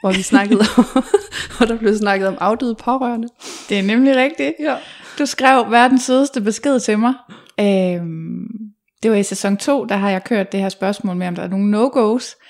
hvor 0.00 0.12
vi 0.12 0.22
snakkede 0.22 0.64
hvor 1.56 1.66
der 1.66 1.78
blev 1.78 1.96
snakket 1.96 2.28
om 2.28 2.36
afdøde 2.40 2.74
pårørende. 2.74 3.28
Det 3.68 3.78
er 3.78 3.82
nemlig 3.82 4.16
rigtigt. 4.16 4.54
Ja. 4.60 4.76
Du 5.18 5.26
skrev 5.26 5.70
verdens 5.70 6.02
sødeste 6.02 6.40
besked 6.40 6.80
til 6.80 6.98
mig. 6.98 7.14
Øhm, 7.60 8.46
det 9.02 9.10
var 9.10 9.16
i 9.16 9.22
sæson 9.22 9.56
2, 9.56 9.84
der 9.84 9.96
har 9.96 10.10
jeg 10.10 10.24
kørt 10.24 10.52
det 10.52 10.60
her 10.60 10.68
spørgsmål 10.68 11.16
med, 11.16 11.28
om 11.28 11.34
der 11.34 11.42
er 11.42 11.48
nogle 11.48 11.78
no-go's. 11.78 12.44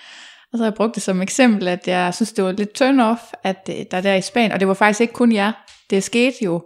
Og 0.52 0.58
så 0.58 0.64
har 0.64 0.64
jeg 0.64 0.74
brugt 0.74 0.94
det 0.94 1.02
som 1.02 1.22
eksempel, 1.22 1.68
at 1.68 1.88
jeg 1.88 2.14
synes, 2.14 2.32
det 2.32 2.44
var 2.44 2.52
lidt 2.52 2.82
turn-off, 2.82 3.32
at 3.44 3.70
øh, 3.70 3.84
der 3.90 4.00
der 4.00 4.14
i 4.14 4.20
Spanien, 4.20 4.52
og 4.52 4.60
det 4.60 4.68
var 4.68 4.74
faktisk 4.74 5.00
ikke 5.00 5.12
kun 5.12 5.32
jer, 5.32 5.52
det 5.90 6.02
skete 6.02 6.36
jo 6.44 6.62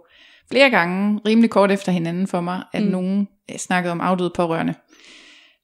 flere 0.51 0.69
gange, 0.69 1.19
rimelig 1.25 1.49
kort 1.49 1.71
efter 1.71 1.91
hinanden 1.91 2.27
for 2.27 2.41
mig, 2.41 2.63
at 2.73 2.83
mm. 2.83 2.89
nogen 2.89 3.27
øh, 3.51 3.57
snakkede 3.57 3.91
om 3.91 4.01
afdøde 4.01 4.31
pårørende. 4.35 4.73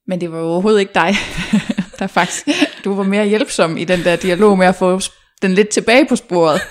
Men 0.09 0.21
det 0.21 0.31
var 0.31 0.39
jo 0.39 0.45
overhovedet 0.45 0.79
ikke 0.79 0.93
dig, 0.95 1.15
der 1.99 2.07
faktisk, 2.07 2.47
du 2.83 2.95
var 2.95 3.03
mere 3.03 3.25
hjælpsom 3.25 3.77
i 3.77 3.83
den 3.83 4.03
der 4.03 4.15
dialog 4.15 4.57
med 4.57 4.67
at 4.67 4.75
få 4.75 4.99
den 5.41 5.53
lidt 5.53 5.69
tilbage 5.69 6.05
på 6.05 6.15
sporet. 6.15 6.61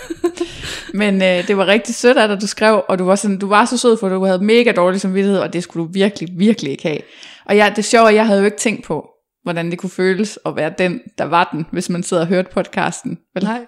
Men 0.94 1.22
øh, 1.22 1.48
det 1.48 1.56
var 1.56 1.66
rigtig 1.66 1.94
sødt 1.94 2.16
af 2.16 2.28
dig, 2.28 2.40
du 2.40 2.46
skrev, 2.46 2.84
og 2.88 2.98
du 2.98 3.04
var, 3.04 3.14
sådan, 3.14 3.38
du 3.38 3.48
var 3.48 3.64
så 3.64 3.76
sød, 3.76 3.96
for 3.96 4.08
du 4.08 4.24
havde 4.24 4.44
mega 4.44 4.72
dårlig 4.72 5.00
samvittighed, 5.00 5.40
og 5.40 5.52
det 5.52 5.62
skulle 5.62 5.86
du 5.86 5.92
virkelig, 5.92 6.28
virkelig 6.38 6.70
ikke 6.70 6.88
have. 6.88 6.98
Og 7.46 7.56
jeg, 7.56 7.72
det 7.76 7.84
sjove 7.84 8.06
jeg 8.06 8.26
havde 8.26 8.40
jo 8.40 8.44
ikke 8.44 8.56
tænkt 8.56 8.84
på, 8.84 9.08
hvordan 9.42 9.70
det 9.70 9.78
kunne 9.78 9.90
føles 9.90 10.38
at 10.46 10.56
være 10.56 10.72
den, 10.78 11.00
der 11.18 11.24
var 11.24 11.48
den, 11.52 11.66
hvis 11.72 11.88
man 11.88 12.02
sidder 12.02 12.22
og 12.22 12.28
hørte 12.28 12.48
podcasten. 12.52 13.18
Vel? 13.34 13.44
Nej. 13.44 13.66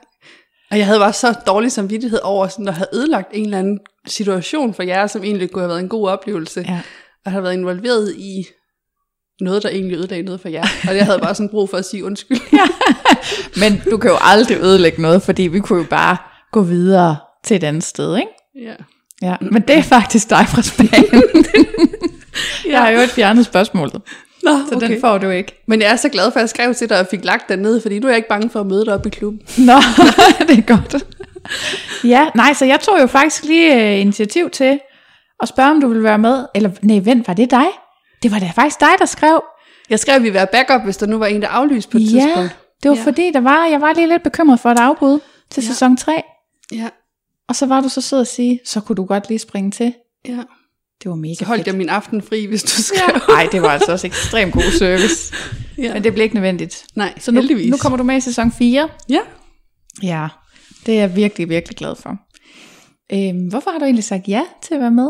Og 0.70 0.78
jeg 0.78 0.86
havde 0.86 0.98
bare 0.98 1.12
så 1.12 1.34
dårlig 1.46 1.72
samvittighed 1.72 2.20
over 2.22 2.48
sådan 2.48 2.68
at 2.68 2.74
have 2.74 2.86
ødelagt 2.94 3.28
en 3.32 3.44
eller 3.44 3.58
anden 3.58 3.78
situation 4.06 4.74
for 4.74 4.82
jer, 4.82 5.06
som 5.06 5.24
egentlig 5.24 5.50
kunne 5.50 5.62
have 5.62 5.68
været 5.68 5.80
en 5.80 5.88
god 5.88 6.08
oplevelse. 6.08 6.64
Ja. 6.68 6.80
Og 7.24 7.32
have 7.32 7.42
været 7.42 7.52
involveret 7.52 8.14
i 8.16 8.44
noget, 9.44 9.62
der 9.62 9.68
egentlig 9.68 9.96
ødelagde 9.96 10.22
noget 10.22 10.40
for 10.40 10.48
jer. 10.48 10.64
Og 10.88 10.96
jeg 10.96 11.04
havde 11.04 11.18
bare 11.18 11.34
sådan 11.34 11.48
brug 11.48 11.70
for 11.70 11.76
at 11.76 11.84
sige 11.84 12.04
undskyld. 12.04 12.40
ja. 12.52 12.66
Men 13.56 13.82
du 13.90 13.96
kan 13.96 14.10
jo 14.10 14.16
aldrig 14.20 14.56
ødelægge 14.56 15.02
noget, 15.02 15.22
fordi 15.22 15.42
vi 15.42 15.60
kunne 15.60 15.78
jo 15.78 15.86
bare 15.90 16.16
gå 16.52 16.62
videre 16.62 17.16
til 17.44 17.56
et 17.56 17.64
andet 17.64 17.84
sted, 17.84 18.16
ikke? 18.16 18.30
Ja. 18.56 18.74
Ja, 19.22 19.36
men 19.40 19.62
det 19.62 19.78
er 19.78 19.82
faktisk 19.82 20.30
dig 20.30 20.46
fra 20.48 20.62
Spanien. 20.62 21.44
Jeg 22.70 22.80
har 22.80 22.90
jo 22.90 22.98
et 22.98 23.10
fjernet 23.10 23.44
spørgsmålet, 23.44 24.02
Nå, 24.42 24.50
så 24.68 24.76
okay. 24.76 24.88
den 24.88 25.00
får 25.00 25.18
du 25.18 25.28
ikke. 25.28 25.62
Men 25.66 25.82
jeg 25.82 25.92
er 25.92 25.96
så 25.96 26.08
glad 26.08 26.30
for, 26.30 26.38
at 26.38 26.40
jeg 26.40 26.48
skrev 26.48 26.74
til 26.74 26.88
dig 26.88 27.00
og 27.00 27.06
fik 27.10 27.24
lagt 27.24 27.48
den 27.48 27.58
ned, 27.58 27.80
fordi 27.80 27.98
nu 27.98 28.06
er 28.06 28.10
jeg 28.10 28.16
ikke 28.16 28.28
bange 28.28 28.50
for 28.50 28.60
at 28.60 28.66
møde 28.66 28.84
dig 28.84 28.94
op 28.94 29.06
i 29.06 29.08
klubben. 29.08 29.40
Nå, 29.58 29.72
det 30.48 30.58
er 30.58 30.76
godt. 30.76 31.04
Ja, 32.04 32.28
nej, 32.34 32.52
så 32.52 32.64
jeg 32.64 32.80
tog 32.80 33.00
jo 33.00 33.06
faktisk 33.06 33.44
lige 33.44 33.94
øh, 33.94 34.00
initiativ 34.00 34.50
til 34.50 34.80
at 35.42 35.48
spørge, 35.48 35.70
om 35.70 35.80
du 35.80 35.88
ville 35.88 36.04
være 36.04 36.18
med. 36.18 36.44
Eller, 36.54 36.70
nej, 36.82 37.00
vent, 37.04 37.28
var 37.28 37.34
det 37.34 37.50
dig? 37.50 37.66
Det 38.22 38.30
var 38.30 38.38
da 38.38 38.50
faktisk 38.54 38.80
dig, 38.80 38.88
der 38.98 39.06
skrev. 39.06 39.42
Jeg 39.90 39.98
skrev, 40.00 40.14
at 40.16 40.22
vi 40.22 40.34
være 40.34 40.46
backup, 40.52 40.82
hvis 40.84 40.96
der 40.96 41.06
nu 41.06 41.18
var 41.18 41.26
en, 41.26 41.42
der 41.42 41.48
aflyste 41.48 41.90
på 41.90 41.98
et 41.98 42.00
ja, 42.14 42.20
tidspunkt. 42.20 42.56
det 42.82 42.90
var 42.90 42.96
Ja. 42.96 43.02
fordi, 43.04 43.30
der 43.32 43.40
var, 43.40 43.66
jeg 43.66 43.80
var 43.80 43.92
lige 43.92 44.08
lidt 44.08 44.22
bekymret 44.22 44.60
for 44.60 44.70
et 44.70 44.78
afbud 44.78 45.20
til 45.50 45.62
Ja. 45.62 45.66
sæson 45.68 45.96
3. 45.96 46.22
Ja. 46.72 46.88
Og 47.48 47.56
så 47.56 47.66
var 47.66 47.80
du 47.80 47.88
så 47.88 48.00
sød 48.00 48.20
at 48.20 48.26
sige, 48.26 48.60
så 48.64 48.80
kunne 48.80 48.96
du 48.96 49.04
godt 49.04 49.28
lige 49.28 49.38
springe 49.38 49.70
til. 49.70 49.94
ja. 50.28 50.38
Det 51.02 51.08
var 51.10 51.16
mega 51.16 51.34
Så 51.34 51.44
holdt 51.44 51.58
fedt. 51.60 51.66
jeg 51.66 51.76
min 51.76 51.88
aften 51.88 52.22
fri, 52.22 52.46
hvis 52.46 52.62
du 52.62 52.68
skrev. 52.82 53.20
Nej, 53.34 53.48
det 53.52 53.62
var 53.62 53.68
altså 53.68 53.92
også 53.92 54.06
ekstremt 54.06 54.52
god 54.52 54.78
service. 54.78 55.34
Ja. 55.78 55.94
Men 55.94 56.04
det 56.04 56.12
blev 56.12 56.22
ikke 56.22 56.34
nødvendigt. 56.34 56.86
Nej, 56.96 57.14
Så 57.18 57.32
nu, 57.32 57.40
heldigvis. 57.40 57.70
nu 57.70 57.76
kommer 57.76 57.96
du 57.96 58.02
med 58.04 58.16
i 58.16 58.20
sæson 58.20 58.52
4. 58.52 58.88
Ja. 59.08 59.20
Ja, 60.02 60.28
det 60.86 60.94
er 60.96 61.00
jeg 61.00 61.16
virkelig, 61.16 61.48
virkelig 61.48 61.76
glad 61.76 61.94
for. 61.96 62.16
Øhm, 63.12 63.48
hvorfor 63.48 63.70
har 63.70 63.78
du 63.78 63.84
egentlig 63.84 64.04
sagt 64.04 64.28
ja 64.28 64.42
til 64.62 64.74
at 64.74 64.80
være 64.80 64.90
med? 64.90 65.08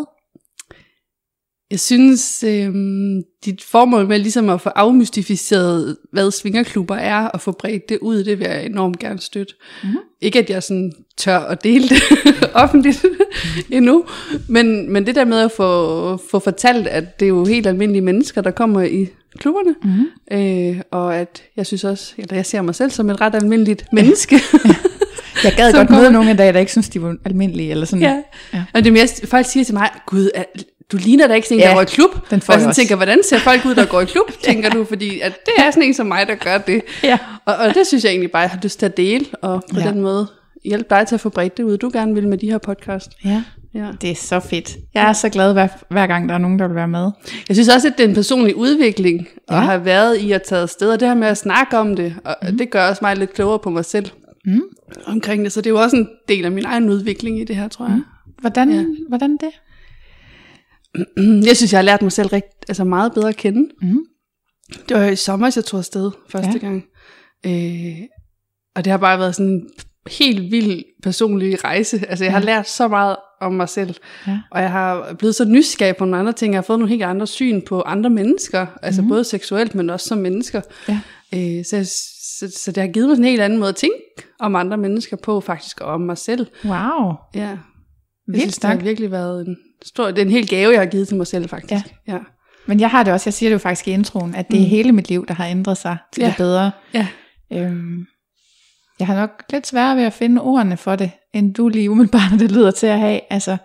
Jeg 1.70 1.81
synes, 1.81 2.44
øhm, 2.44 3.22
dit 3.44 3.62
formål 3.62 4.06
med 4.06 4.19
ligesom 4.19 4.48
at 4.48 4.60
få 4.60 4.69
afmystificeret, 4.69 5.97
hvad 6.12 6.31
svingerklubber 6.31 6.94
er, 6.94 7.26
og 7.26 7.41
få 7.41 7.53
bredt 7.53 7.88
det 7.88 7.98
ud, 8.00 8.25
det 8.25 8.38
vil 8.38 8.47
jeg 8.47 8.66
enormt 8.66 8.98
gerne 8.98 9.19
støtte. 9.20 9.54
Mhm. 9.84 9.97
Ikke 10.20 10.38
at 10.38 10.50
jeg 10.50 10.62
sådan 10.62 10.92
tør 11.16 11.38
at 11.38 11.64
dele 11.64 11.88
det 11.88 12.03
offentligt 12.54 13.04
endnu, 13.70 14.04
men, 14.48 14.92
men 14.92 15.06
det 15.06 15.14
der 15.14 15.25
med 15.25 15.38
at 15.38 15.53
få, 15.53 16.16
få 16.30 16.38
fortalt, 16.38 16.86
at 16.86 17.20
det 17.20 17.26
er 17.26 17.28
jo 17.28 17.44
helt 17.44 17.66
almindelige 17.66 18.03
mennesker, 18.03 18.41
der 18.41 18.50
kommer 18.50 18.82
i 18.82 19.06
klubberne, 19.38 19.75
Mm-hmm. 19.84 20.38
øh, 20.38 20.80
og 20.91 21.16
at 21.16 21.42
jeg 21.56 21.66
synes 21.66 21.84
også, 21.84 22.12
eller 22.19 22.34
jeg 22.34 22.47
ser 22.47 22.62
mig 22.62 22.75
selv 22.75 22.91
som 22.91 23.10
et 23.10 23.20
ret 23.20 23.34
almindeligt 23.34 23.84
menneske. 23.92 24.41
Jeg 25.44 25.53
gad 25.56 25.70
Som 25.70 25.78
godt 25.86 25.91
møde 25.91 26.12
nogle 26.12 26.30
af 26.30 26.36
dage, 26.36 26.53
der 26.53 26.59
ikke 26.59 26.72
synes, 26.72 26.88
de 26.88 27.03
var 27.03 27.16
almindelige. 27.25 27.70
Eller 27.70 27.86
sådan. 27.86 28.03
Ja. 28.03 28.22
Ja. 28.54 28.64
Og 28.75 28.84
det 28.84 28.91
er 28.91 28.92
mere, 28.92 29.06
folk 29.25 29.47
siger 29.47 29.65
til 29.65 29.74
mig, 29.74 29.91
gud, 30.06 30.30
du 30.92 30.97
ligner 30.97 31.27
da 31.27 31.34
ikke 31.34 31.48
sådan 31.48 31.59
en, 31.59 31.63
Ja, 31.63 31.69
der 31.69 31.75
går 31.75 31.83
i 31.83 31.84
klub. 31.84 32.31
den 32.31 32.41
får 32.41 32.53
og 32.53 32.57
jeg 32.59 32.63
sådan 32.63 32.75
tænker, 32.75 32.97
hvordan 32.97 33.19
ser 33.28 33.39
folk 33.39 33.65
ud, 33.66 33.75
der 33.75 33.87
går 33.87 34.01
i 34.01 34.04
klub, 34.04 34.33
tænker 34.42 34.71
du, 34.71 34.84
fordi 34.84 35.21
at 35.21 35.33
det 35.47 35.53
er 35.59 35.71
sådan 35.71 35.83
en 35.83 35.95
som 35.95 36.07
mig, 36.07 36.27
der 36.27 36.34
gør 36.34 36.59
det. 36.59 36.83
ja. 37.04 37.19
Og, 37.45 37.54
og 37.57 37.75
det 37.75 37.87
synes 37.87 38.04
jeg 38.04 38.10
egentlig 38.10 38.31
bare, 38.31 38.42
jeg 38.42 38.51
har 38.51 38.59
lyst 38.63 38.78
til 38.78 38.87
at 38.87 38.97
dele, 38.97 39.25
og 39.42 39.63
på 39.75 39.81
Ja. 39.81 39.84
ja. 39.87 39.91
den 39.92 40.01
måde 40.01 40.27
hjælpe 40.65 40.87
dig 40.91 41.07
til 41.07 41.15
at 41.15 41.21
få 41.21 41.28
bredt 41.28 41.57
det 41.57 41.63
ud, 41.63 41.77
du 41.78 41.91
gerne 41.92 42.15
vil 42.15 42.28
med 42.28 42.39
de 42.39 42.51
her 42.51 42.59
podcast. 42.59 43.10
ja. 43.25 43.42
Ja. 43.75 43.87
Det 44.01 44.10
er 44.10 44.15
så 44.15 44.41
fedt. 44.41 44.77
Jeg 44.95 45.09
er 45.09 45.13
så 45.13 45.28
glad, 45.28 45.53
hver, 45.53 45.69
hver 45.91 46.07
gang 46.07 46.28
der 46.28 46.34
er 46.34 46.39
nogen, 46.39 46.59
der 46.59 46.66
vil 46.66 46.75
være 46.77 46.89
med. 46.89 47.10
Jeg 47.48 47.57
synes 47.57 47.69
også, 47.69 47.89
at 47.89 47.95
det 47.98 48.04
er 48.04 48.09
en 48.09 48.15
personlig 48.15 48.57
udvikling, 48.57 49.28
at 49.48 49.54
Ja. 49.57 49.60
have 49.60 49.84
været 49.84 50.16
i 50.16 50.33
at 50.33 50.43
tage 50.43 50.60
afsted, 50.63 50.91
og 50.93 51.01
det 51.01 51.09
her 51.09 51.15
med 51.15 51.28
at 51.28 51.36
snakke 51.39 51.78
om 51.78 51.97
det, 51.97 52.15
og 52.25 52.36
mm. 52.51 52.59
det 52.59 52.71
gør 52.71 52.89
også 52.89 52.98
mig 53.03 53.16
lidt 53.16 53.33
klogere 53.34 53.59
på 53.59 53.71
mig 53.71 53.84
selv 53.84 54.07
Mm. 54.45 54.63
omkring 55.07 55.45
det, 55.45 55.53
så 55.53 55.60
det 55.60 55.66
er 55.66 55.75
jo 55.75 55.81
også 55.81 55.97
en 55.97 56.09
del 56.28 56.45
af 56.45 56.51
min 56.53 56.65
egen 56.65 56.89
udvikling 56.91 57.41
i 57.41 57.45
det 57.45 57.57
her, 57.57 57.69
tror 57.69 57.86
jeg. 57.86 58.01
Hvordan, 58.41 58.71
ja. 58.71 58.77
Ja. 58.77 58.84
hvordan 59.09 59.31
det? 59.33 59.48
Jeg 61.47 61.57
synes, 61.57 61.72
jeg 61.72 61.78
har 61.78 61.83
lært 61.83 62.03
mig 62.03 62.13
selv 62.13 62.28
rigt, 62.28 62.65
altså 62.69 62.84
meget 62.84 63.13
bedre 63.15 63.28
at 63.28 63.37
kende. 63.37 63.69
Mm. 63.83 63.98
Det 64.89 64.97
var 64.97 65.04
i 65.04 65.16
sommer, 65.16 65.51
jeg 65.57 65.65
tog 65.65 65.78
afsted 65.78 66.10
første 66.28 66.48
Ja. 66.48 66.54
ja. 66.54 66.59
gang. 66.59 66.84
Øh, 67.47 67.98
og 68.77 68.84
det 68.84 68.91
har 68.91 68.98
bare 68.98 69.19
været 69.19 69.34
sådan 69.34 69.69
helt 70.10 70.51
vild 70.53 70.84
personlig 71.03 71.65
rejse. 71.65 72.07
Altså 72.09 72.25
jeg 72.25 72.33
har 72.33 72.41
lært 72.41 72.69
så 72.69 72.89
meget 72.89 73.16
om 73.41 73.53
mig 73.53 73.69
selv, 73.69 73.95
Ja. 74.27 74.39
og 74.51 74.60
jeg 74.63 74.71
har 74.71 75.15
blevet 75.19 75.34
så 75.34 75.45
nysgerrig 75.45 75.97
på 75.97 76.04
nogle 76.04 76.16
andre 76.19 76.33
ting. 76.33 76.53
Jeg 76.53 76.59
har 76.59 76.63
fået 76.63 76.78
nogle 76.78 76.91
helt 76.91 77.03
andre 77.03 77.27
syn 77.27 77.63
på 77.63 77.83
andre 77.83 78.10
mennesker, 78.10 78.66
altså 78.83 79.03
både 79.09 79.25
seksuelt, 79.25 79.75
men 79.75 79.91
også 79.91 80.07
som 80.09 80.19
mennesker. 80.19 80.60
Ja. 80.89 81.01
Øh, 81.34 81.65
så, 81.65 81.84
så, 82.39 82.59
så 82.59 82.72
det 82.72 82.83
har 82.83 82.89
givet 82.91 83.09
mig 83.09 83.16
sådan 83.16 83.25
en 83.25 83.31
helt 83.31 83.43
anden 83.43 83.59
måde 83.59 83.69
at 83.69 83.77
tænke 83.77 83.97
om 84.41 84.57
andre 84.57 84.77
mennesker 84.77 85.16
på, 85.16 85.41
faktisk, 85.41 85.81
og 85.81 85.86
om 85.93 86.01
mig 86.01 86.19
selv. 86.19 86.47
Wow. 86.65 87.13
Ja. 87.34 87.41
Jeg 87.41 87.59
Vildt 88.27 88.41
synes, 88.43 88.59
det 88.59 88.71
har 88.71 88.77
virkelig 88.77 89.10
været 89.10 89.47
en 89.47 89.57
stor, 89.84 90.06
det 90.06 90.18
er 90.18 90.22
en 90.22 90.30
hel 90.30 90.48
gave, 90.48 90.72
jeg 90.72 90.80
har 90.80 90.86
givet 90.86 91.09
til 91.09 91.16
mig 91.16 91.27
selv, 91.27 91.48
faktisk. 91.48 91.72
Ja. 92.09 92.12
Ja. 92.12 92.18
Men 92.66 92.80
jeg 92.80 92.91
har 92.91 93.03
det 93.03 93.12
også, 93.12 93.28
jeg 93.28 93.34
siger 93.34 93.50
det 93.50 93.54
jo 93.54 93.59
faktisk 93.59 93.88
i 93.88 93.91
introen, 93.91 94.34
at 94.34 94.48
det 94.50 94.56
er 94.56 94.60
Mm. 94.60 94.66
hele 94.68 94.92
mit 94.92 95.09
liv, 95.09 95.27
der 95.27 95.34
har 95.34 95.47
ændret 95.47 95.77
sig 95.77 95.97
til 96.12 96.21
Ja. 96.22 96.27
det 96.28 96.36
bedre. 96.36 96.71
ja. 96.94 97.06
Øhm, 97.53 98.06
jeg 98.98 99.06
har 99.06 99.15
nok 99.15 99.30
lidt 99.50 99.66
sværere 99.66 99.97
ved 99.97 100.03
at 100.04 100.12
finde 100.12 100.42
ordene 100.42 100.77
for 100.77 100.97
det, 100.97 101.10
end 101.34 101.54
du 101.54 101.68
lige 101.68 101.91
umiddelbart 101.91 102.30
det 102.41 102.53
lyder 102.53 102.71
til 102.71 102.86
at 102.86 102.98
have. 102.98 103.21
Altså, 103.30 103.56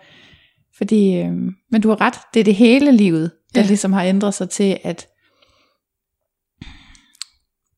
fordi, 0.77 1.15
øhm, 1.17 1.50
men 1.71 1.81
du 1.81 1.89
har 1.89 2.01
ret, 2.01 2.13
det 2.33 2.39
er 2.39 2.44
det 2.44 2.56
hele 2.56 2.91
livet, 2.91 3.31
der 3.56 3.61
Ja. 3.61 3.68
ligesom 3.68 3.94
har 3.94 4.03
ændret 4.03 4.33
sig 4.33 4.50
til, 4.50 4.77
at 4.83 5.07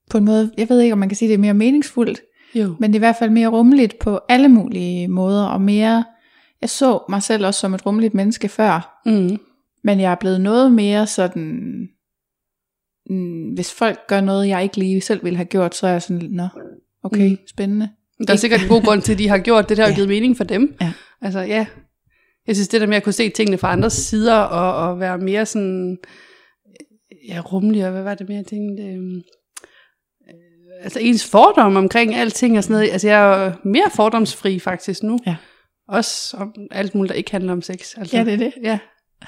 på 0.09 0.17
en 0.17 0.25
måde, 0.25 0.51
jeg 0.57 0.69
ved 0.69 0.79
ikke, 0.81 0.93
om 0.93 0.99
man 0.99 1.09
kan 1.09 1.15
sige, 1.15 1.27
det 1.29 1.33
er 1.33 1.37
mere 1.39 1.53
meningsfuldt, 1.53 2.21
Jo. 2.55 2.75
men 2.79 2.89
det 2.93 2.95
er 2.95 2.99
i 2.99 3.05
hvert 3.07 3.15
fald 3.19 3.29
mere 3.29 3.47
rummeligt 3.47 3.99
på 3.99 4.19
alle 4.29 4.47
mulige 4.47 5.07
måder, 5.07 5.45
og 5.45 5.61
mere, 5.61 6.03
jeg 6.61 6.69
så 6.69 6.99
mig 7.09 7.23
selv 7.23 7.45
også 7.45 7.59
som 7.59 7.73
et 7.73 7.85
rummeligt 7.85 8.13
menneske 8.13 8.49
før, 8.49 9.01
Mm. 9.05 9.37
men 9.83 9.99
jeg 9.99 10.11
er 10.11 10.15
blevet 10.15 10.41
noget 10.41 10.71
mere 10.71 11.07
sådan, 11.07 11.87
mm, 13.09 13.53
hvis 13.53 13.73
folk 13.73 13.99
gør 14.07 14.21
noget, 14.21 14.47
jeg 14.47 14.63
ikke 14.63 14.77
lige 14.77 15.01
selv 15.01 15.23
ville 15.23 15.37
have 15.37 15.45
gjort, 15.45 15.75
så 15.75 15.87
er 15.87 15.91
jeg 15.91 16.01
sådan, 16.01 16.27
nå, 16.31 16.47
okay, 17.03 17.29
Mm. 17.29 17.37
spændende. 17.47 17.89
Der 18.27 18.33
er 18.33 18.37
sikkert 18.37 18.61
en 18.61 18.67
god 18.69 18.83
grund 18.83 19.01
til, 19.01 19.13
at 19.13 19.19
de 19.19 19.27
har 19.29 19.37
gjort 19.37 19.69
det, 19.69 19.77
der 19.77 19.83
har 19.83 19.89
Ja. 19.89 19.95
givet 19.95 20.09
mening 20.09 20.37
for 20.37 20.43
dem. 20.43 20.75
Ja. 20.81 20.91
Altså, 21.21 21.39
ja. 21.39 21.65
Jeg 22.47 22.55
synes, 22.55 22.67
det 22.67 22.81
der 22.81 22.87
med 22.87 22.97
at 22.97 23.03
kunne 23.03 23.13
se 23.13 23.29
tingene 23.29 23.57
fra 23.57 23.71
andres 23.71 23.93
sider, 23.93 24.35
og, 24.35 24.89
og 24.89 24.99
være 24.99 25.17
mere 25.17 25.45
sådan, 25.45 25.97
ja, 27.29 27.39
rummelig, 27.39 27.85
og 27.85 27.91
hvad 27.91 28.03
var 28.03 28.15
det 28.15 28.27
mere, 28.29 28.37
jeg 28.37 28.45
tænkte, 28.45 28.83
øhm, 28.83 29.15
øh, 30.29 30.83
altså 30.83 30.99
ens 30.99 31.25
fordom 31.31 31.75
omkring 31.75 32.15
alting 32.15 32.57
og 32.57 32.63
sådan 32.63 32.73
noget. 32.73 32.91
Altså, 32.91 33.07
jeg 33.07 33.45
er 33.47 33.53
mere 33.65 33.89
fordomsfri 33.95 34.59
faktisk 34.59 35.03
nu. 35.03 35.19
Ja. 35.25 35.35
Også 35.87 36.37
om 36.37 36.53
alt 36.71 36.95
muligt, 36.95 37.09
der 37.09 37.15
ikke 37.15 37.31
handler 37.31 37.51
om 37.51 37.61
sex. 37.61 37.97
Altså, 37.97 38.17
Ja, 38.17 38.23
det 38.23 38.33
er 38.33 38.37
det. 38.37 38.53
Ja. 38.63 38.79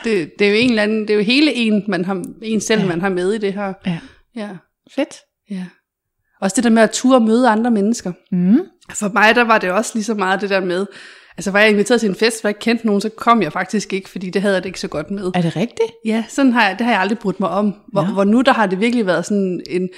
Det, 0.04 0.32
det 0.40 0.48
er 0.48 0.52
jo 0.52 0.58
en 0.58 0.70
eller 0.70 0.84
anden, 0.84 1.02
det 1.02 1.10
er 1.10 1.16
jo 1.16 1.22
hele 1.24 1.54
en, 1.54 1.84
man 1.88 2.06
har, 2.06 2.24
en 2.42 2.62
selv, 2.62 2.80
Ja. 2.80 2.86
ja. 2.86 2.92
man 2.92 3.02
har 3.02 3.10
med 3.10 3.34
i 3.34 3.38
det 3.38 3.54
her. 3.54 3.74
Ja. 3.86 4.00
Ja. 4.36 4.50
Fedt. 4.96 5.16
ja. 5.52 5.66
Også 6.42 6.56
det 6.56 6.64
der 6.64 6.70
med 6.70 6.84
at 6.84 6.92
ture 6.92 7.20
møde 7.20 7.50
andre 7.50 7.72
mennesker. 7.72 8.12
Mm. 8.32 8.60
For 8.94 9.10
mig, 9.14 9.36
der 9.36 9.44
var 9.44 9.58
det 9.58 9.72
også 9.72 9.92
lige 9.94 10.04
så 10.04 10.14
meget 10.14 10.42
det 10.42 10.50
der 10.50 10.60
med, 10.60 10.86
altså 11.38 11.52
var 11.52 11.60
jeg 11.60 11.70
inviteret 11.70 12.00
til 12.00 12.10
en 12.10 12.16
fest, 12.16 12.42
hvor 12.42 12.48
jeg 12.48 12.60
kendte 12.60 12.86
nogen, 12.86 13.02
så 13.02 13.10
kom 13.10 13.42
jeg 13.42 13.54
faktisk 13.54 13.94
ikke, 13.94 14.10
fordi 14.10 14.30
det 14.30 14.42
havde 14.42 14.54
jeg 14.56 14.64
det 14.64 14.70
ikke 14.70 14.80
så 14.80 14.88
godt 14.88 15.12
med. 15.12 15.32
Er 15.36 15.42
det 15.42 15.56
rigtigt? 15.56 15.92
Ja, 16.06 16.24
sådan 16.30 16.52
har 16.52 16.68
jeg, 16.70 16.76
det 16.80 16.86
har 16.86 16.94
jeg 16.94 17.02
aldrig 17.02 17.20
brudt 17.20 17.40
mig 17.40 17.50
om. 17.50 17.74
Hvor, 17.92 18.02
Nå. 18.06 18.12
hvor 18.14 18.24
nu 18.24 18.42
der 18.42 18.54
har 18.54 18.68
det 18.68 18.80
virkelig 18.80 19.06
været 19.06 19.26
sådan 19.26 19.62
en 19.70 19.90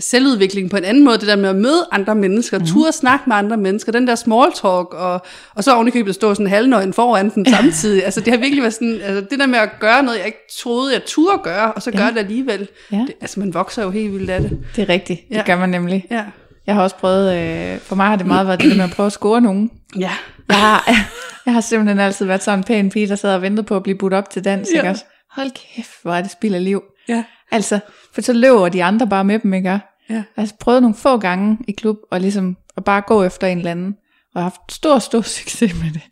selvudvikling 0.00 0.70
på 0.70 0.76
en 0.76 0.84
anden 0.84 1.04
måde, 1.04 1.18
det 1.18 1.26
der 1.28 1.36
med 1.36 1.48
at 1.48 1.56
møde 1.56 1.86
andre 1.92 2.14
mennesker, 2.14 2.58
mm. 2.58 2.66
ture 2.66 2.92
snakke 2.92 3.24
med 3.26 3.36
andre 3.36 3.56
mennesker, 3.56 3.92
den 3.92 4.06
der 4.06 4.14
small 4.14 4.52
talk, 4.54 4.94
og, 4.94 5.20
og 5.54 5.64
så 5.64 5.74
ovenikøbet 5.74 6.14
stå 6.14 6.34
sådan 6.34 6.46
halvnøgen 6.46 6.92
foran 6.92 7.30
den 7.30 7.46
samtidig. 7.54 8.04
altså 8.04 8.20
det 8.20 8.28
har 8.32 8.38
virkelig 8.38 8.62
været 8.62 8.74
sådan, 8.74 9.00
altså 9.02 9.26
det 9.30 9.38
der 9.38 9.46
med 9.46 9.58
at 9.58 9.70
gøre 9.80 10.02
noget, 10.02 10.18
jeg 10.18 10.26
ikke 10.26 10.38
troede, 10.62 10.92
jeg 10.92 11.02
turde 11.06 11.38
gøre, 11.42 11.72
og 11.72 11.82
så 11.82 11.90
Ja. 11.94 11.98
gøre 11.98 12.10
det 12.10 12.18
alligevel. 12.18 12.68
Ja. 12.92 12.96
Det, 12.96 13.12
altså 13.20 13.40
man 13.40 13.54
vokser 13.54 13.82
jo 13.82 13.90
helt 13.90 14.12
vildt 14.12 14.30
af 14.30 14.40
det. 14.40 14.58
Det 14.76 14.82
er 14.82 14.88
rigtigt. 14.88 15.20
Det 15.28 15.36
Ja. 15.36 15.42
gør 15.46 15.56
man 15.56 15.68
nemlig. 15.68 16.06
Ja. 16.10 16.24
Jeg 16.66 16.74
har 16.74 16.82
også 16.82 16.96
prøvet, 16.96 17.36
øh, 17.36 17.78
for 17.80 17.96
mig 17.96 18.06
har 18.06 18.16
det 18.16 18.26
meget 18.26 18.46
været 18.46 18.60
det 18.60 18.70
der 18.70 18.76
med 18.76 18.84
at 18.84 18.90
prøve 18.90 19.06
at 19.06 19.12
score 19.12 19.40
nogen. 19.40 19.70
Ja. 19.98 20.10
Jeg 20.48 20.56
har, 20.56 20.90
jeg 21.46 21.54
har 21.54 21.60
simpelthen 21.60 21.98
altid 21.98 22.26
været 22.26 22.42
sådan 22.42 22.58
en 22.58 22.64
pæn 22.64 22.90
pige, 22.90 23.08
der 23.08 23.16
sad 23.16 23.34
og 23.34 23.42
ventede 23.42 23.66
på 23.66 23.76
at 23.76 23.82
blive 23.82 23.98
budt 23.98 24.14
op 24.14 24.30
til 24.30 24.44
dans. 24.44 24.68
Ja. 24.74 24.78
Ikke 24.78 24.90
også? 24.90 25.04
Hold 25.32 25.50
kæft, 25.74 25.90
hvor 26.02 26.12
er 26.14 26.22
det 26.22 26.30
spild 26.30 26.54
af 26.54 26.64
liv. 26.64 26.82
Ja. 27.08 27.24
Altså, 27.50 27.80
for 28.14 28.20
så 28.20 28.32
løber 28.32 28.68
de 28.68 28.84
andre 28.84 29.06
bare 29.06 29.24
med 29.24 29.38
dem, 29.38 29.54
ikke? 29.54 29.68
Ja. 29.68 29.80
Jeg 30.10 30.22
har 30.36 30.50
prøvet 30.60 30.82
nogle 30.82 30.94
få 30.96 31.18
gange 31.18 31.58
i 31.68 31.72
klub, 31.72 31.96
og 32.10 32.20
ligesom 32.20 32.56
at 32.76 32.84
bare 32.84 33.00
gå 33.06 33.22
efter 33.22 33.46
en 33.46 33.58
eller 33.58 33.70
anden, 33.70 33.94
og 34.34 34.40
har 34.42 34.42
haft 34.42 34.72
stor, 34.72 34.98
stor 34.98 35.20
succes 35.38 35.74
med 35.82 35.92
det. 35.92 36.02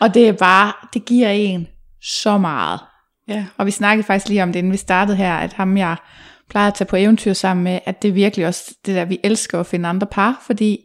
Og 0.00 0.14
det 0.14 0.28
er 0.28 0.32
bare, 0.32 0.72
det 0.94 1.04
giver 1.04 1.28
en 1.28 1.66
så 2.02 2.38
meget. 2.38 2.80
Ja. 3.28 3.44
Og 3.56 3.66
vi 3.66 3.70
snakkede 3.70 4.06
faktisk 4.06 4.28
lige 4.28 4.42
om 4.42 4.52
det, 4.52 4.58
inden 4.58 4.72
vi 4.72 4.76
startede 4.76 5.16
her, 5.16 5.34
at 5.34 5.52
ham 5.52 5.76
jeg 5.76 5.96
plejer 6.50 6.68
at 6.68 6.74
tage 6.74 6.88
på 6.88 6.96
eventyr 6.96 7.32
sammen 7.32 7.64
med, 7.64 7.78
at 7.86 8.02
det 8.02 8.08
er 8.08 8.12
virkelig 8.12 8.46
også 8.46 8.74
det 8.86 8.94
der, 8.94 9.04
vi 9.04 9.20
elsker 9.24 9.60
at 9.60 9.66
finde 9.66 9.88
andre 9.88 10.06
par, 10.06 10.42
fordi 10.46 10.78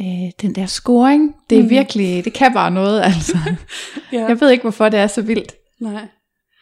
øh, 0.00 0.30
den 0.42 0.54
der 0.54 0.66
scoring, 0.66 1.34
det 1.50 1.58
er 1.58 1.62
Mm. 1.62 1.70
virkelig, 1.70 2.24
det 2.24 2.32
kan 2.32 2.52
bare 2.52 2.70
noget, 2.70 3.02
altså. 3.02 3.38
ja. 4.12 4.26
Jeg 4.28 4.40
ved 4.40 4.50
ikke, 4.50 4.62
hvorfor 4.62 4.88
det 4.88 5.00
er 5.00 5.06
så 5.06 5.22
vildt. 5.22 5.52
Nej. 5.80 6.06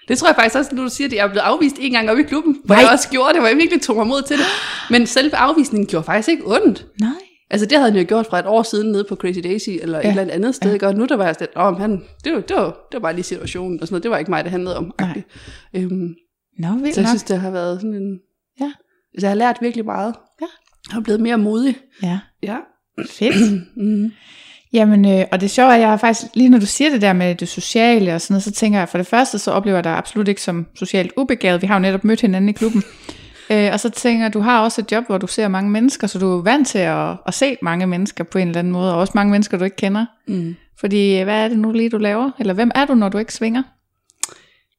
Det 0.08 0.18
tror 0.18 0.28
jeg 0.28 0.34
faktisk 0.36 0.56
også, 0.56 0.74
når 0.74 0.82
du 0.82 0.88
siger 0.88 1.08
det, 1.08 1.16
jeg 1.16 1.24
er 1.24 1.28
blevet 1.28 1.42
afvist 1.44 1.76
en 1.80 1.92
gang 1.92 2.10
oppe 2.10 2.22
i 2.22 2.26
klubben, 2.26 2.60
hvor 2.64 2.74
Nej. 2.74 2.82
jeg 2.82 2.92
også 2.92 3.08
gjorde 3.08 3.32
det, 3.32 3.40
hvor 3.40 3.48
jeg 3.48 3.56
virkelig 3.56 3.82
tog 3.82 3.96
mig 3.96 4.06
mod 4.06 4.22
til 4.22 4.36
det. 4.36 4.44
Men 4.90 5.06
selve 5.06 5.36
afvisningen 5.36 5.86
gjorde 5.86 6.04
faktisk 6.04 6.28
ikke 6.28 6.42
ondt. 6.46 6.86
Nej. 7.00 7.10
Altså 7.50 7.66
det 7.66 7.78
havde 7.78 7.90
han 7.92 8.00
jo 8.00 8.06
gjort 8.08 8.26
fra 8.26 8.38
et 8.38 8.46
år 8.46 8.62
siden 8.62 8.92
nede 8.92 9.04
på 9.08 9.16
Crazy 9.16 9.38
Daisy, 9.44 9.68
eller 9.70 9.98
ja. 9.98 10.04
Et 10.14 10.20
eller 10.20 10.34
andet 10.34 10.54
sted, 10.54 10.78
Ja. 10.82 10.86
og 10.86 10.94
nu 10.94 11.04
der 11.06 11.16
var 11.16 11.24
jeg 11.26 11.34
sådan, 11.34 11.48
om 11.54 11.76
han, 11.80 12.02
det 12.24 12.32
var, 12.32 12.40
det, 12.40 12.56
var, 12.56 12.64
det 12.64 12.92
var 12.92 12.98
bare 12.98 13.12
lige 13.14 13.22
situationen, 13.24 13.80
og 13.80 13.86
sådan 13.86 13.94
noget, 13.94 14.02
det 14.02 14.10
var 14.10 14.18
ikke 14.18 14.30
mig, 14.30 14.44
det 14.44 14.50
handlede 14.50 14.76
om. 14.76 14.92
Nej. 15.00 15.22
Øhm, 15.76 16.14
Nå, 16.58 16.68
vildt 16.68 16.94
så 16.94 17.00
jeg 17.00 17.04
nok. 17.04 17.08
synes, 17.08 17.22
det 17.22 17.40
har 17.40 17.50
været 17.50 17.80
sådan 17.80 17.94
en... 17.94 18.18
Ja. 18.60 18.72
Så 19.18 19.26
jeg 19.26 19.30
har 19.30 19.34
lært 19.34 19.56
virkelig 19.60 19.84
meget. 19.84 20.14
Ja. 20.40 20.46
Jeg 20.88 20.94
har 20.94 21.00
blevet 21.00 21.20
mere 21.20 21.38
modig. 21.38 21.76
Ja, 22.02 22.18
Ja. 22.42 22.56
fedt. 23.10 23.34
Mm. 23.76 24.12
Jamen, 24.72 25.04
øh, 25.20 25.24
og 25.32 25.40
det 25.40 25.50
sjove 25.50 25.68
er, 25.70 25.74
at 25.74 25.80
jeg 25.80 25.88
har 25.88 25.96
faktisk, 25.96 26.26
lige 26.34 26.48
når 26.48 26.58
du 26.58 26.66
siger 26.66 26.90
det 26.90 27.02
der 27.02 27.12
med 27.12 27.34
det 27.34 27.48
sociale 27.48 28.14
og 28.14 28.20
sådan 28.20 28.34
noget, 28.34 28.42
så 28.42 28.50
tænker 28.52 28.78
jeg, 28.78 28.88
for 28.88 28.98
det 28.98 29.06
første, 29.06 29.38
så 29.38 29.50
oplever 29.50 29.76
jeg 29.76 29.84
dig 29.84 29.92
absolut 29.96 30.28
ikke 30.28 30.42
som 30.42 30.66
socialt 30.74 31.12
ubegavet. 31.16 31.62
Vi 31.62 31.66
har 31.66 31.74
jo 31.74 31.80
netop 31.80 32.04
mødt 32.04 32.20
hinanden 32.20 32.48
i 32.48 32.52
klubben. 32.52 32.82
Øh, 33.50 33.70
og 33.72 33.80
så 33.80 33.90
tænker 33.90 34.24
jeg, 34.24 34.34
du 34.34 34.40
har 34.40 34.60
også 34.62 34.80
et 34.80 34.92
job, 34.92 35.06
hvor 35.06 35.18
du 35.18 35.26
ser 35.26 35.48
mange 35.48 35.70
mennesker, 35.70 36.06
så 36.06 36.18
du 36.18 36.38
er 36.38 36.42
vant 36.42 36.68
til 36.68 36.78
at, 36.78 37.16
at 37.26 37.34
se 37.34 37.56
mange 37.62 37.86
mennesker 37.86 38.24
på 38.24 38.38
en 38.38 38.48
eller 38.48 38.58
anden 38.58 38.72
måde, 38.72 38.92
og 38.94 39.00
også 39.00 39.12
mange 39.14 39.30
mennesker, 39.30 39.58
du 39.58 39.64
ikke 39.64 39.76
kender. 39.76 40.06
Mm. 40.28 40.54
Fordi, 40.80 41.18
øh, 41.18 41.24
hvad 41.24 41.44
er 41.44 41.48
det 41.48 41.58
nu 41.58 41.72
lige, 41.72 41.90
du 41.90 41.98
laver? 41.98 42.30
Eller 42.38 42.54
hvem 42.54 42.70
er 42.74 42.84
du, 42.84 42.94
når 42.94 43.08
du 43.08 43.18
ikke 43.18 43.34
svinger? 43.34 43.62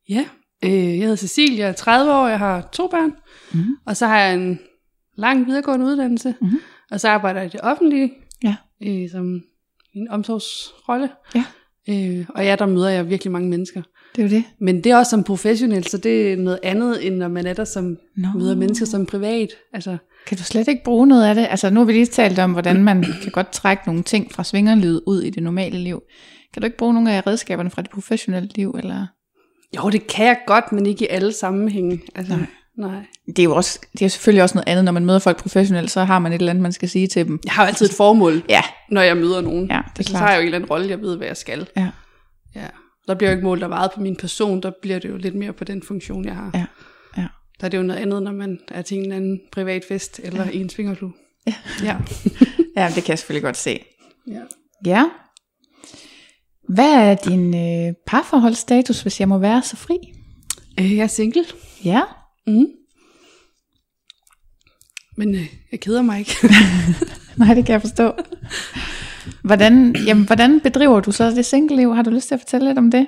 Ja, 0.09 0.25
øh, 0.63 0.71
jeg 0.97 1.01
hedder 1.01 1.15
Cecilie, 1.15 1.59
jeg 1.59 1.67
er 1.69 1.73
30 1.73 2.13
år, 2.13 2.27
jeg 2.27 2.39
har 2.39 2.69
to 2.71 2.87
børn, 2.87 3.11
Mhm. 3.53 3.75
og 3.85 3.97
så 3.97 4.07
har 4.07 4.19
jeg 4.19 4.33
en 4.33 4.59
lang 5.17 5.45
videregående 5.45 5.85
uddannelse, 5.85 6.33
Mhm. 6.41 6.59
og 6.91 6.99
så 6.99 7.09
arbejder 7.09 7.39
jeg 7.41 7.47
i 7.47 7.51
det 7.51 7.61
offentlige 7.63 8.11
Ja. 8.43 8.55
øh, 8.83 9.09
som 9.11 9.41
en 9.97 10.07
omsorgsrolle. 10.09 11.09
Ja. 11.35 11.43
Øh, 11.89 12.25
og 12.29 12.45
ja, 12.45 12.55
der 12.55 12.65
møder 12.65 12.89
jeg 12.89 13.09
virkelig 13.09 13.31
mange 13.31 13.49
mennesker. 13.49 13.81
Det 14.15 14.23
er 14.23 14.29
jo 14.29 14.35
det. 14.35 14.43
Men 14.59 14.83
det 14.83 14.91
er 14.91 14.97
også 14.97 15.09
som 15.09 15.23
professionel, 15.23 15.87
så 15.87 15.97
det 15.97 16.33
er 16.33 16.37
noget 16.37 16.59
andet, 16.63 17.07
end 17.07 17.15
når 17.15 17.27
man 17.27 17.47
er 17.47 17.53
der 17.53 17.65
som 17.65 17.97
Nå. 18.17 18.27
møder 18.35 18.55
mennesker 18.55 18.85
som 18.85 19.05
privat. 19.05 19.49
Altså, 19.73 19.97
Kan 20.27 20.37
du 20.37 20.43
slet 20.43 20.67
ikke 20.67 20.83
bruge 20.83 21.07
noget 21.07 21.25
af 21.25 21.35
det? 21.35 21.47
Altså, 21.49 21.69
nu 21.69 21.79
har 21.79 21.85
vi 21.85 21.93
lige 21.93 22.05
talt 22.05 22.39
om, 22.39 22.51
hvordan 22.51 22.83
man 22.83 23.05
kan 23.23 23.31
godt 23.31 23.51
trække 23.51 23.83
nogle 23.85 24.03
ting 24.03 24.31
fra 24.31 24.43
svingerlivet 24.43 25.01
ud 25.07 25.21
i 25.21 25.29
det 25.29 25.43
normale 25.43 25.77
liv. 25.79 26.01
Kan 26.53 26.61
du 26.61 26.65
ikke 26.65 26.77
bruge 26.77 26.93
nogle 26.93 27.13
af 27.13 27.27
redskaberne 27.27 27.69
fra 27.69 27.81
det 27.81 27.91
professionelle 27.91 28.49
liv? 28.55 28.75
Eller? 28.77 29.07
jo, 29.75 29.89
det 29.89 30.07
kan 30.07 30.25
jeg 30.25 30.37
godt, 30.47 30.71
men 30.71 30.85
ikke 30.85 31.05
i 31.05 31.07
alle 31.07 31.33
sammenhænge. 31.33 32.01
Altså, 32.15 32.35
Nej. 32.35 32.45
Nej. 32.77 33.05
Det 33.27 33.39
er 33.39 33.43
jo 33.43 33.55
også, 33.55 33.79
det 33.99 34.05
er 34.05 34.09
selvfølgelig 34.09 34.43
også 34.43 34.55
noget 34.55 34.67
andet, 34.67 34.85
når 34.85 34.91
man 34.91 35.05
møder 35.05 35.19
folk 35.19 35.37
professionelt, 35.41 35.91
så 35.91 36.03
har 36.03 36.19
man 36.19 36.33
et 36.33 36.39
eller 36.39 36.49
andet, 36.49 36.61
man 36.61 36.71
skal 36.71 36.89
sige 36.89 37.07
til 37.07 37.27
dem. 37.27 37.39
Jeg 37.45 37.53
har 37.53 37.63
jo 37.63 37.67
altid 37.67 37.85
et 37.85 37.93
formål, 37.95 38.43
Ja, 38.49 38.61
når 38.89 39.01
jeg 39.01 39.17
møder 39.17 39.41
nogen. 39.41 39.67
ja 39.69 39.77
det 39.77 39.83
er 39.85 39.91
Altså, 39.97 40.11
så 40.11 40.17
har 40.17 40.29
jeg 40.31 40.37
jo 40.37 40.41
en 40.41 40.45
eller 40.45 40.57
anden 40.57 40.69
rolle, 40.69 40.89
jeg 40.89 41.01
ved, 41.01 41.17
hvad 41.17 41.27
jeg 41.27 41.37
skal. 41.37 41.67
Ja. 41.77 41.89
Ja. 42.55 42.67
Der 43.07 43.15
bliver 43.15 43.29
jo 43.31 43.35
ikke 43.35 43.45
målt 43.45 43.61
der 43.61 43.67
meget 43.67 43.91
på 43.95 44.01
min 44.01 44.15
person, 44.15 44.61
der 44.61 44.71
bliver 44.81 44.99
det 44.99 45.09
jo 45.09 45.17
lidt 45.17 45.35
mere 45.35 45.53
på 45.53 45.63
den 45.63 45.83
funktion, 45.83 46.25
jeg 46.25 46.35
har. 46.35 46.51
Ja, 46.53 46.65
ja. 47.17 47.27
Der 47.59 47.65
er 47.65 47.69
det 47.69 47.77
jo 47.77 47.83
noget 47.83 47.99
andet, 47.99 48.23
når 48.23 48.31
man 48.31 48.59
er 48.67 48.81
til 48.81 48.97
en 48.97 49.03
eller 49.03 49.15
anden 49.15 49.39
privat 49.51 49.83
fest, 49.87 50.19
eller 50.23 50.45
ja. 50.45 50.49
i 50.51 50.57
en 50.61 50.69
svingerklub. 50.69 51.11
Ja. 51.47 51.53
ja. 51.83 51.95
ja, 52.77 52.91
det 52.95 53.03
kan 53.03 53.09
jeg 53.09 53.19
selvfølgelig 53.19 53.43
godt 53.43 53.57
se. 53.57 53.79
ja. 54.27 54.39
Ja. 54.85 55.05
Hvad 56.69 56.93
er 56.93 57.15
din 57.15 57.55
øh, 57.55 57.93
parforholdsstatus, 58.07 59.01
hvis 59.01 59.19
jeg 59.19 59.29
må 59.29 59.37
være 59.37 59.61
så 59.61 59.75
fri? 59.75 59.95
Øh, 60.79 60.95
jeg 60.97 61.03
er 61.03 61.07
single. 61.07 61.45
Ja. 61.85 62.01
Mm. 62.47 62.65
Men 65.17 65.35
øh, 65.35 65.47
jeg 65.71 65.79
keder 65.79 66.01
mig 66.01 66.19
ikke. 66.19 66.35
Nej, 67.37 67.53
det 67.53 67.65
kan 67.65 67.73
jeg 67.73 67.81
forstå. 67.81 68.13
Hvordan, 69.43 69.95
jamen, 70.05 70.25
hvordan 70.25 70.59
bedriver 70.59 70.99
du 70.99 71.11
så 71.11 71.31
det 71.31 71.45
single-liv? 71.45 71.95
Har 71.95 72.03
du 72.03 72.09
lyst 72.09 72.27
til 72.27 72.35
at 72.35 72.41
fortælle 72.41 72.67
lidt 72.67 72.77
om 72.77 72.91
det? 72.91 73.07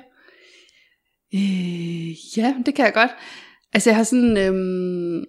øh, 1.34 2.36
ja, 2.38 2.54
det 2.66 2.74
kan 2.74 2.84
jeg 2.84 2.94
godt. 2.94 3.10
Altså 3.72 3.90
jeg 3.90 3.96
har 3.96 4.02
sådan... 4.04 4.36
Øhm, 4.36 5.24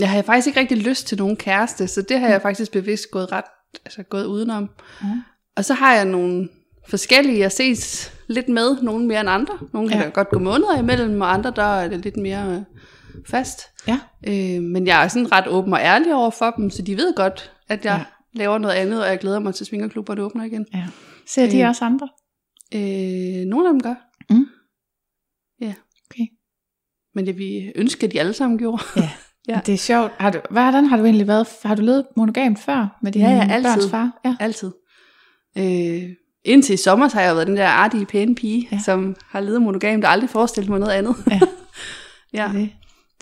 jeg 0.00 0.10
har 0.10 0.22
faktisk 0.22 0.46
ikke 0.46 0.60
rigtig 0.60 0.78
lyst 0.78 1.06
til 1.06 1.18
nogen 1.18 1.36
kæreste, 1.36 1.86
så 1.88 2.02
det 2.02 2.20
har 2.20 2.28
jeg 2.28 2.42
faktisk 2.42 2.72
bevidst 2.72 3.10
gået 3.10 3.32
ret, 3.32 3.44
altså 3.84 4.02
gået 4.02 4.24
udenom. 4.26 4.70
Ja. 5.02 5.08
Og 5.56 5.64
så 5.64 5.74
har 5.74 5.94
jeg 5.94 6.04
nogle 6.04 6.48
forskellige, 6.88 7.38
jeg 7.38 7.52
ses 7.52 8.12
lidt 8.28 8.48
med, 8.48 8.82
nogle 8.82 9.06
mere 9.06 9.20
end 9.20 9.30
andre. 9.30 9.58
Nogle 9.72 9.88
kan 9.88 10.00
Ja. 10.00 10.08
godt 10.08 10.28
gå 10.28 10.38
måneder 10.38 10.78
imellem, 10.78 11.20
og 11.20 11.34
andre 11.34 11.52
der 11.56 11.62
er 11.62 11.88
det 11.88 12.04
lidt 12.04 12.16
mere 12.16 12.52
øh, 12.52 12.62
fast. 13.26 13.60
Ja. 13.88 13.98
Øh, 14.28 14.62
men 14.62 14.86
jeg 14.86 15.04
er 15.04 15.08
sådan 15.08 15.32
ret 15.32 15.46
åben 15.48 15.72
og 15.72 15.80
ærlig 15.80 16.14
over 16.14 16.30
for 16.30 16.50
dem, 16.50 16.70
så 16.70 16.82
de 16.82 16.96
ved 16.96 17.14
godt, 17.16 17.52
at 17.68 17.84
jeg 17.84 18.04
laver 18.32 18.58
noget 18.58 18.74
andet, 18.74 19.02
og 19.02 19.08
jeg 19.08 19.18
glæder 19.18 19.38
mig 19.38 19.54
til 19.54 19.66
svingerklubber, 19.66 20.14
der 20.14 20.22
åbner 20.22 20.44
igen. 20.44 20.66
Ja. 20.74 20.86
Ser 21.26 21.50
de 21.50 21.60
Øh. 21.60 21.68
også 21.68 21.84
andre? 21.84 22.08
Øh, 22.74 23.44
nogle 23.46 23.68
af 23.68 23.72
dem 23.72 23.80
gør. 23.82 23.94
Mm. 24.30 24.46
Ja. 25.60 25.74
Okay. 26.10 26.26
Men 27.14 27.26
det 27.26 27.38
vi 27.38 27.72
ønsker, 27.74 28.06
at 28.08 28.12
de 28.12 28.20
alle 28.20 28.32
sammen 28.32 28.58
gjorde. 28.58 28.82
Ja. 28.96 29.02
Ja. 29.02 29.10
ja. 29.54 29.60
Det 29.66 29.74
er 29.74 29.78
sjovt. 29.78 30.12
Har 30.18 30.30
du, 30.30 30.40
hvordan 30.50 30.84
har 30.84 30.96
du 30.96 31.04
egentlig 31.04 31.26
været? 31.26 31.46
Har 31.64 31.74
du 31.74 31.82
levet 31.82 32.06
monogamt 32.16 32.58
før 32.58 32.98
med 33.02 33.12
din 33.12 33.22
Ja, 33.22 33.30
ja, 33.30 33.48
altid. 33.50 33.70
børns 33.70 33.90
far? 33.90 34.20
Ja. 34.24 34.36
Altid. 34.40 34.70
Øh, 35.58 36.10
indtil 36.44 36.72
i 36.74 36.76
sommer 36.76 37.08
så 37.08 37.16
har 37.16 37.22
jeg 37.24 37.34
været 37.34 37.46
den 37.46 37.56
der 37.56 37.66
artige, 37.68 38.06
pæne 38.06 38.34
pige, 38.34 38.68
Ja. 38.70 38.76
ja. 38.76 38.82
som 38.82 39.16
har 39.26 39.40
levet 39.40 39.62
monogam, 39.62 40.00
der 40.00 40.08
aldrig 40.08 40.30
forestillet 40.30 40.70
mig 40.70 40.80
noget 40.80 40.92
andet. 40.92 41.14
Ja. 41.30 41.40
ja. 42.42 42.50
Det, 42.52 42.70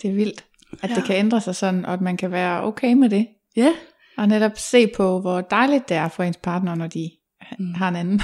det 0.03 0.09
er 0.11 0.15
vildt, 0.15 0.43
at 0.71 0.77
ja. 0.83 0.87
Ja. 0.87 0.95
det 0.95 1.03
kan 1.03 1.15
ændre 1.15 1.41
sig 1.41 1.55
sådan, 1.55 1.85
og 1.85 1.93
at 1.93 2.01
man 2.01 2.17
kan 2.17 2.31
være 2.31 2.63
okay 2.63 2.93
med 2.93 3.09
det. 3.09 3.27
ja. 3.55 3.73
Og 4.17 4.27
netop 4.27 4.51
se 4.55 4.87
på, 4.87 5.19
hvor 5.21 5.41
dejligt 5.41 5.89
det 5.89 5.97
er 5.97 6.07
for 6.07 6.23
ens 6.23 6.37
partner, 6.37 6.75
når 6.75 6.87
de 6.87 7.09
Mm. 7.59 7.73
har 7.73 7.89
en 7.89 7.95
anden. 7.95 8.21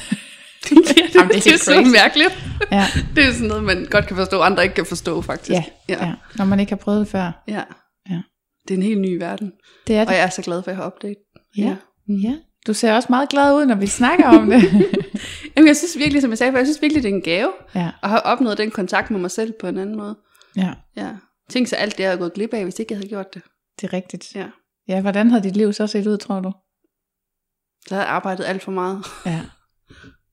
Jamen, 0.71 0.83
det, 0.88 1.15
Jamen, 1.15 1.29
det 1.29 1.38
er 1.38 1.41
det, 1.41 1.53
er 1.53 1.57
så 1.57 1.81
mærkeligt. 1.93 2.43
ja, 2.71 2.86
Det 3.15 3.24
er 3.25 3.31
sådan 3.33 3.48
noget, 3.48 3.63
man 3.63 3.88
godt 3.91 4.07
kan 4.07 4.15
forstå, 4.15 4.41
andre 4.41 4.63
ikke 4.63 4.75
kan 4.75 4.86
forstå, 4.86 5.21
faktisk. 5.21 5.51
ja, 5.51 5.63
ja. 5.89 6.05
ja. 6.07 6.13
Når 6.36 6.45
man 6.45 6.59
ikke 6.59 6.71
har 6.71 6.77
prøvet 6.77 7.00
det 7.00 7.07
før. 7.07 7.43
ja. 7.48 7.63
Ja. 8.09 8.21
Det 8.67 8.74
er 8.74 8.77
en 8.77 8.83
helt 8.83 9.01
ny 9.01 9.17
verden. 9.17 9.51
Det 9.88 9.95
er 9.95 10.01
Og 10.01 10.07
det. 10.07 10.13
jeg 10.13 10.21
er 10.24 10.29
så 10.29 10.41
glad 10.41 10.63
for, 10.63 10.71
at 10.71 10.75
jeg 10.75 10.75
har 10.75 10.83
opdaget. 10.83 11.15
Ja. 11.57 11.75
Ja. 12.07 12.33
Du 12.67 12.74
ser 12.74 12.93
også 12.93 13.07
meget 13.09 13.29
glad 13.29 13.55
ud, 13.55 13.65
når 13.65 13.75
vi 13.75 13.88
snakker 13.88 14.25
om 14.27 14.50
det. 14.50 14.62
Jamen, 15.55 15.67
jeg 15.67 15.77
synes 15.77 15.98
virkelig, 15.98 16.21
som 16.21 16.29
jeg 16.31 16.38
sagde 16.38 16.51
før, 16.53 16.59
jeg 16.59 16.67
synes 16.67 16.81
virkelig, 16.81 17.03
det 17.03 17.09
er 17.12 17.15
en 17.15 17.21
gave 17.21 17.51
ja, 17.75 17.89
at 18.03 18.09
have 18.09 18.21
opnået 18.25 18.57
den 18.57 18.71
kontakt 18.71 19.12
med 19.12 19.19
mig 19.19 19.31
selv 19.31 19.53
på 19.62 19.67
en 19.67 19.77
anden 19.77 19.98
måde. 19.98 20.17
ja, 20.55 20.74
Ja. 20.98 21.07
Tænk 21.49 21.67
så 21.67 21.75
alt 21.75 21.97
det, 21.97 22.03
jeg 22.03 22.09
havde 22.09 22.19
gået 22.19 22.33
glip 22.33 22.53
af, 22.53 22.63
hvis 22.63 22.79
ikke 22.79 22.91
jeg 22.93 22.97
havde 22.97 23.09
gjort 23.09 23.33
det. 23.33 23.41
det 23.81 23.87
er 23.87 23.93
rigtigt. 23.93 24.35
Ja. 24.35 24.49
Ja, 24.87 25.01
hvordan 25.01 25.29
havde 25.29 25.43
dit 25.43 25.55
liv 25.57 25.73
så 25.73 25.87
set 25.87 26.07
ud, 26.07 26.17
tror 26.17 26.39
du? 26.39 26.51
Så 27.87 27.95
havde 27.95 28.05
jeg 28.07 28.13
arbejdet 28.15 28.45
alt 28.45 28.63
for 28.63 28.71
meget. 28.71 29.03
Ja. 29.25 29.41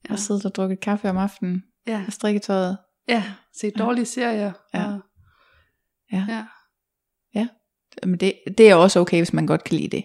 Ja. 0.09 0.13
Og 0.13 0.19
siddet 0.19 0.45
og 0.45 0.55
drukket 0.55 0.79
kaffe 0.79 1.09
om 1.09 1.17
aftenen 1.17 1.63
Ja. 1.87 2.03
og 2.07 2.13
strikketøjet. 2.13 2.77
Ja. 3.07 3.23
Se 3.59 3.71
dårlige 3.71 4.05
serier. 4.05 4.51
Ja. 4.73 4.85
Og, 4.85 4.99
Ja. 6.11 6.45
ja. 7.35 7.47
Men 8.03 8.19
det, 8.19 8.33
det 8.57 8.69
er 8.69 8.75
også 8.75 8.99
okay, 8.99 9.17
hvis 9.17 9.33
man 9.33 9.47
godt 9.47 9.63
kan 9.63 9.77
lide 9.77 9.97
det. 9.97 10.03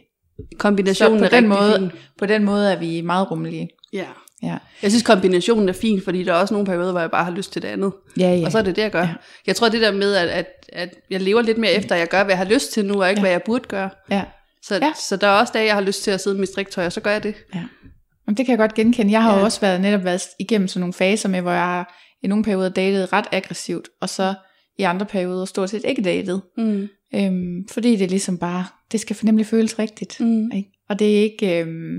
Kombinationen 0.59 1.19
Så 1.19 1.23
på 1.31 1.37
er 1.37 1.41
den 1.41 1.49
måde- 1.49 1.79
fin. 1.79 1.91
På 2.19 2.27
den 2.27 2.45
måde 2.45 2.73
er 2.73 2.79
vi 2.79 3.01
meget 3.01 3.31
rummelige. 3.31 3.69
Ja. 3.93 4.09
Ja, 4.43 4.57
Jeg 4.83 4.91
synes, 4.91 5.03
kombinationen 5.03 5.69
er 5.69 5.73
fin, 5.73 6.03
fordi 6.05 6.25
der 6.25 6.33
er 6.33 6.37
også 6.37 6.55
nogle 6.55 6.67
perioder, 6.67 6.91
hvor 6.91 7.01
jeg 7.01 7.11
bare 7.11 7.25
har 7.25 7.31
lyst 7.33 7.53
til 7.53 7.63
det 7.63 7.69
andet. 7.69 7.93
ja, 8.19 8.29
ja. 8.29 8.35
Ja. 8.35 8.47
Og 8.47 8.53
så 8.53 8.59
er 8.59 8.63
det 8.63 8.77
det, 8.77 8.83
jeg 8.83 8.91
gør. 8.91 9.01
Ja. 9.01 9.07
Ja. 9.07 9.15
Jeg 9.47 9.57
tror, 9.57 9.69
det 9.69 9.81
der 9.81 9.93
med, 9.93 10.15
at, 10.15 10.29
at, 10.29 10.47
at 10.73 10.95
jeg 11.11 11.21
lever 11.21 11.43
lidt 11.43 11.59
mere 11.59 11.73
efter, 11.73 11.95
at 11.95 11.99
jeg 12.01 12.09
gør, 12.09 12.25
hvad 12.25 12.33
jeg 12.35 12.39
har 12.39 12.53
lyst 12.55 12.73
til 12.73 12.85
nu, 12.85 13.03
og 13.03 13.11
ikke, 13.11 13.21
Ja. 13.21 13.21
ja. 13.21 13.21
hvad 13.21 13.31
jeg 13.31 13.43
burde 13.43 13.65
gøre. 13.69 13.91
ja. 14.11 14.23
Så, 14.63 14.75
Ja. 14.75 14.87
ja. 14.87 14.93
så 15.09 15.17
der 15.17 15.27
er 15.27 15.41
også 15.41 15.51
dage, 15.55 15.67
jeg 15.67 15.75
har 15.75 15.81
lyst 15.83 16.03
til 16.03 16.11
at 16.11 16.21
sidde 16.21 16.39
med 16.39 16.47
striktøj, 16.47 16.87
og 16.87 16.93
så 16.93 17.01
gør 17.01 17.11
jeg 17.11 17.23
det. 17.23 17.35
Jamen, 17.55 18.37
det 18.37 18.47
kan 18.47 18.49
jeg 18.49 18.59
godt 18.59 18.75
genkende. 18.75 19.13
Jeg 19.13 19.23
har 19.23 19.29
ja. 19.31 19.35
jo 19.35 19.41
Ja. 19.41 19.45
også 19.45 19.61
været, 19.61 19.81
netop 19.81 20.05
været 20.05 20.23
igennem 20.39 20.69
sådan 20.69 20.81
nogle 20.81 20.93
faser 20.93 21.29
med, 21.29 21.41
hvor 21.41 21.51
jeg 21.51 21.61
har 21.65 21.99
i 22.23 22.27
nogle 22.27 22.45
perioder 22.45 22.69
datet 22.69 23.13
ret 23.13 23.27
aggressivt, 23.33 23.89
og 24.01 24.09
så 24.09 24.35
i 24.79 24.83
andre 24.83 25.07
perioder 25.07 25.45
stort 25.45 25.71
set 25.71 25.83
ikke 25.85 26.03
datet. 26.03 26.43
Mm. 26.57 26.89
Øhm, 27.15 27.69
fordi 27.71 27.97
det 27.97 28.05
er 28.05 28.09
ligesom 28.09 28.39
bare, 28.39 28.65
det 28.93 29.01
skal 29.01 29.17
nemlig 29.23 29.47
føles 29.47 29.79
rigtigt. 29.79 30.21
Mm. 30.21 30.51
Ikke? 30.55 30.69
Og 30.89 30.99
det 30.99 31.19
er 31.19 31.23
ikke... 31.23 31.61
Øhm, 31.61 31.99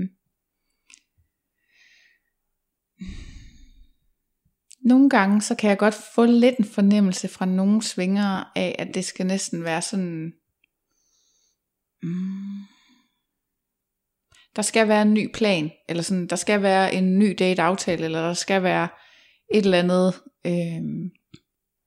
nogle 4.80 5.10
gange, 5.10 5.42
så 5.42 5.54
kan 5.54 5.70
jeg 5.70 5.78
godt 5.78 5.94
få 6.14 6.24
lidt 6.24 6.56
en 6.58 6.64
fornemmelse 6.64 7.28
fra 7.28 7.46
nogle 7.46 7.82
svingere 7.82 8.44
af, 8.56 8.76
at 8.78 8.94
det 8.94 9.04
skal 9.04 9.26
næsten 9.26 9.64
være 9.64 9.82
sådan... 9.82 10.32
Mm, 12.02 12.64
der 14.56 14.62
skal 14.62 14.88
være 14.88 15.02
en 15.02 15.14
ny 15.14 15.32
plan, 15.34 15.70
eller 15.88 16.02
sådan, 16.02 16.26
der 16.26 16.36
skal 16.36 16.62
være 16.62 16.94
en 16.94 17.18
ny 17.18 17.36
date-aftale, 17.38 18.04
eller 18.04 18.26
der 18.26 18.34
skal 18.34 18.62
være 18.62 18.88
et 19.54 19.64
eller 19.64 19.78
andet 19.78 20.14
Øh, 20.46 20.82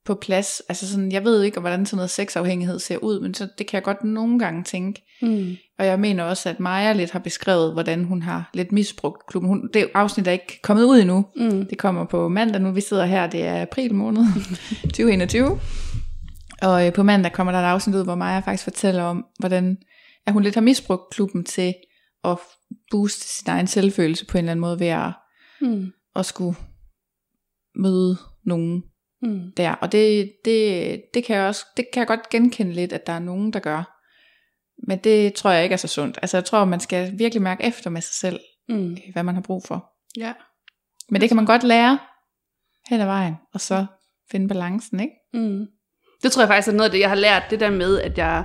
på 0.08 0.14
plads. 0.14 0.62
Altså 0.68 0.88
sådan, 0.88 1.12
jeg 1.12 1.24
ved 1.24 1.42
ikke, 1.42 1.60
hvordan 1.60 1.86
sådan 1.86 1.96
noget 1.96 2.10
sexafhængighed 2.10 2.78
ser 2.78 2.96
ud, 2.96 3.20
men 3.20 3.34
så, 3.34 3.48
det 3.58 3.66
kan 3.66 3.76
jeg 3.76 3.82
godt 3.82 4.04
nogle 4.04 4.38
gange 4.38 4.64
tænke. 4.64 5.02
Mm. 5.22 5.56
Og 5.78 5.86
jeg 5.86 6.00
mener 6.00 6.24
også, 6.24 6.48
at 6.48 6.60
Maja 6.60 6.92
lidt 6.92 7.10
har 7.10 7.18
beskrevet, 7.18 7.72
hvordan 7.72 8.04
hun 8.04 8.22
har 8.22 8.50
lidt 8.54 8.72
misbrugt 8.72 9.26
klubben. 9.26 9.48
Hun, 9.48 9.70
det 9.74 9.88
afsnit 9.94 10.26
er 10.26 10.32
ikke 10.32 10.60
kommet 10.62 10.84
ud 10.84 10.98
endnu. 11.00 11.26
Mm. 11.36 11.66
Det 11.66 11.78
kommer 11.78 12.04
på 12.04 12.28
mandag 12.28 12.60
nu. 12.60 12.70
Vi 12.72 12.80
sidder 12.80 13.04
her, 13.04 13.26
det 13.26 13.42
er 13.44 13.62
april 13.62 13.94
måned 13.94 14.22
2021. 14.82 15.60
Og 16.62 16.86
øh, 16.86 16.92
på 16.92 17.02
mandag 17.02 17.32
kommer 17.32 17.52
der 17.52 17.58
et 17.58 17.64
afsnit 17.64 17.96
ud, 17.96 18.04
hvor 18.04 18.14
Maja 18.14 18.38
faktisk 18.38 18.64
fortæller 18.64 19.02
om, 19.02 19.24
hvordan 19.38 19.76
at 20.26 20.32
hun 20.32 20.42
lidt 20.42 20.54
har 20.54 20.62
misbrugt 20.62 21.02
klubben 21.10 21.44
til 21.44 21.74
at 22.24 22.38
booste 22.90 23.28
sin 23.28 23.48
egen 23.48 23.66
selvfølelse 23.66 24.26
på 24.26 24.38
en 24.38 24.44
eller 24.44 24.50
anden 24.50 24.60
måde 24.60 24.80
ved 24.80 24.86
at, 24.86 25.12
Mm. 25.60 25.86
at 26.16 26.26
skulle 26.26 26.56
møde 27.76 28.16
nogen 28.44 28.82
Mm. 29.22 29.52
der. 29.56 29.72
Og 29.74 29.92
det, 29.92 30.32
det, 30.44 31.02
det, 31.14 31.24
kan 31.24 31.36
jeg 31.36 31.46
også, 31.46 31.64
det 31.76 31.84
kan 31.92 32.00
jeg 32.00 32.06
godt 32.06 32.28
genkende 32.28 32.72
lidt, 32.72 32.92
at 32.92 33.06
der 33.06 33.12
er 33.12 33.18
nogen, 33.18 33.52
der 33.52 33.58
gør. 33.60 33.94
Men 34.88 34.98
det 34.98 35.34
tror 35.34 35.50
jeg 35.50 35.62
ikke 35.62 35.72
er 35.72 35.76
så 35.76 35.88
sundt. 35.88 36.18
Altså 36.22 36.36
jeg 36.36 36.44
tror, 36.44 36.64
man 36.64 36.80
skal 36.80 37.12
virkelig 37.18 37.42
mærke 37.42 37.64
efter 37.64 37.90
med 37.90 38.00
sig 38.00 38.14
selv, 38.14 38.40
Mm. 38.68 38.92
øh, 38.92 38.98
hvad 39.12 39.22
man 39.22 39.34
har 39.34 39.42
brug 39.42 39.64
for. 39.66 39.90
Ja. 40.16 40.32
Men 41.10 41.20
det 41.20 41.28
kan 41.30 41.36
man 41.36 41.46
godt 41.46 41.62
lære 41.62 41.98
hen 42.90 43.00
ad 43.00 43.06
vejen, 43.06 43.34
og 43.54 43.60
så 43.60 43.86
finde 44.30 44.48
balancen, 44.48 45.00
ikke? 45.00 45.12
Mm. 45.34 45.66
Det 46.22 46.32
tror 46.32 46.42
jeg 46.42 46.48
faktisk 46.48 46.68
er 46.68 46.72
noget 46.76 46.88
af 46.88 46.92
det, 46.92 47.00
jeg 47.00 47.08
har 47.08 47.16
lært, 47.16 47.42
det 47.50 47.60
der 47.60 47.70
med, 47.70 48.00
at 48.00 48.18
jeg, 48.18 48.44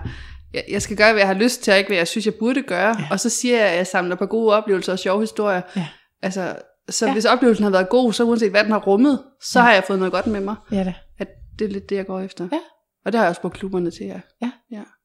jeg, 0.53 0.63
jeg 0.69 0.81
skal 0.81 0.97
gøre, 0.97 1.11
hvad 1.11 1.21
jeg 1.21 1.27
har 1.27 1.33
lyst 1.33 1.63
til, 1.63 1.71
og 1.71 1.77
ikke 1.77 1.87
hvad 1.89 1.97
jeg 1.97 2.07
synes, 2.07 2.25
jeg 2.25 2.33
burde 2.39 2.61
gøre. 2.63 2.95
Ja. 2.99 3.07
Og 3.11 3.19
så 3.19 3.29
siger 3.29 3.57
jeg, 3.57 3.69
at 3.69 3.77
jeg 3.77 3.87
samler 3.87 4.15
på 4.15 4.25
gode 4.25 4.53
oplevelser 4.55 4.91
og 4.91 4.99
sjove 4.99 5.19
historier. 5.21 5.61
Ja. 5.75 5.87
Altså, 6.21 6.55
så 6.89 7.05
Ja. 7.05 7.09
ja. 7.09 7.13
hvis 7.13 7.25
oplevelsen 7.25 7.63
har 7.63 7.71
været 7.71 7.89
god, 7.89 8.13
så 8.13 8.23
uanset 8.23 8.51
hvad 8.51 8.63
den 8.63 8.71
har 8.71 8.79
rummet, 8.79 9.19
så 9.41 9.59
Ja. 9.59 9.63
ja. 9.63 9.67
har 9.67 9.73
jeg 9.73 9.83
fået 9.87 9.99
noget 9.99 10.11
godt 10.13 10.27
med 10.27 10.41
mig. 10.41 10.55
Ja 10.71 10.83
da. 10.83 10.93
At 11.19 11.27
det 11.59 11.65
er 11.65 11.69
lidt 11.69 11.89
det, 11.89 11.95
jeg 11.95 12.05
går 12.05 12.19
efter. 12.19 12.47
Ja. 12.51 12.57
Og 13.05 13.11
det 13.11 13.19
har 13.19 13.25
jeg 13.25 13.29
også 13.29 13.41
brugt 13.41 13.57
klubberne 13.57 13.91
til, 13.91 14.05
ja. 14.05 14.19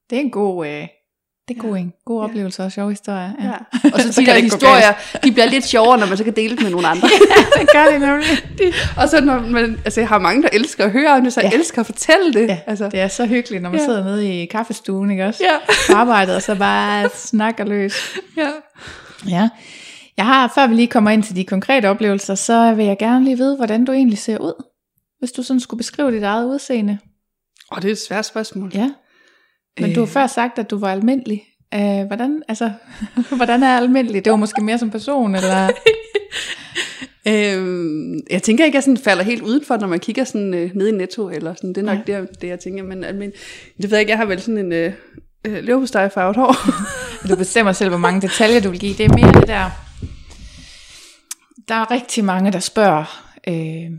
Det 0.09 0.15
er 0.15 0.19
en 0.21 0.31
god, 0.31 0.67
øh, 0.67 0.87
det 1.47 1.57
er 1.57 1.61
god 1.61 1.77
en. 1.77 1.93
God 2.05 2.21
Ja. 2.23 2.29
oplevelse 2.29 2.63
og 2.63 2.71
sjove 2.71 2.89
historier. 2.89 3.31
ja. 3.43 3.51
Og 3.93 3.99
så, 4.01 4.13
Så 4.13 4.21
de 4.21 4.25
der 4.25 4.33
historier, 4.39 4.93
de 5.23 5.31
bliver 5.31 5.45
lidt 5.45 5.65
sjovere, 5.65 5.97
når 5.99 6.07
man 6.07 6.17
så 6.17 6.23
kan 6.23 6.35
dele 6.35 6.55
det 6.55 6.63
med 6.63 6.71
nogle 6.71 6.87
andre. 6.87 7.07
det 7.59 7.69
gør 7.73 7.85
det 7.91 8.01
nemlig. 8.01 8.27
og 9.01 9.09
så 9.09 9.21
når 9.21 9.39
man, 9.39 9.79
altså 9.85 10.01
jeg 10.01 10.07
har 10.07 10.19
mange, 10.19 10.43
der 10.43 10.49
elsker 10.53 10.85
at 10.85 10.91
høre 10.91 11.09
om 11.11 11.23
det, 11.23 11.33
så 11.33 11.41
Ja. 11.41 11.51
elsker 11.53 11.79
at 11.79 11.85
fortælle 11.85 12.33
det. 12.33 12.47
Ja, 12.47 12.59
altså, 12.67 12.89
det 12.89 12.99
er 12.99 13.07
så 13.07 13.25
hyggeligt, 13.25 13.63
når 13.63 13.69
man 13.69 13.79
Ja. 13.79 13.85
sidder 13.85 14.03
nede 14.03 14.41
i 14.41 14.45
kaffestuen, 14.45 15.11
ikke 15.11 15.25
også? 15.25 15.43
ja. 15.43 15.73
På 15.93 15.97
arbejdet, 15.97 16.35
og 16.35 16.41
så 16.41 16.55
bare 16.55 17.09
snakker 17.15 17.65
løs. 17.65 18.17
ja. 18.37 18.49
Ja. 19.27 19.49
Jeg 20.19 20.25
har, 20.27 20.51
før 20.55 20.67
vi 20.67 20.75
lige 20.75 20.87
kommer 20.87 21.11
ind 21.11 21.23
til 21.23 21.35
de 21.35 21.43
konkrete 21.45 21.89
oplevelser, 21.89 22.35
så 22.35 22.73
vil 22.73 22.85
jeg 22.85 22.97
gerne 22.97 23.25
lige 23.25 23.37
vide, 23.37 23.55
hvordan 23.55 23.85
du 23.85 23.91
egentlig 23.91 24.17
ser 24.17 24.37
ud. 24.37 24.63
Hvis 25.19 25.31
du 25.31 25.43
sådan 25.43 25.59
skulle 25.59 25.77
beskrive 25.77 26.11
dit 26.11 26.23
eget 26.23 26.45
udseende. 26.45 26.97
Og 27.71 27.81
det 27.81 27.87
er 27.87 27.91
et 27.91 27.97
svært 28.07 28.25
spørgsmål. 28.25 28.71
Ja. 28.73 28.91
Men 29.79 29.93
du 29.93 29.99
har 29.99 30.07
Øh. 30.07 30.11
før 30.13 30.27
sagt, 30.27 30.59
at 30.59 30.69
du 30.69 30.77
var 30.77 30.91
almindelig. 30.91 31.43
Uh, 31.75 32.01
hvordan, 32.07 32.41
altså, 32.47 32.71
hvordan 33.37 33.63
er 33.63 33.77
almindelig? 33.77 34.25
Det 34.25 34.31
var 34.31 34.37
måske 34.37 34.61
mere 34.63 34.77
som 34.77 34.89
person, 34.89 35.35
eller? 35.35 35.69
Øhm, 37.27 38.19
jeg 38.29 38.43
tænker 38.43 38.65
ikke, 38.65 38.73
at 38.73 38.75
jeg 38.75 38.83
sådan 38.83 38.97
falder 38.97 39.23
helt 39.23 39.41
udenfor, 39.41 39.77
når 39.77 39.87
man 39.87 39.99
kigger 39.99 40.23
sådan, 40.23 40.53
øh, 40.53 40.71
ned 40.75 40.87
i 40.87 40.91
Netto, 40.91 41.29
eller 41.29 41.53
sådan. 41.53 41.69
det 41.69 41.77
er 41.77 41.85
nok 41.95 41.97
Ja. 42.07 42.21
det, 42.21 42.41
det, 42.41 42.47
jeg 42.47 42.59
tænker. 42.59 42.83
Men, 42.83 42.99
men 42.99 43.31
det 43.81 43.91
ved 43.91 43.91
jeg 43.91 43.99
ikke, 43.99 44.09
jeg 44.11 44.17
har 44.17 44.25
vel 44.25 44.41
sådan 44.41 44.57
en 44.57 44.71
øh, 44.73 44.93
øh, 45.47 46.11
farvet 46.13 46.35
hår. 46.35 46.55
Du 47.29 47.35
bestemmer 47.35 47.71
selv, 47.71 47.89
hvor 47.89 47.97
mange 47.97 48.21
detaljer 48.21 48.59
du 48.61 48.69
vil 48.69 48.79
give. 48.79 48.93
Det 48.93 49.05
er 49.05 49.15
mere 49.17 49.39
det 49.39 49.47
der... 49.47 49.88
Der 51.69 51.75
er 51.75 51.91
rigtig 51.91 52.25
mange, 52.25 52.51
der 52.51 52.59
spørger... 52.59 53.33
Øh, 53.47 53.91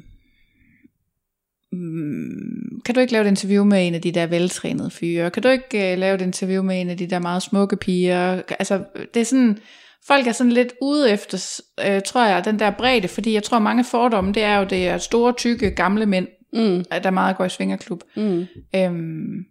mm, 1.72 2.80
kan 2.84 2.94
du 2.94 3.00
ikke 3.00 3.12
lave 3.12 3.24
et 3.24 3.28
interview 3.28 3.64
med 3.64 3.86
en 3.86 3.94
af 3.94 4.02
de 4.02 4.12
der 4.12 4.26
veltrænede 4.26 4.90
fyre? 4.90 5.30
Kan 5.30 5.42
du 5.42 5.48
ikke 5.48 5.92
øh, 5.92 5.98
lave 5.98 6.14
et 6.14 6.20
interview 6.20 6.62
med 6.62 6.80
en 6.80 6.88
af 6.88 6.96
de 6.96 7.06
der 7.06 7.18
meget 7.18 7.42
smukke 7.42 7.76
piger? 7.76 8.42
Altså, 8.58 8.84
det 9.14 9.20
er 9.20 9.24
sådan... 9.24 9.58
Folk 10.06 10.26
er 10.26 10.32
sådan 10.32 10.52
lidt 10.52 10.72
ude 10.82 11.10
efter, 11.10 11.60
øh, 11.86 12.02
tror 12.06 12.26
jeg, 12.26 12.44
den 12.44 12.58
der 12.58 12.70
bredde, 12.70 13.08
fordi 13.08 13.32
jeg 13.32 13.42
tror, 13.42 13.58
mange 13.58 13.84
fordomme, 13.84 14.32
det 14.32 14.42
er 14.42 14.58
jo, 14.58 14.64
det 14.64 14.88
er 14.88 14.98
store, 14.98 15.32
tykke, 15.32 15.70
gamle 15.70 16.06
mænd, 16.06 16.28
mm. 16.52 16.84
der 17.02 17.10
meget 17.10 17.36
går 17.36 17.44
i 17.44 17.48
svingerklub. 17.48 18.02
Mm. 18.16 18.46
Øhm, 18.76 19.44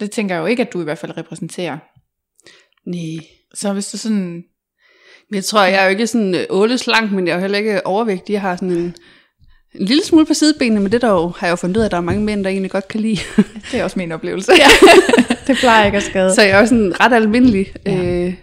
det 0.00 0.10
tænker 0.10 0.34
jeg 0.34 0.42
jo 0.42 0.46
ikke, 0.46 0.62
at 0.62 0.72
du 0.72 0.80
i 0.80 0.84
hvert 0.84 0.98
fald 0.98 1.16
repræsenterer. 1.16 1.78
Nej. 2.86 3.26
Så 3.54 3.72
hvis 3.72 3.90
du 3.90 3.98
sådan 3.98 4.44
Men 5.30 5.36
jeg 5.36 5.44
tror, 5.44 5.62
jeg 5.64 5.80
er 5.80 5.84
jo 5.84 5.90
ikke 5.90 6.06
sådan 6.06 6.34
øh, 6.34 6.44
åle 6.50 6.78
slank, 6.78 7.12
men 7.12 7.26
jeg 7.26 7.32
er 7.32 7.36
jo 7.36 7.40
heller 7.40 7.58
ikke 7.58 7.86
overvægtig. 7.86 8.32
Jeg 8.32 8.40
har 8.40 8.56
sådan 8.56 8.70
en, 8.70 8.94
en 9.74 9.86
lille 9.86 10.04
smule 10.04 10.26
på 10.26 10.34
sidebenene, 10.34 10.80
men 10.80 10.92
det 10.92 11.02
der 11.02 11.08
jo, 11.10 11.32
har 11.38 11.46
jeg 11.46 11.50
jo 11.50 11.56
fundet 11.56 11.76
ud 11.76 11.80
af, 11.82 11.84
at 11.86 11.90
der 11.90 11.96
er 11.96 12.00
mange 12.00 12.24
mænd, 12.24 12.44
der 12.44 12.50
egentlig 12.50 12.70
godt 12.70 12.88
kan 12.88 13.00
lide. 13.00 13.18
Det 13.72 13.80
er 13.80 13.84
også 13.84 13.98
min 13.98 14.12
oplevelse. 14.12 14.52
Ja. 14.58 14.68
det 15.46 15.56
plejer 15.56 15.84
ikke 15.86 15.96
at 15.96 16.02
skade. 16.02 16.34
Så 16.34 16.42
jeg 16.42 16.50
er 16.50 16.60
jo 16.60 16.66
sådan 16.66 17.00
ret 17.00 17.12
almindelig. 17.12 17.72
Ja. 17.86 18.04
Øh, 18.04 18.34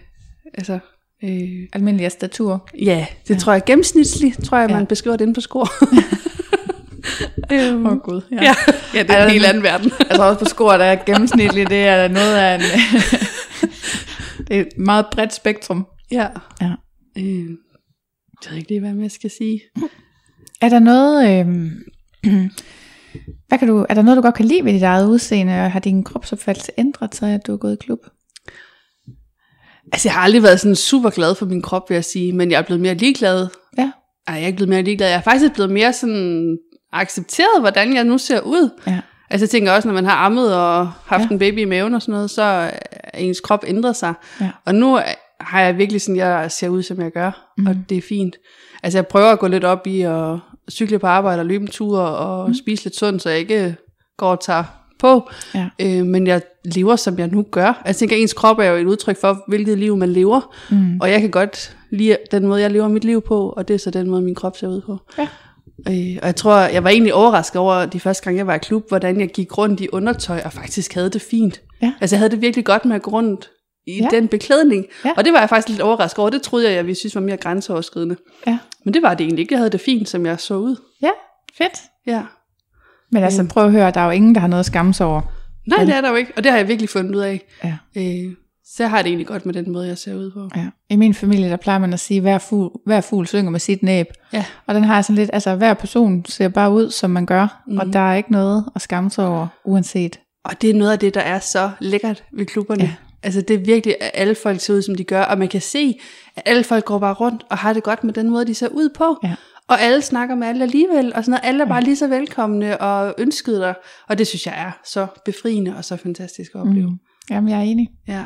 altså, 0.53 0.79
øh, 1.23 1.49
Almindelig 1.73 2.05
af 2.05 2.11
statur. 2.11 2.69
ja, 2.81 3.05
det 3.27 3.33
ja. 3.33 3.39
tror 3.39 3.53
jeg 3.53 3.61
gennemsnitsligt, 3.65 4.43
tror 4.45 4.57
jeg, 4.57 4.69
Ja. 4.69 4.75
man 4.75 4.85
beskriver 4.85 5.15
det 5.17 5.25
inde 5.25 5.33
på 5.33 5.41
skor. 5.41 5.69
øhm, 7.53 7.85
Åh 7.85 7.91
oh, 7.91 7.97
gud. 7.97 8.21
Ja. 8.31 8.43
ja. 8.43 8.53
ja, 8.93 9.03
det 9.03 9.11
er 9.11 9.17
Ej, 9.17 9.25
en 9.25 9.31
helt 9.31 9.45
anden 9.45 9.63
verden. 9.63 9.91
Altså 10.09 10.23
også 10.23 10.39
på 10.39 10.45
skor, 10.45 10.71
der 10.71 10.85
er 10.85 10.95
gennemsnitligt, 11.05 11.69
det 11.69 11.85
er 11.87 12.07
noget 12.07 12.35
af 12.35 12.55
en... 12.55 12.61
det 14.47 14.57
er 14.57 14.61
et 14.61 14.67
meget 14.77 15.05
bredt 15.11 15.33
spektrum. 15.33 15.87
Ja. 16.11 16.27
Ja. 16.61 16.71
Øh, 17.17 17.49
jeg 18.45 18.49
ved 18.51 18.57
ikke 18.57 18.69
lige, 18.69 18.79
hvad 18.79 18.93
jeg 18.95 19.11
skal 19.11 19.29
sige. 19.37 19.61
Er 20.61 20.69
der 20.69 20.79
noget, 20.79 21.39
øh, 21.39 21.47
hvad 23.47 23.57
kan 23.59 23.67
du, 23.67 23.85
er 23.89 23.93
der 23.93 24.01
noget, 24.01 24.17
du 24.17 24.21
godt 24.21 24.35
kan 24.35 24.45
lide 24.45 24.65
ved 24.65 24.73
dit 24.73 24.83
eget 24.83 25.07
udseende, 25.09 25.53
og 25.53 25.71
har 25.71 25.79
din 25.79 26.03
kropsopfattelse 26.03 26.71
ændret 26.77 27.15
sig, 27.15 27.33
at 27.33 27.47
du 27.47 27.53
er 27.53 27.57
gået 27.57 27.73
i 27.73 27.77
klub? 27.85 27.99
Altså, 29.93 30.07
jeg 30.09 30.13
har 30.13 30.21
aldrig 30.21 30.43
været 30.43 30.59
sådan 30.59 30.75
super 30.75 31.09
glad 31.09 31.35
for 31.35 31.45
min 31.45 31.61
krop, 31.61 31.89
vil 31.89 31.95
jeg 31.95 32.05
sige, 32.05 32.33
men 32.33 32.51
jeg 32.51 32.57
er 32.57 32.61
blevet 32.65 32.81
mere 32.81 32.93
ligeglad. 32.93 33.47
Ja. 33.77 33.91
Ej, 34.27 34.33
jeg 34.33 34.43
er 34.43 34.47
ikke 34.47 34.55
blevet 34.55 34.69
mere 34.69 34.81
ligeglad. 34.81 35.07
Jeg 35.07 35.17
er 35.17 35.21
faktisk 35.21 35.53
blevet 35.53 35.71
mere 35.71 35.93
sådan 35.93 36.57
accepteret, 36.93 37.59
hvordan 37.61 37.95
jeg 37.95 38.03
nu 38.03 38.17
ser 38.17 38.41
ud. 38.41 38.69
Ja. 38.87 38.99
Altså, 39.29 39.45
jeg 39.45 39.49
tænker 39.49 39.71
også, 39.71 39.87
når 39.87 39.95
man 39.95 40.05
har 40.05 40.15
ammet 40.15 40.55
og 40.55 40.87
haft 40.87 41.23
Ja. 41.23 41.27
en 41.29 41.39
baby 41.39 41.57
i 41.59 41.65
maven 41.65 41.93
og 41.93 42.01
sådan 42.01 42.13
noget, 42.13 42.29
så 42.29 42.41
er 42.41 42.69
ens 43.17 43.39
krop 43.39 43.63
ændret 43.67 43.95
sig. 43.95 44.13
Ja. 44.41 44.49
Og 44.65 44.75
nu 44.75 44.99
har 45.45 45.61
jeg 45.61 45.77
virkelig 45.77 46.01
sådan, 46.01 46.15
jeg 46.15 46.51
ser 46.51 46.69
ud, 46.69 46.83
som 46.83 47.01
jeg 47.01 47.11
gør, 47.11 47.51
Mhm. 47.57 47.63
mm. 47.63 47.67
og 47.69 47.75
det 47.89 47.97
er 47.97 48.01
fint. 48.01 48.35
Altså, 48.83 48.97
jeg 48.97 49.07
prøver 49.07 49.27
at 49.31 49.39
gå 49.39 49.47
lidt 49.47 49.63
op 49.63 49.87
i 49.87 50.01
at 50.01 50.37
cykle 50.71 50.99
på 50.99 51.07
arbejde 51.07 51.39
og 51.39 51.45
løbe 51.45 51.61
en 51.61 51.67
tur 51.67 51.99
og 51.99 52.43
Mhm. 52.43 52.49
mm. 52.49 52.53
spise 52.53 52.83
lidt 52.83 52.95
sundt, 52.95 53.21
så 53.21 53.29
jeg 53.29 53.39
ikke 53.39 53.75
går 54.17 54.31
og 54.31 54.39
tager 54.39 54.63
på. 54.99 55.29
Ja. 55.55 55.69
Øh, 55.81 56.05
men 56.05 56.27
jeg 56.27 56.41
lever, 56.65 56.95
som 56.95 57.19
jeg 57.19 57.27
nu 57.27 57.45
gør. 57.51 57.65
Altså, 57.67 57.81
Jeg 57.85 57.95
tænker, 57.95 58.15
ens 58.15 58.33
krop 58.33 58.59
er 58.59 58.63
jo 58.65 58.75
et 58.75 58.85
udtryk 58.85 59.17
for, 59.21 59.43
hvilket 59.47 59.77
liv 59.77 59.97
man 59.97 60.09
lever. 60.09 60.55
Mm. 60.71 60.99
Og 61.01 61.11
jeg 61.11 61.21
kan 61.21 61.31
godt 61.31 61.77
lide 61.91 62.17
den 62.31 62.47
måde, 62.47 62.61
jeg 62.61 62.71
lever 62.71 62.87
mit 62.87 63.03
liv 63.03 63.21
på, 63.21 63.49
og 63.49 63.67
det 63.67 63.73
er 63.73 63.77
så 63.77 63.91
den 63.91 64.09
måde, 64.09 64.21
min 64.21 64.35
krop 64.35 64.57
ser 64.57 64.67
ud 64.67 64.81
på. 64.81 64.97
Ja. 65.17 65.27
Øh, 65.89 66.17
og 66.21 66.25
jeg 66.27 66.35
tror, 66.35 66.55
jeg 66.57 66.83
var 66.83 66.89
egentlig 66.89 67.13
overrasket 67.13 67.59
over 67.61 67.85
de 67.85 67.99
første 67.99 68.23
gange, 68.23 68.37
jeg 68.37 68.47
var 68.47 68.55
i 68.55 68.57
klub, 68.57 68.89
hvordan 68.89 69.19
jeg 69.19 69.27
gik 69.29 69.57
rundt 69.57 69.81
i 69.81 69.87
undertøj 69.91 70.41
og 70.45 70.53
faktisk 70.53 70.93
havde 70.93 71.09
det 71.09 71.21
fint. 71.21 71.61
Ja. 71.81 71.93
Altså 72.01 72.15
jeg 72.15 72.19
havde 72.19 72.31
det 72.31 72.41
virkelig 72.41 72.65
godt 72.65 72.85
med 72.85 72.95
at 72.95 73.01
gå 73.01 73.11
rundt 73.11 73.49
i 73.87 73.97
Ja. 74.01 74.07
den 74.11 74.27
beklædning. 74.27 74.85
Ja. 75.05 75.11
Og 75.17 75.25
det 75.25 75.33
var 75.33 75.39
jeg 75.39 75.49
faktisk 75.49 75.69
lidt 75.69 75.81
overrasket 75.81 76.19
over. 76.19 76.29
Det 76.29 76.41
troede 76.41 76.67
jeg, 76.67 76.75
jeg 76.75 76.85
ville 76.85 76.95
synes 76.99 77.15
var 77.15 77.21
mere 77.21 77.37
grænseoverskridende. 77.37 78.15
Ja. 78.47 78.57
Men 78.85 78.93
det 78.93 79.01
var 79.01 79.13
det 79.13 79.23
egentlig 79.23 79.41
ikke. 79.41 79.53
Jeg 79.53 79.59
havde 79.59 79.69
det 79.69 79.81
fint, 79.81 80.09
som 80.09 80.25
jeg 80.25 80.39
så 80.39 80.55
ud. 80.55 80.75
Ja, 81.01 81.09
fedt. 81.57 81.79
Ja. 82.07 82.21
Men 83.11 83.23
altså, 83.23 83.41
Mm. 83.41 83.47
prøv 83.47 83.65
at 83.65 83.71
høre, 83.71 83.91
der 83.91 83.99
er 84.01 84.05
jo 84.05 84.11
ingen, 84.11 84.35
der 84.35 84.41
har 84.41 84.47
noget 84.47 84.59
at 84.59 84.65
skamme 84.65 84.93
sig 84.93 85.05
over. 85.05 85.21
Nej, 85.67 85.79
Vel? 85.79 85.87
det 85.87 85.95
er 85.95 86.01
der 86.01 86.09
jo 86.09 86.15
ikke. 86.15 86.31
Og 86.37 86.43
det 86.43 86.51
har 86.51 86.57
jeg 86.59 86.67
virkelig 86.67 86.89
fundet 86.89 87.15
ud 87.15 87.21
af. 87.21 87.41
Ja. 87.63 87.73
Øh, 87.97 88.33
så 88.67 88.83
jeg 88.83 88.89
har 88.89 88.97
det 89.01 89.07
egentlig 89.09 89.27
godt 89.27 89.45
med 89.45 89.53
den 89.53 89.71
måde, 89.71 89.87
jeg 89.87 89.97
ser 89.97 90.15
ud 90.15 90.31
på. 90.31 90.49
Ja. 90.55 90.65
I 90.89 90.95
min 90.95 91.13
familie, 91.13 91.49
der 91.49 91.55
plejer 91.57 91.79
man 91.79 91.93
at 91.93 91.99
sige, 91.99 92.17
at 92.17 92.21
hver 92.21 92.37
fugl, 92.37 92.71
hver 92.85 93.01
fugl 93.01 93.27
synger 93.27 93.51
med 93.51 93.59
sit 93.59 93.83
næb. 93.83 94.07
Ja. 94.33 94.45
Og 94.67 94.75
den 94.75 94.83
har 94.83 95.01
sådan 95.01 95.15
lidt, 95.15 95.29
altså 95.33 95.55
hver 95.55 95.73
person 95.73 96.25
ser 96.25 96.47
bare 96.47 96.71
ud, 96.71 96.91
som 96.91 97.09
man 97.09 97.25
gør, 97.25 97.61
mm. 97.67 97.71
Mhm. 97.73 97.79
og 97.79 97.93
der 97.93 97.99
er 97.99 98.15
ikke 98.15 98.31
noget 98.31 98.65
at 98.75 98.81
skamme 98.81 99.11
sig 99.11 99.27
over, 99.27 99.47
uanset. 99.65 100.19
Og 100.45 100.61
det 100.61 100.69
er 100.69 100.73
noget 100.73 100.91
af 100.91 100.99
det, 100.99 101.13
der 101.13 101.21
er 101.21 101.39
så 101.39 101.69
lækkert 101.79 102.23
ved 102.33 102.45
klubberne. 102.45 102.83
Ja. 102.83 102.91
Ja. 103.25 103.27
Altså 103.27 103.41
det 103.41 103.53
er 103.53 103.65
virkelig, 103.65 103.95
at 104.01 104.11
alle 104.13 104.35
folk 104.35 104.59
ser 104.59 104.73
ud, 104.73 104.81
som 104.81 104.95
de 104.95 105.03
gør, 105.03 105.21
og 105.21 105.37
man 105.37 105.47
kan 105.47 105.61
se, 105.61 105.99
at 106.35 106.43
alle 106.45 106.63
folk 106.63 106.85
går 106.85 106.99
bare 106.99 107.13
rundt 107.13 107.43
og 107.49 107.57
har 107.57 107.73
det 107.73 107.83
godt 107.83 108.03
med 108.03 108.13
den 108.13 108.29
måde, 108.29 108.45
de 108.45 108.53
ser 108.53 108.67
ud 108.67 108.89
på. 108.95 109.17
Ja. 109.23 109.35
Og 109.67 109.81
alle 109.81 110.01
snakker 110.01 110.35
med 110.35 110.47
alle 110.47 110.63
alligevel, 110.63 111.13
og 111.15 111.23
sådan 111.23 111.31
noget. 111.31 111.49
Alle 111.49 111.63
er 111.63 111.67
bare 111.67 111.83
lige 111.83 111.95
så 111.95 112.07
velkomne 112.07 112.81
og 112.81 113.15
ønskede 113.17 113.59
dig. 113.59 113.75
Og 114.09 114.17
det 114.17 114.27
synes 114.27 114.45
jeg 114.45 114.61
er 114.67 114.71
så 114.85 115.07
befriende 115.25 115.75
og 115.77 115.85
så 115.85 115.97
fantastisk 115.97 116.51
at 116.55 116.61
opleve. 116.61 116.89
Mm. 116.89 116.97
Jamen, 117.29 117.49
jeg 117.49 117.57
er 117.57 117.63
enig. 117.63 117.87
Ja. 118.07 118.25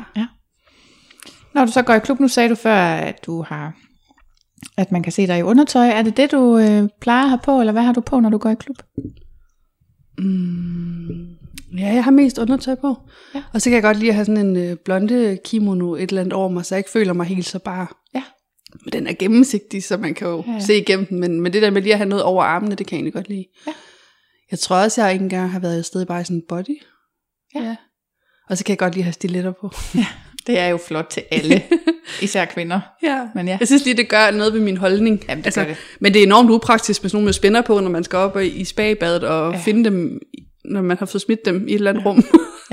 Når 1.54 1.64
du 1.64 1.72
så 1.72 1.82
går 1.82 1.94
i 1.94 1.98
klub, 1.98 2.20
nu 2.20 2.28
sagde 2.28 2.48
du 2.48 2.54
før, 2.54 2.76
at 2.76 3.26
du 3.26 3.42
har 3.42 3.72
at 4.76 4.92
man 4.92 5.02
kan 5.02 5.12
se 5.12 5.26
dig 5.26 5.38
i 5.38 5.42
undertøj. 5.42 5.88
Er 5.88 6.02
det 6.02 6.16
det, 6.16 6.32
du 6.32 6.58
øh, 6.58 6.88
plejer 7.00 7.22
at 7.22 7.28
have 7.28 7.40
på, 7.44 7.60
eller 7.60 7.72
hvad 7.72 7.82
har 7.82 7.92
du 7.92 8.00
på, 8.00 8.20
når 8.20 8.30
du 8.30 8.38
går 8.38 8.50
i 8.50 8.54
klub? 8.54 8.76
Mm, 10.18 11.36
ja, 11.78 11.86
jeg 11.94 12.04
har 12.04 12.10
mest 12.10 12.38
undertøj 12.38 12.74
på. 12.74 12.96
Ja. 13.34 13.42
Og 13.54 13.62
så 13.62 13.70
kan 13.70 13.74
jeg 13.74 13.82
godt 13.82 13.96
lide 13.98 14.08
at 14.08 14.14
have 14.14 14.24
sådan 14.24 14.46
en 14.46 14.56
øh, 14.56 14.76
blonde 14.84 15.38
kimono 15.44 15.94
et 15.94 16.02
eller 16.08 16.20
andet 16.20 16.32
over 16.32 16.48
mig, 16.48 16.64
så 16.64 16.74
jeg 16.74 16.78
ikke 16.80 16.90
føler 16.90 17.12
mig 17.12 17.26
helt 17.26 17.46
så 17.46 17.58
bare. 17.58 17.86
Ja. 18.14 18.22
Men 18.84 18.92
den 18.92 19.06
er 19.06 19.12
gennemsigtig, 19.12 19.84
så 19.84 19.96
man 19.96 20.14
kan 20.14 20.28
jo 20.28 20.36
Ja, 20.46 20.50
ja, 20.50 20.52
ja. 20.58 20.60
se 20.60 20.76
igennem 20.78 21.06
den. 21.06 21.20
Men, 21.20 21.40
men 21.40 21.52
det 21.52 21.62
der 21.62 21.70
med 21.70 21.82
lige 21.82 21.92
at 21.92 21.98
have 21.98 22.08
noget 22.08 22.24
over 22.24 22.42
armene, 22.44 22.74
det 22.74 22.86
kan 22.86 22.94
jeg 22.96 22.98
egentlig 22.98 23.14
godt 23.14 23.28
lide. 23.28 23.44
Ja. 23.66 23.72
Jeg 24.50 24.58
tror 24.58 24.76
også, 24.76 25.02
jeg 25.04 25.12
ikke 25.12 25.22
engang 25.22 25.50
har 25.50 25.58
været 25.60 25.78
et 25.78 25.84
sted 25.84 26.06
bare 26.06 26.20
i 26.20 26.24
sådan 26.24 26.36
en 26.36 26.42
body. 26.48 26.82
Ja. 27.54 27.60
ja. 27.62 27.76
Og 28.48 28.58
så 28.58 28.64
kan 28.64 28.72
jeg 28.72 28.78
godt 28.78 28.94
lide 28.94 29.00
at 29.02 29.04
have 29.04 29.12
stiletter 29.12 29.52
på. 29.60 29.70
Det 30.46 30.58
er 30.58 30.66
jo 30.66 30.76
flot 30.76 31.06
til 31.10 31.22
alle, 31.30 31.62
især 32.22 32.44
kvinder. 32.44 32.80
Ja. 33.02 33.28
Men 33.34 33.48
ja. 33.48 33.56
Jeg 33.60 33.66
synes 33.68 33.84
lige, 33.84 33.96
det 33.96 34.08
gør 34.08 34.30
noget 34.30 34.52
ved 34.52 34.60
min 34.60 34.76
holdning. 34.76 35.14
Altså, 35.30 35.30
Jamen, 35.32 35.44
det 35.44 35.54
gør 35.54 35.64
det. 35.64 35.76
Men 36.00 36.12
det 36.14 36.18
er 36.22 36.26
enormt 36.26 36.50
upraktisk 36.50 37.02
med 37.02 37.10
sådan 37.10 37.16
nogle 37.16 37.24
med 37.24 37.32
spænder 37.32 37.60
på, 37.62 37.80
når 37.80 37.90
man 37.90 38.04
skal 38.04 38.16
op 38.16 38.40
i 38.40 38.64
spabadet 38.64 39.24
og 39.24 39.50
Ja. 39.52 39.56
ja. 39.58 39.62
finde 39.64 39.84
dem, 39.84 40.20
når 40.70 40.82
man 40.82 40.98
har 40.98 41.06
fået 41.06 41.22
smidt 41.22 41.44
dem 41.44 41.68
i 41.68 41.70
et 41.70 41.74
eller 41.74 41.90
andet 41.90 42.06
rum. 42.06 42.24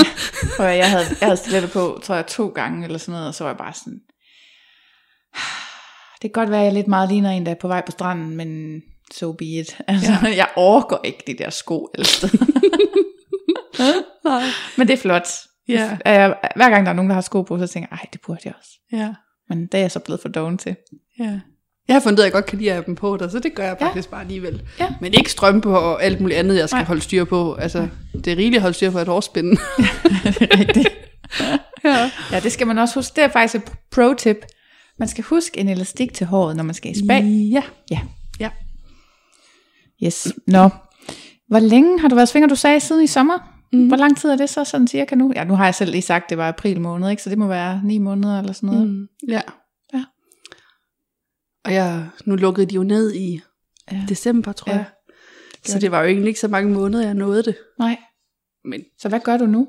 Og 0.60 0.77
jeg 0.77 0.91
havde, 0.91 1.05
jeg 1.19 1.27
havde 1.27 1.38
stiletter 1.38 1.69
på, 1.69 1.99
tror 2.03 2.15
jeg, 2.15 2.27
to 2.27 2.47
gange 2.47 2.86
eller 2.86 2.97
sådan 2.97 3.12
noget, 3.12 3.27
og 3.27 3.33
så 3.33 3.43
var 3.43 3.51
jeg 3.51 3.57
bare 3.57 3.73
sådan, 3.73 3.99
det 6.21 6.21
kan 6.21 6.41
godt 6.41 6.49
være, 6.51 6.60
at 6.60 6.65
jeg 6.65 6.73
lidt 6.73 6.88
meget 6.88 7.10
ligner 7.10 7.31
en, 7.31 7.45
der 7.45 7.51
er 7.51 7.55
på 7.55 7.67
vej 7.67 7.86
på 7.86 7.91
stranden, 7.91 8.36
men 8.38 8.81
so 9.13 9.33
be 9.33 9.45
it. 9.45 9.77
Altså, 9.88 10.12
ja. 10.23 10.36
jeg 10.36 10.47
overgår 10.55 11.01
ikke 11.03 11.23
de 11.27 11.38
der 11.43 11.49
sko 11.49 11.88
Nej. 14.25 14.43
Men 14.77 14.88
det 14.88 14.93
er 14.93 14.97
flot. 14.97 15.27
Ja. 15.67 15.97
Jeg, 16.05 16.38
hver 16.55 16.69
gang 16.69 16.86
der 16.86 16.91
er 16.91 16.95
nogen, 16.95 17.10
der 17.10 17.13
har 17.13 17.21
sko 17.21 17.41
på, 17.41 17.60
så 17.60 17.67
tænker 17.67 17.88
jeg, 17.91 17.97
ej, 17.97 18.05
det 18.13 18.21
burde 18.21 18.41
jeg 18.45 18.53
også. 18.60 18.71
Ja. 18.91 19.13
Men 19.49 19.62
det 19.62 19.73
er 19.73 19.79
jeg 19.81 19.91
så 19.91 19.99
blevet 19.99 20.21
for 20.21 20.29
doven 20.29 20.57
til. 20.57 20.75
ja. 21.19 21.39
Jeg 21.88 21.95
har 21.95 22.00
fundet 22.02 22.19
ud 22.19 22.23
af, 22.23 22.28
at 22.28 22.34
jeg 22.34 22.34
godt 22.34 22.45
kan 22.45 22.58
lide 22.58 22.69
at 22.69 22.76
have 22.76 22.86
dem 22.86 22.95
på 22.95 23.17
der, 23.17 23.30
så 23.30 23.39
det 23.39 23.56
gør 23.56 23.63
jeg 23.63 23.78
Ja. 23.82 23.88
faktisk 23.88 24.10
bare 24.10 24.21
alligevel. 24.21 24.62
Ja. 24.80 24.88
Men 25.02 25.13
ikke 25.13 25.32
strømpe 25.32 25.69
og 25.78 26.04
alt 26.04 26.21
muligt 26.21 26.39
andet, 26.39 26.58
jeg 26.58 26.69
skal 26.69 26.78
Nej. 26.78 26.86
Holde 26.86 27.02
styr 27.02 27.23
på. 27.23 27.54
Altså, 27.54 27.88
det 28.13 28.28
er 28.28 28.38
rigeligt 28.38 28.56
at 28.56 28.62
holde 28.62 28.73
styr 28.76 28.91
på 28.91 29.00
et 29.00 29.08
hårspænde. 29.08 29.52
det 30.39 30.47
er 30.52 30.60
rigtigt. 30.60 30.89
ja. 31.84 32.12
Ja, 32.32 32.39
det 32.39 32.52
skal 32.52 32.67
man 32.67 32.78
også 32.78 32.95
huske. 32.95 33.15
Det 33.15 33.23
er 33.23 33.28
faktisk 33.30 33.56
et 33.56 33.71
pro-tip. 33.91 34.38
Man 35.00 35.08
skal 35.08 35.23
huske 35.23 35.60
en 35.60 35.69
elastik 35.69 36.13
til 36.13 36.28
håret, 36.28 36.56
når 36.56 36.63
man 36.63 36.76
skal 36.76 36.91
i 36.91 37.06
spa. 37.06 37.13
Ja. 37.52 37.63
Ja. 37.91 38.00
Ja. 38.39 38.50
Yes. 40.04 40.34
Nå. 40.47 40.69
Hvor 41.47 41.60
længe 41.60 42.00
har 42.00 42.08
du 42.08 42.15
været 42.15 42.30
svinger, 42.30 42.47
du 42.47 42.56
sagde, 42.56 42.80
siden 42.80 43.04
i 43.04 43.08
sommer? 43.08 43.54
Mm. 43.73 43.88
Hvor 43.88 43.97
lang 43.97 44.17
tid 44.17 44.30
er 44.30 44.36
det 44.36 44.50
så 44.50 44.63
sådan 44.63 44.88
cirka 44.88 45.15
nu? 45.15 45.32
Ja, 45.36 45.43
nu 45.43 45.56
har 45.56 45.65
jeg 45.65 45.76
selv 45.76 45.91
lige 45.91 46.02
sagt, 46.02 46.30
det 46.30 46.38
var 46.38 46.47
april 46.47 46.82
måned, 46.82 47.10
ikke? 47.10 47.23
Så 47.23 47.30
det 47.30 47.38
må 47.38 47.47
være 47.47 47.82
ni 47.84 47.97
måneder 47.97 48.39
eller 48.39 48.54
sådan 48.54 48.69
noget. 48.69 48.88
Mm. 48.89 49.08
Ja. 49.30 49.41
Og 51.67 51.73
jeg, 51.73 52.10
nu 52.25 52.36
lukkede 52.36 52.65
de 52.65 52.75
jo 52.75 52.84
ned 52.84 53.13
i 53.13 53.41
Ja. 53.91 54.06
december, 54.10 54.51
tror 54.51 54.71
Ja. 54.71 54.77
jeg. 54.77 54.86
Så 55.65 55.80
det 55.80 55.91
var 55.91 56.01
jo 56.01 56.08
egentlig 56.08 56.27
ikke 56.27 56.39
så 56.39 56.47
mange 56.47 56.73
måneder, 56.73 57.03
jeg 57.06 57.13
nåede 57.13 57.43
det. 57.43 57.56
Nej. 57.80 57.97
Men 58.65 58.82
Så 58.99 59.10
hvad 59.10 59.19
gør 59.19 59.38
du 59.38 59.45
nu? 59.45 59.67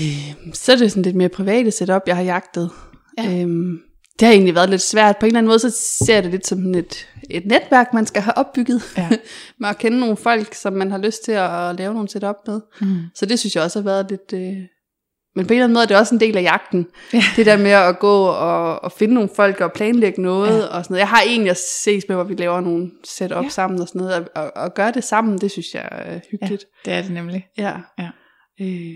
øh, 0.00 0.54
så 0.54 0.72
er 0.72 0.76
det 0.76 0.90
sådan 0.90 1.02
lidt 1.02 1.16
mere 1.16 1.28
private 1.28 1.70
setup, 1.70 2.02
jeg 2.06 2.16
har 2.16 2.22
jagtet. 2.22 2.70
Ja. 3.18 3.40
Øhm, 3.40 3.80
det 4.20 4.26
har 4.28 4.32
egentlig 4.32 4.54
været 4.54 4.70
lidt 4.70 4.82
svært. 4.82 5.16
På 5.16 5.26
en 5.26 5.30
eller 5.30 5.38
anden 5.38 5.48
måde, 5.48 5.58
så 5.58 5.70
ser 6.04 6.14
jeg 6.14 6.22
det 6.22 6.30
lidt 6.30 6.46
som 6.46 6.74
et, 6.74 7.08
et 7.30 7.46
netværk, 7.46 7.94
man 7.94 8.06
skal 8.06 8.22
have 8.22 8.36
opbygget. 8.36 8.82
Ja. 8.96 9.08
med 9.60 9.68
at 9.68 9.78
kende 9.78 10.00
nogle 10.00 10.16
folk, 10.16 10.54
som 10.54 10.72
man 10.72 10.90
har 10.90 10.98
lyst 10.98 11.24
til 11.24 11.32
at 11.32 11.74
lave 11.76 11.94
nogle 11.94 12.08
setup 12.08 12.36
med. 12.46 12.60
Mm. 12.80 12.96
Så 13.14 13.26
det 13.26 13.38
synes 13.38 13.56
jeg 13.56 13.64
også 13.64 13.78
har 13.80 13.84
været 13.84 14.06
lidt... 14.10 14.32
Øh... 14.32 14.56
Men 15.36 15.46
på 15.46 15.52
en 15.52 15.56
eller 15.56 15.64
anden 15.64 15.74
måde 15.74 15.82
er 15.82 15.86
det 15.86 15.96
også 15.96 16.14
en 16.14 16.20
del 16.20 16.36
af 16.36 16.42
jagten. 16.42 16.86
Ja. 17.12 17.22
Det 17.36 17.46
der 17.46 17.56
med 17.56 17.70
at 17.70 17.98
gå 17.98 18.24
og, 18.24 18.84
og 18.84 18.92
finde 18.92 19.14
nogle 19.14 19.30
folk 19.36 19.60
og 19.60 19.72
planlægge 19.72 20.22
noget 20.22 20.50
Ja. 20.50 20.56
ja. 20.56 20.66
og 20.66 20.84
sådan 20.84 20.92
noget. 20.94 21.00
Jeg 21.00 21.08
har 21.08 21.22
en, 21.26 21.46
jeg 21.46 21.56
ses 21.56 22.04
med, 22.08 22.16
hvor 22.16 22.24
vi 22.24 22.34
laver 22.34 22.60
nogle 22.60 22.90
setup 23.04 23.36
Ja. 23.36 23.42
ja. 23.42 23.48
sammen 23.48 23.80
og 23.80 23.88
sådan 23.88 23.98
noget. 24.00 24.14
Og, 24.14 24.24
og, 24.44 24.52
og 24.56 24.74
gøre 24.74 24.92
det 24.92 25.04
sammen, 25.04 25.38
det 25.38 25.50
synes 25.50 25.74
jeg 25.74 25.88
er 25.92 26.12
Ja, 26.12 26.20
hyggeligt. 26.30 26.64
det 26.84 26.92
er 26.92 27.02
det 27.02 27.10
nemlig. 27.10 27.46
Ja. 27.58 27.72
Ja. 27.98 28.08
Øh. 28.60 28.92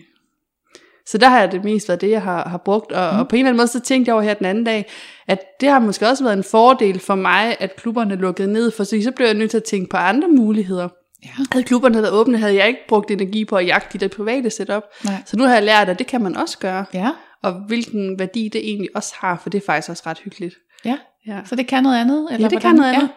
Så 1.07 1.19
der 1.19 1.29
har 1.29 1.41
jeg 1.41 1.53
det 1.53 1.65
mest 1.65 1.89
været 1.89 2.01
det, 2.01 2.11
jeg 2.11 2.23
har, 2.23 2.49
har 2.49 2.59
brugt. 2.65 2.93
Og, 2.93 3.11
Mm. 3.11 3.15
mm. 3.17 3.21
og 3.21 3.29
på 3.29 3.37
en 3.37 3.41
eller 3.41 3.49
anden 3.51 3.57
måde, 3.61 3.69
så 3.69 3.81
tænkte 3.81 4.09
jeg 4.09 4.15
over 4.15 4.23
her 4.23 4.35
den 4.35 4.47
anden 4.47 4.65
dag, 4.65 4.91
at 5.29 5.39
det 5.61 5.69
har 5.69 5.79
måske 5.79 6.09
også 6.09 6.25
været 6.25 6.37
en 6.37 6.45
fordel 6.45 6.99
for 7.01 7.15
mig, 7.15 7.57
at 7.61 7.77
klubberne 7.77 8.15
lukkede 8.17 8.53
ned, 8.53 8.71
for 8.71 8.85
så, 8.85 9.01
så 9.05 9.11
blev 9.17 9.27
jeg 9.27 9.35
nødt 9.35 9.51
til 9.51 9.57
at 9.59 9.65
tænke 9.65 9.89
på 9.91 9.97
andre 9.97 10.29
muligheder. 10.29 10.89
Ja. 11.25 11.31
Havde 11.53 11.65
klubberne 11.65 12.03
været 12.03 12.11
åbne, 12.13 12.39
havde 12.39 12.55
jeg 12.55 12.69
ikke 12.69 12.81
brugt 12.89 13.11
energi 13.11 13.45
på 13.45 13.57
at 13.57 13.67
jagte 13.67 13.99
de 13.99 14.09
der 14.09 14.17
private 14.17 14.51
setup. 14.51 14.83
Nej. 15.05 15.15
Så 15.27 15.37
nu 15.37 15.45
har 15.45 15.55
jeg 15.55 15.63
lært, 15.63 15.89
at 15.89 15.99
det 15.99 16.07
kan 16.07 16.23
man 16.23 16.37
også 16.37 16.59
gøre. 16.59 16.85
Ja. 16.95 17.11
Og 17.43 17.53
hvilken 17.67 18.19
værdi 18.19 18.49
det 18.49 18.69
egentlig 18.69 18.89
også 18.97 19.15
har, 19.19 19.41
for 19.43 19.51
det 19.51 19.63
er 19.63 19.67
faktisk 19.67 19.91
også 19.91 20.03
ret 20.07 20.19
hyggeligt. 20.19 20.55
Ja. 20.85 20.99
Ja, 21.27 21.41
Så 21.45 21.57
det 21.57 21.67
kan 21.67 21.83
noget 21.83 22.01
andet? 22.01 22.19
Eller 22.31 22.31
ja 22.31 22.37
det 22.37 22.41
hvordan? 22.53 22.61
kan 22.61 22.75
noget 22.75 22.93
andet. 22.95 23.11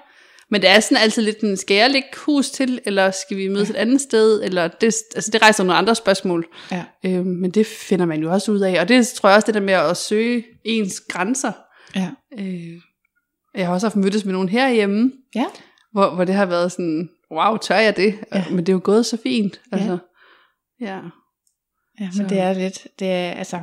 Men 0.51 0.61
det 0.61 0.69
er 0.69 0.79
sådan 0.79 1.03
altid 1.03 1.21
lidt, 1.21 1.39
en, 1.41 1.57
skal 1.57 1.77
jeg 1.77 1.89
lægge 1.89 2.07
hus 2.25 2.49
til, 2.49 2.79
eller 2.85 3.11
skal 3.11 3.37
vi 3.37 3.47
mødes 3.47 3.69
Ja. 3.69 3.73
et 3.73 3.77
andet 3.77 4.01
sted? 4.01 4.43
Eller 4.43 4.67
det, 4.67 4.93
altså 5.15 5.31
det 5.33 5.41
rejser 5.41 5.63
nogle 5.63 5.77
andre 5.77 5.95
spørgsmål. 5.95 6.45
Ja. 6.71 6.83
Øhm, 7.05 7.25
men 7.25 7.51
det 7.51 7.65
finder 7.67 8.05
man 8.05 8.21
jo 8.21 8.31
også 8.31 8.51
ud 8.51 8.59
af. 8.59 8.81
Og 8.81 8.87
det 8.89 9.07
tror 9.07 9.29
jeg 9.29 9.35
også, 9.35 9.45
det 9.45 9.53
der 9.53 9.59
med 9.61 9.73
at 9.73 9.97
søge 9.97 10.43
ens 10.65 10.99
grænser. 11.09 11.51
Ja. 11.95 12.09
Øh, 12.39 12.81
jeg 13.55 13.65
har 13.67 13.73
også 13.73 13.87
haft 13.87 13.95
mødtes 13.95 14.25
med 14.25 14.33
nogen 14.33 14.49
herhjemme, 14.49 15.11
Ja. 15.35 15.45
hvor, 15.91 16.15
hvor 16.15 16.23
det 16.23 16.35
har 16.35 16.45
været 16.45 16.71
sådan, 16.71 17.09
wow, 17.31 17.57
tør 17.57 17.75
jeg 17.75 17.97
det? 17.97 18.19
Ja. 18.33 18.45
Men 18.49 18.57
det 18.59 18.69
er 18.69 18.73
jo 18.73 18.81
gået 18.83 19.05
så 19.05 19.17
fint. 19.23 19.61
Altså, 19.71 19.97
ja. 20.81 20.95
Ja, 21.99 22.05
men 22.05 22.13
Så- 22.13 22.23
det 22.29 22.39
er 22.39 22.53
lidt, 22.53 22.87
det 22.99 23.07
er 23.11 23.31
altså, 23.31 23.59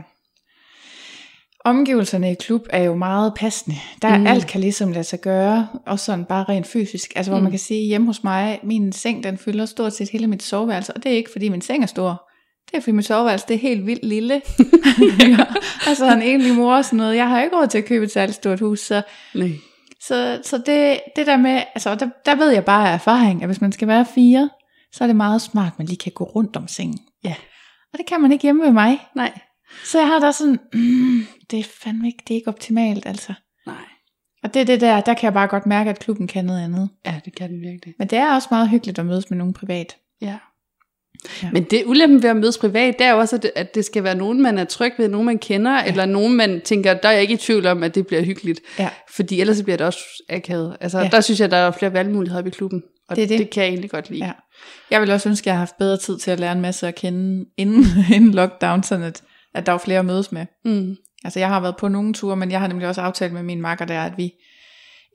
omgivelserne 1.65 2.33
i 2.33 2.35
klub 2.35 2.67
er 2.71 2.83
jo 2.83 2.95
meget 2.95 3.33
passende. 3.37 3.77
Der 4.03 4.09
er 4.09 4.19
Mm. 4.19 4.27
alt 4.27 4.47
kan 4.47 4.61
ligesom 4.61 4.93
lade 4.93 5.05
sig 5.05 5.21
gøre, 5.21 5.69
også 5.87 6.05
sådan 6.05 6.25
bare 6.25 6.45
rent 6.45 6.67
fysisk. 6.67 7.13
Altså 7.17 7.31
hvor 7.31 7.39
Mm. 7.39 7.43
man 7.43 7.53
kan 7.53 7.59
sige, 7.59 7.87
hjemme 7.87 8.07
hos 8.07 8.25
mig, 8.25 8.61
min 8.63 8.93
seng 8.93 9.25
den 9.25 9.39
fylder 9.39 9.67
stort 9.67 9.93
set 9.95 10.09
hele 10.11 10.27
mit 10.27 10.43
soveværelse, 10.43 10.93
og 10.97 11.03
det 11.03 11.13
er 11.13 11.17
ikke 11.17 11.33
fordi 11.33 11.49
min 11.49 11.61
seng 11.61 11.83
er 11.83 11.87
stor. 11.87 12.31
Det 12.71 12.77
er 12.77 12.81
fordi 12.81 12.93
mit 12.93 13.05
soveværelse, 13.07 13.45
det 13.49 13.55
er 13.55 13.59
helt 13.59 13.87
vildt 13.87 14.05
lille. 14.05 14.35
altså 15.89 16.13
en 16.15 16.23
enlig 16.23 16.55
mor 16.55 16.75
og 16.77 16.85
sådan 16.85 16.97
noget. 16.97 17.17
Jeg 17.17 17.29
har 17.29 17.43
ikke 17.43 17.57
råd 17.57 17.67
til 17.67 17.79
at 17.79 17.85
købe 17.85 18.05
et 18.05 18.13
særligt 18.13 18.37
stort 18.37 18.61
hus, 18.61 18.81
så, 18.81 19.03
Nej. 19.35 19.51
Så, 20.07 20.41
så 20.45 20.59
det, 20.59 21.01
det 21.17 21.27
der 21.27 21.37
med, 21.37 21.63
altså 21.75 21.95
der, 21.95 22.09
der 22.27 22.35
ved 22.35 22.51
jeg 22.51 22.65
bare 22.65 22.89
af 22.89 22.95
erfaring, 22.95 23.43
at 23.43 23.49
hvis 23.49 23.61
man 23.61 23.73
skal 23.73 23.89
være 23.89 24.07
fire, 24.15 24.51
så 24.93 25.05
er 25.05 25.07
det 25.07 25.17
meget 25.17 25.43
smart, 25.43 25.73
at 25.73 25.79
man 25.79 25.87
lige 25.87 25.99
kan 25.99 26.13
gå 26.13 26.25
rundt 26.25 26.57
om 26.57 26.69
sengen. 26.69 26.99
Ja. 27.25 27.35
Og 27.93 27.99
det 27.99 28.07
kan 28.07 28.21
man 28.21 28.33
ikke 28.33 28.43
hjemme 28.43 28.65
ved 28.65 28.73
mig. 28.73 28.99
Nej. 29.17 29.39
Så 29.85 29.99
jeg 29.99 30.09
har 30.09 30.19
da 30.19 30.33
sådan, 30.33 30.59
mm, 30.73 31.27
det 31.51 31.59
er 31.59 31.65
fandme 31.83 32.07
ikke, 32.07 32.23
det 32.29 32.35
er 32.35 32.39
ikke 32.39 32.49
optimalt, 32.49 33.07
altså. 33.07 33.35
Nej. 33.67 33.85
Og 34.43 34.55
det 34.55 34.63
er 34.63 34.67
det 34.67 34.81
der, 34.81 35.01
der 35.01 35.15
kan 35.15 35.25
jeg 35.25 35.33
bare 35.33 35.49
godt 35.49 35.67
mærke, 35.67 35.91
at 35.91 35.99
klubben 35.99 36.27
kan 36.27 36.45
noget 36.45 36.65
andet. 36.65 36.91
Ja, 37.07 37.21
det 37.25 37.37
kan 37.37 37.53
det 37.53 37.61
virkelig. 37.61 37.95
Men 37.99 38.09
det 38.09 38.19
er 38.19 38.35
også 38.35 38.49
meget 38.51 38.69
hyggeligt 38.69 38.99
at 38.99 39.07
mødes 39.07 39.31
med 39.31 39.39
nogen 39.39 39.55
privat. 39.55 39.97
Ja. 40.21 40.39
Ja. 41.43 41.51
Men 41.53 41.63
det 41.63 41.83
ulempen 41.87 42.23
ved 42.23 42.31
at 42.31 42.37
mødes 42.37 42.59
privat, 42.59 42.99
det 42.99 43.07
er 43.07 43.11
jo 43.11 43.19
også, 43.19 43.51
at 43.55 43.75
det, 43.75 43.85
skal 43.85 44.05
være 44.05 44.15
nogen, 44.15 44.43
man 44.43 44.59
er 44.59 44.65
tryg 44.65 44.93
ved, 44.99 45.09
nogen 45.09 45.27
man 45.27 45.39
kender, 45.39 45.73
ja. 45.73 45.87
eller 45.87 46.07
nogen, 46.07 46.37
man 46.37 46.61
tænker, 46.61 46.95
der 46.95 47.09
er 47.09 47.13
jeg 47.13 47.23
ikke 47.23 47.35
i 47.35 47.37
tvivl 47.37 47.67
om, 47.67 47.83
at 47.83 47.95
det 47.95 48.07
bliver 48.07 48.23
hyggeligt. 48.23 48.61
Ja. 48.79 48.89
Fordi 49.11 49.41
ellers 49.41 49.63
bliver 49.63 49.77
det 49.77 49.87
også 49.87 49.99
akavet. 50.29 50.77
Altså, 50.81 50.99
ja. 50.99 51.09
der 51.09 51.21
synes 51.21 51.41
jeg, 51.41 51.51
der 51.51 51.57
er 51.57 51.71
flere 51.71 51.93
valgmuligheder 51.93 52.39
oppe 52.39 52.51
i 52.51 52.53
klubben. 52.53 52.83
Og 53.09 53.17
Det 53.17 53.25
er 53.25 53.29
det. 53.29 53.39
det 53.39 53.51
kan 53.51 53.63
jeg 53.63 53.69
egentlig 53.69 53.91
godt 53.91 54.11
lide. 54.11 54.25
Ja. 54.25 54.33
Jeg 54.91 55.01
vil 55.01 55.11
også 55.11 55.29
ønske, 55.29 55.43
at 55.43 55.47
jeg 55.47 55.55
har 55.55 55.59
haft 55.59 55.79
bedre 55.79 55.97
tid 55.97 56.19
til 56.19 56.31
at 56.31 56.41
lære 56.41 56.53
en 56.53 56.61
masse 56.61 56.89
at 56.89 56.95
kende 56.95 57.47
inden, 57.57 57.85
inden 58.15 58.35
lockdown, 58.35 58.83
sådan 58.83 59.05
at, 59.05 59.23
at 59.55 59.67
der 59.67 59.73
var 59.73 59.79
flere 59.79 59.99
at 59.99 60.05
mødes 60.05 60.33
med. 60.33 60.47
Mm. 60.65 60.97
Altså 61.25 61.39
jeg 61.39 61.49
har 61.49 61.61
været 61.61 61.77
på 61.77 61.89
nogle 61.89 62.15
ture, 62.15 62.37
men 62.37 62.51
jeg 62.51 62.61
har 62.61 62.69
nemlig 62.69 62.89
også 62.89 63.01
aftalt 63.01 63.33
med 63.33 63.43
min 63.43 63.61
makker 63.61 63.85
der, 63.85 64.03
at 64.03 64.13
vi 64.17 64.33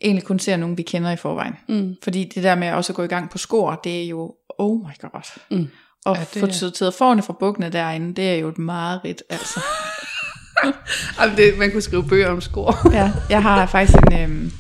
egentlig 0.01 0.23
kun 0.23 0.39
ser 0.39 0.57
nogen, 0.57 0.77
vi 0.77 0.83
kender 0.83 1.11
i 1.11 1.15
forvejen. 1.15 1.53
Mm. 1.69 1.95
Fordi 2.03 2.23
det 2.35 2.43
der 2.43 2.55
med 2.55 2.71
også 2.71 2.91
at 2.91 2.95
gå 2.95 3.03
i 3.03 3.07
gang 3.07 3.29
på 3.29 3.37
skor, 3.37 3.79
det 3.83 4.03
er 4.03 4.07
jo, 4.07 4.33
oh 4.57 4.79
my 4.79 4.93
god. 5.01 5.39
Mm. 5.51 5.67
Og 6.05 6.15
Ja, 6.15 6.21
det 6.33 6.39
få 6.39 6.45
er- 6.45 6.51
sorteret 6.51 6.93
forne 6.93 7.21
fra 7.21 7.35
bukkene 7.39 7.69
derinde, 7.69 8.15
det 8.15 8.29
er 8.29 8.35
jo 8.35 8.47
et 8.47 8.57
mareridt, 8.57 9.23
altså. 9.29 9.59
Jamen, 11.19 11.37
det, 11.37 11.57
man 11.57 11.71
kunne 11.71 11.81
skrive 11.81 12.07
bøger 12.07 12.29
om 12.29 12.41
skor. 12.41 12.75
ja, 12.97 13.11
jeg 13.29 13.41
har 13.41 13.65
faktisk 13.65 13.97
en, 14.11 14.19
øhm, 14.21 14.51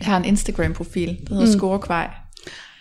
jeg 0.00 0.06
har 0.06 0.16
en 0.16 0.24
Instagram-profil, 0.24 1.08
der 1.28 1.34
hedder 1.34 1.52
mm. 1.52 1.58
Scorekvej. 1.58 2.10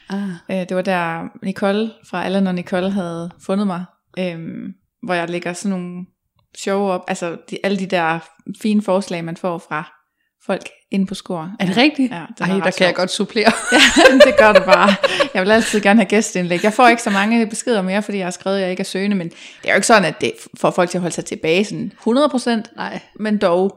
Ah. 0.09 0.29
Øh, 0.51 0.55
det 0.69 0.75
var 0.75 0.81
der 0.81 1.23
Nicole 1.45 1.91
fra 2.09 2.23
Allan 2.25 2.47
og 2.47 2.55
Nicole 2.55 2.91
havde 2.91 3.31
fundet 3.45 3.67
mig, 3.67 3.85
øhm, 4.19 4.73
hvor 5.03 5.13
jeg 5.13 5.29
lægger 5.29 5.53
sådan 5.53 5.77
nogle 5.79 6.05
sjove 6.57 6.91
op, 6.91 7.01
altså 7.07 7.37
de, 7.49 7.57
alle 7.63 7.79
de 7.79 7.85
der 7.85 8.19
fine 8.61 8.81
forslag, 8.81 9.25
man 9.25 9.37
får 9.37 9.57
fra 9.57 10.00
folk 10.45 10.69
inde 10.91 11.05
på 11.05 11.15
score. 11.15 11.53
Er 11.59 11.65
det 11.65 11.77
rigtigt? 11.77 12.11
Ja, 12.11 12.25
det 12.37 12.47
Ej, 12.47 12.59
der 12.59 12.71
kan 12.71 12.87
jeg 12.87 12.95
godt 12.95 13.11
supplere. 13.11 13.51
Ja, 13.71 14.15
det 14.25 14.37
gør 14.37 14.53
det 14.53 14.63
bare. 14.63 14.95
Jeg 15.33 15.41
vil 15.41 15.51
altid 15.51 15.81
gerne 15.81 15.99
have 15.99 16.09
gæstindlæg. 16.09 16.63
Jeg 16.63 16.73
får 16.73 16.87
ikke 16.87 17.01
så 17.01 17.09
mange 17.09 17.47
beskeder 17.47 17.81
mere, 17.81 18.01
fordi 18.03 18.17
jeg 18.17 18.25
har 18.25 18.31
skrevet, 18.31 18.57
at 18.57 18.61
jeg 18.61 18.71
ikke 18.71 18.81
er 18.81 18.85
søgende, 18.85 19.15
men 19.15 19.29
det 19.29 19.35
er 19.63 19.69
jo 19.69 19.75
ikke 19.75 19.87
sådan, 19.87 20.05
at 20.05 20.21
det 20.21 20.33
får 20.57 20.71
folk 20.71 20.89
til 20.89 20.97
at 20.97 21.01
holde 21.01 21.15
sig 21.15 21.25
tilbage 21.25 21.65
sådan 21.65 21.91
100%, 22.07 22.75
Nej. 22.75 22.99
men 23.19 23.37
dog 23.37 23.75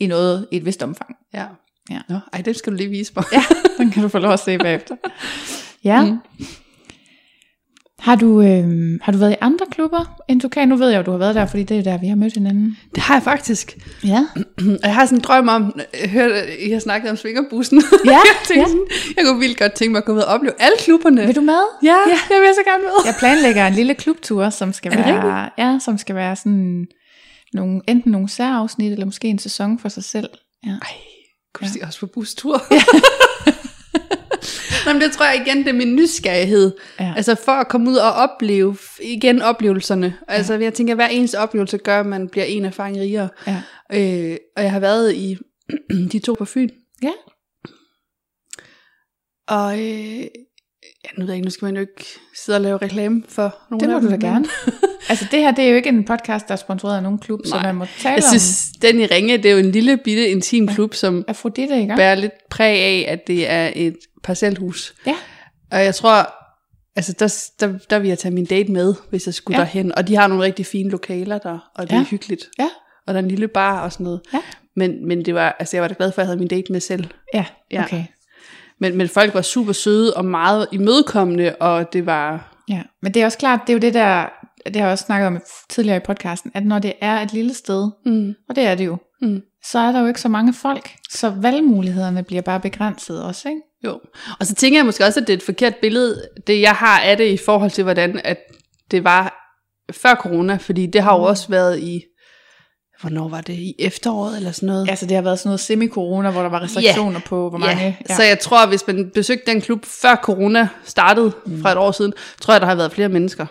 i 0.00 0.06
noget, 0.06 0.48
i 0.50 0.56
et 0.56 0.64
vist 0.64 0.82
omfang. 0.82 1.16
Ja. 1.34 1.44
Ja. 1.90 1.98
Nå, 2.08 2.18
ej, 2.32 2.40
det 2.40 2.56
skal 2.56 2.72
du 2.72 2.76
lige 2.76 2.90
vise 2.90 3.12
mig. 3.16 3.24
Ja, 3.32 3.42
den 3.78 3.90
kan 3.90 4.02
du 4.02 4.08
få 4.08 4.18
lov 4.18 4.32
at 4.32 4.40
se 4.40 4.58
bagefter. 4.58 4.96
Ja. 5.84 6.04
Mm. 6.04 6.18
Har 8.00 8.14
du, 8.16 8.40
øh, 8.42 8.98
har 9.02 9.12
du 9.12 9.18
været 9.18 9.32
i 9.32 9.36
andre 9.40 9.66
klubber 9.70 10.16
end 10.28 10.40
Tukan? 10.40 10.68
Nu 10.68 10.76
ved 10.76 10.88
jeg 10.88 10.98
jo, 10.98 11.02
du 11.02 11.10
har 11.10 11.18
været 11.18 11.34
der, 11.34 11.46
fordi 11.46 11.62
det 11.62 11.78
er 11.78 11.82
der, 11.82 11.98
vi 11.98 12.06
har 12.06 12.16
mødt 12.16 12.34
hinanden. 12.34 12.76
Det 12.94 13.02
har 13.02 13.14
jeg 13.14 13.22
faktisk. 13.22 13.76
Ja. 14.04 14.26
Og 14.82 14.84
jeg 14.84 14.94
har 14.94 15.04
sådan 15.06 15.18
en 15.18 15.22
drøm 15.22 15.48
om, 15.48 15.80
jeg 16.02 16.10
hørte, 16.10 16.60
I 16.60 16.70
har 16.70 16.80
snakket 16.80 17.10
om 17.10 17.16
svingerbussen. 17.16 17.82
Ja, 18.04 18.10
jeg, 18.10 18.20
tænkte 18.46 18.60
ja. 18.60 18.66
sådan, 18.66 18.86
jeg 19.16 19.24
kunne 19.26 19.38
vildt 19.40 19.58
godt 19.58 19.72
tænke 19.72 19.92
mig 19.92 19.98
at 19.98 20.04
gå 20.04 20.12
ud 20.12 20.18
og 20.18 20.26
opleve 20.26 20.54
alle 20.58 20.76
klubberne. 20.78 21.26
Vil 21.26 21.36
du 21.36 21.40
med? 21.40 21.62
Ja, 21.82 21.88
Ja. 22.08 22.18
jeg 22.30 22.40
vil 22.40 22.48
så 22.54 22.62
gerne 22.70 22.82
med. 22.82 22.92
Jeg 23.10 23.14
planlægger 23.18 23.66
en 23.66 23.74
lille 23.74 23.94
klubtur, 23.94 24.50
som 24.50 24.72
skal 24.72 24.92
være, 24.96 25.50
ja, 25.58 25.78
som 25.84 25.98
skal 25.98 26.14
være 26.14 26.36
sådan 26.36 26.86
nogle, 27.52 27.80
enten 27.88 28.12
nogle 28.12 28.28
særafsnit, 28.28 28.92
eller 28.92 29.04
måske 29.06 29.28
en 29.28 29.38
sæson 29.38 29.78
for 29.78 29.88
sig 29.88 30.04
selv. 30.04 30.28
Ja. 30.66 30.70
Ej, 30.70 30.94
kunne 31.54 31.68
du 31.68 31.74
ja. 31.80 31.86
også 31.86 32.00
på 32.00 32.06
bustur? 32.06 32.62
Ja. 32.70 32.82
Men 34.86 35.00
det 35.00 35.12
tror 35.12 35.24
jeg 35.24 35.46
igen, 35.46 35.58
det 35.58 35.68
er 35.68 35.72
min 35.72 35.96
nysgerrighed. 35.96 36.72
Ja. 37.00 37.12
Altså 37.16 37.34
for 37.34 37.52
at 37.52 37.68
komme 37.68 37.90
ud 37.90 37.96
og 37.96 38.12
opleve, 38.12 38.76
igen 39.02 39.42
oplevelserne. 39.42 40.16
Altså 40.28 40.54
jeg 40.54 40.74
tænker, 40.74 40.92
at 40.92 40.96
hver 40.96 41.06
eneste 41.08 41.38
oplevelse 41.38 41.78
gør, 41.78 42.00
at 42.00 42.06
man 42.06 42.28
bliver 42.28 42.44
en 42.44 42.64
erfaring 42.64 42.96
rigere. 42.96 43.28
Ja. 43.46 43.62
Øh, 43.92 44.36
og 44.56 44.62
jeg 44.62 44.72
har 44.72 44.80
været 44.80 45.14
i 45.14 45.36
de 46.12 46.18
to 46.18 46.34
på 46.38 46.44
Fyn. 46.44 46.68
Ja. 47.02 47.12
Og 49.48 49.80
øh, 49.80 50.24
ja, 51.04 51.08
nu 51.18 51.24
ved 51.24 51.26
jeg 51.32 51.36
ikke, 51.36 51.44
nu 51.46 51.50
skal 51.50 51.66
man 51.66 51.74
jo 51.74 51.80
ikke 51.80 52.04
sidde 52.44 52.56
og 52.56 52.62
lave 52.62 52.76
reklame 52.78 53.22
for 53.28 53.58
nogle 53.70 53.80
Det 53.80 53.88
må 53.88 53.94
af 53.96 54.00
du 54.02 54.10
da 54.10 54.16
gerne. 54.16 54.46
altså 55.10 55.26
det 55.30 55.38
her, 55.40 55.50
det 55.50 55.64
er 55.64 55.68
jo 55.68 55.76
ikke 55.76 55.88
en 55.88 56.04
podcast, 56.04 56.48
der 56.48 56.52
er 56.52 56.56
sponsoreret 56.56 56.96
af 56.96 57.02
nogen 57.02 57.18
klub, 57.18 57.40
så 57.44 57.54
Nej. 57.54 57.62
man 57.62 57.74
må 57.74 57.84
tale 57.84 58.14
Jeg 58.14 58.24
om 58.24 58.28
synes, 58.28 58.68
den 58.82 59.00
i 59.00 59.06
Ringe, 59.06 59.36
det 59.36 59.46
er 59.46 59.52
jo 59.52 59.58
en 59.58 59.70
lille 59.72 59.96
bitte 59.96 60.28
intim 60.28 60.68
klub, 60.68 60.94
som 60.94 61.24
Afrodite, 61.28 61.80
ikke? 61.80 61.94
bærer 61.96 62.14
lidt 62.14 62.32
præg 62.50 62.78
af, 62.80 63.04
at 63.12 63.26
det 63.26 63.50
er 63.50 63.70
et 63.74 63.96
parcelhus. 64.22 64.94
Ja. 65.06 65.16
Og 65.72 65.84
jeg 65.84 65.94
tror, 65.94 66.34
altså 66.96 67.12
der, 67.18 67.44
der, 67.66 67.78
der 67.90 67.98
vil 67.98 68.08
jeg 68.08 68.18
tage 68.18 68.34
min 68.34 68.44
date 68.44 68.72
med, 68.72 68.94
hvis 69.10 69.26
jeg 69.26 69.34
skulle 69.34 69.58
Ja. 69.58 69.62
derhen. 69.64 69.94
Og 69.94 70.08
de 70.08 70.16
har 70.16 70.26
nogle 70.26 70.44
rigtig 70.44 70.66
fine 70.66 70.90
lokaler 70.90 71.38
der, 71.38 71.70
og 71.76 71.86
det 71.90 71.92
Ja. 71.96 72.00
er 72.00 72.04
hyggeligt. 72.04 72.48
Ja. 72.58 72.68
Og 73.06 73.14
der 73.14 73.20
er 73.20 73.24
en 73.24 73.30
lille 73.30 73.48
bar 73.48 73.80
og 73.80 73.92
sådan 73.92 74.04
noget. 74.04 74.20
Ja. 74.34 74.38
Men, 74.76 75.08
men 75.08 75.24
det 75.24 75.34
var, 75.34 75.56
altså 75.58 75.76
jeg 75.76 75.82
var 75.82 75.88
da 75.88 75.94
glad 75.98 76.12
for, 76.12 76.20
at 76.20 76.24
jeg 76.24 76.26
havde 76.26 76.38
min 76.38 76.48
date 76.48 76.72
med 76.72 76.80
selv. 76.80 77.04
Ja, 77.34 77.44
Ja. 77.70 77.84
Men, 78.80 78.96
men 78.96 79.08
folk 79.08 79.34
var 79.34 79.42
super 79.42 79.72
søde 79.72 80.14
og 80.14 80.24
meget 80.24 80.66
imødekommende, 80.72 81.56
og 81.60 81.92
det 81.92 82.06
var... 82.06 82.54
Ja, 82.68 82.82
men 83.02 83.14
det 83.14 83.22
er 83.22 83.26
også 83.26 83.38
klart, 83.38 83.60
det 83.66 83.72
er 83.72 83.74
jo 83.74 83.80
det 83.80 83.94
der, 83.94 84.26
det 84.66 84.76
har 84.76 84.82
jeg 84.82 84.92
også 84.92 85.04
snakket 85.04 85.26
om 85.26 85.38
tidligere 85.68 85.96
i 85.96 86.00
podcasten, 86.06 86.50
at 86.54 86.66
når 86.66 86.78
det 86.78 86.92
er 87.00 87.20
et 87.20 87.32
lille 87.32 87.54
sted, 87.54 87.90
Mm, 88.06 88.34
og 88.48 88.56
det 88.56 88.64
er 88.64 88.74
det 88.74 88.86
jo, 88.86 88.96
mm. 89.22 89.42
så 89.64 89.78
er 89.78 89.92
der 89.92 90.00
jo 90.00 90.06
ikke 90.06 90.20
så 90.20 90.28
mange 90.28 90.54
folk, 90.54 90.90
så 91.10 91.30
valgmulighederne 91.30 92.22
bliver 92.22 92.42
bare 92.42 92.60
begrænset 92.60 93.24
også, 93.24 93.48
ikke? 93.48 93.60
Jo. 93.84 94.00
Og 94.40 94.46
så 94.46 94.54
tænker 94.54 94.78
jeg 94.78 94.86
måske 94.86 95.04
også, 95.04 95.20
at 95.20 95.26
det 95.26 95.32
er 95.32 95.36
et 95.36 95.42
forkert 95.42 95.76
billede, 95.76 96.28
det 96.46 96.60
jeg 96.60 96.72
har 96.72 97.00
af 97.00 97.16
det 97.16 97.28
i 97.28 97.36
forhold 97.36 97.70
til, 97.70 97.84
hvordan 97.84 98.20
at 98.24 98.38
det 98.90 99.04
var 99.04 99.36
før 99.92 100.14
corona, 100.14 100.56
fordi 100.56 100.86
det 100.86 101.02
har 101.02 101.16
jo 101.16 101.22
også 101.22 101.48
været 101.48 101.78
i, 101.78 102.02
hvornår 103.00 103.28
var 103.28 103.40
det, 103.40 103.52
i 103.52 103.74
efteråret 103.78 104.36
eller 104.36 104.52
sådan 104.52 104.66
noget? 104.66 104.90
Altså 104.90 105.06
det 105.06 105.14
har 105.14 105.22
været 105.22 105.38
sådan 105.38 105.48
noget 105.48 105.60
semi-corona, 105.60 106.30
hvor 106.30 106.42
der 106.42 106.48
var 106.48 106.62
restriktioner 106.62 107.20
på, 107.26 107.48
hvor 107.48 107.58
mange... 107.58 107.98
Ja. 108.08 108.14
Så 108.16 108.22
jeg 108.22 108.38
tror, 108.38 108.66
hvis 108.66 108.86
man 108.86 109.10
besøgte 109.14 109.50
den 109.50 109.60
klub 109.60 109.84
før 109.84 110.16
corona 110.22 110.68
startede 110.84 111.32
mm. 111.46 111.62
fra 111.62 111.72
et 111.72 111.78
år 111.78 111.92
siden, 111.92 112.12
tror 112.40 112.54
jeg, 112.54 112.60
der 112.60 112.66
har 112.66 112.74
været 112.74 112.92
flere 112.92 113.08
mennesker. 113.08 113.46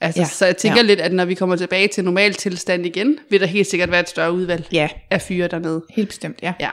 Altså, 0.00 0.20
Ja. 0.20 0.26
Så 0.26 0.46
jeg 0.46 0.56
tænker 0.56 0.76
Ja. 0.78 0.82
lidt, 0.82 1.00
at 1.00 1.12
når 1.12 1.24
vi 1.24 1.34
kommer 1.34 1.56
tilbage 1.56 1.88
til 1.88 2.04
normal 2.04 2.34
tilstand 2.34 2.86
igen, 2.86 3.18
vil 3.30 3.40
der 3.40 3.46
helt 3.46 3.66
sikkert 3.70 3.90
være 3.90 4.00
et 4.00 4.08
større 4.08 4.32
udvalg 4.32 4.66
ja, 4.72 4.88
af 5.10 5.22
fyre 5.22 5.48
dernede. 5.48 5.82
helt 5.90 6.08
bestemt, 6.08 6.38
ja. 6.42 6.52
Ja. 6.60 6.70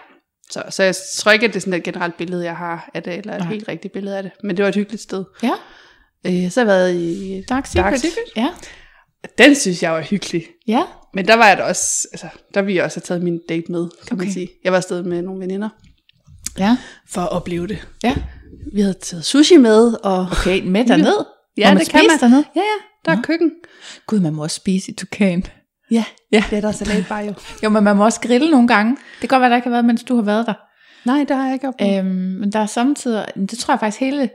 Så, 0.52 0.64
så 0.70 0.84
jeg 0.84 0.96
tror 1.18 1.32
ikke, 1.32 1.46
at 1.46 1.54
det 1.54 1.58
er 1.58 1.62
sådan 1.62 1.74
et 1.74 1.84
generelt 1.84 2.18
billede, 2.18 2.46
jeg 2.46 2.56
har 2.56 2.90
af 2.94 3.04
det, 3.04 3.14
eller 3.18 3.34
et 3.34 3.40
Nej. 3.40 3.50
helt 3.50 3.68
rigtigt 3.68 3.94
billede 3.94 4.18
af 4.18 4.24
det. 4.24 4.32
Men 4.44 4.58
det 4.58 4.64
var 4.64 4.70
et 4.70 4.76
hyggeligt 4.76 5.04
sted. 5.04 5.24
Ja, 5.44 5.52
Øh, 6.28 6.52
så 6.52 6.60
har 6.60 6.66
jeg 6.66 6.68
været 6.68 6.94
i... 6.96 7.44
Dark 7.50 7.66
Secret. 7.66 7.92
Dark. 8.04 8.14
Ja, 8.36 8.48
Den 9.44 9.56
synes 9.56 9.84
jeg 9.84 9.92
var 9.94 10.02
hyggelig. 10.02 10.44
ja, 10.68 10.82
Men 11.16 11.28
der 11.28 11.36
var 11.36 11.48
jeg 11.48 11.58
da 11.58 11.64
også... 11.64 12.08
Altså, 12.12 12.28
der 12.54 12.62
ville 12.62 12.76
jeg 12.76 12.84
også 12.86 12.98
have 12.98 13.02
taget 13.06 13.24
min 13.24 13.40
date 13.50 13.72
med, 13.72 13.90
kan 14.08 14.16
Okay. 14.18 14.26
man 14.26 14.34
sige. 14.34 14.50
Jeg 14.64 14.72
var 14.72 14.78
afsted 14.78 15.04
med 15.04 15.22
nogle 15.22 15.42
veninder 15.42 15.70
ja, 16.58 16.78
for 17.10 17.22
at 17.22 17.30
opleve 17.32 17.68
det. 17.68 17.88
ja. 18.04 18.16
Vi 18.74 18.82
havde 18.82 18.94
taget 18.94 19.26
sushi 19.26 19.58
med, 19.58 19.94
og... 20.04 20.28
Okay, 20.32 20.62
med 20.64 20.86
derned? 20.92 21.26
Ja, 21.58 21.74
man 21.74 21.80
det 21.84 21.90
kan 21.90 22.02
man. 22.10 22.20
dernede? 22.20 22.44
Ja, 22.56 22.62
ja, 22.62 22.66
der 23.06 23.12
er 23.12 23.16
Nå. 23.16 23.22
køkken. 23.22 23.52
Gud, 24.08 24.20
man 24.20 24.34
må 24.34 24.44
også 24.44 24.56
spise 24.56 24.92
i 24.92 24.96
Tukan. 24.96 25.44
Ja, 25.92 26.04
Ja. 26.32 26.44
det 26.50 26.58
er 26.58 26.62
der 26.62 26.72
salatbar 26.72 27.20
jo. 27.20 27.34
Jo, 27.64 27.70
men 27.70 27.84
man 27.84 27.96
må 27.96 28.04
også 28.06 28.22
grille 28.22 28.52
nogle 28.52 28.68
gange. 28.68 28.92
Det 28.92 29.20
kan 29.20 29.30
godt 29.30 29.42
være, 29.42 29.50
der 29.50 29.56
ikke 29.56 29.66
har 29.66 29.72
været, 29.72 29.86
mens 29.86 30.04
du 30.04 30.16
har 30.16 30.22
været 30.24 30.46
der. 30.46 30.54
Nej, 31.06 31.24
det 31.28 31.36
har 31.38 31.46
jeg 31.46 31.54
ikke 31.54 31.68
oplevet. 31.68 32.00
Øhm, 32.00 32.08
men 32.08 32.52
der 32.52 32.60
er 32.60 32.66
samtidig, 32.66 33.26
det 33.36 33.60
tror 33.60 33.74
jeg 33.74 33.80
faktisk 33.80 34.00
hele, 34.00 34.30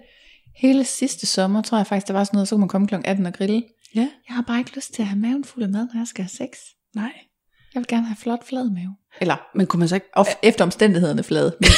hele 0.56 0.84
sidste 0.84 1.26
sommer, 1.26 1.62
tror 1.62 1.78
jeg 1.78 1.86
faktisk, 1.86 2.06
der 2.06 2.12
var 2.12 2.24
sådan 2.24 2.36
noget, 2.36 2.48
så 2.48 2.54
kunne 2.54 2.60
man 2.60 2.68
komme 2.68 2.86
kl. 2.88 2.94
18 3.04 3.26
og 3.26 3.32
grille. 3.34 3.62
Ja. 3.94 4.08
Jeg 4.28 4.34
har 4.36 4.42
bare 4.42 4.58
ikke 4.58 4.74
lyst 4.74 4.94
til 4.94 5.02
at 5.02 5.08
have 5.08 5.18
maven 5.20 5.44
fuld 5.44 5.64
af 5.64 5.70
mad, 5.70 5.88
når 5.94 6.00
jeg 6.00 6.06
skal 6.06 6.24
have 6.24 6.28
sex. 6.30 6.58
Nej. 6.94 7.12
Jeg 7.74 7.80
vil 7.80 7.86
gerne 7.86 8.06
have 8.06 8.16
flot 8.16 8.46
flad 8.48 8.70
mave. 8.70 8.96
Eller 9.20 9.36
Men 9.54 9.66
kunne 9.66 9.78
man 9.78 9.88
så 9.88 9.94
ikke, 9.94 10.06
of, 10.16 10.26
efter 10.42 10.64
omstændighederne 10.64 11.22
flad. 11.22 11.52
Min, 11.60 11.70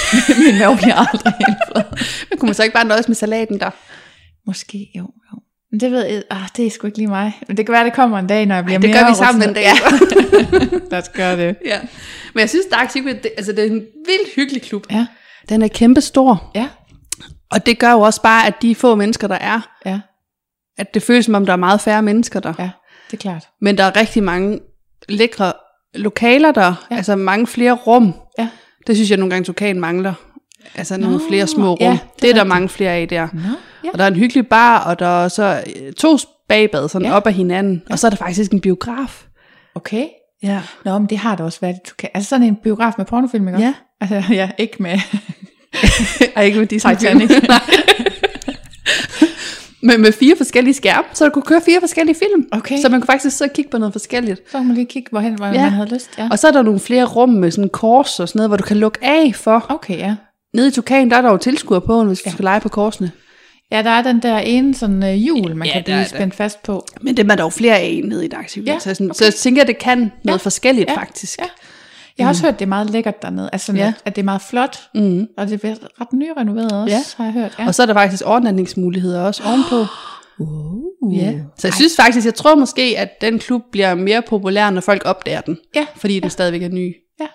min 0.53 0.59
mave 0.59 0.77
bliver 0.77 0.95
aldrig 0.95 1.33
helt 1.47 1.59
flad. 1.73 1.85
men 2.31 2.39
kunne 2.39 2.47
man 2.47 2.55
så 2.55 2.63
ikke 2.63 2.73
bare 2.75 2.85
nøjes 2.85 3.09
med 3.09 3.17
salaten 3.17 3.61
der? 3.61 3.71
Måske, 4.47 4.91
jo, 4.95 5.03
jo. 5.03 5.39
Men 5.71 5.81
det 5.81 5.91
ved 5.91 6.05
jeg, 6.07 6.23
ah, 6.31 6.49
det 6.57 6.67
er 6.67 6.71
sgu 6.71 6.87
ikke 6.87 6.99
lige 6.99 7.09
mig. 7.09 7.41
Men 7.49 7.57
det 7.57 7.67
kan 7.67 7.73
være, 7.73 7.85
det 7.85 7.93
kommer 7.93 8.19
en 8.19 8.27
dag, 8.27 8.47
når 8.47 8.55
jeg 8.55 8.65
bliver 8.65 8.79
det 8.79 8.91
mere 8.91 8.99
gør 9.03 9.09
vi 9.09 9.15
sammen 9.15 9.49
en 9.49 9.55
dag. 9.55 9.63
Ja. 9.63 9.75
Lad 10.91 10.99
os 11.03 11.09
gøre 11.09 11.37
det. 11.37 11.57
ja. 11.65 11.81
Men 12.35 12.41
jeg 12.41 12.49
synes, 12.49 12.67
Dark 12.67 12.91
Secret, 12.91 13.23
det, 13.23 13.31
altså, 13.37 13.53
det 13.53 13.59
er 13.65 13.67
en 13.71 13.81
vildt 14.07 14.35
hyggelig 14.37 14.63
klub. 14.63 14.87
Ja, 14.91 15.07
Den 15.49 15.63
er 15.63 15.69
kæmpe 15.69 16.01
stor. 16.01 16.51
ja, 16.55 16.69
Og 17.51 17.67
det 17.67 17.79
gør 17.79 17.93
jo 17.93 18.01
også 18.01 18.23
bare, 18.23 18.47
at 18.47 18.55
de 18.63 18.75
få 18.75 18.95
mennesker, 18.95 19.29
der 19.29 19.35
er, 19.35 19.61
ja, 19.87 20.01
at 20.79 20.95
det 20.95 21.03
føles 21.03 21.25
som 21.25 21.35
om, 21.35 21.47
der 21.47 21.53
er 21.53 21.57
meget 21.57 21.81
færre 21.81 22.03
mennesker 22.03 22.41
der. 22.41 22.53
ja, 22.59 22.71
det 23.11 23.17
er 23.17 23.21
klart. 23.21 23.49
Men 23.61 23.79
der 23.79 23.85
er 23.85 23.97
rigtig 23.97 24.23
mange 24.23 24.61
lækre 25.09 25.53
lokaler 25.95 26.53
der, 26.53 26.87
Ja. 26.91 26.97
altså 26.97 27.17
mange 27.17 27.47
flere 27.47 27.73
rum. 27.73 28.15
Ja. 28.39 28.49
Det 28.87 28.97
synes 28.97 29.11
jeg 29.11 29.19
nogle 29.19 29.31
gange, 29.31 29.45
Tukan 29.45 29.81
mangler. 29.81 30.15
Altså 30.75 30.97
nogle 30.97 31.21
flere 31.29 31.47
små 31.47 31.71
rum. 31.71 31.79
ja, 31.81 31.91
det, 31.91 31.99
er 32.01 32.07
det 32.21 32.31
er 32.31 32.35
der 32.35 32.45
mange 32.45 32.69
flere 32.69 32.91
af 32.93 33.09
der. 33.09 33.29
Nå, 33.33 33.41
ja. 33.85 33.91
Og 33.93 33.99
der 33.99 34.05
er 34.05 34.09
en 34.09 34.17
hyggelig 34.17 34.47
bar, 34.47 34.79
og 34.85 34.99
der 34.99 35.25
er 35.25 35.29
så 35.29 35.63
øh, 35.83 35.93
to 35.93 36.17
bagbad, 36.49 36.89
sådan 36.89 37.09
Ja. 37.09 37.15
op 37.17 37.27
ad 37.27 37.33
hinanden. 37.33 37.83
Ja. 37.89 37.93
Og 37.93 37.99
så 37.99 38.07
er 38.07 38.11
der 38.11 38.17
faktisk 38.17 38.53
en 38.53 38.61
biograf. 38.61 39.25
Okay. 39.75 40.07
Ja. 40.43 40.63
Nå, 40.85 40.99
men 40.99 41.07
det 41.07 41.19
har 41.19 41.37
der 41.37 41.45
også 41.45 41.61
været. 41.61 41.77
Du 41.89 41.95
kan, 41.99 42.09
altså 42.15 42.29
sådan 42.29 42.47
en 42.47 42.57
biograf 42.57 42.93
med 42.99 43.07
pornofilm, 43.07 43.49
ikke? 43.49 43.61
Ja. 43.61 43.75
Altså, 44.01 44.23
ja, 44.41 44.51
ikke 44.59 44.77
med 44.83 44.99
Og 46.37 46.45
ikke 46.45 46.59
med 46.59 46.67
Disney 46.67 46.95
Titanic. 46.97 47.31
Men 49.83 50.01
med 50.01 50.13
fire 50.13 50.37
forskellige 50.37 50.75
skærme, 50.75 51.05
så 51.13 51.25
du 51.25 51.31
kunne 51.31 51.43
køre 51.43 51.61
fire 51.61 51.81
forskellige 51.81 52.17
film. 52.17 52.49
Okay. 52.53 52.79
Så 52.83 52.89
man 52.89 53.01
kunne 53.01 53.07
faktisk 53.07 53.37
sidde 53.37 53.49
og 53.49 53.53
kigge 53.55 53.71
på 53.71 53.79
noget 53.79 53.93
forskelligt. 53.93 54.41
Så 54.51 54.59
kan 54.59 54.67
man 54.67 54.75
lige 54.77 54.87
kigge, 54.87 55.09
hvorhen 55.11 55.35
hvor 55.35 55.47
Ja. 55.47 55.53
man 55.53 55.71
havde 55.73 55.95
lyst. 55.95 56.11
Ja. 56.19 56.29
Og 56.31 56.39
så 56.39 56.49
er 56.49 56.53
der 56.53 56.63
nogle 56.63 56.81
flere 56.81 57.05
rum 57.05 57.29
med 57.29 57.51
sådan 57.51 57.69
kors 57.71 58.21
og 58.21 58.29
sådan 58.29 58.39
noget, 58.39 58.51
hvor 58.51 58.57
du 58.57 58.65
kan 58.65 58.77
lukke 58.77 58.99
af 59.03 59.33
for. 59.35 59.67
Okay, 59.69 59.99
ja. 59.99 60.15
Nede 60.55 60.69
i 60.69 60.71
Tukan, 60.71 61.11
der 61.11 61.17
er 61.17 61.23
der 61.23 61.31
jo 61.31 61.37
tilskuer 61.37 61.79
på, 61.79 62.05
hvis 62.05 62.19
du 62.19 62.23
Ja. 62.27 62.33
skal 62.33 62.43
lege 62.43 62.61
på 62.61 62.69
korsene. 62.69 63.11
Ja, 63.73 63.83
der 63.83 63.91
er 63.91 64.03
den 64.03 64.23
der 64.23 64.39
ene 64.39 64.75
sådan 64.75 65.03
uh, 65.03 65.09
hjul, 65.09 65.57
man 65.57 65.69
Ja, 65.69 65.73
kan 65.73 65.83
blive 65.85 66.05
spændt 66.05 66.35
fast 66.35 66.63
på. 66.63 66.87
Men 67.01 67.17
det 67.17 67.31
er 67.31 67.37
der 67.37 67.43
jo 67.45 67.49
flere 67.49 67.79
af 67.79 68.01
nede 68.05 68.23
i 68.23 68.27
et 68.27 68.35
aktivt. 68.35 68.67
Ja, 68.67 68.79
så, 68.79 68.95
sådan, 68.95 69.15
så 69.15 69.25
jeg 69.25 69.35
tænker, 69.35 69.63
at 69.63 69.69
det 69.69 69.79
kan 69.79 69.99
noget 69.99 70.39
Ja. 70.39 70.43
forskelligt 70.45 70.89
Ja. 70.91 70.97
faktisk. 70.97 71.39
Ja. 71.41 71.45
Jeg 72.23 72.27
har 72.27 72.31
også 72.31 72.43
hørt, 72.43 72.53
at 72.55 72.59
det 72.59 72.65
er 72.65 72.69
meget 72.69 72.91
lækkert 72.91 73.23
dernede. 73.23 73.51
Altså 73.53 73.73
Ja. 73.73 73.79
ja. 73.85 73.93
at, 74.05 74.17
det 74.17 74.23
er 74.23 74.25
meget 74.25 74.43
flot, 74.43 74.79
Mm. 74.95 75.27
og 75.39 75.49
det 75.49 75.65
er 75.65 75.75
ret 76.01 76.13
nyrenoveret 76.13 76.73
også, 76.83 76.97
Ja. 76.97 77.03
har 77.17 77.25
jeg 77.25 77.33
hørt. 77.33 77.57
Ja. 77.59 77.67
Og 77.67 77.75
så 77.75 77.83
er 77.83 77.87
der 77.87 77.95
faktisk 77.95 78.23
overnatningsmuligheder 78.27 79.21
også 79.23 79.43
ovenpå. 79.47 79.77
uh. 80.39 81.17
Ja. 81.17 81.33
Så 81.59 81.67
jeg 81.69 81.75
synes 81.75 81.97
faktisk, 81.97 82.27
jeg 82.27 82.35
tror 82.35 82.55
måske, 82.55 82.95
at 82.99 83.21
den 83.21 83.39
klub 83.39 83.63
bliver 83.73 83.95
mere 83.95 84.23
populær, 84.23 84.71
når 84.71 84.81
folk 84.81 85.03
opdager 85.05 85.41
den. 85.41 85.59
Ja. 85.75 85.87
Fordi 85.97 86.21
den 86.21 86.31
stadigvæk 86.31 86.63
er 86.63 86.69
ny. 86.69 86.95
Ja. 87.21 87.27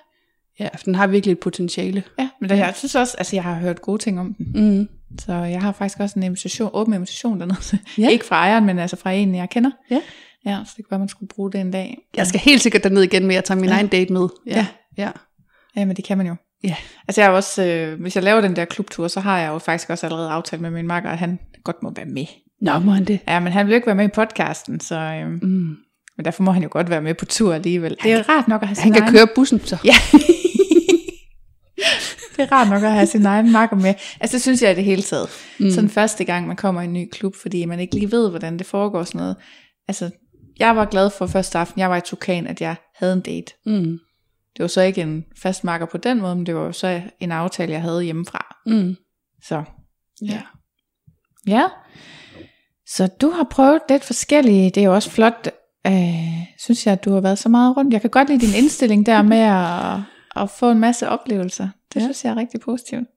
Ja, 0.60 0.68
for 0.78 0.84
den 0.86 0.96
har 0.96 1.08
virkelig 1.08 1.32
et 1.32 1.40
potentiale. 1.40 2.04
Ja, 2.20 2.30
men 2.42 2.50
det, 2.50 2.58
jeg 2.58 2.74
synes 2.76 2.96
også, 2.96 3.16
altså 3.18 3.36
jeg 3.36 3.44
har 3.44 3.54
hørt 3.56 3.82
gode 3.82 3.98
ting 4.04 4.20
om 4.20 4.34
den. 4.38 4.78
Mm. 4.78 4.88
Så 5.20 5.34
jeg 5.34 5.62
har 5.62 5.72
faktisk 5.72 6.00
også 6.00 6.20
en 6.20 6.24
invitation, 6.24 6.70
åben 6.74 6.94
invitation 6.94 7.40
dernede. 7.40 7.78
Ja. 7.98 8.10
Ikke 8.14 8.26
fra 8.26 8.36
ejeren, 8.36 8.66
men 8.66 8.80
altså 8.80 8.96
fra 8.96 9.12
en, 9.12 9.36
jeg 9.36 9.50
kender. 9.50 9.72
Ja. 9.92 10.00
Ja, 10.46 10.60
så 10.66 10.74
det 10.78 10.86
kan 10.86 10.92
være, 10.92 11.00
man 11.00 11.10
skulle 11.10 11.28
bruge 11.36 11.52
det 11.52 11.62
en 11.62 11.72
dag. 11.72 11.98
Jeg 12.18 12.28
skal 12.28 12.40
helt 12.40 12.62
sikkert 12.62 12.84
derned 12.84 13.02
igen, 13.04 13.22
men 13.24 13.32
jeg 13.32 13.44
tager 13.44 13.60
min 13.60 13.70
Ja. 13.70 13.76
egen 13.76 13.88
date 13.88 14.14
med. 14.14 14.28
Ja. 14.48 14.68
ja. 14.98 15.12
Ja, 15.76 15.86
men 15.86 15.96
det 15.96 16.04
kan 16.06 16.18
man 16.18 16.28
jo. 16.28 16.36
Ja. 16.64 16.76
Altså 17.08 17.22
jeg 17.22 17.28
er 17.28 17.32
også, 17.32 17.66
øh, 17.66 18.02
hvis 18.02 18.16
jeg 18.16 18.24
laver 18.24 18.42
den 18.42 18.56
der 18.56 18.66
klubtur, 18.66 19.08
så 19.08 19.20
har 19.20 19.40
jeg 19.40 19.48
jo 19.50 19.58
faktisk 19.58 19.90
også 19.90 20.06
allerede 20.06 20.30
aftalt 20.30 20.62
med 20.62 20.72
min 20.72 20.88
makker, 20.88 21.10
at 21.10 21.18
han 21.18 21.40
godt 21.64 21.84
må 21.84 21.92
være 21.96 22.06
med. 22.06 22.26
Nå, 22.62 22.80
må 22.80 22.92
han 22.92 23.06
det? 23.06 23.20
Ja, 23.28 23.40
men 23.40 23.54
han 23.54 23.66
vil 23.66 23.72
jo 23.72 23.76
ikke 23.76 23.88
være 23.88 23.96
med 23.96 24.06
i 24.06 24.12
podcasten, 24.16 24.80
så, 24.80 24.96
øh, 24.96 25.28
Mm. 25.30 25.40
men 26.18 26.26
derfor 26.26 26.44
må 26.44 26.52
han 26.52 26.64
jo 26.64 26.70
godt 26.72 26.90
være 26.90 27.02
med 27.02 27.14
på 27.14 27.26
tur 27.26 27.54
alligevel. 27.54 27.98
Det 28.04 28.12
er 28.14 28.30
rart 28.30 28.48
nok 28.48 28.62
at 28.62 28.68
have 28.68 28.76
sin 28.76 28.84
Han 28.84 28.94
kan 28.94 29.02
egen, 29.04 29.14
køre 29.14 29.28
bussen 29.36 29.60
så. 29.66 29.78
Ja. 29.86 29.94
det 32.36 32.44
er 32.44 32.52
rart 32.52 32.70
nok 32.70 32.84
at 32.84 32.92
have 32.92 33.06
sin 33.08 33.26
egen 33.26 33.52
makker 33.52 33.76
med. 33.76 33.94
Altså 34.20 34.34
det 34.36 34.42
synes 34.42 34.62
jeg 34.62 34.72
i 34.72 34.76
det 34.76 34.84
hele 34.84 35.02
taget. 35.02 35.30
Mm. 35.60 35.72
Sådan 35.72 35.90
første 35.90 36.24
gang, 36.24 36.48
man 36.48 36.56
kommer 36.56 36.82
i 36.82 36.86
en 36.86 36.94
ny 36.94 37.10
klub, 37.12 37.36
fordi 37.42 37.66
man 37.66 37.80
ikke 37.80 37.96
lige 37.96 38.12
ved, 38.12 38.30
hvordan 38.30 38.58
det 38.58 38.68
foregår 38.68 39.04
sådan 39.04 39.20
noget. 39.20 39.36
Altså, 39.88 40.10
jeg 40.60 40.76
var 40.76 40.86
glad 40.86 41.10
for 41.10 41.28
første 41.28 41.58
aften, 41.58 41.80
jeg 41.80 41.90
var 41.90 41.98
i 41.98 42.02
Tukan, 42.02 42.48
at 42.48 42.62
jeg 42.62 42.76
havde 42.96 43.14
en 43.14 43.22
date. 43.22 43.54
Mm. 43.66 44.00
Det 44.58 44.64
var 44.64 44.68
så 44.68 44.82
ikke 44.82 45.02
en 45.02 45.26
fast 45.42 45.64
makker 45.64 45.88
på 45.88 45.98
den 45.98 46.22
måde, 46.22 46.36
men 46.36 46.46
det 46.46 46.56
var 46.56 46.62
jo 46.62 46.72
så 46.72 47.02
en 47.20 47.32
aftale, 47.32 47.72
jeg 47.72 47.82
havde 47.82 48.04
hjemmefra. 48.04 48.56
Mm. 48.66 48.96
Så 49.44 49.64
Ja. 50.22 50.42
ja. 51.48 51.68
Så 52.88 53.08
du 53.08 53.30
har 53.30 53.44
prøvet 53.44 53.82
lidt 53.90 54.04
forskellige, 54.04 54.70
det 54.70 54.82
er 54.82 54.86
jo 54.86 54.94
også 54.94 55.10
flot, 55.10 55.50
øh, 55.88 55.94
synes 56.60 56.86
jeg, 56.86 56.94
at 56.94 57.06
du 57.06 57.14
har 57.14 57.22
været 57.22 57.40
så 57.40 57.50
meget 57.50 57.78
rundt. 57.78 57.94
Jeg 57.94 58.02
kan 58.02 58.10
godt 58.10 58.30
lide 58.30 58.46
din 58.46 58.64
indstilling 58.64 59.06
der 59.06 59.22
med 59.22 59.38
at, 59.38 60.00
at 60.44 60.50
få 60.50 60.72
en 60.72 60.80
masse 60.80 61.10
oplevelser. 61.10 61.70
Det 61.94 62.00
ja. 62.00 62.06
synes 62.06 62.26
jeg 62.26 62.32
er 62.32 62.36
rigtig 62.36 62.60
positivt. 62.60 63.08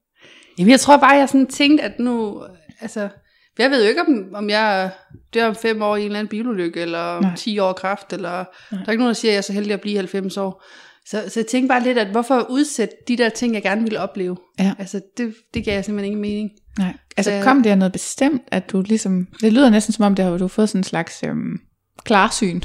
Jamen, 0.57 0.71
jeg 0.71 0.79
tror 0.79 0.97
bare, 0.97 1.15
jeg 1.15 1.29
sådan 1.29 1.47
tænkte, 1.47 1.83
at 1.83 1.99
nu... 1.99 2.43
Altså, 2.81 3.09
jeg 3.59 3.71
ved 3.71 3.83
jo 3.83 3.89
ikke, 3.89 4.01
om, 4.01 4.31
om 4.33 4.49
jeg 4.49 4.91
dør 5.33 5.47
om 5.47 5.55
fem 5.55 5.81
år 5.81 5.95
i 5.95 5.99
en 5.99 6.05
eller 6.05 6.19
anden 6.19 6.29
bilulykke, 6.29 6.79
eller 6.81 6.99
om 6.99 7.23
Nej. 7.23 7.35
10 7.35 7.59
år 7.59 7.69
af 7.69 7.75
kræft, 7.75 8.13
eller... 8.13 8.31
Der 8.69 8.77
er 8.77 8.91
ikke 8.91 8.97
nogen, 9.01 9.07
der 9.07 9.13
siger, 9.13 9.31
at 9.31 9.33
jeg 9.33 9.37
er 9.37 9.41
så 9.41 9.53
heldig 9.53 9.73
at 9.73 9.81
blive 9.81 9.97
90 9.97 10.37
år. 10.37 10.63
Så, 11.05 11.23
så 11.29 11.39
jeg 11.39 11.47
tænkte 11.47 11.67
bare 11.67 11.83
lidt, 11.83 11.97
at 11.97 12.07
hvorfor 12.07 12.47
udsætte 12.49 12.95
de 13.07 13.17
der 13.17 13.29
ting, 13.29 13.53
jeg 13.53 13.61
gerne 13.61 13.81
ville 13.81 13.99
opleve? 13.99 14.37
Ja. 14.59 14.73
Altså, 14.79 15.01
det, 15.17 15.35
det 15.53 15.65
gav 15.65 15.73
jeg 15.73 15.85
simpelthen 15.85 16.05
ingen 16.11 16.21
mening. 16.21 16.49
Nej. 16.77 16.97
Altså 17.17 17.31
Så- 17.31 17.43
kom 17.43 17.63
det 17.63 17.69
af 17.69 17.77
noget 17.77 17.91
bestemt, 17.91 18.41
at 18.47 18.71
du 18.71 18.81
ligesom, 18.81 19.27
det 19.41 19.53
lyder 19.53 19.69
næsten 19.69 19.93
som 19.93 20.05
om, 20.05 20.15
det 20.15 20.25
har 20.25 20.31
du 20.31 20.43
har 20.43 20.47
fået 20.47 20.69
sådan 20.69 20.79
en 20.79 20.83
slags 20.83 21.23
øhm, 21.23 21.57
klarsyn. 22.03 22.61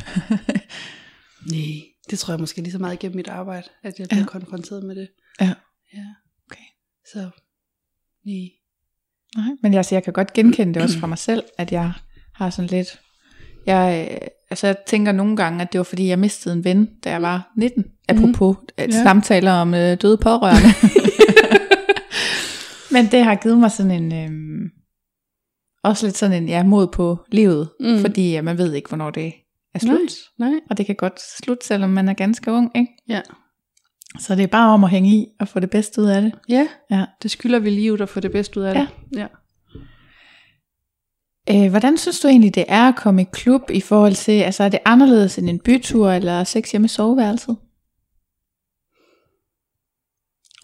Nej. 1.52 1.80
Det 2.10 2.18
tror 2.18 2.32
jeg 2.32 2.40
måske 2.40 2.60
lige 2.60 2.72
så 2.72 2.78
meget 2.78 2.94
igennem 2.94 3.16
mit 3.16 3.28
arbejde, 3.28 3.68
at 3.82 3.98
jeg 3.98 4.06
blev 4.08 4.20
Ja. 4.20 4.26
konfronteret 4.26 4.82
med 4.84 4.96
det. 4.96 5.08
Ja. 5.40 5.52
Ja. 5.94 6.04
Okay. 6.50 6.64
Så, 7.12 7.30
nej. 8.26 8.48
Nej, 9.36 9.46
men 9.62 9.72
jeg, 9.72 9.78
altså, 9.78 9.94
jeg 9.94 10.04
kan 10.04 10.12
godt 10.12 10.32
genkende 10.32 10.74
det 10.74 10.82
også 10.82 10.98
fra 10.98 11.06
mig 11.06 11.18
selv, 11.18 11.42
at 11.58 11.72
jeg 11.72 11.92
har 12.34 12.50
sådan 12.50 12.68
lidt... 12.68 13.00
Jeg, 13.66 14.08
øh, 14.12 14.28
altså, 14.50 14.66
jeg 14.66 14.76
tænker 14.86 15.12
nogle 15.12 15.36
gange, 15.36 15.62
at 15.62 15.72
det 15.72 15.78
var 15.78 15.84
fordi, 15.84 16.08
jeg 16.08 16.18
mistede 16.18 16.54
en 16.54 16.64
ven, 16.64 16.88
da 17.04 17.10
jeg 17.10 17.22
var 17.22 17.52
19. 17.56 17.84
Apropos 18.08 18.56
mm. 18.56 18.66
Ja. 18.78 18.90
samtaler 18.90 19.52
om 19.52 19.74
øh, 19.74 19.96
døde 20.02 20.16
pårørende. 20.18 20.68
men 22.94 23.06
det 23.12 23.24
har 23.24 23.34
givet 23.34 23.58
mig 23.58 23.70
sådan 23.70 24.02
en... 24.02 24.12
Øh, 24.12 24.30
også 25.84 26.06
lidt 26.06 26.16
sådan 26.16 26.42
en 26.42 26.48
ja, 26.48 26.62
mod 26.64 26.86
på 26.86 27.18
livet, 27.32 27.68
Mm. 27.80 27.98
fordi 28.00 28.30
ja, 28.32 28.42
man 28.42 28.58
ved 28.58 28.72
ikke, 28.74 28.88
hvornår 28.88 29.10
det 29.10 29.32
er 29.74 29.78
slut. 29.78 30.12
Nej. 30.38 30.52
Og 30.70 30.78
det 30.78 30.86
kan 30.86 30.94
godt 30.94 31.20
slutte, 31.38 31.66
selvom 31.66 31.90
man 31.90 32.08
er 32.08 32.12
ganske 32.14 32.52
ung, 32.52 32.70
ikke? 32.76 32.92
Ja. 33.08 33.20
Så 34.18 34.34
det 34.34 34.42
er 34.42 34.46
bare 34.46 34.74
om 34.74 34.84
at 34.84 34.90
hænge 34.90 35.10
i 35.10 35.26
og 35.40 35.48
få 35.48 35.60
det 35.60 35.70
bedste 35.70 36.00
ud 36.02 36.06
af 36.06 36.22
det. 36.22 36.32
Ja, 36.48 36.68
Ja. 36.90 37.04
det 37.22 37.30
skylder 37.30 37.58
vi 37.58 37.70
livet 37.70 38.00
at 38.00 38.08
få 38.08 38.20
det 38.20 38.32
bedste 38.32 38.60
ud 38.60 38.64
af 38.64 38.74
Ja. 38.74 38.86
det. 39.10 39.18
Ja. 39.18 39.26
Øh, 41.64 41.70
hvordan 41.70 41.98
synes 41.98 42.20
du 42.20 42.28
egentlig, 42.28 42.54
det 42.54 42.64
er 42.68 42.88
at 42.88 42.96
komme 42.96 43.22
i 43.22 43.26
klub 43.32 43.70
i 43.70 43.80
forhold 43.80 44.14
til, 44.14 44.32
altså 44.32 44.64
er 44.64 44.68
det 44.68 44.78
anderledes 44.84 45.38
end 45.38 45.50
en 45.50 45.58
bytur 45.64 46.10
eller 46.10 46.44
sex 46.44 46.70
hjemme 46.70 46.84
i 46.84 46.88
soveværelset? 46.88 47.56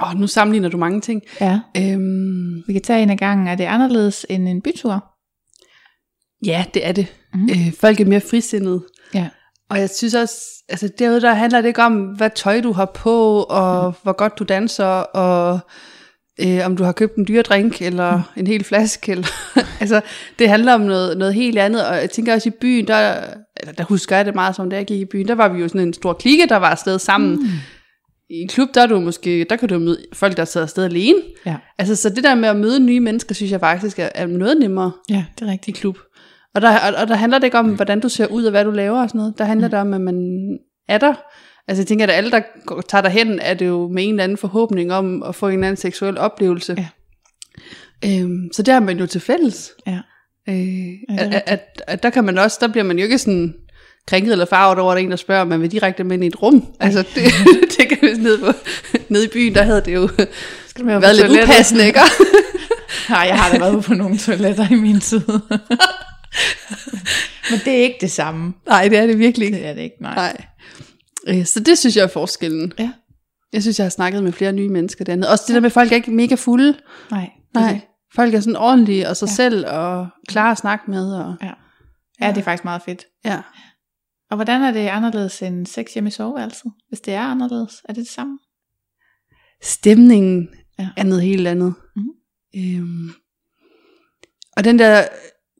Åh, 0.03 0.21
nu 0.21 0.27
sammenligner 0.27 0.69
du 0.69 0.77
mange 0.77 1.01
ting. 1.01 1.23
Ja. 1.41 1.61
Øhm, 1.77 2.63
Vi 2.67 2.73
kan 2.73 2.83
tage 2.83 3.03
en 3.03 3.11
af 3.11 3.19
gangen. 3.19 3.47
Er 3.49 3.55
det 3.55 3.65
anderledes 3.65 4.27
end 4.31 4.49
en 4.49 4.63
bytur? 4.63 5.05
ja, 6.47 6.65
det 6.75 6.87
er 6.87 6.93
det. 6.93 7.07
Mm. 7.35 7.45
Øh, 7.51 7.73
folk 7.81 8.01
er 8.01 8.05
mere 8.05 8.21
frisindede. 8.21 8.85
Ja. 9.15 9.29
Og 9.73 9.81
jeg 9.81 9.91
synes 9.91 10.15
også, 10.15 10.35
altså 10.69 10.89
derude 10.99 11.21
der 11.21 11.35
handler 11.35 11.61
det 11.61 11.69
ikke 11.69 11.83
om, 11.83 11.95
hvad 11.95 12.31
tøj 12.35 12.61
du 12.61 12.73
har 12.73 12.85
på, 12.85 13.43
og 13.43 13.89
mm. 13.89 13.97
hvor 14.03 14.13
godt 14.13 14.39
du 14.39 14.45
danser, 14.45 14.85
og 14.85 15.59
øh, 16.41 16.67
om 16.67 16.77
du 16.77 16.85
har 16.85 16.93
købt 16.93 17.17
en 17.17 17.29
dyre 17.29 17.43
drink, 17.43 17.83
eller 17.83 18.17
mm. 18.17 18.23
en 18.41 18.47
hel 18.47 18.65
flaske. 18.65 19.13
Eller, 19.13 19.27
altså, 19.81 20.01
det 20.39 20.49
handler 20.49 20.75
om 20.75 20.81
noget, 20.81 21.19
noget 21.19 21.35
helt 21.35 21.59
andet, 21.59 21.87
og 21.87 21.97
jeg 21.97 22.11
tænker 22.11 22.35
også 22.35 22.49
i 22.49 22.53
byen, 22.61 22.87
der, 22.87 23.17
eller 23.57 23.73
der 23.73 23.85
husker 23.85 24.17
jeg 24.17 24.27
det 24.27 24.35
meget 24.35 24.57
som, 24.57 24.71
da 24.71 24.77
jeg 24.77 24.87
gik 24.87 25.01
i 25.01 25.05
byen, 25.05 25.29
der 25.29 25.35
var 25.35 25.49
vi 25.49 25.61
jo 25.61 25.69
sådan 25.69 25.81
en 25.81 25.95
stor 25.95 26.13
klikke, 26.13 26.47
der 26.49 26.57
var 26.57 26.71
afsted 26.71 26.99
sammen. 26.99 27.31
Mm. 27.31 27.49
I 28.31 28.35
en 28.35 28.49
klub, 28.49 28.69
der 28.75 28.83
er 28.83 28.87
du 28.87 29.01
måske, 29.01 29.47
der 29.51 29.57
kan 29.57 29.69
du 29.69 29.79
møde 29.79 29.99
folk, 30.13 30.37
der 30.37 30.45
sidder 30.45 30.65
afsted 30.67 30.85
alene. 30.85 31.19
Ja. 31.47 31.57
Altså, 31.79 31.97
så 31.97 32.09
det 32.09 32.25
der 32.25 32.35
med 32.35 32.49
at 32.49 32.57
møde 32.57 32.81
nye 32.81 33.01
mennesker, 33.01 33.35
synes 33.35 33.53
jeg 33.53 33.61
faktisk 33.61 33.99
er, 33.99 34.09
er 34.15 34.27
noget 34.27 34.57
nemmere 34.61 34.93
Ja, 35.09 35.25
det 35.39 35.45
er 35.45 35.49
i 35.49 35.53
rigtigt. 35.53 35.77
klub. 35.77 35.99
Og 36.55 36.63
der, 36.63 36.79
og, 36.79 36.95
og 37.01 37.09
der 37.09 37.15
handler 37.15 37.39
det 37.39 37.45
ikke 37.45 37.59
om, 37.59 37.75
hvordan 37.75 38.01
du 38.01 38.09
ser 38.09 38.27
ud 38.27 38.45
og 38.45 38.51
hvad 38.51 38.65
du 38.65 38.71
laver 38.71 39.03
og 39.03 39.09
sådan 39.09 39.19
noget. 39.19 39.39
Der 39.39 39.45
handler 39.45 39.69
det 39.69 39.79
om, 39.79 39.95
at 39.95 40.01
man 40.01 40.17
er 40.89 40.99
der. 40.99 41.15
Altså 41.69 41.83
jeg 41.83 41.87
tænker, 41.87 42.07
at 42.07 42.11
alle, 42.11 42.31
der 42.31 42.41
tager 42.89 43.03
derhen, 43.03 43.39
er 43.39 43.55
det 43.55 43.67
jo 43.67 43.89
med 43.89 44.05
en 44.05 44.11
eller 44.11 44.25
anden 44.25 44.39
forhåbning 44.39 44.93
om 44.93 45.23
at 45.23 45.35
få 45.35 45.49
en 45.49 45.55
eller 45.55 45.67
anden 45.67 45.81
seksuel 45.81 46.19
oplevelse. 46.19 46.77
Ja. 46.79 46.89
Øhm, 48.05 48.49
så 48.53 48.63
det 48.63 48.75
har 48.75 48.81
man 48.81 48.99
jo 48.99 49.07
til 49.07 49.21
fælles. 49.21 49.71
Ja. 49.87 49.99
Øh, 50.49 50.55
er 51.09 51.31
at, 51.31 51.43
at, 51.47 51.83
at, 51.87 52.03
der 52.03 52.11
kan 52.11 52.25
man 52.25 52.39
også, 52.39 52.59
der 52.61 52.69
bliver 52.69 52.85
man 52.85 52.99
jo 52.99 53.05
ikke 53.05 53.19
sådan 53.19 53.55
krænket 54.07 54.33
eller 54.33 54.45
farvet 54.45 54.79
over, 54.79 54.93
at 54.93 54.97
der 54.97 55.01
er 55.01 55.05
en, 55.05 55.11
der 55.11 55.17
spørger, 55.17 55.43
om 55.43 55.49
man 55.49 55.61
vil 55.61 55.73
direkte 55.73 56.05
med 56.05 56.17
ind 56.17 56.25
i 56.25 56.27
et 56.27 56.43
rum. 56.43 56.67
Altså 56.81 57.05
det, 57.15 57.25
det 57.79 57.89
kan 57.89 57.99
vi 58.03 58.23
nede, 58.23 58.39
på, 58.39 58.53
nede 59.09 59.25
i 59.25 59.29
byen, 59.29 59.55
der 59.55 59.63
havde 59.63 59.83
det 59.85 59.95
jo 59.95 60.09
Skal 60.67 60.85
på 60.85 60.87
været 60.87 61.17
lidt 61.17 61.27
toilettet? 61.27 61.49
upassende, 61.49 61.87
ikke? 61.87 62.01
Nej, 63.11 63.21
jeg 63.21 63.39
har 63.39 63.53
da 63.53 63.59
været 63.59 63.85
på 63.85 63.95
nogle 63.95 64.19
toiletter 64.19 64.71
i 64.71 64.75
min 64.75 65.01
tid. 65.01 65.21
Men 67.51 67.59
det 67.65 67.69
er 67.79 67.83
ikke 67.83 67.99
det 68.01 68.11
samme. 68.11 68.55
Nej, 68.67 68.89
det 68.89 68.99
er 68.99 69.07
det 69.07 69.19
virkelig 69.19 69.47
ikke. 69.47 69.59
Det 69.59 69.67
er 69.67 69.75
det 69.75 69.83
ikke, 69.83 69.97
nej. 70.01 70.15
Nej. 70.15 70.47
Øh, 71.39 71.47
Så 71.47 71.61
det 71.61 71.79
synes 71.79 71.97
jeg 71.97 72.03
er 72.03 72.07
forskellen. 72.09 72.73
Ja. 72.79 72.93
Jeg 73.53 73.63
synes, 73.63 73.79
jeg 73.79 73.85
har 73.85 73.91
snakket 73.91 74.23
med 74.23 74.33
flere 74.33 74.53
nye 74.53 74.69
mennesker 74.69 75.05
dernede. 75.05 75.31
Også 75.31 75.45
det 75.47 75.55
der 75.55 75.61
med, 75.61 75.67
at 75.67 75.73
folk 75.73 75.93
er 75.93 75.97
ikke 75.97 76.11
mega 76.11 76.35
fulde. 76.35 76.79
Nej. 77.11 77.31
Nej. 77.55 77.81
Folk 78.15 78.35
er 78.35 78.41
sådan 78.41 78.57
ordentlige 78.57 79.09
og 79.09 79.17
sig 79.17 79.27
Ja. 79.29 79.33
selv 79.35 79.67
og 79.69 80.07
klar 80.29 80.53
at 80.53 80.59
snakke 80.59 80.91
med. 80.91 81.15
Og, 81.15 81.35
Ja. 81.43 81.51
Ja, 82.21 82.29
det 82.29 82.39
er 82.39 82.43
faktisk 82.43 82.65
meget 82.65 82.83
fedt. 82.83 83.05
ja. 83.25 83.41
Og 84.31 84.37
hvordan 84.37 84.63
er 84.63 84.71
det 84.71 84.89
anderledes 84.89 85.43
end 85.43 85.67
sex 85.67 85.93
hjemme 85.95 86.09
i 86.09 86.11
soveværelset? 86.11 86.73
Hvis 86.89 87.01
det 87.01 87.15
er 87.15 87.21
anderledes, 87.21 87.83
er 87.89 87.93
det 87.93 87.97
det 88.05 88.09
samme? 88.13 88.39
Stemningen 89.63 90.49
Ja. 90.79 90.89
er 90.97 91.03
noget 91.03 91.23
helt 91.23 91.49
andet. 91.49 91.75
Mhm. 91.97 92.09
Øhm, 92.57 93.11
og 94.57 94.65
den 94.65 94.79
der 94.79 95.05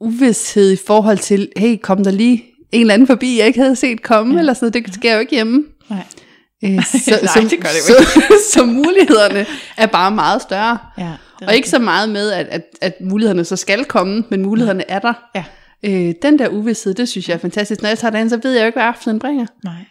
uvidshed 0.03 0.73
i 0.73 0.77
forhold 0.87 1.19
til, 1.19 1.49
hey, 1.57 1.77
kom 1.83 2.05
der 2.05 2.11
lige 2.11 2.45
en 2.73 2.81
eller 2.81 2.95
anden 2.95 3.07
forbi, 3.07 3.39
jeg 3.39 3.47
ikke 3.47 3.61
havde 3.61 3.77
set 3.77 4.03
komme, 4.03 4.33
Ja. 4.33 4.37
ja. 4.37 4.41
eller 4.41 4.55
sådan 4.55 4.73
noget, 4.75 4.87
det 4.87 4.95
sker 4.95 5.15
jo 5.15 5.21
ikke 5.21 5.35
hjemme. 5.35 5.65
Nej. 5.91 6.05
Øh, 6.65 6.85
så, 7.05 7.19
Nej, 7.23 7.35
så, 7.35 7.47
det 7.51 7.61
gør 7.61 7.69
det 7.69 7.89
jo 7.89 8.05
så, 8.05 8.23
så 8.55 8.65
mulighederne 8.67 9.47
er 9.77 9.87
bare 9.87 10.11
meget 10.11 10.43
større. 10.43 10.79
Ja, 10.99 11.13
Og 11.47 11.55
ikke 11.57 11.69
så 11.69 11.79
meget 11.79 12.09
med, 12.09 12.31
at, 12.31 12.47
at, 12.47 12.63
at 12.81 12.95
mulighederne 13.01 13.45
så 13.45 13.57
skal 13.57 13.85
komme, 13.85 14.25
men 14.31 14.43
mulighederne 14.43 14.91
er 14.91 14.99
der. 14.99 15.13
Ja. 15.35 15.45
Øh, 15.85 16.15
den 16.23 16.39
der 16.39 16.49
uvidshed, 16.49 16.95
det 16.95 17.09
synes 17.09 17.29
jeg 17.29 17.35
er 17.35 17.39
fantastisk. 17.39 17.83
Når 17.83 17.89
jeg 17.89 17.99
tager 17.99 18.13
derind, 18.13 18.31
så 18.31 18.39
ved 18.43 18.53
jeg 18.53 18.61
jo 18.61 18.67
ikke, 18.67 18.77
hvad 18.77 18.87
aftenen 18.89 19.19
bringer. 19.19 19.47
Nej. 19.65 19.85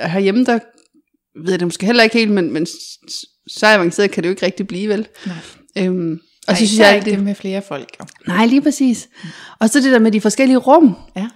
Og 0.00 0.10
herhjemme, 0.10 0.44
der 0.44 0.58
ved 1.44 1.50
jeg 1.50 1.60
det 1.60 1.66
måske 1.66 1.86
heller 1.86 2.02
ikke 2.02 2.18
helt, 2.18 2.30
men, 2.30 2.52
men 2.52 2.66
så 3.48 3.66
avanceret 3.66 4.10
kan 4.10 4.22
det 4.22 4.28
jo 4.28 4.32
ikke 4.32 4.46
rigtig 4.46 4.66
blive, 4.66 4.88
vel? 4.88 5.08
Nej. 5.26 5.36
Øhm, 5.78 6.20
og 6.46 6.50
Og 6.50 6.56
så 6.56 6.66
synes 6.66 6.78
jeg, 6.78 6.96
ikke 6.96 7.10
det, 7.10 7.24
med 7.24 7.34
flere 7.34 7.62
folk. 7.62 7.96
Jo. 8.00 8.04
Nej, 8.28 8.46
lige 8.46 8.60
præcis. 8.62 9.08
Og 9.60 9.70
så 9.70 9.80
det 9.80 9.92
der 9.92 9.98
med 9.98 10.12
de 10.12 10.20
forskellige 10.20 10.56
rum. 10.58 10.96
Ja. 11.16 11.26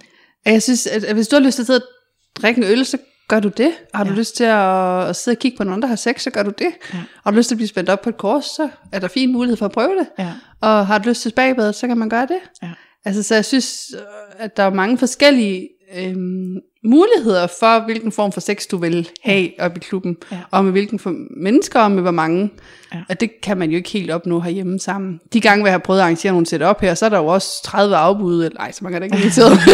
At 0.45 0.53
Jeg 0.53 0.63
synes, 0.63 0.87
at, 0.87 1.13
hvis 1.13 1.27
du 1.27 1.35
har 1.35 1.43
lyst 1.43 1.55
til 1.55 1.63
at 1.63 1.67
sidde 1.67 1.81
og 1.81 2.41
drikke 2.41 2.57
en 2.61 2.71
øl, 2.71 2.85
så 2.85 2.97
gør 3.27 3.39
du 3.39 3.49
det. 3.57 3.71
Har 3.93 4.03
du 4.03 4.09
Ja. 4.09 4.15
lyst 4.15 4.35
til 4.35 4.43
at, 4.43 5.07
at 5.09 5.15
sidde 5.15 5.35
og 5.35 5.39
kigge 5.39 5.57
på 5.57 5.63
nogen, 5.63 5.81
der 5.81 5.87
har 5.87 5.95
sex, 5.95 6.21
så 6.21 6.29
gør 6.29 6.43
du 6.43 6.51
det. 6.57 6.67
Ja. 6.93 6.99
Har 7.23 7.31
du 7.31 7.37
lyst 7.37 7.47
til 7.47 7.55
at 7.55 7.57
blive 7.57 7.67
spændt 7.67 7.89
op 7.89 8.01
på 8.01 8.09
et 8.09 8.17
kors, 8.17 8.45
så 8.45 8.69
er 8.91 8.99
der 8.99 9.07
fin 9.07 9.31
mulighed 9.33 9.57
for 9.57 9.65
at 9.65 9.71
prøve 9.71 9.95
det. 9.99 10.07
Ja. 10.19 10.31
Og 10.61 10.87
har 10.87 10.97
du 10.97 11.09
lyst 11.09 11.21
til 11.21 11.31
spagbadet, 11.31 11.75
så 11.75 11.87
kan 11.87 11.97
man 11.97 12.09
gøre 12.09 12.27
det. 12.27 12.39
Ja. 12.63 12.69
Altså, 13.05 13.23
så 13.23 13.35
jeg 13.35 13.45
synes, 13.45 13.91
øh, 13.95 14.01
at 14.45 14.57
der 14.57 14.63
er 14.63 14.69
mange 14.73 14.97
forskellige 14.97 15.69
øhm, 15.97 16.55
muligheder 16.83 17.47
for, 17.59 17.85
hvilken 17.85 18.11
form 18.11 18.31
for 18.31 18.39
sex 18.41 18.67
du 18.71 18.77
vil 18.77 19.09
have 19.23 19.49
op 19.59 19.77
i 19.77 19.79
klubben. 19.79 20.17
Ja. 20.31 20.37
Og 20.51 20.63
med 20.63 20.71
hvilken 20.71 20.99
for 20.99 21.13
mennesker, 21.37 21.79
og 21.79 21.91
med 21.91 22.01
hvor 22.01 22.11
mange. 22.11 22.49
Ja. 22.93 23.01
Og 23.09 23.19
det 23.19 23.41
kan 23.41 23.57
man 23.57 23.69
jo 23.71 23.77
ikke 23.77 23.89
helt 23.89 24.11
opnå 24.11 24.39
herhjemme 24.39 24.79
sammen. 24.79 25.19
De 25.33 25.41
gange, 25.41 25.61
hvor 25.61 25.67
jeg 25.67 25.73
har 25.73 25.79
prøvet 25.79 25.99
at 25.99 26.03
arrangere 26.03 26.31
nogle 26.33 26.45
setup 26.47 26.81
her, 26.81 26.93
så 26.93 27.05
er 27.05 27.09
der 27.09 27.17
jo 27.17 27.25
også 27.27 27.63
30 27.63 27.95
afbud. 27.95 28.43
Eller, 28.45 28.57
nej, 28.59 28.71
så 28.71 28.83
mange 28.83 28.95
er 28.95 28.99
der 28.99 29.05
ikke 29.05 29.17
inviteret. 29.17 29.51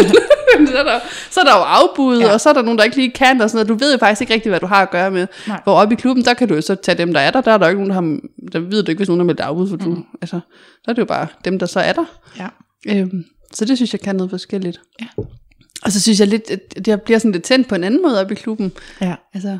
Så, 0.68 0.78
er 0.78 0.82
der, 0.84 1.00
så 1.30 1.40
er 1.40 1.44
der 1.44 1.56
jo 1.56 1.62
afbud, 1.62 2.18
Ja. 2.18 2.26
ja. 2.26 2.32
og 2.32 2.40
så 2.40 2.48
er 2.48 2.52
der 2.52 2.62
nogen, 2.62 2.78
der 2.78 2.84
ikke 2.84 2.96
lige 2.96 3.10
kan, 3.10 3.40
og 3.40 3.50
sådan 3.50 3.66
noget. 3.66 3.80
Du 3.80 3.84
ved 3.84 3.92
jo 3.92 3.98
faktisk 3.98 4.20
ikke 4.20 4.34
rigtigt, 4.34 4.50
hvad 4.50 4.60
du 4.60 4.66
har 4.66 4.82
at 4.82 4.90
gøre 4.90 5.10
med. 5.10 5.26
Nej. 5.48 5.60
Hvor 5.64 5.72
oppe 5.74 5.94
i 5.94 5.96
klubben, 5.96 6.24
der 6.24 6.34
kan 6.34 6.48
du 6.48 6.54
jo 6.54 6.60
så 6.60 6.74
tage 6.74 6.98
dem, 6.98 7.12
der 7.12 7.20
er 7.20 7.30
der. 7.30 7.40
Der 7.40 7.52
er 7.52 7.58
der 7.58 7.66
jo 7.66 7.70
ikke 7.70 7.84
nogen, 7.88 8.10
der, 8.10 8.16
har, 8.16 8.50
der 8.52 8.58
ved 8.68 8.82
du 8.82 8.90
ikke, 8.90 8.98
hvis 8.98 9.08
nogen 9.08 9.20
har 9.20 9.24
meldt 9.24 9.40
afbud, 9.40 9.68
for 9.68 9.76
du, 9.76 9.88
Mm. 9.90 10.04
altså, 10.22 10.40
så 10.84 10.90
er 10.90 10.92
det 10.92 11.00
jo 11.00 11.04
bare 11.06 11.26
dem, 11.44 11.58
der 11.58 11.66
så 11.66 11.80
er 11.80 11.92
der. 11.92 12.04
Ja. 12.38 12.48
Øhm, 13.00 13.24
så 13.54 13.64
det 13.64 13.78
synes 13.78 13.92
jeg 13.92 14.00
kan 14.00 14.16
noget 14.16 14.30
forskelligt. 14.30 14.80
Ja. 15.00 15.06
Og 15.84 15.92
så 15.92 16.02
synes 16.02 16.20
jeg 16.20 16.28
lidt, 16.28 16.50
at 16.76 16.88
jeg 16.88 17.02
bliver 17.02 17.18
sådan 17.18 17.32
lidt 17.32 17.44
tændt 17.44 17.68
på 17.68 17.74
en 17.74 17.84
anden 17.84 18.02
måde 18.02 18.20
op 18.20 18.30
i 18.30 18.34
klubben. 18.34 18.72
ja. 19.00 19.14
Altså, 19.34 19.48
Jeg 19.48 19.58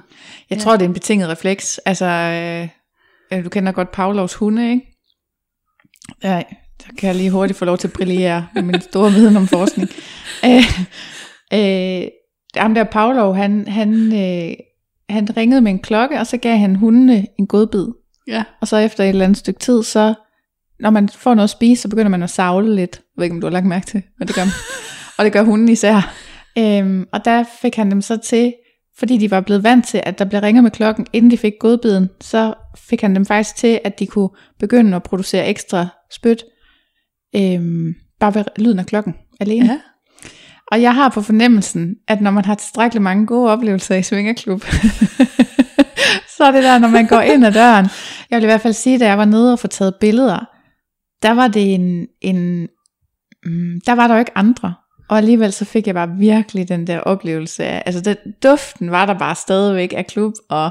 Ja. 0.51 0.57
tror, 0.59 0.73
det 0.73 0.83
er 0.83 0.89
en 0.89 0.95
betinget 0.95 1.29
refleks. 1.29 1.79
Altså, 1.79 2.05
øh, 2.07 2.69
øh, 3.39 3.45
du 3.45 3.49
kender 3.49 3.73
godt 3.73 3.93
Pavlovs 3.93 4.35
hunde, 4.35 4.71
ikke? 4.71 4.83
Ja, 6.23 6.43
så 6.81 6.87
kan 6.99 7.07
jeg 7.07 7.17
lige 7.17 7.31
hurtigt 7.31 7.59
få 7.59 7.65
lov 7.65 7.79
til 7.79 7.89
at 7.89 7.93
brillere 7.93 8.47
med 8.55 8.63
min 8.63 8.81
store 8.81 9.13
viden 9.13 9.37
om 9.37 9.47
forskning. 9.47 9.89
øh, 10.47 10.65
øh, 11.55 12.09
ham 12.57 12.75
der 12.75 12.85
Pavlov, 12.85 13.35
han, 13.35 13.69
han, 13.69 14.13
øh, 14.13 14.55
han 15.09 15.37
ringede 15.37 15.61
med 15.61 15.73
en 15.73 15.79
klokke, 15.79 16.19
og 16.21 16.27
så 16.27 16.37
gav 16.37 16.57
han 16.59 16.75
hundene 16.77 17.27
en 17.39 17.47
godbid. 17.47 17.87
ja. 18.29 18.45
Og 18.61 18.69
så 18.69 18.77
efter 18.77 19.05
et 19.05 19.09
eller 19.09 19.25
andet 19.25 19.39
stykke 19.39 19.61
tid, 19.61 19.83
så 19.83 20.15
når 20.81 20.91
man 20.91 21.09
får 21.09 21.35
noget 21.35 21.45
at 21.45 21.51
spise, 21.51 21.83
så 21.83 21.89
begynder 21.89 22.09
man 22.11 22.23
at 22.23 22.31
savle 22.31 22.75
lidt. 22.75 22.97
Jeg 22.97 23.03
ved 23.17 23.25
ikke, 23.25 23.35
om 23.35 23.41
du 23.41 23.47
har 23.47 23.53
lagt 23.53 23.67
mærke 23.67 23.87
til, 23.87 24.03
men 24.19 24.29
det 24.29 24.35
gør 24.37 24.45
man. 24.45 24.53
og 25.19 25.25
det 25.25 25.33
gør 25.33 25.43
hunden 25.43 25.69
især. 25.69 26.15
Øhm, 26.59 27.07
og 27.13 27.25
der 27.25 27.45
fik 27.63 27.77
han 27.77 27.91
dem 27.91 28.01
så 28.01 28.17
til, 28.17 28.55
fordi 28.99 29.19
de 29.19 29.31
var 29.31 29.41
blevet 29.41 29.65
vant 29.65 29.87
til, 29.87 30.01
at 30.03 30.19
der 30.19 30.25
blev 30.25 30.41
ringet 30.41 30.63
med 30.63 30.71
klokken, 30.71 31.07
inden 31.13 31.31
de 31.31 31.39
fik 31.39 31.53
godbiden, 31.61 32.11
så 32.21 32.55
fik 32.77 33.01
han 33.01 33.15
dem 33.15 33.27
faktisk 33.27 33.57
til, 33.57 33.81
at 33.85 33.99
de 33.99 34.07
kunne 34.07 34.29
begynde 34.59 34.97
at 34.97 35.03
producere 35.03 35.47
ekstra 35.47 35.87
spyt, 36.13 36.45
øhm, 37.37 37.95
bare 38.21 38.35
ved 38.35 38.45
lyden 38.57 38.79
af 38.79 38.87
klokken 38.87 39.15
alene. 39.41 39.67
Ja. 39.67 39.81
Og 40.73 40.83
jeg 40.83 40.95
har 40.95 41.09
på 41.09 41.23
fornemmelsen, 41.23 41.97
at 42.09 42.21
når 42.21 42.31
man 42.31 42.45
har 42.45 42.55
tilstrækkeligt 42.55 43.03
mange 43.03 43.27
gode 43.27 43.51
oplevelser 43.51 43.95
i 43.95 44.03
Svingerklub, 44.03 44.65
så 46.37 46.45
er 46.45 46.51
det 46.51 46.63
der, 46.63 46.79
når 46.79 46.89
man 46.89 47.07
går 47.07 47.21
ind 47.21 47.47
ad 47.47 47.53
døren. 47.53 47.87
Jeg 48.31 48.37
vil 48.37 48.43
i 48.43 48.47
hvert 48.47 48.61
fald 48.61 48.73
sige, 48.73 48.99
da 48.99 49.07
jeg 49.07 49.19
var 49.19 49.25
nede 49.25 49.53
og 49.53 49.59
få 49.59 49.67
taget 49.67 49.95
billeder, 50.01 50.45
der 51.23 51.31
var 51.31 51.49
det 51.49 51.75
en, 51.75 52.07
en 52.21 52.69
mm, 53.45 53.81
der 53.87 53.93
var 53.93 54.07
der 54.07 54.15
jo 54.15 54.19
ikke 54.19 54.39
andre. 54.39 54.75
Og 55.09 55.19
alligevel 55.19 55.53
så 55.53 55.65
fik 55.65 55.87
jeg 55.87 55.95
bare 55.95 56.09
virkelig 56.19 56.69
den 56.69 56.87
der 56.87 57.01
oplevelse 57.01 57.65
af, 57.65 57.83
altså 57.87 58.01
den, 58.01 58.17
duften 58.43 58.91
var 58.91 59.07
der 59.07 59.15
bare 59.19 59.35
stadigvæk 59.35 59.93
af 59.97 60.07
klub, 60.07 60.33
og 60.49 60.71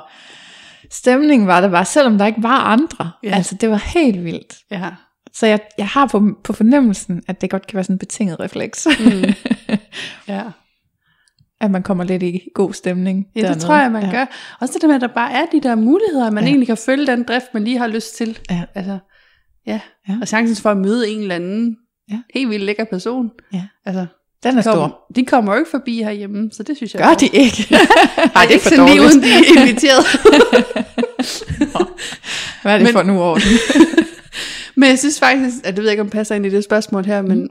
stemningen 0.91 1.47
var 1.47 1.61
der 1.61 1.69
bare, 1.69 1.85
selvom 1.85 2.17
der 2.17 2.25
ikke 2.25 2.43
var 2.43 2.57
andre. 2.59 3.11
Ja. 3.23 3.35
Altså 3.35 3.55
det 3.61 3.69
var 3.69 3.91
helt 3.93 4.23
vildt. 4.23 4.55
ja. 4.71 4.89
Så 5.33 5.47
jeg, 5.47 5.59
jeg 5.77 5.87
har 5.87 6.05
på, 6.07 6.29
på 6.43 6.53
fornemmelsen, 6.53 7.23
at 7.27 7.41
det 7.41 7.49
godt 7.49 7.67
kan 7.67 7.75
være 7.75 7.83
sådan 7.83 7.93
en 7.93 7.99
betinget 7.99 8.39
refleks. 8.39 8.87
Mm. 8.99 9.33
ja. 10.33 10.43
at 11.61 11.71
man 11.71 11.83
kommer 11.83 12.03
lidt 12.03 12.23
i 12.23 12.41
god 12.53 12.73
stemning. 12.73 13.25
Ja, 13.35 13.39
det 13.39 13.47
dernede. 13.47 13.59
tror 13.65 13.75
jeg, 13.75 13.91
man 13.91 14.03
ja. 14.03 14.11
gør. 14.11 14.25
Også 14.61 14.73
det 14.73 14.81
der 14.81 14.87
med, 14.87 14.95
at 14.95 15.01
der 15.01 15.07
bare 15.07 15.31
er 15.33 15.45
de 15.51 15.61
der 15.61 15.75
muligheder, 15.75 16.27
at 16.27 16.33
man 16.33 16.43
Ja. 16.43 16.49
egentlig 16.49 16.67
kan 16.67 16.77
følge 16.77 17.07
den 17.07 17.23
drift, 17.23 17.45
man 17.53 17.63
lige 17.63 17.77
har 17.77 17.87
lyst 17.87 18.15
til. 18.15 18.39
Ja. 18.49 18.63
Altså, 18.75 18.91
ja. 19.67 19.71
Ja. 19.73 19.79
ja. 20.09 20.17
Og 20.21 20.27
chancen 20.27 20.61
for 20.61 20.71
at 20.71 20.77
møde 20.77 21.09
en 21.09 21.21
eller 21.21 21.35
anden 21.35 21.77
Ja. 22.11 22.19
helt 22.33 22.49
vildt 22.49 22.63
lækker 22.65 22.83
person. 22.83 23.29
Ja. 23.53 23.63
Altså, 23.85 24.05
Den 24.43 24.57
er 24.57 24.63
kom, 24.63 24.73
stor. 24.73 25.05
de 25.15 25.25
kommer 25.25 25.53
jo 25.53 25.59
ikke 25.59 25.71
forbi 25.71 25.97
herhjemme, 26.03 26.49
så 26.53 26.63
det 26.63 26.77
synes 26.77 26.93
jeg 26.93 27.01
Gør 27.01 27.13
de 27.13 27.27
ikke? 27.27 27.67
Nej, 28.35 28.43
det 28.43 28.49
er 28.49 28.53
ikke 28.53 28.63
sådan 28.65 28.85
lige 28.85 29.01
uden 29.01 29.23
de 29.23 29.29
er 29.29 29.59
inviteret. 29.61 30.05
Hvad 32.61 32.73
er 32.73 32.77
det 32.77 32.83
Men- 32.85 32.93
for 32.93 33.03
nu 33.03 33.21
orden? 33.21 33.43
Men 34.77 34.89
jeg 34.89 34.99
synes 34.99 35.19
faktisk, 35.19 35.55
at 35.63 35.75
det 35.75 35.77
ved 35.77 35.83
jeg 35.83 35.91
ikke, 35.93 36.01
om 36.01 36.07
det 36.07 36.13
passer 36.13 36.35
ind 36.35 36.45
i 36.45 36.49
det 36.49 36.63
spørgsmål 36.63 37.05
her, 37.05 37.21
men, 37.21 37.49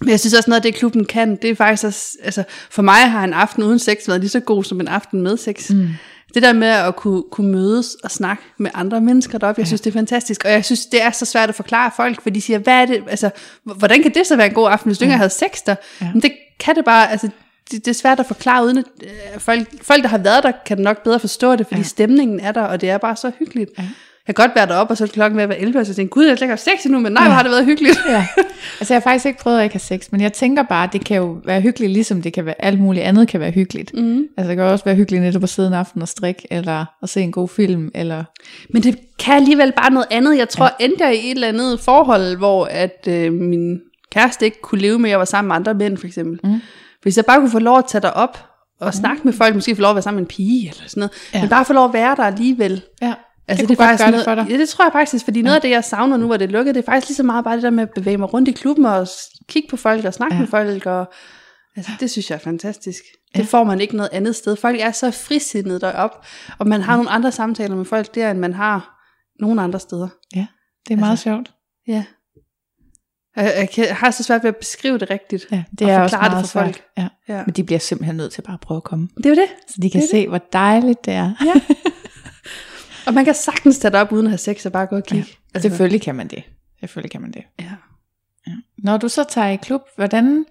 men 0.00 0.10
jeg 0.10 0.20
synes 0.20 0.34
også 0.34 0.50
noget 0.50 0.58
af 0.58 0.62
det, 0.62 0.74
klubben 0.74 1.04
kan, 1.04 1.36
det 1.42 1.50
er 1.50 1.54
faktisk 1.54 1.84
også, 1.84 2.06
altså 2.22 2.44
for 2.70 2.82
mig 2.82 3.10
har 3.10 3.24
en 3.24 3.32
aften 3.32 3.62
uden 3.62 3.78
sex 3.78 3.96
været 4.08 4.20
lige 4.20 4.30
så 4.30 4.40
god 4.40 4.64
som 4.64 4.80
en 4.80 4.88
aften 4.88 5.22
med 5.22 5.36
sex. 5.36 5.70
Mm. 5.70 5.88
Det 6.34 6.42
der 6.42 6.52
med 6.52 6.68
at 6.68 6.96
kunne, 6.96 7.22
kunne 7.30 7.52
mødes 7.52 7.94
og 8.04 8.10
snakke 8.10 8.42
med 8.58 8.70
andre 8.74 9.00
mennesker 9.00 9.38
deroppe, 9.38 9.60
jeg 9.60 9.66
synes, 9.66 9.80
det 9.80 9.90
er 9.90 9.94
fantastisk. 9.94 10.44
Og 10.44 10.50
jeg 10.50 10.64
synes, 10.64 10.86
det 10.86 11.02
er 11.02 11.10
så 11.10 11.24
svært 11.24 11.48
at 11.48 11.54
forklare 11.54 11.90
folk, 11.96 12.22
for 12.22 12.30
de 12.30 12.40
siger, 12.40 12.58
hvad 12.58 12.74
er 12.74 12.86
det, 12.86 13.02
altså, 13.08 13.30
hvordan 13.64 14.02
kan 14.02 14.14
det 14.14 14.26
så 14.26 14.36
være 14.36 14.46
en 14.46 14.54
god 14.54 14.68
aften, 14.70 14.88
hvis 14.88 14.98
du 14.98 15.04
ikke 15.04 15.08
engang 15.10 15.20
havde 15.20 15.30
sex 15.30 15.62
der? 15.66 15.74
Ja. 16.00 16.06
Ja. 16.06 16.12
Men 16.12 16.22
det 16.22 16.32
kan 16.60 16.76
det 16.76 16.84
bare, 16.84 17.10
altså, 17.10 17.28
det, 17.70 17.84
det 17.84 17.90
er 17.90 17.94
svært 17.94 18.20
at 18.20 18.26
forklare, 18.26 18.64
uden 18.64 18.78
at 18.78 18.84
øh, 19.02 19.40
folk, 19.40 19.68
folk, 19.82 20.02
der 20.02 20.08
har 20.08 20.18
været 20.18 20.42
der, 20.42 20.52
kan 20.66 20.78
nok 20.78 21.02
bedre 21.04 21.20
forstå 21.20 21.56
det, 21.56 21.66
fordi 21.66 21.74
Ja. 21.74 21.78
ja. 21.80 21.82
stemningen 21.88 22.40
er 22.40 22.52
der, 22.52 22.62
og 22.62 22.80
det 22.80 22.90
er 22.90 22.98
bare 22.98 23.16
så 23.16 23.30
hyggeligt. 23.38 23.70
Ja. 23.78 23.84
Jeg 24.28 24.34
kan 24.34 24.48
godt 24.48 24.56
være 24.56 24.66
deroppe, 24.66 24.92
og 24.92 24.96
så 24.96 25.04
er 25.04 25.08
klokken 25.08 25.36
ved 25.36 25.42
at 25.42 25.48
være 25.48 25.58
11, 25.58 25.80
og 25.80 25.86
så 25.86 25.94
tænker 25.94 26.02
jeg, 26.06 26.10
gud, 26.10 26.24
jeg 26.24 26.40
lægger 26.40 26.56
sex 26.56 26.84
nu, 26.86 26.98
men 27.00 27.12
nej, 27.12 27.22
hvor 27.24 27.32
har 27.32 27.42
det 27.42 27.50
været 27.50 27.64
hyggeligt. 27.64 27.98
ja. 28.08 28.26
Altså 28.80 28.94
jeg 28.94 28.96
har 28.96 29.00
faktisk 29.10 29.26
ikke 29.26 29.38
prøvet 29.38 29.58
at 29.58 29.64
ikke 29.64 29.74
have 29.74 29.80
sex, 29.80 30.12
men 30.12 30.20
jeg 30.20 30.32
tænker 30.32 30.62
bare, 30.62 30.84
at 30.84 30.92
det 30.92 31.04
kan 31.04 31.16
jo 31.16 31.40
være 31.44 31.60
hyggeligt, 31.60 31.92
ligesom 31.92 32.22
det 32.22 32.32
kan 32.32 32.46
være 32.46 32.54
alt 32.64 32.80
muligt 32.80 33.04
andet 33.04 33.28
kan 33.28 33.40
være 33.40 33.50
hyggeligt. 33.50 33.94
Mm. 33.94 34.24
Altså 34.36 34.48
det 34.48 34.56
kan 34.56 34.64
også 34.64 34.84
være 34.84 34.94
hyggeligt 34.94 35.22
netop 35.22 35.42
at 35.42 35.48
sidde 35.48 35.68
en 35.68 35.74
aften 35.74 36.02
og 36.02 36.08
strikke, 36.08 36.46
eller 36.50 36.84
at 37.02 37.08
se 37.08 37.20
en 37.20 37.32
god 37.32 37.48
film, 37.48 37.90
eller... 37.94 38.24
Men 38.70 38.82
det 38.82 38.98
kan 39.18 39.34
alligevel 39.34 39.72
bare 39.72 39.90
noget 39.90 40.06
andet. 40.10 40.38
Jeg 40.38 40.48
tror, 40.48 40.70
ja. 40.80 40.84
endte 40.84 41.04
jeg 41.04 41.14
i 41.14 41.18
et 41.26 41.30
eller 41.34 41.48
andet 41.48 41.80
forhold, 41.80 42.36
hvor 42.36 42.64
at 42.64 43.08
øh, 43.08 43.32
min 43.32 43.78
kæreste 44.12 44.44
ikke 44.44 44.60
kunne 44.60 44.80
leve 44.80 44.98
med, 44.98 45.08
at 45.08 45.10
jeg 45.10 45.18
var 45.18 45.24
sammen 45.24 45.48
med 45.48 45.56
andre 45.56 45.74
mænd, 45.74 45.96
for 45.98 46.06
eksempel. 46.06 46.40
Mm. 46.44 46.60
Hvis 47.02 47.16
jeg 47.16 47.24
bare 47.24 47.38
kunne 47.40 47.50
få 47.50 47.58
lov 47.58 47.78
at 47.78 47.84
tage 47.88 48.02
dig 48.02 48.14
op 48.16 48.44
og 48.80 48.94
snakke 48.94 49.20
med 49.24 49.32
folk, 49.32 49.54
måske 49.54 49.74
få 49.74 49.80
lov 49.82 49.90
at 49.90 49.96
være 49.96 50.02
sammen 50.02 50.16
med 50.20 50.30
en 50.30 50.36
pige, 50.36 50.68
eller 50.68 50.82
sådan 50.88 51.00
noget, 51.00 51.12
Ja. 51.32 51.38
ja. 51.38 51.42
men 51.42 51.50
bare 51.50 51.64
få 51.64 51.72
lov 51.72 51.84
at 51.84 51.92
være 51.92 52.16
der 52.16 52.22
alligevel. 52.22 52.82
Ja, 53.02 53.14
Altså, 53.48 53.66
det, 53.66 53.76
kunne 53.76 53.88
godt 53.88 53.98
gøre 53.98 54.10
noget, 54.10 54.26
det 54.26 54.30
for 54.30 54.34
dig. 54.34 54.46
Ja, 54.50 54.58
det 54.58 54.68
tror 54.68 54.84
jeg 54.84 54.92
faktisk, 54.92 55.24
fordi 55.24 55.42
noget 55.42 55.54
af 55.54 55.60
det, 55.62 55.70
jeg 55.70 55.84
savner 55.84 56.16
nu, 56.16 56.26
hvor 56.26 56.36
det 56.36 56.44
er 56.44 56.52
lukket, 56.52 56.74
det 56.74 56.80
er 56.82 56.84
faktisk 56.86 57.08
lige 57.08 57.16
så 57.16 57.22
meget 57.22 57.44
bare 57.44 57.54
det 57.54 57.62
der 57.62 57.70
med 57.70 57.82
at 57.82 57.90
bevæge 57.94 58.16
mig 58.18 58.32
rundt 58.34 58.48
i 58.48 58.52
klubben 58.52 58.84
og 58.86 59.08
kigge 59.48 59.68
på 59.68 59.76
folk 59.76 60.04
og 60.04 60.14
snakke 60.14 60.34
Ja. 60.34 60.38
ja. 60.38 60.40
med 60.40 60.48
folk. 60.48 60.86
Og, 60.86 61.12
altså, 61.76 61.92
det 62.00 62.10
synes 62.10 62.30
jeg 62.30 62.36
er 62.36 62.40
fantastisk. 62.40 63.02
Ja. 63.34 63.40
Det 63.40 63.48
får 63.48 63.64
man 63.64 63.80
ikke 63.80 63.96
noget 63.96 64.08
andet 64.12 64.36
sted. 64.36 64.56
Folk 64.56 64.80
er 64.80 64.90
så 64.90 65.10
frisindede 65.10 65.80
deroppe, 65.80 66.16
og 66.58 66.66
man 66.68 66.80
har 66.80 66.96
nogle 66.96 67.10
andre 67.10 67.32
samtaler 67.32 67.76
med 67.76 67.84
folk 67.84 68.14
der, 68.14 68.30
end 68.30 68.38
man 68.38 68.54
har 68.54 69.00
nogle 69.40 69.62
andre 69.62 69.80
steder. 69.80 70.08
Ja, 70.36 70.46
det 70.88 70.94
er 70.94 70.98
meget 70.98 71.10
Altså, 71.10 71.22
sjovt. 71.22 71.52
Ja. 71.88 72.04
Jeg, 73.36 73.68
jeg, 73.76 73.96
har 73.96 74.10
så 74.10 74.22
svært 74.22 74.42
ved 74.42 74.48
at 74.48 74.56
beskrive 74.56 74.98
det 74.98 75.10
rigtigt. 75.10 75.46
Ja, 75.50 75.64
det 75.78 75.86
og 75.86 75.92
er 75.92 76.00
også 76.00 76.16
forklare 76.16 76.30
det 76.30 76.34
meget 76.34 76.48
for 76.48 76.60
folk. 76.60 76.74
svært. 76.96 77.08
Ja. 77.28 77.34
Ja. 77.34 77.42
Men 77.46 77.54
de 77.54 77.64
bliver 77.64 77.78
simpelthen 77.78 78.16
nødt 78.16 78.32
til 78.32 78.42
bare 78.42 78.54
at 78.54 78.60
prøve 78.60 78.76
at 78.76 78.84
komme. 78.84 79.08
Det 79.16 79.26
er 79.26 79.30
jo 79.30 79.34
det. 79.36 79.48
Så 79.68 79.74
de 79.82 79.90
kan 79.90 80.00
Det 80.00 80.06
er 80.06 80.10
se, 80.10 80.28
hvor 80.28 80.38
dejligt 80.52 81.04
det 81.04 81.14
er. 81.14 81.32
Og 83.06 83.14
man 83.14 83.24
kan 83.24 83.34
sagtens 83.34 83.78
tage 83.78 83.92
det 83.92 84.00
op 84.00 84.12
uden 84.12 84.26
at 84.26 84.30
have 84.30 84.38
sex 84.38 84.66
og 84.66 84.72
bare 84.72 84.86
gå 84.86 84.96
og 84.96 85.04
kigge. 85.04 85.26
Ja. 85.28 85.34
Altså, 85.54 85.68
Selvfølgelig 85.68 86.02
kan 86.02 86.14
man 86.14 86.28
det. 86.28 86.42
Selvfølgelig 86.80 87.10
kan 87.10 87.20
man 87.20 87.32
det. 87.32 87.42
Ja. 87.60 87.72
Ja. 88.46 88.52
Når 88.78 88.96
du 88.96 89.08
så 89.08 89.24
tager 89.30 89.48
i 89.48 89.56
klub, 89.56 89.80
hvordan, 89.96 90.44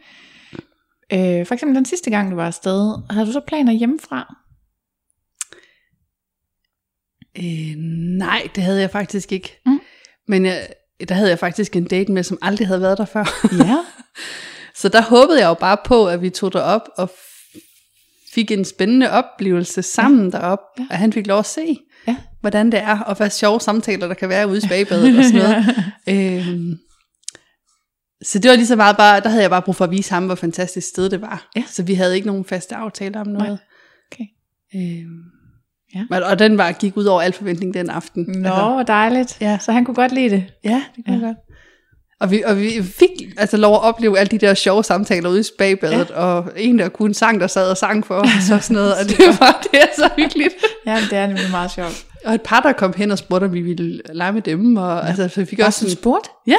øh, 1.14 1.46
for 1.46 1.54
eksempel 1.54 1.76
den 1.76 1.86
sidste 1.86 2.10
gang 2.10 2.32
du 2.32 2.36
var 2.36 2.46
afsted, 2.48 2.94
havde 3.10 3.28
du 3.28 3.32
så 3.32 3.42
planer 3.48 3.74
hjemmefra? 3.74 4.36
Øh, 7.38 7.76
nej, 8.18 8.48
det 8.56 8.64
havde 8.64 8.82
jeg 8.82 8.90
faktisk 8.90 9.32
ikke. 9.32 9.62
Mm. 9.66 9.80
Men 10.28 10.46
jeg, 10.46 10.68
der 11.10 11.16
havde 11.16 11.30
jeg 11.30 11.40
faktisk 11.40 11.76
en 11.76 11.86
date 11.86 12.12
med, 12.12 12.24
som 12.24 12.38
aldrig 12.42 12.68
havde 12.68 12.82
været 12.82 12.98
der 12.98 13.06
før. 13.06 13.26
Ja. 13.66 13.78
Så 14.82 14.90
der 14.90 15.02
håbede 15.02 15.40
jeg 15.40 15.48
jo 15.48 15.54
bare 15.54 15.78
på, 15.86 16.08
at 16.08 16.22
vi 16.22 16.30
tog 16.30 16.54
derop 16.54 16.82
og 16.98 17.12
fik 18.34 18.52
en 18.52 18.66
spændende 18.66 19.10
oplevelse 19.12 19.82
sammen 19.82 20.30
ja. 20.30 20.38
derop, 20.38 20.60
Ja. 20.80 20.86
og 20.90 20.98
han 20.98 21.14
fik 21.14 21.28
lov 21.28 21.40
at 21.40 21.46
se. 21.46 21.80
Hvordan 22.44 22.72
det 22.72 22.80
er, 22.80 23.00
og 23.00 23.16
hvad 23.18 23.30
sjove 23.30 23.62
samtaler 23.62 24.08
der 24.08 24.14
kan 24.14 24.30
være 24.30 24.48
ude 24.48 24.58
i 24.58 24.62
spagebadet 24.62 25.18
og 25.20 25.24
sådan 25.26 25.42
noget. 25.42 25.66
øhm, 26.48 26.78
så 28.26 28.40
det 28.40 28.50
var 28.50 28.56
lige 28.56 28.68
så 28.68 28.76
meget 28.76 28.98
bare, 28.98 29.20
der 29.20 29.30
havde 29.30 29.42
jeg 29.42 29.50
bare 29.50 29.62
brug 29.62 29.76
for 29.76 29.84
at 29.86 29.92
vise 29.92 30.14
ham, 30.14 30.26
hvor 30.26 30.36
fantastisk 30.36 30.88
sted 30.88 31.10
det 31.10 31.22
var. 31.22 31.52
Ja. 31.56 31.64
Så 31.68 31.84
vi 31.84 31.94
havde 31.94 32.16
ikke 32.16 32.28
nogen 32.28 32.46
faste 32.46 32.76
aftaler 32.76 33.20
om 33.22 33.28
noget. 33.28 33.60
Okay. 34.12 34.24
Øhm, 34.76 35.24
Ja. 36.12 36.26
Og 36.30 36.40
den 36.40 36.58
var 36.58 36.72
gik 36.72 36.98
ud 36.98 37.06
over 37.06 37.22
al 37.22 37.34
forventning 37.34 37.74
den 37.74 37.90
aften. 37.90 38.24
Nå, 38.28 38.50
hvor 38.50 38.84
dejligt. 38.84 39.38
Ja. 39.42 39.58
Så 39.62 39.72
han 39.72 39.86
kunne 39.86 39.96
godt 39.96 40.12
lide 40.12 40.30
det. 40.30 40.46
Ja, 40.64 40.84
det 40.96 41.06
kunne 41.06 41.20
Ja. 41.20 41.26
godt. 41.26 41.38
Og 42.20 42.32
vi, 42.32 42.42
og 42.46 42.60
vi 42.60 42.84
fik 42.84 43.10
altså 43.38 43.58
lov 43.58 43.74
at 43.76 43.82
opleve 43.82 44.20
alle 44.20 44.32
de 44.32 44.38
der 44.38 44.54
sjove 44.54 44.84
samtaler 44.84 45.30
ude 45.30 45.40
i 45.40 45.44
spagbadet, 45.44 46.10
ja. 46.10 46.16
og 46.16 46.52
en, 46.58 46.80
der 46.80 46.90
kunne 46.90 47.14
sang, 47.14 47.40
der 47.40 47.48
sad 47.48 47.70
og 47.70 47.78
sang 47.78 48.06
for 48.08 48.16
os 48.16 48.52
og 48.52 48.64
sådan 48.64 48.74
noget, 48.74 48.94
og 48.94 49.06
det 49.10 49.20
var 49.40 49.60
det 49.72 49.80
er 49.82 49.86
så 49.96 50.10
hyggeligt. 50.18 50.54
Ja, 50.86 50.98
det 51.10 51.18
er 51.18 51.28
nemlig 51.28 51.52
meget 51.52 51.72
sjovt. 51.72 52.06
Og 52.26 52.34
et 52.34 52.42
par, 52.42 52.60
der 52.62 52.72
kom 52.74 52.94
hen 52.98 53.12
og 53.12 53.18
spurgte, 53.18 53.46
om 53.46 53.54
vi 53.54 53.62
ville 53.62 54.02
lege 54.14 54.34
med 54.34 54.42
dem, 54.42 54.76
og 54.78 54.98
ja. 54.98 55.08
altså, 55.08 55.28
så 55.28 55.40
vi 55.42 55.46
fik 55.46 55.60
Også 55.60 55.68
også 55.68 55.86
en 55.86 55.92
sport? 55.92 56.28
ja, 56.48 56.58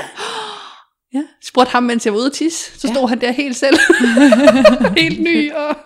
ja, 1.15 1.23
spurgte 1.45 1.73
ham, 1.73 1.83
mens 1.83 2.05
jeg 2.07 2.12
var 2.12 2.19
ude 2.19 2.27
at 2.27 2.33
tisse, 2.33 2.79
så 2.81 2.89
stod 2.89 3.01
Ja. 3.03 3.07
han 3.07 3.21
der 3.21 3.33
helt 3.33 3.57
selv, 3.57 3.77
helt 5.01 5.21
ny, 5.23 5.53
og 5.53 5.77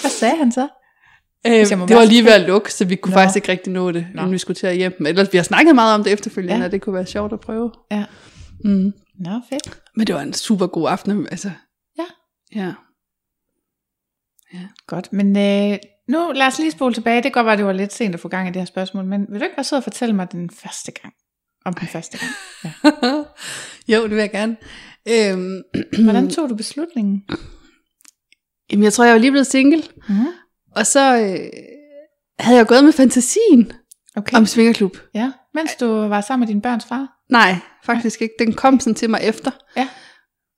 Hvad 0.00 0.10
sagde 0.10 0.36
han 0.36 0.52
så? 0.52 0.68
Øhm, 1.46 1.86
det 1.86 1.96
var 1.96 2.04
lige 2.04 2.24
ved 2.24 2.32
at 2.32 2.40
lukke, 2.40 2.72
så 2.74 2.84
vi 2.84 2.96
kunne 2.96 3.10
Nå. 3.14 3.20
Faktisk 3.20 3.36
ikke 3.36 3.48
rigtig 3.52 3.72
nå 3.72 3.92
det, 3.92 4.06
Nå. 4.14 4.20
inden 4.20 4.32
vi 4.32 4.38
skulle 4.38 4.54
til 4.56 4.66
at 4.66 4.76
hjem. 4.76 4.92
Men 4.98 5.06
ellers, 5.06 5.32
vi 5.32 5.38
har 5.38 5.42
snakket 5.42 5.74
meget 5.74 5.94
om 5.94 6.04
det 6.04 6.12
efterfølgende, 6.12 6.54
Ja. 6.54 6.58
ja. 6.60 6.64
og 6.66 6.72
det 6.72 6.80
kunne 6.82 6.94
være 6.94 7.06
sjovt 7.06 7.32
at 7.32 7.40
prøve. 7.40 7.72
Ja. 7.90 8.04
Mm. 8.64 8.92
Nå, 9.20 9.30
fedt. 9.50 9.78
Men 9.96 10.06
det 10.06 10.14
var 10.14 10.20
en 10.20 10.32
super 10.32 10.66
god 10.66 10.88
aften. 10.88 11.26
Altså. 11.30 11.50
Ja. 11.98 12.04
Ja. 12.54 12.72
Godt, 14.86 15.12
men 15.12 15.36
øh, 15.36 15.78
nu 16.08 16.32
lad 16.34 16.46
os 16.46 16.58
lige 16.58 16.70
spole 16.70 16.94
tilbage. 16.94 17.16
Det 17.16 17.22
kan 17.22 17.32
godt 17.32 17.46
være, 17.46 17.56
det 17.56 17.64
var 17.64 17.72
lidt 17.72 17.92
sent 17.92 18.14
at 18.14 18.20
få 18.20 18.28
gang 18.28 18.48
i 18.48 18.50
det 18.52 18.60
her 18.60 18.66
spørgsmål, 18.66 19.04
men 19.04 19.26
vil 19.28 19.40
du 19.40 19.44
ikke 19.44 19.56
bare 19.56 19.64
sidde 19.64 19.80
og 19.80 19.84
fortælle 19.84 20.14
mig 20.14 20.32
den 20.32 20.50
første 20.50 20.92
gang? 20.92 21.14
Om 21.64 21.74
den 21.74 21.88
første 21.88 22.18
gang. 22.18 22.32
Ja. 22.64 22.90
jo, 23.96 24.02
det 24.02 24.10
vil 24.10 24.18
jeg 24.18 24.30
gerne. 24.30 24.56
Øhm, 25.08 25.62
Hvordan 26.04 26.30
tog 26.30 26.48
du 26.50 26.54
beslutningen? 26.54 27.22
jamen, 28.72 28.84
jeg 28.84 28.92
tror, 28.92 29.04
jeg 29.04 29.12
var 29.12 29.18
lige 29.18 29.30
blevet 29.30 29.46
single. 29.46 29.82
Mm. 30.08 30.14
Og 30.76 30.86
så 30.86 31.16
øh, 31.16 31.50
havde 32.38 32.58
jeg 32.58 32.66
gået 32.66 32.84
med 32.84 32.92
fantasien 32.92 33.72
Okay. 34.16 34.36
om 34.36 34.46
svingerklub. 34.46 34.96
Ja, 35.14 35.32
mens 35.54 35.74
du 35.76 35.86
var 35.86 36.20
sammen 36.20 36.46
med 36.46 36.54
din 36.54 36.60
børns 36.62 36.84
far? 36.84 37.08
Nej, 37.30 37.56
faktisk 37.84 38.22
ikke. 38.22 38.34
Den 38.38 38.52
kom 38.52 38.80
sådan 38.80 38.94
til 38.94 39.10
mig 39.10 39.20
efter. 39.22 39.50
Ja. 39.76 39.88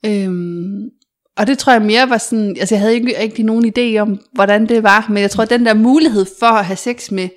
Øhm, 0.07 0.91
og 1.39 1.47
det 1.47 1.59
tror 1.59 1.73
jeg 1.73 1.83
mere 1.83 2.11
var 2.11 2.19
sådan, 2.19 2.57
altså 2.61 2.75
jeg 2.75 2.81
havde 2.81 2.95
ikke 2.95 3.19
rigtig 3.21 3.45
nogen 3.45 3.73
idé 3.79 3.99
om, 3.99 4.21
hvordan 4.35 4.67
det 4.69 4.83
var, 4.83 5.07
men 5.09 5.19
jeg 5.23 5.31
tror, 5.31 5.43
at 5.43 5.51
den 5.51 5.67
der 5.67 5.75
mulighed 5.75 6.27
for 6.41 6.47
at 6.47 6.65
have 6.65 6.77
sex 6.77 7.11
med, 7.11 7.29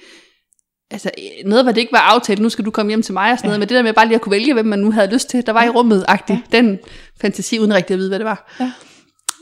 altså 0.91 1.11
noget, 1.45 1.65
hvad 1.65 1.73
det 1.73 1.81
ikke 1.81 1.93
var 1.93 1.99
aftalt, 1.99 2.39
nu 2.39 2.49
skal 2.49 2.65
du 2.65 2.71
komme 2.71 2.89
hjem 2.89 3.01
til 3.01 3.13
mig 3.13 3.31
og 3.31 3.37
sådan 3.37 3.47
Ja. 3.47 3.49
noget, 3.49 3.59
men 3.59 3.69
det 3.69 3.75
der 3.75 3.83
med 3.83 3.93
bare 3.93 4.05
lige 4.05 4.15
at 4.15 4.21
kunne 4.21 4.31
vælge, 4.31 4.53
hvem 4.53 4.65
man 4.65 4.79
nu 4.79 4.91
havde 4.91 5.13
lyst 5.13 5.29
til, 5.29 5.45
der 5.45 5.51
var 5.51 5.63
i 5.63 5.69
rummet 5.69 6.05
agtigt, 6.07 6.39
den 6.51 6.79
fantasi, 7.21 7.59
uden 7.59 7.73
rigtig 7.73 7.93
at 7.93 7.97
vide, 7.99 8.09
hvad 8.09 8.19
det 8.19 8.25
var. 8.25 8.55
Ja. 8.59 8.71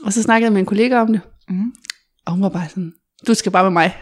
Og 0.04 0.12
så 0.12 0.22
snakkede 0.22 0.46
jeg 0.46 0.52
med 0.52 0.60
en 0.60 0.66
kollega 0.66 0.96
om 1.00 1.06
det, 1.12 1.20
Mm. 1.48 1.72
og 2.26 2.32
hun 2.32 2.42
var 2.42 2.48
bare 2.48 2.68
sådan, 2.68 2.92
du 3.26 3.34
skal 3.34 3.52
bare 3.52 3.62
med 3.64 3.70
mig. 3.70 3.96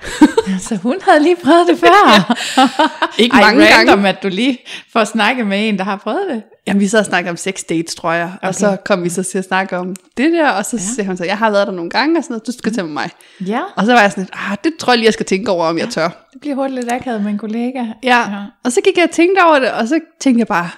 Så 0.60 0.76
hun 0.76 0.96
havde 1.02 1.22
lige 1.22 1.36
prøvet 1.44 1.66
det 1.68 1.78
før? 1.78 2.34
Ikke 3.22 3.34
Ej, 3.36 3.40
mange 3.40 3.74
random, 3.74 3.94
gange. 3.96 4.08
at 4.08 4.22
du 4.22 4.28
lige 4.28 4.58
får 4.92 5.04
snakket 5.04 5.46
med 5.46 5.68
en, 5.68 5.78
der 5.78 5.84
har 5.84 5.96
prøvet 5.96 6.26
det. 6.30 6.42
Jamen, 6.66 6.80
vi 6.80 6.88
så 6.88 6.98
og 6.98 7.04
snakkede 7.04 7.30
om 7.30 7.36
sex 7.36 7.62
dates, 7.68 7.94
tror 7.94 8.12
jeg. 8.12 8.32
Okay. 8.36 8.48
Og 8.48 8.54
så 8.54 8.76
kom 8.84 9.04
vi 9.04 9.08
så 9.08 9.22
til 9.22 9.38
at 9.38 9.44
snakke 9.44 9.76
om 9.78 9.96
det 10.16 10.32
der, 10.32 10.48
og 10.50 10.64
så 10.64 10.76
Ja. 10.76 10.82
ja. 10.82 10.94
siger 10.94 11.06
hun 11.06 11.16
så, 11.16 11.24
jeg 11.24 11.38
har 11.38 11.50
været 11.50 11.66
der 11.66 11.72
nogle 11.72 11.90
gange, 11.90 12.18
og 12.18 12.24
sådan 12.24 12.32
noget, 12.34 12.46
du 12.46 12.52
skal 12.52 12.72
tage 12.74 12.84
med 12.84 12.92
mig. 12.92 13.10
Ja, 13.46 13.60
Og 13.76 13.86
så 13.86 13.92
var 13.92 14.00
jeg 14.00 14.10
sådan 14.10 14.22
lidt, 14.24 14.34
ah, 14.50 14.56
det 14.64 14.72
tror 14.78 14.92
jeg 14.92 14.98
lige, 14.98 15.06
jeg 15.06 15.12
skal 15.12 15.26
tænke 15.26 15.50
over, 15.50 15.64
om 15.66 15.78
jeg 15.78 15.88
tør. 15.88 16.08
det 16.32 16.40
bliver 16.40 16.56
hurtigt 16.56 16.74
lidt 16.80 16.92
akavet 16.92 17.22
med 17.22 17.30
en 17.30 17.38
kollega. 17.38 17.84
Ja. 18.02 18.18
Ja. 18.30 18.44
Og 18.64 18.72
så 18.72 18.80
gik 18.84 18.96
jeg 18.96 19.04
og 19.04 19.10
tænkte 19.10 19.40
over 19.44 19.58
det, 19.58 19.70
og 19.72 19.88
så 19.88 20.00
tænkte 20.20 20.38
jeg 20.38 20.46
bare, 20.46 20.70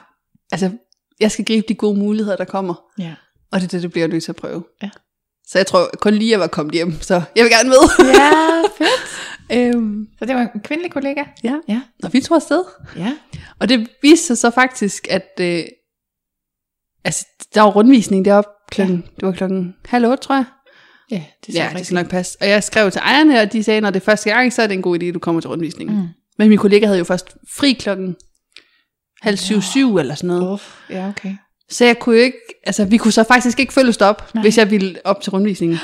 altså, 0.52 0.70
jeg 1.20 1.30
skal 1.30 1.44
gribe 1.44 1.66
de 1.68 1.74
gode 1.74 1.98
muligheder, 1.98 2.36
der 2.36 2.44
kommer. 2.44 2.74
Ja. 2.98 3.14
Og 3.52 3.60
det 3.60 3.66
er 3.66 3.70
det, 3.70 3.82
det 3.82 3.90
bliver 3.92 4.02
jeg 4.06 4.12
nødt 4.12 4.24
til 4.24 4.32
at 4.32 4.36
prøve. 4.36 4.64
Ja. 4.82 4.88
Så 5.52 5.58
jeg 5.58 5.66
tror 5.66 5.90
kun 6.00 6.14
lige, 6.14 6.30
jeg 6.30 6.40
var 6.40 6.46
kommet 6.46 6.74
hjem, 6.74 7.00
så 7.00 7.14
jeg 7.36 7.44
vil 7.44 7.52
gerne 7.52 7.68
med. 7.68 8.06
ja, 8.14 8.62
fedt. 8.78 9.74
øhm, 9.74 10.06
Så 10.18 10.24
det 10.24 10.34
var 10.34 10.40
en 10.54 10.60
kvindelig 10.64 10.92
kollega? 10.92 11.22
ja. 11.44 11.54
Ja. 11.68 11.80
Og 12.02 12.12
vi 12.12 12.20
tog 12.20 12.34
afsted. 12.36 12.64
Ja. 12.96 13.16
Og 13.60 13.68
det 13.68 13.88
viste 14.02 14.26
sig 14.26 14.38
så 14.38 14.50
faktisk, 14.50 15.06
at 15.10 15.28
øh, 15.40 15.62
altså, 17.04 17.26
der 17.54 17.60
var 17.62 17.70
rundvisning 17.70 18.24
deroppe 18.24 18.50
klokken, 18.70 18.96
ja. 18.96 19.10
det 19.20 19.26
var 19.26 19.32
klokken 19.32 19.74
halv 19.84 20.06
otte, 20.06 20.24
tror 20.24 20.34
jeg. 20.34 20.44
Ja, 21.10 21.22
det 21.46 21.54
Ja, 21.54 21.70
det 21.76 21.86
skal 21.86 21.94
nok 21.94 22.08
passe. 22.08 22.38
Og 22.40 22.48
jeg 22.48 22.64
skrev 22.64 22.90
til 22.90 22.98
ejerne, 23.04 23.40
og 23.40 23.52
de 23.52 23.62
sagde, 23.62 23.80
når 23.80 23.90
det 23.90 24.00
er 24.00 24.04
første 24.04 24.30
gang, 24.30 24.52
så 24.52 24.62
er 24.62 24.66
det 24.66 24.74
en 24.74 24.82
god 24.82 25.02
idé, 25.02 25.04
at 25.04 25.14
du 25.14 25.18
kommer 25.18 25.40
til 25.40 25.50
rundvisningen. 25.50 25.96
Mm. 25.96 26.08
Men 26.38 26.48
min 26.48 26.58
kollega 26.58 26.86
havde 26.86 26.98
jo 26.98 27.04
først 27.04 27.36
fri 27.56 27.72
klokken 27.72 28.16
halv 29.22 29.36
syv, 29.36 29.60
syv 29.62 29.96
eller 29.96 30.14
sådan 30.14 30.28
noget. 30.28 30.52
Uff, 30.52 30.90
ja, 30.90 31.08
okay. 31.08 31.34
Så 31.70 31.84
jeg 31.84 31.98
kunne 31.98 32.16
jo 32.16 32.22
ikke, 32.22 32.38
altså 32.66 32.84
vi 32.84 32.96
kunne 32.96 33.12
så 33.12 33.24
faktisk 33.24 33.60
ikke 33.60 33.72
følges 33.72 33.96
op, 33.96 34.34
Nej. 34.34 34.42
hvis 34.42 34.58
jeg 34.58 34.70
ville 34.70 34.98
op 35.04 35.20
til 35.20 35.30
rundvisningen. 35.32 35.78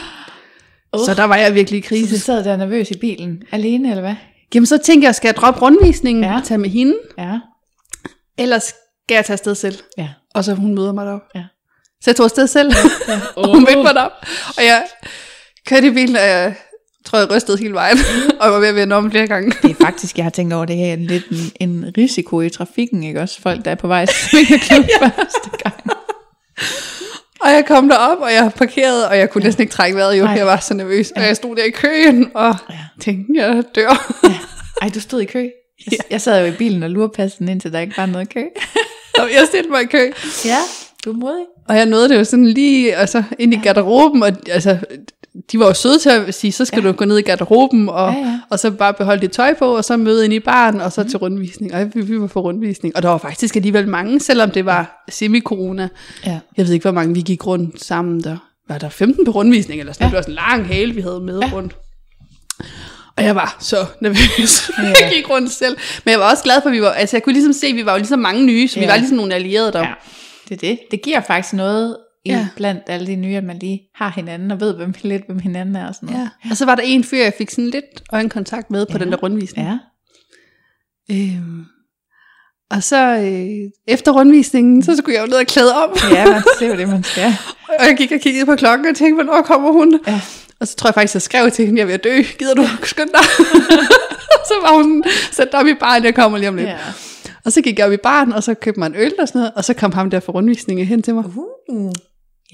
Uff. 0.96 1.04
Så 1.04 1.14
der 1.14 1.24
var 1.24 1.36
jeg 1.36 1.54
virkelig 1.54 1.78
i 1.78 1.82
Så 1.82 1.88
du 1.88 1.88
krise. 1.88 2.18
sad 2.20 2.44
der 2.44 2.56
nervøs 2.56 2.90
i 2.90 2.98
bilen, 2.98 3.42
alene 3.52 3.90
eller 3.90 4.00
hvad? 4.02 4.14
Jamen 4.54 4.66
så 4.66 4.78
tænkte 4.78 5.06
jeg, 5.06 5.14
skal 5.14 5.28
jeg 5.28 5.36
droppe 5.36 5.60
rundvisningen 5.60 6.24
Ja. 6.24 6.36
og 6.36 6.44
tage 6.44 6.58
med 6.58 6.70
hende, 6.70 6.96
Ja. 7.18 7.38
eller 8.38 8.58
skal 8.58 9.14
jeg 9.14 9.24
tage 9.24 9.34
afsted 9.34 9.54
selv? 9.54 9.78
Ja. 9.98 10.08
Og 10.34 10.44
så 10.44 10.54
hun 10.54 10.74
møder 10.74 10.92
mig 10.92 11.06
derop. 11.06 11.20
Ja. 11.34 11.44
Så 12.00 12.10
jeg 12.10 12.16
tog 12.16 12.24
afsted 12.24 12.46
selv, 12.46 12.72
ja. 13.08 13.20
og 13.36 13.48
hun 13.54 13.60
mødte 13.64 13.82
mig 13.82 13.94
derop. 13.94 14.12
Og 14.58 14.64
jeg 14.64 14.84
kørte 15.66 15.86
i 15.86 15.90
bilen, 15.90 16.16
og 16.16 16.22
jeg 16.22 16.54
tror, 17.08 17.18
jeg 17.18 17.30
rystede 17.30 17.58
hele 17.58 17.74
vejen, 17.74 17.98
og 18.40 18.44
jeg 18.46 18.52
var 18.52 18.58
ved 18.58 18.68
at 18.68 18.74
vende 18.74 18.96
om 18.96 19.10
flere 19.10 19.26
gange. 19.26 19.52
Det 19.62 19.70
er 19.70 19.74
faktisk, 19.84 20.16
jeg 20.16 20.24
har 20.24 20.30
tænkt 20.30 20.52
over, 20.54 20.64
det 20.64 20.76
her 20.76 20.92
er 20.92 20.96
lidt 20.96 21.24
en, 21.30 21.68
en 21.68 21.92
risiko 21.98 22.40
i 22.40 22.48
trafikken, 22.50 23.02
ikke 23.02 23.20
også? 23.20 23.40
Folk, 23.42 23.64
der 23.64 23.70
er 23.70 23.74
på 23.74 23.86
vej 23.86 24.06
til 24.06 24.16
svingerklub 24.30 24.84
første 25.02 25.50
gang. 25.62 25.74
Og 27.40 27.50
jeg 27.50 27.64
kom 27.66 27.88
derop, 27.88 28.18
og 28.18 28.32
jeg 28.32 28.52
parkerede, 28.56 29.08
og 29.08 29.18
jeg 29.18 29.30
kunne 29.30 29.44
næsten 29.44 29.62
ikke 29.62 29.72
trække 29.72 29.96
vejret, 29.96 30.18
jo. 30.18 30.24
Nej. 30.24 30.32
Jeg 30.34 30.46
var 30.46 30.56
så 30.56 30.74
nervøs, 30.74 31.10
og 31.10 31.22
jeg 31.22 31.36
stod 31.36 31.56
der 31.56 31.64
i 31.64 31.70
køen, 31.70 32.30
og 32.34 32.56
Ja. 32.70 32.74
tænkte, 33.00 33.32
jeg 33.42 33.62
dør. 33.74 34.14
Ej, 34.82 34.88
du 34.94 35.00
stod 35.00 35.20
i 35.20 35.24
kø. 35.24 35.48
Jeg, 35.90 35.98
jeg 36.10 36.20
sad 36.20 36.40
jo 36.46 36.52
i 36.52 36.56
bilen 36.56 36.82
og 36.82 36.90
lurpassede 36.90 37.38
den, 37.38 37.48
indtil 37.48 37.72
der 37.72 37.78
ikke 37.80 37.96
var 37.96 38.06
noget 38.06 38.28
kø. 38.34 38.42
Og 39.18 39.28
jeg 39.32 39.42
stillede 39.46 39.70
mig 39.70 39.82
i 39.82 39.86
kø. 39.86 40.10
Ja, 40.44 40.58
du 41.04 41.10
er 41.12 41.16
modig. 41.16 41.44
Og 41.68 41.76
jeg 41.76 41.86
nåede 41.86 42.08
det 42.08 42.16
jo 42.18 42.24
sådan 42.24 42.46
lige 42.46 42.94
altså, 42.96 43.22
ind 43.38 43.54
i 43.54 43.56
garderoben, 43.62 44.22
og 44.22 44.32
altså, 44.50 44.78
de 45.52 45.58
var 45.58 45.66
jo 45.66 45.74
søde 45.74 45.98
til 45.98 46.10
at 46.10 46.34
sige, 46.34 46.52
så 46.52 46.64
skal 46.64 46.82
Ja. 46.82 46.88
du 46.88 46.92
gå 46.92 47.04
ned 47.04 47.18
i 47.18 47.22
garderoben, 47.22 47.88
og, 47.88 48.12
Ja, 48.12 48.18
ja. 48.18 48.40
og 48.50 48.58
så 48.58 48.70
bare 48.70 48.94
beholde 48.94 49.20
dit 49.22 49.30
tøj 49.30 49.54
på, 49.54 49.76
og 49.76 49.84
så 49.84 49.96
møde 49.96 50.24
ind 50.24 50.34
i 50.34 50.40
baren, 50.40 50.80
og 50.80 50.92
så 50.92 51.02
mm. 51.02 51.08
til 51.08 51.18
rundvisning. 51.18 51.74
Og 51.74 51.90
vi, 51.94 52.00
vi 52.00 52.20
var 52.20 52.26
på 52.26 52.40
rundvisning, 52.40 52.96
og 52.96 53.02
der 53.02 53.08
var 53.08 53.18
faktisk 53.18 53.56
alligevel 53.56 53.88
mange, 53.88 54.20
selvom 54.20 54.50
det 54.50 54.64
var 54.66 55.04
semi-corona. 55.10 55.88
Ja. 56.26 56.38
Jeg 56.56 56.66
ved 56.66 56.72
ikke, 56.74 56.84
hvor 56.84 56.92
mange 56.92 57.14
vi 57.14 57.20
gik 57.20 57.46
rundt 57.46 57.84
sammen 57.84 58.24
der. 58.24 58.36
Var 58.68 58.78
der 58.78 58.88
15 58.88 59.24
på 59.24 59.30
rundvisning, 59.30 59.80
eller 59.80 59.92
sådan 59.92 60.04
Ja. 60.04 60.08
Det 60.10 60.16
var 60.16 60.22
sådan 60.22 60.32
en 60.32 60.36
lang 60.58 60.66
hale, 60.66 60.94
vi 60.94 61.00
havde 61.00 61.20
med 61.20 61.38
Ja. 61.40 61.50
rundt. 61.52 61.76
Og 63.16 63.24
jeg 63.24 63.34
var 63.34 63.56
så 63.60 63.76
nervøs. 64.00 64.70
Ja. 64.78 64.82
Jeg 64.82 65.10
gik 65.14 65.30
rundt 65.30 65.50
selv. 65.52 65.76
Men 66.04 66.12
jeg 66.12 66.20
var 66.20 66.30
også 66.30 66.42
glad 66.44 66.62
for, 66.62 66.68
at 66.68 66.72
vi 66.72 66.82
var, 66.82 66.90
altså 66.90 67.16
jeg 67.16 67.22
kunne 67.22 67.32
ligesom 67.32 67.52
se, 67.52 67.66
at 67.66 67.74
vi 67.76 67.86
var 67.86 67.92
jo 67.92 67.98
ligesom 67.98 68.18
mange 68.18 68.46
nye, 68.46 68.68
så 68.68 68.74
vi 68.74 68.80
Ja. 68.84 68.90
var 68.90 68.96
ligesom 68.96 69.16
nogle 69.16 69.34
allierede 69.34 69.72
der. 69.72 69.80
ja, 69.80 69.92
det 70.48 70.54
er 70.54 70.68
det. 70.68 70.78
Det 70.90 71.02
giver 71.02 71.20
faktisk 71.20 71.54
noget 71.54 71.96
i 72.28 72.32
Ja. 72.38 72.48
blandt 72.56 72.82
alle 72.86 73.06
de 73.06 73.16
nye, 73.16 73.36
at 73.36 73.44
man 73.44 73.58
lige 73.58 73.80
har 73.94 74.12
hinanden 74.16 74.50
og 74.50 74.60
ved 74.60 74.74
hvem, 74.76 74.94
lidt, 75.02 75.22
hvem 75.26 75.38
hinanden 75.38 75.76
er 75.76 75.88
og 75.88 75.94
sådan 75.94 76.08
noget. 76.08 76.30
Ja. 76.44 76.50
Og 76.50 76.56
så 76.56 76.64
var 76.64 76.74
der 76.74 76.82
en 76.82 77.04
fyr, 77.04 77.22
jeg 77.22 77.32
fik 77.38 77.50
sådan 77.50 77.70
lidt 77.70 78.02
øjenkontakt 78.12 78.70
med 78.70 78.86
på 78.86 78.98
Ja. 78.98 79.04
den 79.04 79.12
der 79.12 79.18
rundvisning. 79.18 79.68
Ja. 79.68 79.78
Øhm, 81.10 81.64
og 82.70 82.82
så 82.82 83.16
øh, 83.16 83.70
efter 83.94 84.12
rundvisningen, 84.12 84.82
så 84.82 84.96
skulle 84.96 85.14
jeg 85.16 85.22
jo 85.22 85.26
ned 85.30 85.36
og 85.36 85.46
klæde 85.46 85.74
om. 85.74 85.90
ja, 86.12 86.30
man 86.30 86.42
ser 86.58 86.66
jo 86.66 86.76
det, 86.76 86.88
man 86.88 87.02
skal. 87.04 87.32
og 87.80 87.86
jeg 87.86 87.96
gik 87.96 88.12
og 88.12 88.20
kiggede 88.20 88.46
på 88.46 88.56
klokken 88.56 88.86
og 88.86 88.96
tænkte, 88.96 89.24
hvornår 89.24 89.42
kommer 89.42 89.72
hun? 89.72 90.00
Ja. 90.06 90.20
Og 90.60 90.68
så 90.68 90.76
tror 90.76 90.88
jeg 90.88 90.94
faktisk, 90.94 91.14
jeg 91.14 91.22
skrev 91.22 91.50
til 91.50 91.66
hende, 91.66 91.78
jeg 91.78 91.82
er 91.82 91.86
ved 91.86 91.94
at 91.94 92.04
dø. 92.04 92.22
Gider 92.38 92.54
du 92.54 92.64
skynde 92.82 93.12
dig? 93.12 93.24
så 94.48 94.54
var 94.62 94.82
hun 94.82 95.02
dig 95.36 95.54
op 95.54 95.66
i 95.66 95.74
baren, 95.74 96.04
jeg 96.04 96.14
kommer 96.14 96.38
lige 96.38 96.48
om 96.48 96.56
lidt. 96.56 96.68
Ja. 96.68 96.78
Og 97.44 97.52
så 97.52 97.60
gik 97.60 97.78
jeg 97.78 97.86
op 97.86 97.92
i 97.92 97.96
baren, 97.96 98.32
og 98.32 98.42
så 98.42 98.54
købte 98.54 98.80
mig 98.80 98.86
en 98.86 98.94
øl 98.96 99.12
og 99.20 99.28
sådan 99.28 99.38
noget, 99.38 99.52
og 99.56 99.64
så 99.64 99.74
kom 99.74 99.92
ham 99.92 100.10
der 100.10 100.20
for 100.20 100.32
rundvisningen 100.32 100.86
hen 100.86 101.02
til 101.02 101.14
mig. 101.14 101.24
Uh. 101.68 101.92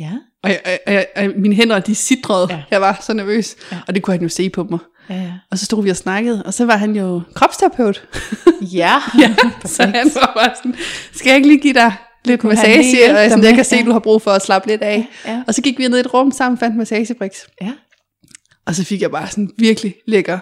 Ja. 0.01 0.13
Og, 0.43 0.51
jeg, 0.51 0.61
og, 0.87 0.93
jeg, 0.93 1.07
og 1.17 1.25
mine 1.37 1.55
hænder, 1.55 1.79
de 1.79 1.95
sidrede. 1.95 2.47
Ja. 2.51 2.57
Ja. 2.57 2.63
Jeg 2.71 2.81
var 2.81 2.99
så 3.07 3.13
nervøs, 3.15 3.57
Ja. 3.71 3.77
ja. 3.77 3.83
og 3.89 3.95
det 3.95 4.03
kunne 4.03 4.15
han 4.15 4.23
jo 4.23 4.29
se 4.29 4.51
på 4.51 4.65
mig. 4.71 4.79
Ja, 5.11 5.15
ja. 5.15 5.33
Og 5.51 5.59
så 5.59 5.65
stod 5.65 5.83
vi 5.83 5.91
og 5.91 5.97
snakkede, 5.97 6.43
og 6.43 6.55
så 6.55 6.65
var 6.65 6.77
han 6.77 6.97
jo 6.97 7.23
kropsterapeut. 7.35 8.09
Ja, 8.73 8.95
ja, 9.21 9.35
så 9.65 9.83
han 9.83 10.11
var 10.15 10.33
bare 10.37 10.55
sådan, 10.57 10.75
skal 11.13 11.29
jeg 11.31 11.37
ikke 11.37 11.49
lige 11.49 11.61
give 11.61 11.75
dig 11.75 11.93
lidt 12.25 12.45
massage? 12.45 13.11
Og 13.15 13.23
jeg, 13.23 13.31
sådan, 13.31 13.45
jeg 13.45 13.55
kan 13.55 13.65
se, 13.65 13.77
ja. 13.77 13.83
du 13.85 13.93
har 13.93 13.99
brug 13.99 14.23
for 14.23 14.31
at 14.31 14.43
slappe 14.43 14.69
lidt 14.69 14.83
af. 14.83 15.09
Ja. 15.27 15.43
Og 15.47 15.55
så 15.55 15.63
gik 15.63 15.79
vi 15.79 15.89
ned 15.89 15.97
i 15.97 16.01
et 16.01 16.15
rum 16.15 16.31
sammen, 16.33 16.59
fandt 16.59 16.77
massagebriks. 16.77 17.47
Ja. 17.63 17.73
Og 18.67 18.75
så 18.75 18.85
fik 18.85 19.03
jeg 19.03 19.11
bare 19.11 19.29
sådan 19.29 19.51
virkelig 19.59 19.95
lækker 20.07 20.39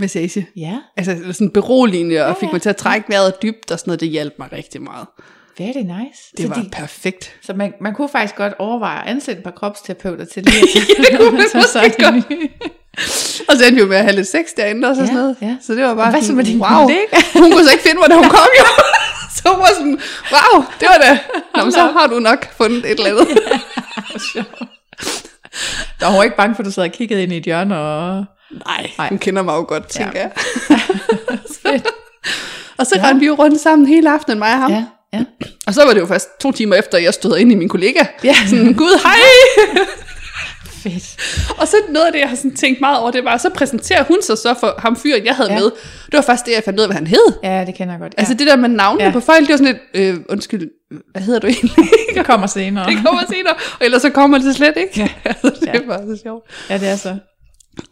massage. 0.00 0.46
Ja, 0.56 0.78
Altså 0.96 1.16
sådan 1.32 1.50
beroligende, 1.50 2.14
og 2.24 2.28
Ja, 2.28 2.32
fik 2.32 2.46
ja. 2.46 2.52
mig 2.52 2.62
til 2.62 2.68
at 2.68 2.76
trække 2.76 3.08
vejret 3.08 3.34
dybt 3.42 3.70
og 3.70 3.78
sådan 3.78 3.88
noget. 3.90 4.00
Det 4.00 4.08
hjalp 4.08 4.32
mig 4.38 4.52
rigtig 4.52 4.82
meget. 4.82 5.06
Very 5.58 5.78
nice. 5.84 6.20
Det 6.36 6.46
så 6.46 6.48
var 6.48 6.64
perfekt. 6.72 7.32
så 7.42 7.52
man, 7.52 7.72
man 7.80 7.94
kunne 7.94 8.08
faktisk 8.08 8.36
godt 8.36 8.52
overveje 8.58 9.02
at 9.02 9.08
ansætte 9.10 9.38
et 9.38 9.44
par 9.44 9.50
kropsterapeuter 9.50 10.24
til 10.24 10.42
lige 10.42 10.58
at 10.62 10.86
Det 11.10 11.18
kunne 11.18 11.30
man 11.38 11.46
så 11.52 11.68
så 11.72 11.92
det 11.98 12.24
nye. 12.30 12.48
Og 13.48 13.56
så 13.56 13.64
endte 13.64 13.74
vi 13.74 13.80
jo 13.80 13.86
med 13.86 13.96
at 13.96 14.02
have 14.04 14.16
lidt 14.16 14.28
sex 14.28 14.44
derinde 14.56 14.88
og 14.88 14.94
Ja, 14.96 15.00
sådan 15.00 15.14
noget. 15.14 15.36
ja. 15.42 15.56
Så 15.62 15.74
det 15.74 15.84
var 15.84 15.94
bare 15.94 16.10
Hvad 16.10 16.20
så 16.20 16.26
sådan, 16.26 16.36
med 16.36 16.44
din 16.44 16.60
wow. 16.60 16.68
kollega? 16.80 17.16
Hun 17.42 17.52
kunne 17.52 17.64
så 17.64 17.70
ikke 17.70 17.82
finde 17.82 17.98
mig, 18.00 18.10
da 18.10 18.14
hun 18.14 18.24
kom 18.28 18.48
jo. 18.58 18.64
Så 19.36 19.48
hun 19.48 19.60
var 19.60 19.70
sådan, 19.76 20.00
wow, 20.32 20.64
det 20.80 20.88
var 20.88 20.98
da. 21.06 21.18
Nå, 21.56 21.62
men 21.64 21.72
så 21.72 21.80
har 21.80 22.06
du 22.06 22.18
nok 22.18 22.52
fundet 22.56 22.78
et 22.84 22.90
eller 22.90 23.10
andet. 23.10 23.28
Der 26.00 26.06
var 26.06 26.14
hun 26.14 26.24
ikke 26.24 26.36
bange 26.36 26.54
for, 26.54 26.62
at 26.62 26.66
du 26.66 26.70
sad 26.70 26.82
og 26.84 26.90
kiggede 26.92 27.22
ind 27.22 27.32
i 27.32 27.36
et 27.36 27.44
hjørne 27.44 27.78
og... 27.78 28.24
Nej, 28.66 28.90
Nej. 28.98 29.08
hun 29.08 29.18
kender 29.18 29.42
mig 29.42 29.52
jo 29.54 29.64
godt, 29.68 29.88
tænker 29.88 30.18
Ja. 30.20 30.28
jeg. 31.70 31.80
Og 32.78 32.86
så 32.86 32.92
Ja. 32.96 33.00
ja. 33.02 33.08
rendte 33.08 33.20
vi 33.20 33.26
jo 33.26 33.34
rundt 33.34 33.60
sammen 33.60 33.86
hele 33.86 34.10
aftenen, 34.10 34.38
mig 34.38 34.52
og 34.52 34.58
ham. 34.60 34.70
Ja, 34.70 34.84
ja. 35.12 35.24
Og 35.66 35.74
så 35.74 35.84
var 35.84 35.92
det 35.92 36.00
jo 36.00 36.06
først 36.06 36.28
to 36.40 36.52
timer 36.52 36.76
efter, 36.76 36.98
jeg 36.98 37.14
stod 37.14 37.38
ind 37.38 37.52
i 37.52 37.54
min 37.54 37.68
kollega. 37.68 38.00
Ja. 38.24 38.34
Sådan, 38.48 38.72
gud, 38.74 39.00
hej! 39.02 39.18
Fedt. 40.82 41.16
Og 41.58 41.68
så 41.68 41.76
noget 41.88 42.06
af 42.06 42.12
det, 42.12 42.18
jeg 42.20 42.28
har 42.28 42.36
sådan 42.36 42.54
tænkt 42.56 42.80
meget 42.80 42.98
over, 42.98 43.10
det 43.10 43.24
var, 43.24 43.36
så 43.36 43.50
præsenterer 43.50 44.04
hun 44.04 44.22
sig 44.22 44.38
så 44.38 44.54
for 44.60 44.74
ham 44.78 44.96
fyren, 44.96 45.24
jeg 45.26 45.34
havde 45.34 45.52
Ja. 45.52 45.58
med. 45.58 45.64
Det 46.06 46.12
var 46.12 46.20
først 46.20 46.46
det, 46.46 46.52
jeg 46.52 46.62
fandt 46.64 46.78
ud 46.78 46.82
af, 46.82 46.88
hvad 46.88 46.96
han 46.96 47.06
hed. 47.06 47.26
Ja. 47.44 47.64
Det 47.66 47.74
kender 47.74 47.94
jeg 47.94 48.00
godt. 48.00 48.14
Ja. 48.16 48.20
Altså 48.20 48.34
det 48.34 48.46
der 48.46 48.56
med 48.56 48.68
navnene 48.68 49.04
ja. 49.04 49.12
på 49.12 49.20
folk, 49.20 49.40
det 49.40 49.48
var 49.48 49.56
sådan 49.56 49.78
lidt, 49.94 50.08
øh, 50.18 50.20
undskyld, 50.28 50.68
hvad 51.12 51.22
hedder 51.22 51.40
du 51.40 51.46
egentlig? 51.46 51.72
det 52.16 52.26
kommer 52.26 52.46
senere. 52.46 52.86
det 52.90 52.96
kommer 53.06 53.22
senere, 53.30 53.54
og 53.80 53.84
ellers 53.84 54.02
så 54.02 54.10
kommer 54.10 54.38
det 54.38 54.56
slet 54.56 54.74
ikke. 54.76 54.92
Ja. 55.00 55.08
altså, 55.30 55.50
det 55.60 55.66
Ja. 55.66 55.72
er 55.72 55.86
bare 55.88 56.16
så 56.16 56.22
sjovt. 56.22 56.50
Ja, 56.70 56.78
det 56.78 56.88
er 56.88 56.96
så. 56.96 57.16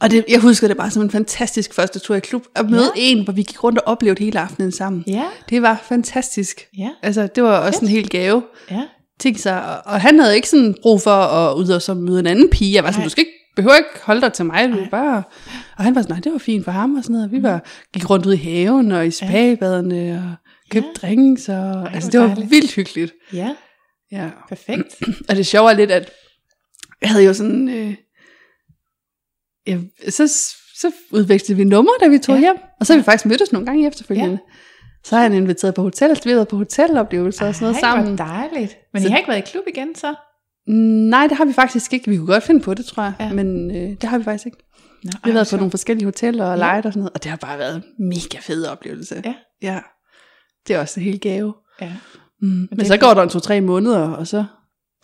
Og 0.01 0.11
det, 0.11 0.25
jeg 0.29 0.41
husker 0.41 0.69
det 0.69 0.77
bare 0.77 0.91
som 0.91 1.03
en 1.03 1.11
fantastisk 1.11 1.75
første 1.75 1.99
tur 1.99 2.15
i 2.15 2.21
klub, 2.21 2.45
at 2.57 2.71
møde 2.71 2.85
Ja. 2.97 3.03
en, 3.03 3.25
hvor 3.25 3.33
vi 3.33 3.43
gik 3.43 3.65
rundt 3.65 3.79
og 3.79 3.87
oplevede 3.87 4.25
hele 4.25 4.41
aftenen 4.41 4.73
sammen. 4.73 5.05
Ja, 5.07 5.25
Det 5.51 5.63
var 5.63 5.81
fantastisk. 5.85 6.61
ja, 6.79 6.91
Altså, 7.03 7.27
det 7.35 7.43
var 7.43 7.59
også 7.59 7.81
Fedt. 7.81 7.91
en 7.91 7.97
hel 7.97 8.09
gave. 8.11 8.43
ja. 8.71 8.83
Tænk 9.21 9.39
sig, 9.39 9.65
og, 9.65 9.93
og 9.93 10.01
han 10.01 10.19
havde 10.19 10.37
ikke 10.37 10.49
sådan 10.49 10.75
brug 10.83 11.03
for 11.03 11.11
at 11.11 11.55
ud 11.57 11.69
og 11.69 11.83
så 11.83 11.95
møde 11.95 12.21
en 12.21 12.27
anden 12.27 12.51
pige. 12.51 12.75
Jeg 12.75 12.85
var 12.85 12.91
sådan, 12.91 13.01
Nej. 13.01 13.05
du 13.07 13.11
skal 13.11 13.21
ikke, 13.21 13.33
behøver 13.57 13.77
ikke 13.77 13.89
holde 14.03 14.21
dig 14.21 14.33
til 14.33 14.45
mig, 14.45 14.69
du 14.73 14.79
er 14.79 14.89
bare... 14.91 15.23
Og 15.79 15.85
han 15.85 15.95
var 15.95 16.03
sådan, 16.03 16.15
nej, 16.15 16.21
det 16.21 16.33
var 16.33 16.39
fint 16.39 16.65
for 16.65 16.73
ham 16.73 16.95
og 16.97 17.03
sådan 17.03 17.15
noget. 17.15 17.33
Vi 17.33 17.43
var, 17.43 17.65
gik 17.95 18.11
rundt 18.11 18.27
ude 18.27 18.35
i 18.35 18.39
haven 18.39 18.93
og 18.93 19.07
i 19.07 19.11
spabaderne 19.11 20.13
og 20.15 20.51
købte 20.71 20.89
Ja. 21.03 21.07
drinks. 21.09 21.49
Og, 21.49 21.55
hvor 21.79 21.87
altså, 21.87 22.11
det 22.11 22.21
var 22.21 22.27
dejligt. 22.27 22.51
vildt 22.51 22.75
hyggeligt. 22.75 23.13
Ja, 23.33 23.55
Ja. 24.13 24.29
perfekt. 24.49 24.97
Og 25.29 25.37
det 25.37 25.47
sjove 25.47 25.71
er 25.71 25.75
lidt, 25.77 25.91
at 25.91 26.11
jeg 27.03 27.11
havde 27.11 27.25
jo 27.25 27.35
sådan... 27.35 27.69
Øh, 27.69 27.95
ja, 29.67 29.79
så, 30.09 30.27
så 30.81 30.93
udvekslede 31.11 31.57
vi 31.57 31.65
numre, 31.65 31.93
da 32.01 32.09
vi 32.09 32.19
tog 32.19 32.35
Ja. 32.35 32.41
hjem. 32.41 32.57
Og 32.81 32.87
så 32.87 32.93
har 32.93 32.99
vi 33.01 33.05
faktisk 33.05 33.27
mødtes 33.27 33.53
nogle 33.53 33.67
gange 33.67 33.87
efterfølgende. 33.89 34.31
Ja. 34.49 34.55
Så 35.05 35.17
har 35.17 35.23
han 35.23 35.33
inviteret 35.33 35.75
på 35.75 35.83
hotel, 35.83 36.17
så 36.17 36.23
vi 36.25 36.31
har 36.31 36.37
været 36.37 36.49
på 36.49 36.57
hoteloplevelser 36.57 37.47
og 37.47 37.55
sådan 37.55 37.65
noget 37.65 37.81
sammen. 37.81 38.07
hvor 38.15 38.25
dejligt. 38.27 38.77
Men 38.93 39.03
Så- 39.03 39.09
I 39.09 39.11
har 39.11 39.19
ikke 39.19 39.29
været 39.29 39.49
i 39.49 39.51
klub 39.53 39.65
igen, 39.69 39.95
så? 39.95 40.15
Mm, 40.67 40.75
Nej, 40.75 41.27
det 41.27 41.37
har 41.37 41.45
vi 41.45 41.53
faktisk 41.53 41.93
ikke. 41.93 42.11
Vi 42.11 42.17
kunne 42.17 42.27
godt 42.27 42.45
finde 42.45 42.61
på 42.61 42.75
det, 42.75 42.85
tror 42.87 43.03
jeg. 43.03 43.13
Ja. 43.21 43.33
Men 43.33 43.71
øh, 43.77 43.77
det 44.01 44.03
har 44.05 44.19
vi 44.19 44.25
faktisk 44.25 44.47
ikke. 44.47 44.59
Nå, 45.05 45.11
Vi 45.25 45.31
har 45.31 45.33
været 45.33 45.49
på 45.51 45.57
nogle 45.57 45.71
forskellige 45.71 46.05
hoteller 46.05 46.45
og 46.45 46.51
Ja. 46.53 46.57
leget 46.59 46.87
og 46.87 46.93
sådan 46.93 47.01
noget. 47.01 47.13
Og 47.15 47.23
det 47.23 47.31
har 47.31 47.37
bare 47.37 47.59
været 47.59 47.77
en 47.77 48.09
mega 48.09 48.39
fed 48.41 48.67
oplevelse. 48.67 49.23
Ja. 49.25 49.35
ja. 49.63 49.81
Det 50.69 50.77
er 50.77 50.81
også 50.81 51.01
en 51.01 51.05
helt 51.05 51.23
gave. 51.23 51.55
Ja. 51.81 51.93
Mm. 52.43 52.49
Men, 52.49 52.69
det 52.71 52.77
Men 52.77 52.87
så 52.87 52.97
går 52.97 53.15
der 53.15 53.23
en 53.23 53.29
to-tre 53.29 53.61
måneder, 53.61 53.99
og 54.11 54.27
så 54.27 54.45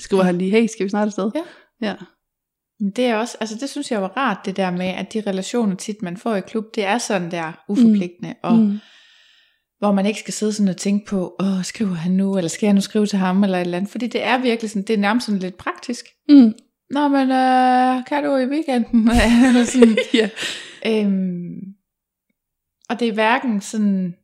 skriver 0.01 0.23
Ja. 0.23 0.27
han 0.27 0.39
lige, 0.39 0.51
hey, 0.51 0.67
skal 0.67 0.85
vi 0.85 0.91
snart 0.91 1.07
afsted? 1.07 1.31
Ja. 1.35 1.43
Ja. 1.89 1.95
Men 2.81 2.91
det 2.91 3.07
er 3.07 3.17
også, 3.17 3.37
altså 3.41 3.57
det 3.61 3.71
synes 3.71 3.91
jeg 3.91 4.03
var 4.03 4.09
rart, 4.17 4.39
det 4.45 4.57
der 4.57 4.71
med, 4.71 4.87
at 4.87 5.13
de 5.13 5.23
relationer 5.27 5.77
tit, 5.77 6.03
man 6.03 6.17
får 6.17 6.35
i 6.35 6.41
klub, 6.41 6.65
det 6.75 6.85
er 6.85 6.99
sådan 6.99 7.31
der 7.31 7.65
uforpligtende, 7.69 8.29
mm. 8.29 8.37
og 8.43 8.59
Mm. 8.59 8.79
hvor 9.79 9.93
man 9.93 10.07
ikke 10.07 10.21
skal 10.21 10.35
sidde 10.35 10.53
sådan 10.53 10.69
og 10.69 10.77
tænke 10.77 11.07
på, 11.07 11.37
åh, 11.41 11.63
skriver 11.65 11.95
han 11.95 12.13
nu, 12.13 12.37
eller 12.37 12.49
skal 12.49 12.67
jeg 12.67 12.75
nu 12.75 12.81
skrive 12.81 13.07
til 13.07 13.19
ham, 13.19 13.45
eller 13.45 13.59
et 13.59 13.63
eller 13.63 13.77
andet, 13.77 13.91
fordi 13.91 14.07
det 14.07 14.23
er 14.25 14.39
virkelig 14.39 14.71
sådan, 14.71 14.83
det 14.83 14.95
er 14.95 14.99
nærmest 14.99 15.27
sådan 15.27 15.39
lidt 15.41 15.57
praktisk. 15.57 16.05
Mm. 16.29 16.55
Nå, 16.91 17.09
men 17.09 17.31
øh, 17.31 18.05
kan 18.07 18.25
du 18.25 18.37
i 18.37 18.47
weekenden? 18.47 19.11
Eller 19.49 19.65
sådan. 19.65 19.99
ja. 20.21 20.29
Øhm, 20.87 21.57
og 22.89 23.01
det 23.01 23.09
er 23.09 23.13
hverken 23.13 23.61
sådan, 23.61 24.15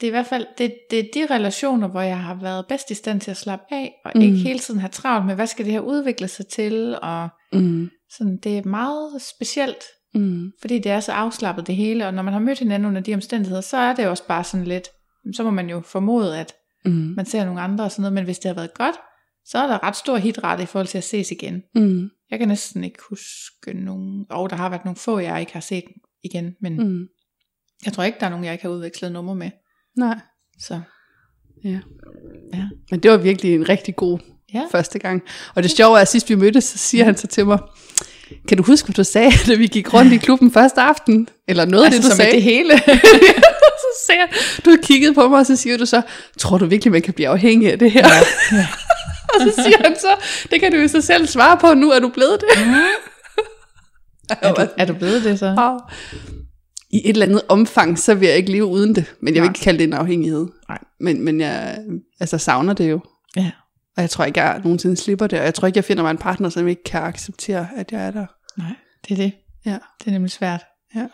det 0.00 0.06
er 0.06 0.10
i 0.10 0.10
hvert 0.10 0.26
fald, 0.26 0.46
det, 0.58 0.74
det 0.90 0.98
er 0.98 1.04
de 1.14 1.34
relationer, 1.34 1.88
hvor 1.88 2.00
jeg 2.00 2.18
har 2.18 2.34
været 2.34 2.66
bedst 2.68 2.90
i 2.90 2.94
stand 2.94 3.20
til 3.20 3.30
at 3.30 3.36
slappe 3.36 3.64
af, 3.70 3.92
og 4.04 4.12
mm. 4.14 4.20
Ikke 4.20 4.36
hele 4.36 4.58
tiden 4.58 4.80
have 4.80 4.88
travlt 4.90 5.26
med, 5.26 5.34
hvad 5.34 5.46
skal 5.46 5.64
det 5.64 5.72
her 5.72 5.80
udvikle 5.80 6.28
sig 6.28 6.46
til, 6.46 6.98
og 7.02 7.28
Mm. 7.52 7.90
sådan, 8.16 8.36
det 8.36 8.58
er 8.58 8.62
meget 8.68 9.22
specielt, 9.22 9.84
Mm. 10.14 10.52
fordi 10.60 10.78
det 10.78 10.92
er 10.92 11.00
så 11.00 11.12
afslappet 11.12 11.66
det 11.66 11.76
hele, 11.76 12.06
og 12.06 12.14
når 12.14 12.22
man 12.22 12.32
har 12.32 12.40
mødt 12.40 12.58
hinanden 12.58 12.88
under 12.88 13.00
de 13.00 13.14
omstændigheder, 13.14 13.60
så 13.60 13.76
er 13.76 13.94
det 13.94 14.08
også 14.08 14.26
bare 14.26 14.44
sådan 14.44 14.66
lidt, 14.66 14.88
så 15.34 15.42
må 15.42 15.50
man 15.50 15.70
jo 15.70 15.80
formode, 15.80 16.38
at 16.38 16.54
Mm. 16.84 16.92
man 17.16 17.26
ser 17.26 17.44
nogle 17.44 17.60
andre 17.60 17.84
og 17.84 17.90
sådan 17.90 18.02
noget, 18.02 18.12
men 18.12 18.24
hvis 18.24 18.38
det 18.38 18.48
har 18.48 18.54
været 18.54 18.74
godt, 18.74 18.94
så 19.44 19.58
er 19.58 19.66
der 19.66 19.82
ret 19.82 19.96
stor 19.96 20.16
hitrate 20.16 20.62
i 20.62 20.66
forhold 20.66 20.86
til 20.86 20.98
at 20.98 21.04
ses 21.04 21.30
igen. 21.30 21.62
Mm. 21.74 22.08
Jeg 22.30 22.38
kan 22.38 22.48
næsten 22.48 22.84
ikke 22.84 22.98
huske 23.10 23.72
nogen, 23.84 24.26
og 24.30 24.50
der 24.50 24.56
har 24.56 24.68
været 24.68 24.84
nogle 24.84 24.96
få, 24.96 25.18
jeg 25.18 25.40
ikke 25.40 25.52
har 25.52 25.60
set 25.60 25.84
igen, 26.24 26.54
men. 26.60 26.76
Mm. 26.76 27.06
jeg 27.84 27.92
tror 27.92 28.04
ikke, 28.04 28.18
der 28.20 28.26
er 28.26 28.30
nogen, 28.30 28.44
jeg 28.44 28.52
ikke 28.52 28.64
har 28.64 28.70
udvekslet 28.70 29.12
nummer 29.12 29.34
med. 29.34 29.50
Nej. 29.96 30.16
Så 30.60 30.80
Ja. 31.64 31.78
ja. 32.54 32.62
Men 32.90 33.00
det 33.00 33.10
var 33.10 33.16
virkelig 33.16 33.54
en 33.54 33.68
rigtig 33.68 33.96
god 33.96 34.18
Ja. 34.54 34.62
første 34.72 34.98
gang. 34.98 35.22
Og 35.54 35.62
det 35.62 35.70
sjove 35.70 35.96
er, 35.96 36.02
at 36.02 36.08
sidst 36.08 36.30
vi 36.30 36.34
mødtes, 36.34 36.64
så 36.64 36.78
siger 36.78 37.04
han 37.04 37.16
så 37.16 37.26
til 37.26 37.46
mig, 37.46 37.58
kan 38.48 38.56
du 38.56 38.62
huske, 38.62 38.86
hvad 38.86 38.94
du 38.94 39.04
sagde, 39.04 39.30
da 39.46 39.54
vi 39.54 39.66
gik 39.66 39.94
rundt 39.94 40.12
i 40.12 40.16
klubben 40.16 40.52
første 40.52 40.80
aften? 40.80 41.28
Eller 41.48 41.64
noget 41.64 41.84
af 41.84 41.86
Altså, 41.86 42.02
det, 42.02 42.10
du 42.10 42.16
sagde. 42.16 42.32
det 42.32 42.42
hele. 42.42 42.78
så 43.84 43.86
sagde 44.06 44.20
jeg, 44.20 44.28
du 44.64 44.70
har 44.70 44.76
kigget 44.82 45.14
på 45.14 45.28
mig, 45.28 45.38
og 45.38 45.46
så 45.46 45.56
siger 45.56 45.78
du 45.78 45.86
så, 45.86 46.02
tror 46.38 46.58
du 46.58 46.66
virkelig, 46.66 46.92
man 46.92 47.02
kan 47.02 47.14
blive 47.14 47.28
afhængig 47.28 47.72
af 47.72 47.78
det 47.78 47.90
her? 47.92 48.06
Ja. 48.08 48.56
Ja. 48.56 48.66
og 49.34 49.40
så 49.40 49.62
siger 49.62 49.78
han 49.84 49.96
så, 50.00 50.08
det 50.50 50.60
kan 50.60 50.72
du 50.72 50.78
jo 50.78 50.88
så 50.88 51.00
selv 51.00 51.26
svare 51.26 51.56
på, 51.56 51.74
nu 51.74 51.90
er 51.90 52.00
du 52.00 52.08
blevet 52.08 52.40
det. 52.40 52.48
er, 54.42 54.52
du, 54.54 54.66
er 54.76 54.84
du 54.84 54.94
blevet 54.94 55.24
det 55.24 55.38
så? 55.38 55.80
I 56.96 57.00
et 57.04 57.08
eller 57.12 57.26
andet 57.26 57.42
omfang, 57.48 57.98
så 57.98 58.14
vil 58.14 58.28
jeg 58.28 58.36
ikke 58.36 58.52
leve 58.52 58.66
uden 58.66 58.94
det. 58.94 59.14
Men 59.20 59.34
jeg 59.34 59.42
vil 59.42 59.46
Nej. 59.48 59.50
ikke 59.52 59.60
kalde 59.60 59.78
det 59.78 59.84
en 59.86 59.92
afhængighed. 59.92 60.46
Nej. 60.68 60.78
Men, 61.00 61.22
men 61.24 61.40
jeg 61.40 61.78
altså, 62.20 62.38
savner 62.38 62.72
det 62.72 62.90
jo. 62.90 63.00
Ja. 63.36 63.50
Og 63.96 64.02
jeg 64.02 64.10
tror 64.10 64.24
ikke, 64.24 64.40
jeg 64.42 64.60
nogensinde 64.64 64.96
slipper 64.96 65.26
det. 65.26 65.38
Og 65.38 65.44
jeg 65.44 65.54
tror 65.54 65.66
ikke, 65.66 65.76
jeg 65.76 65.84
finder 65.84 66.02
mig 66.02 66.10
en 66.10 66.18
partner, 66.18 66.48
som 66.48 66.68
ikke 66.68 66.82
kan 66.84 67.02
acceptere, 67.02 67.68
at 67.76 67.92
jeg 67.92 68.06
er 68.06 68.10
der. 68.10 68.26
Nej, 68.58 68.72
det 69.08 69.12
er 69.12 69.16
det. 69.22 69.32
Ja. 69.66 69.78
Det 69.98 70.06
er 70.06 70.10
nemlig 70.10 70.30
svært. 70.30 70.60
Ja. 70.94 71.06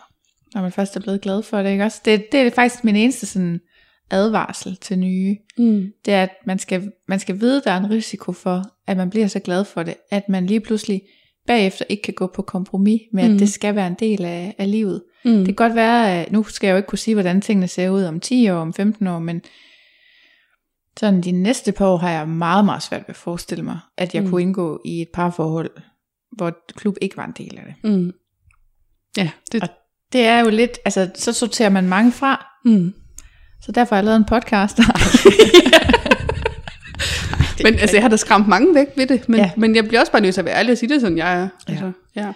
Når 0.53 0.61
man 0.61 0.71
først 0.71 0.95
er 0.95 0.99
blevet 0.99 1.21
glad 1.21 1.43
for 1.43 1.57
det, 1.63 1.71
ikke 1.71 1.83
også? 1.83 2.01
Det, 2.05 2.25
det 2.31 2.39
er 2.39 2.49
faktisk 2.49 2.83
min 2.83 2.95
eneste 2.95 3.25
sådan 3.25 3.59
advarsel 4.11 4.77
til 4.81 4.99
nye. 4.99 5.37
Mm. 5.57 5.85
Det 6.05 6.13
er, 6.13 6.23
at 6.23 6.29
man 6.47 6.59
skal, 6.59 6.91
man 7.07 7.19
skal 7.19 7.39
vide, 7.39 7.57
at 7.57 7.63
der 7.63 7.71
er 7.71 7.77
en 7.77 7.89
risiko 7.89 8.31
for, 8.31 8.63
at 8.87 8.97
man 8.97 9.09
bliver 9.09 9.27
så 9.27 9.39
glad 9.39 9.65
for 9.65 9.83
det, 9.83 9.95
at 10.11 10.29
man 10.29 10.45
lige 10.45 10.59
pludselig 10.59 11.01
bagefter 11.47 11.85
ikke 11.89 12.03
kan 12.03 12.13
gå 12.13 12.31
på 12.35 12.41
kompromis 12.41 13.01
med, 13.13 13.23
at 13.23 13.31
Mm. 13.31 13.37
det 13.37 13.49
skal 13.49 13.75
være 13.75 13.87
en 13.87 13.95
del 13.99 14.25
af, 14.25 14.55
af 14.57 14.71
livet. 14.71 15.01
Mm. 15.25 15.37
Det 15.37 15.45
kan 15.45 15.55
godt 15.55 15.75
være, 15.75 16.11
at 16.21 16.31
nu 16.31 16.43
skal 16.43 16.67
jeg 16.67 16.71
jo 16.73 16.77
ikke 16.77 16.87
kunne 16.87 16.99
sige, 16.99 17.15
hvordan 17.15 17.41
tingene 17.41 17.67
ser 17.67 17.89
ud 17.89 18.03
om 18.03 18.19
10 18.19 18.49
år, 18.49 18.57
om 18.57 18.73
15 18.73 19.07
år, 19.07 19.19
men 19.19 19.41
sådan 20.99 21.21
de 21.21 21.31
næste 21.31 21.71
par 21.71 21.85
år 21.87 21.97
har 21.97 22.09
jeg 22.09 22.27
meget, 22.27 22.65
meget 22.65 22.83
svært 22.83 23.01
ved 23.01 23.09
at 23.09 23.15
forestille 23.15 23.63
mig, 23.63 23.79
at 23.97 24.15
jeg 24.15 24.23
Mm. 24.23 24.29
kunne 24.29 24.41
indgå 24.41 24.81
i 24.85 25.01
et 25.01 25.07
parforhold, 25.13 25.69
hvor 26.37 26.51
klub 26.75 26.95
ikke 27.01 27.17
var 27.17 27.25
en 27.25 27.33
del 27.37 27.57
af 27.57 27.63
det. 27.65 27.91
Mm. 27.91 28.11
Ja, 29.17 29.29
det, 29.51 29.61
Og 29.63 29.69
Det 30.13 30.21
er 30.25 30.39
jo 30.39 30.49
lidt, 30.49 30.77
altså 30.85 31.09
så 31.15 31.33
sorterer 31.33 31.69
man 31.69 31.87
mange 31.89 32.11
fra, 32.11 32.45
mm. 32.65 32.93
så 33.61 33.71
derfor 33.71 33.95
har 33.95 33.99
jeg 34.01 34.05
lavet 34.05 34.17
en 34.17 34.25
podcast. 34.25 34.79
Men 37.63 37.73
altså, 37.79 37.95
jeg 37.95 38.03
har 38.03 38.09
da 38.09 38.15
skræmt 38.17 38.47
mange 38.47 38.75
væk 38.75 38.87
ved 38.97 39.07
det, 39.07 39.29
men, 39.29 39.39
Ja. 39.39 39.43
ja. 39.45 39.51
men 39.57 39.75
jeg 39.75 39.87
bliver 39.87 39.99
også 39.99 40.11
bare 40.11 40.21
nødt 40.21 40.33
til 40.33 40.41
at 40.41 40.45
være 40.45 40.55
ærlig 40.55 40.71
og 40.71 40.77
sige 40.77 40.93
det, 40.93 41.01
sådan 41.01 41.17
jeg 41.17 41.41
er. 41.41 41.47
Altså, 41.67 41.91
ja. 42.15 42.33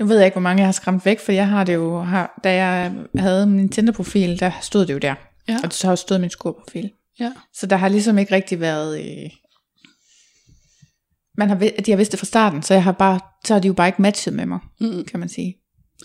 Nu 0.00 0.06
ved 0.06 0.16
jeg 0.16 0.24
ikke, 0.26 0.34
hvor 0.34 0.40
mange 0.42 0.60
jeg 0.60 0.66
har 0.66 0.72
skræmt 0.72 1.04
væk, 1.04 1.20
for 1.20 1.32
jeg 1.32 1.48
har 1.48 1.64
det 1.64 1.74
jo, 1.74 2.00
har, 2.00 2.40
da 2.44 2.54
jeg 2.54 2.92
havde 3.18 3.46
min 3.46 3.68
Tinder-profil, 3.68 4.40
der 4.40 4.50
stod 4.62 4.86
det 4.86 4.92
jo 4.94 4.98
der. 4.98 5.14
Ja. 5.48 5.58
Og 5.64 5.72
så 5.72 5.86
har 5.86 5.92
jo 5.92 5.96
stået 5.96 6.20
min 6.20 6.30
skurprofil. 6.30 6.90
ja. 7.20 7.32
Så 7.54 7.66
der 7.66 7.76
har 7.76 7.88
ligesom 7.88 8.18
ikke 8.18 8.34
rigtig 8.34 8.60
været... 8.60 9.00
Øh, 9.00 9.30
man 11.36 11.48
har, 11.48 11.56
de 11.56 11.90
har 11.90 11.96
vidst 11.96 12.12
det 12.12 12.20
fra 12.20 12.26
starten, 12.26 12.62
så 12.62 12.74
jeg 12.74 12.84
har 12.84 12.92
bare, 12.92 13.20
så 13.44 13.54
har 13.54 13.60
de 13.60 13.68
jo 13.68 13.74
bare 13.74 13.88
ikke 13.88 14.02
matchet 14.02 14.34
med 14.34 14.46
mig, 14.46 14.58
Mm. 14.80 15.04
kan 15.04 15.20
man 15.20 15.28
sige. 15.28 15.56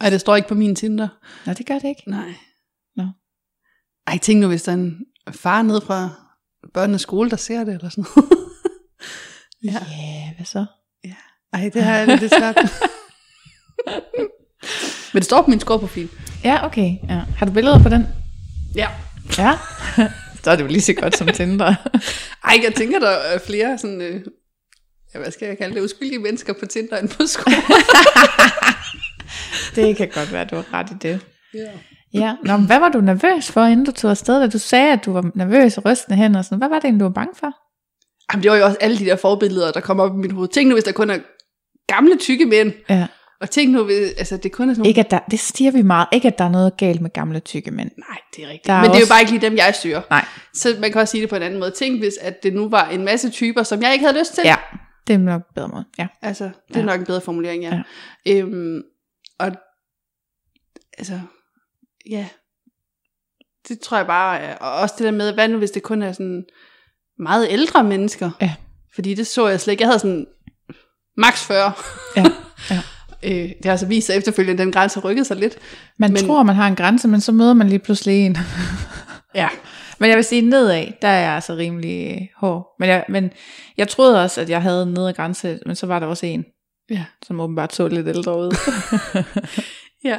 Ej, 0.02 0.10
det 0.10 0.20
står 0.22 0.36
ikke 0.36 0.48
på 0.48 0.56
min 0.56 0.76
Tinder. 0.76 1.08
Nå, 1.46 1.54
det 1.54 1.66
gør 1.66 1.74
det 1.80 1.88
ikke. 1.88 2.04
Nej. 2.08 2.34
Nå. 2.96 3.04
Ej, 4.08 4.18
tænk 4.18 4.40
nu, 4.42 4.48
hvis 4.48 4.64
der 4.64 4.72
er 4.72 4.76
en 4.76 5.06
far 5.32 5.62
ned 5.62 5.82
fra 5.82 6.10
børnenes 6.74 7.02
skole, 7.02 7.30
der 7.30 7.36
ser 7.38 7.64
det, 7.64 7.74
eller 7.74 7.90
sådan 7.90 8.06
noget. 8.16 8.30
Ja, 9.64 9.72
ja. 9.72 9.78
yeah, 9.80 10.36
hvad 10.36 10.46
så? 10.46 10.66
Ej, 11.54 11.70
det 11.74 11.84
har 11.84 11.98
jeg 11.98 12.08
lidt 12.08 12.34
svært. 12.40 12.56
Men 15.14 15.20
det 15.20 15.26
står 15.26 15.42
på 15.42 15.50
min 15.50 15.60
scoreprofil. 15.60 16.10
Ja, 16.44 16.66
okay. 16.66 16.96
Ja. 17.10 17.22
Har 17.38 17.46
du 17.46 17.52
billeder 17.52 17.84
på 17.84 17.90
den? 17.90 18.08
Ja. 18.76 18.88
Ja. 19.38 19.52
så 20.44 20.52
er 20.52 20.56
det 20.56 20.64
jo 20.64 20.68
lige 20.68 20.82
så 20.82 20.94
godt 20.94 21.18
som 21.18 21.28
Tinder. 21.28 21.76
Ej, 22.48 22.60
jeg 22.64 22.74
tænker, 22.76 23.00
der 23.00 23.10
er 23.10 23.40
flere 23.40 23.78
sådan, 23.78 24.02
øh, 24.02 24.22
ja, 25.14 25.20
hvad 25.20 25.32
skal 25.32 25.48
jeg 25.48 25.58
kalde 25.58 25.76
det, 25.76 25.82
uskyldige 25.84 26.20
mennesker 26.20 26.54
på 26.54 26.66
Tinder 26.66 26.98
end 26.98 27.10
på 27.10 27.26
skole. 27.26 27.56
det 29.76 29.98
kan 29.98 30.10
godt 30.14 30.34
være, 30.34 30.46
du 30.46 30.56
har 30.56 30.74
ret 30.74 30.90
i 30.92 30.94
det. 31.02 31.20
ja. 31.54 31.72
Ja, 32.16 32.36
Nå, 32.44 32.58
men 32.58 32.66
hvad 32.66 32.80
var 32.80 32.90
du 32.90 33.02
nervøs 33.02 33.52
for, 33.52 33.64
inden 33.66 33.86
du 33.86 33.92
tog 33.92 34.12
afsted, 34.12 34.42
da 34.42 34.48
du 34.48 34.58
sagde, 34.60 34.94
at 34.94 35.06
du 35.06 35.14
var 35.14 35.32
nervøs 35.36 35.78
og 35.78 35.86
rystende 35.86 36.18
hen 36.18 36.36
og 36.36 36.46
sådan 36.46 36.58
Hvad 36.58 36.70
var 36.70 36.76
det 36.76 36.86
egentlig, 36.86 37.00
du 37.00 37.06
var 37.06 37.14
bange 37.14 37.34
for? 37.40 37.52
Jamen, 38.32 38.44
det 38.44 38.52
var 38.52 38.58
jo 38.58 38.66
også 38.66 38.78
alle 38.82 39.00
de 39.00 39.06
der 39.06 39.16
forbilleder, 39.16 39.72
der 39.72 39.80
kommer 39.80 40.04
op 40.04 40.14
i 40.16 40.18
mit 40.18 40.32
hoved. 40.32 40.48
Tænk 40.50 40.68
nu, 40.70 40.76
hvis 40.76 40.84
der 40.84 40.92
kun 40.92 41.10
er 41.10 41.18
gamle, 41.88 42.18
tykke 42.18 42.46
mænd. 42.46 42.74
Ja. 42.90 43.08
Og 43.44 43.50
tænk 43.50 43.72
nu, 43.72 43.84
hvis, 43.84 44.12
altså 44.18 44.38
det 44.38 44.52
kun 44.52 44.70
er 44.70 44.74
sådan 44.74 44.80
nogle... 44.80 44.90
Ikke 44.90 45.00
at 45.02 45.12
der, 45.12 45.20
det 45.32 45.40
stiger 45.40 45.72
vi 45.72 45.82
meget. 45.82 46.08
Ikke 46.12 46.28
at 46.28 46.38
der 46.38 46.44
er 46.46 46.50
noget 46.50 46.78
galt 46.78 47.02
med 47.02 47.10
gamle 47.10 47.40
tykke 47.40 47.72
mænd. 47.72 47.92
Nej, 47.98 48.18
det 48.36 48.44
er 48.44 48.48
rigtigt. 48.48 48.68
Der 48.68 48.74
er 48.74 48.82
Men 48.82 48.90
det 48.90 48.96
er 48.96 49.00
jo 49.00 49.02
også- 49.02 49.12
bare 49.14 49.20
ikke 49.22 49.32
lige 49.32 49.42
dem, 49.42 49.58
jeg 49.58 49.76
søger. 49.76 50.02
Nej. 50.10 50.26
Så 50.54 50.76
man 50.80 50.92
kan 50.92 51.02
også 51.02 51.12
sige 51.12 51.22
det 51.22 51.30
på 51.30 51.36
en 51.36 51.42
anden 51.42 51.60
måde. 51.60 51.72
Tænk, 51.72 52.00
hvis 52.00 52.14
at 52.22 52.44
det 52.44 52.54
nu 52.54 52.70
var 52.70 52.90
en 52.90 53.04
masse 53.06 53.30
typer, 53.30 53.64
som 53.64 53.82
jeg 53.82 53.94
ikke 53.94 54.06
havde 54.06 54.20
lyst 54.20 54.34
til. 54.34 54.42
Ja, 54.46 54.56
det 55.08 55.14
er 55.14 55.18
nok 55.18 55.42
en 55.42 55.54
bedre 55.56 55.68
måde. 55.68 55.86
Ja. 55.98 56.08
Altså, 56.22 56.44
det 56.68 56.76
er 56.76 56.80
Ja. 56.80 56.86
nok 56.86 57.00
en 57.00 57.06
bedre 57.06 57.22
formulering, 57.22 57.64
ja. 57.64 57.82
ja. 58.26 58.34
Øhm, 58.38 58.82
og 59.40 59.52
altså, 60.98 61.20
ja. 62.10 62.28
det 63.68 63.80
tror 63.80 63.98
jeg 63.98 64.08
bare, 64.08 64.58
og 64.58 64.72
også 64.74 64.96
det 64.98 65.06
der 65.06 65.12
med, 65.12 65.34
hvad 65.34 65.48
nu 65.48 65.58
hvis 65.58 65.72
det 65.72 65.84
kun 65.84 66.02
er 66.02 66.12
sådan 66.12 66.46
meget 67.20 67.48
ældre 67.50 67.84
mennesker? 67.84 68.32
Ja. 68.42 68.54
Fordi 68.96 69.14
det 69.14 69.28
så 69.28 69.48
jeg 69.48 69.62
slet 69.62 69.72
ikke. 69.72 69.82
Jeg 69.82 69.88
havde 69.88 70.00
sådan 70.00 70.26
max 71.18 71.44
40. 71.44 71.72
Ja, 72.18 72.24
ja. 72.70 72.80
Øh, 73.26 73.32
det 73.32 73.56
har 73.66 73.72
altså 73.72 73.86
vist 73.86 74.08
sig 74.08 74.16
efterfølgende, 74.18 74.62
at 74.62 74.66
den 74.66 74.72
grænse 74.74 75.00
har 75.02 75.10
rykket 75.10 75.28
sig 75.28 75.38
lidt. 75.38 75.58
Man 76.00 76.14
Men- 76.14 76.26
tror, 76.26 76.44
man 76.44 76.56
har 76.56 76.68
en 76.68 76.76
grænse, 76.76 77.08
men 77.08 77.22
så 77.22 77.32
møder 77.32 77.54
man 77.54 77.68
lige 77.70 77.80
pludselig 77.80 78.26
en. 78.26 78.38
Ja. 79.36 79.50
Men 80.00 80.10
jeg 80.10 80.18
vil 80.18 80.24
sige, 80.26 80.42
nedad, 80.42 80.86
der 81.02 81.08
er 81.08 81.20
jeg 81.24 81.32
altså 81.34 81.54
rimelig 81.56 82.12
øh, 82.12 82.22
hård. 82.38 82.68
Men 82.80 82.90
jeg, 82.90 83.06
men 83.10 83.32
jeg 83.78 83.88
troede 83.88 84.24
også, 84.24 84.42
at 84.42 84.50
jeg 84.50 84.62
havde 84.62 84.84
en 84.84 84.90
nedre 84.94 85.14
grænse, 85.14 85.60
men 85.66 85.76
så 85.76 85.86
var 85.86 86.00
der 86.00 86.08
også 86.08 86.26
en, 86.26 86.46
Ja. 86.90 87.06
som 87.26 87.40
åbenbart 87.40 87.76
så 87.76 87.88
lidt 87.88 88.08
ældre 88.08 88.38
ud. 88.40 88.56
Ja. 90.06 90.18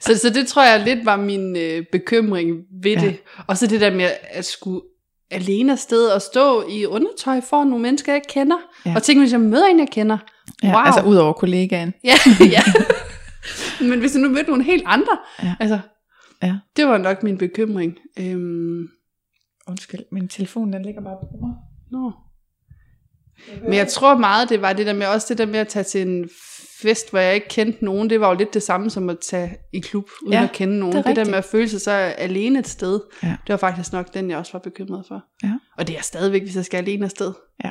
Så, 0.00 0.18
så 0.18 0.30
det 0.30 0.46
tror 0.46 0.64
jeg 0.64 0.80
lidt 0.84 1.04
var 1.04 1.16
min 1.16 1.56
øh, 1.56 1.84
bekymring 1.92 2.48
ved 2.82 2.92
Ja. 2.92 3.00
det. 3.00 3.16
Og 3.46 3.58
så 3.58 3.66
det 3.66 3.80
der 3.80 3.90
med 3.94 4.08
at 4.30 4.44
skulle 4.44 4.80
alene 5.30 5.72
afsted 5.72 6.06
og 6.06 6.22
stå 6.22 6.68
i 6.68 6.86
undertøj 6.86 7.40
for 7.40 7.64
nogle 7.64 7.82
mennesker, 7.82 8.12
jeg 8.12 8.16
ikke 8.16 8.28
kender. 8.28 8.56
Ja. 8.86 8.92
Og 8.96 9.02
tænke, 9.02 9.20
hvis 9.20 9.32
jeg 9.32 9.40
møder 9.40 9.66
en, 9.66 9.78
jeg 9.78 9.88
kender. 9.92 10.18
Ja, 10.62 10.68
wow. 10.74 10.84
Altså 10.86 11.02
ud 11.02 11.16
over 11.16 11.32
kollegaen. 11.32 11.94
Ja, 12.04 12.14
ja. 12.40 12.62
Men 13.80 13.98
hvis 14.00 14.14
jeg 14.14 14.22
nu 14.22 14.28
mødte 14.28 14.48
nogle 14.50 14.64
helt 14.64 14.82
andre, 14.86 15.18
Ja. 15.42 15.54
altså, 15.60 15.78
Ja. 16.42 16.56
det 16.76 16.86
var 16.86 16.98
nok 16.98 17.22
min 17.22 17.38
bekymring. 17.38 17.94
Øhm, 18.20 18.86
Undskyld, 19.68 20.00
min 20.12 20.28
telefon 20.28 20.72
den 20.72 20.82
ligger 20.84 21.00
bare 21.02 21.16
på 21.20 21.46
mig. 21.46 21.54
nå. 21.92 22.12
Men 23.62 23.74
jeg 23.74 23.88
tror 23.88 24.18
meget, 24.18 24.48
det 24.48 24.62
var 24.62 24.72
det 24.72 24.86
der 24.86 24.92
med, 24.92 25.06
også 25.06 25.26
det 25.28 25.38
der 25.38 25.46
med 25.46 25.58
at 25.58 25.68
tage 25.68 25.82
til 25.82 26.08
en 26.08 26.28
fest, 26.82 27.10
hvor 27.10 27.18
jeg 27.18 27.34
ikke 27.34 27.48
kendte 27.48 27.84
nogen, 27.84 28.10
det 28.10 28.20
var 28.20 28.28
jo 28.28 28.34
lidt 28.34 28.54
det 28.54 28.62
samme 28.62 28.90
som 28.90 29.10
at 29.10 29.18
tage 29.18 29.56
i 29.72 29.80
klub, 29.80 30.08
uden 30.22 30.32
Ja, 30.32 30.44
at 30.44 30.52
kende 30.52 30.78
nogen. 30.78 30.96
det 30.96 31.04
Det, 31.06 31.16
der 31.16 31.24
med 31.24 31.34
at 31.34 31.44
føle 31.44 31.68
sig 31.68 31.80
så 31.80 31.90
alene 31.90 32.58
et 32.58 32.68
sted, 32.68 33.00
Ja. 33.22 33.28
det 33.28 33.48
var 33.48 33.56
faktisk 33.56 33.92
nok 33.92 34.14
den, 34.14 34.30
jeg 34.30 34.38
også 34.38 34.52
var 34.52 34.58
bekymret 34.60 35.04
for. 35.08 35.24
Ja. 35.42 35.52
Og 35.78 35.86
det 35.88 35.98
er 35.98 36.02
stadigvæk, 36.02 36.42
hvis 36.42 36.56
jeg 36.56 36.64
skal 36.64 36.78
alene 36.78 37.04
afsted. 37.04 37.32
Ja, 37.64 37.70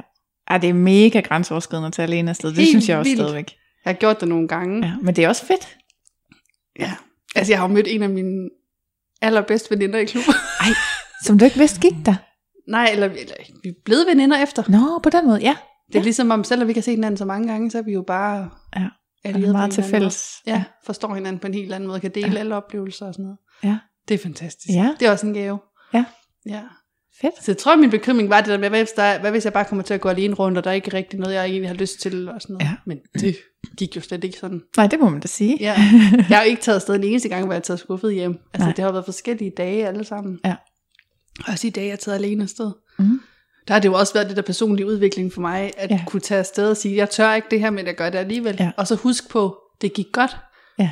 det 0.52 0.70
er 0.70 0.74
mega 0.74 1.20
grænseoverskridende 1.20 1.88
at 1.88 1.94
tage 1.94 2.04
alene 2.04 2.30
afsted. 2.30 2.50
Det 2.50 2.58
Helt 2.58 2.70
synes 2.70 2.90
jeg 2.90 2.98
også 2.98 3.10
vildt. 3.12 3.20
stadigvæk. 3.22 3.54
Jeg 3.86 3.92
har 3.94 3.98
gjort 4.00 4.20
det 4.22 4.28
nogle 4.28 4.48
gange. 4.48 4.88
Ja, 4.88 4.94
men 5.02 5.16
det 5.16 5.24
er 5.24 5.28
også 5.30 5.46
fedt. 5.46 5.78
ja. 6.80 6.94
Altså, 7.36 7.52
jeg 7.54 7.60
har 7.60 7.68
jo 7.68 7.74
mødt 7.74 7.88
en 7.90 8.04
af 8.04 8.10
mine 8.10 8.50
allerbedste 9.22 9.72
veninder 9.72 10.00
i 10.00 10.06
klub. 10.06 10.24
Som 11.24 11.38
du 11.38 11.46
ikke 11.46 11.58
vidste 11.58 11.80
gik 11.80 11.94
der. 12.06 12.16
Nej, 12.68 12.90
eller, 12.92 13.06
eller 13.08 13.36
vi 13.64 13.70
er 13.70 13.74
blevet 13.86 14.08
veninder 14.08 14.44
efter. 14.44 14.64
Nå, 14.70 15.00
på 15.04 15.10
den 15.10 15.28
måde, 15.28 15.40
ja. 15.42 15.56
Det 15.88 15.96
er 15.96 16.00
Ja. 16.00 16.04
ligesom 16.04 16.32
om, 16.32 16.44
selvom 16.44 16.68
vi 16.68 16.74
kan 16.74 16.84
se 16.84 16.92
hinanden 16.92 17.18
så 17.18 17.26
mange 17.26 17.48
gange, 17.48 17.72
så 17.72 17.78
er 17.78 17.82
vi 17.82 17.92
jo 17.94 18.02
bare 18.08 18.50
Ja, 18.76 18.88
er 19.24 19.36
en 19.36 19.52
meget 19.52 19.72
til 19.72 19.84
fælles. 19.84 20.42
måde. 20.48 20.56
Ja, 20.56 20.64
forstår 20.86 21.16
hinanden 21.16 21.40
på 21.40 21.48
en 21.48 21.54
helt 21.54 21.74
anden 21.74 21.88
måde, 21.88 22.00
kan 22.00 22.12
dele 22.16 22.28
Ja. 22.28 22.34
ja. 22.34 22.40
alle 22.40 22.56
oplevelser 22.56 23.06
og 23.06 23.14
sådan 23.14 23.24
noget. 23.24 23.38
Ja. 23.64 23.78
Det 24.08 24.14
er 24.14 24.18
fantastisk. 24.24 24.70
Ja. 24.70 24.94
Det 25.00 25.08
er 25.08 25.12
også 25.12 25.28
en 25.28 25.34
gave. 25.34 25.60
Ja. 25.94 26.06
Ja. 26.50 26.62
Fedt. 27.22 27.44
Så 27.44 27.52
jeg 27.52 27.58
tror, 27.58 27.76
min 27.76 27.90
bekymring 27.90 28.30
var 28.30 28.42
det 28.42 28.50
der 28.50 28.58
med, 28.58 28.70
hvad 28.70 28.80
hvis, 28.80 28.92
der, 28.92 29.20
hvad 29.20 29.32
hvis 29.32 29.46
jeg 29.46 29.54
bare 29.54 29.66
kommer 29.66 29.84
til 29.84 29.94
at 29.94 30.02
gå 30.02 30.10
alene 30.10 30.34
rundt, 30.34 30.58
og 30.58 30.64
der 30.64 30.70
er 30.70 30.74
ikke 30.74 30.94
rigtig 30.94 31.20
noget, 31.20 31.34
jeg 31.34 31.46
egentlig 31.46 31.70
har 31.70 31.76
lyst 31.76 32.00
til, 32.00 32.30
og 32.30 32.42
sådan 32.42 32.54
noget. 32.54 32.66
Ja. 32.66 32.76
Men 32.86 33.00
det 33.20 33.36
gik 33.78 33.96
jo 33.96 34.02
slet 34.02 34.24
ikke 34.24 34.38
sådan. 34.38 34.62
Nej, 34.78 34.88
det 34.88 35.00
må 35.00 35.10
man 35.10 35.20
da 35.20 35.28
sige. 35.28 35.58
Ja. 35.60 35.76
Jeg 36.30 36.38
har 36.38 36.44
jo 36.44 36.50
ikke 36.50 36.62
taget 36.62 36.76
afsted 36.76 36.96
en 36.96 37.04
eneste 37.04 37.30
gang, 37.30 37.44
hvor 37.46 37.54
jeg 37.54 37.58
har 37.58 37.62
taget 37.62 37.80
skuffet 37.80 38.14
hjem. 38.14 38.38
Altså, 38.54 38.66
Nej. 38.68 38.74
det 38.76 38.84
har 38.84 38.92
været 38.92 39.06
forskellige 39.06 39.52
dage 39.58 39.88
alle 39.88 40.04
sammen. 40.04 40.40
Ja. 40.46 40.56
Også 41.48 41.68
i 41.68 41.70
dage, 41.70 41.86
jeg 41.86 41.92
har 41.92 41.98
taget 41.98 42.18
alene 42.18 42.44
afsted. 42.44 42.72
Mm. 43.00 43.20
Der 43.68 43.74
har 43.74 43.82
det 43.82 43.90
jo 43.90 43.94
også 43.94 44.14
været 44.14 44.28
det 44.28 44.36
der 44.36 44.42
personlige 44.42 44.88
udvikling 44.88 45.34
for 45.34 45.42
mig, 45.42 45.72
at 45.78 45.92
ja. 45.92 46.04
kunne 46.08 46.20
tage 46.20 46.40
afsted 46.40 46.70
og 46.70 46.78
sige, 46.78 46.96
jeg 46.96 47.10
tør 47.10 47.34
ikke 47.34 47.48
det 47.52 47.60
her, 47.60 47.70
men 47.70 47.86
jeg 47.86 47.96
gør 47.96 48.10
det 48.10 48.18
alligevel. 48.18 48.56
Ja. 48.60 48.72
Og 48.78 48.88
så 48.88 48.96
husk 48.96 49.30
på, 49.30 49.58
det 49.82 49.94
gik 49.94 50.08
godt. 50.12 50.38
Ja. 50.80 50.92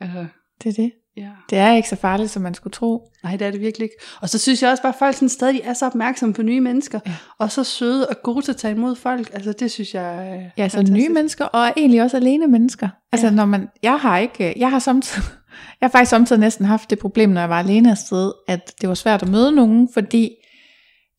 Altså, 0.00 0.26
Det 0.62 0.78
er 0.78 0.82
det. 0.82 0.92
Ja. 1.16 1.28
Det 1.50 1.58
er 1.58 1.72
ikke 1.72 1.88
så 1.88 1.96
farligt, 1.96 2.30
som 2.30 2.42
man 2.42 2.54
skulle 2.54 2.72
tro. 2.72 3.08
Nej, 3.24 3.36
det 3.36 3.46
er 3.46 3.50
det 3.50 3.60
virkelig 3.60 3.84
ikke. 3.84 3.94
Og 4.20 4.28
så 4.28 4.38
synes 4.38 4.62
jeg 4.62 4.70
også 4.70 4.82
bare, 4.82 4.92
at 4.92 4.98
folk 4.98 5.14
sådan 5.14 5.28
stadig 5.28 5.60
er 5.64 5.72
så 5.72 5.86
opmærksomme 5.86 6.34
på 6.34 6.42
nye 6.42 6.60
mennesker. 6.60 7.00
Ja. 7.06 7.12
Og 7.38 7.52
så 7.52 7.64
søde 7.64 8.06
og 8.08 8.16
gode 8.22 8.42
til 8.44 8.52
at 8.52 8.56
tage 8.56 8.74
imod 8.74 8.96
folk. 8.96 9.30
Altså, 9.34 9.52
det 9.52 9.70
synes 9.70 9.94
jeg 9.94 10.28
er 10.28 10.34
Ja, 10.58 10.68
så 10.68 10.76
fantastisk. 10.76 10.92
nye 10.92 11.08
mennesker, 11.14 11.44
og 11.44 11.72
egentlig 11.76 12.02
også 12.02 12.16
alene 12.16 12.46
mennesker. 12.46 12.88
Altså, 13.12 13.26
Ja. 13.26 13.32
når 13.32 13.44
man, 13.44 13.68
jeg 13.82 13.98
har 13.98 14.18
ikke, 14.18 14.54
jeg 14.56 14.70
har 14.70 14.78
samtidig, 14.78 15.28
jeg 15.80 15.86
har 15.86 15.90
faktisk 15.90 16.10
samtidig 16.10 16.40
næsten 16.40 16.64
haft 16.66 16.90
det 16.90 16.98
problem, 16.98 17.30
når 17.30 17.40
jeg 17.40 17.50
var 17.50 17.58
alene 17.58 17.90
afsted, 17.90 18.32
at 18.48 18.72
det 18.80 18.88
var 18.88 18.94
svært 18.94 19.22
at 19.22 19.28
møde 19.28 19.52
nogen, 19.52 19.88
fordi 19.94 20.30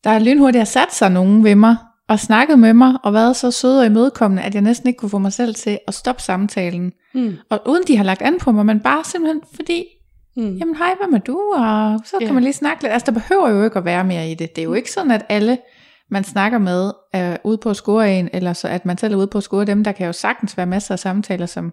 der 0.04 0.10
er 0.10 0.18
lynhurtigt 0.18 0.60
har 0.60 0.64
sat 0.64 0.92
sig 0.94 1.10
nogen 1.10 1.44
ved 1.44 1.54
mig, 1.54 1.76
og 2.08 2.20
snakket 2.20 2.58
med 2.58 2.74
mig, 2.74 2.96
og 3.04 3.12
været 3.12 3.36
så 3.36 3.50
søde 3.50 3.80
og 3.80 3.86
imødekommende, 3.86 4.42
at 4.42 4.54
jeg 4.54 4.62
næsten 4.62 4.88
ikke 4.88 4.98
kunne 4.98 5.10
få 5.10 5.18
mig 5.18 5.32
selv 5.32 5.54
til 5.54 5.78
at 5.88 5.94
stoppe 5.94 6.22
samtalen. 6.22 6.92
Mm. 7.14 7.36
Og 7.50 7.60
uden 7.68 7.82
de 7.86 7.96
har 7.96 8.04
lagt 8.04 8.22
an 8.22 8.38
på 8.38 8.52
mig, 8.52 8.66
men 8.66 8.80
bare 8.80 9.04
simpelthen 9.04 9.42
fordi, 9.54 9.84
Mm. 10.36 10.56
jamen 10.56 10.76
hej, 10.76 10.94
hvad 11.00 11.08
med 11.10 11.20
du? 11.20 11.38
Og 11.56 12.00
så 12.04 12.16
kan 12.18 12.26
Ja. 12.28 12.32
man 12.32 12.42
lige 12.42 12.52
snakke 12.52 12.82
lidt. 12.82 12.92
Altså, 12.92 13.06
der 13.06 13.12
behøver 13.20 13.50
jo 13.50 13.64
ikke 13.64 13.78
at 13.78 13.84
være 13.84 14.04
mere 14.04 14.30
i 14.30 14.34
det. 14.34 14.56
Det 14.56 14.62
er 14.62 14.64
jo 14.64 14.74
ikke 14.74 14.92
sådan, 14.92 15.10
at 15.10 15.26
alle, 15.28 15.58
man 16.10 16.24
snakker 16.24 16.58
med, 16.58 16.92
er 17.12 17.36
ude 17.44 17.58
på 17.58 17.70
at 17.70 17.76
score 17.76 18.18
en, 18.18 18.28
eller 18.32 18.52
så 18.52 18.68
at 18.68 18.86
man 18.86 18.98
selv 18.98 19.14
er 19.14 19.18
ude 19.18 19.26
på 19.26 19.38
at 19.38 19.44
score 19.44 19.64
dem. 19.64 19.84
Der 19.84 19.92
kan 19.92 20.06
jo 20.06 20.12
sagtens 20.12 20.56
være 20.56 20.66
masser 20.66 20.94
af 20.94 20.98
samtaler, 20.98 21.46
som 21.46 21.72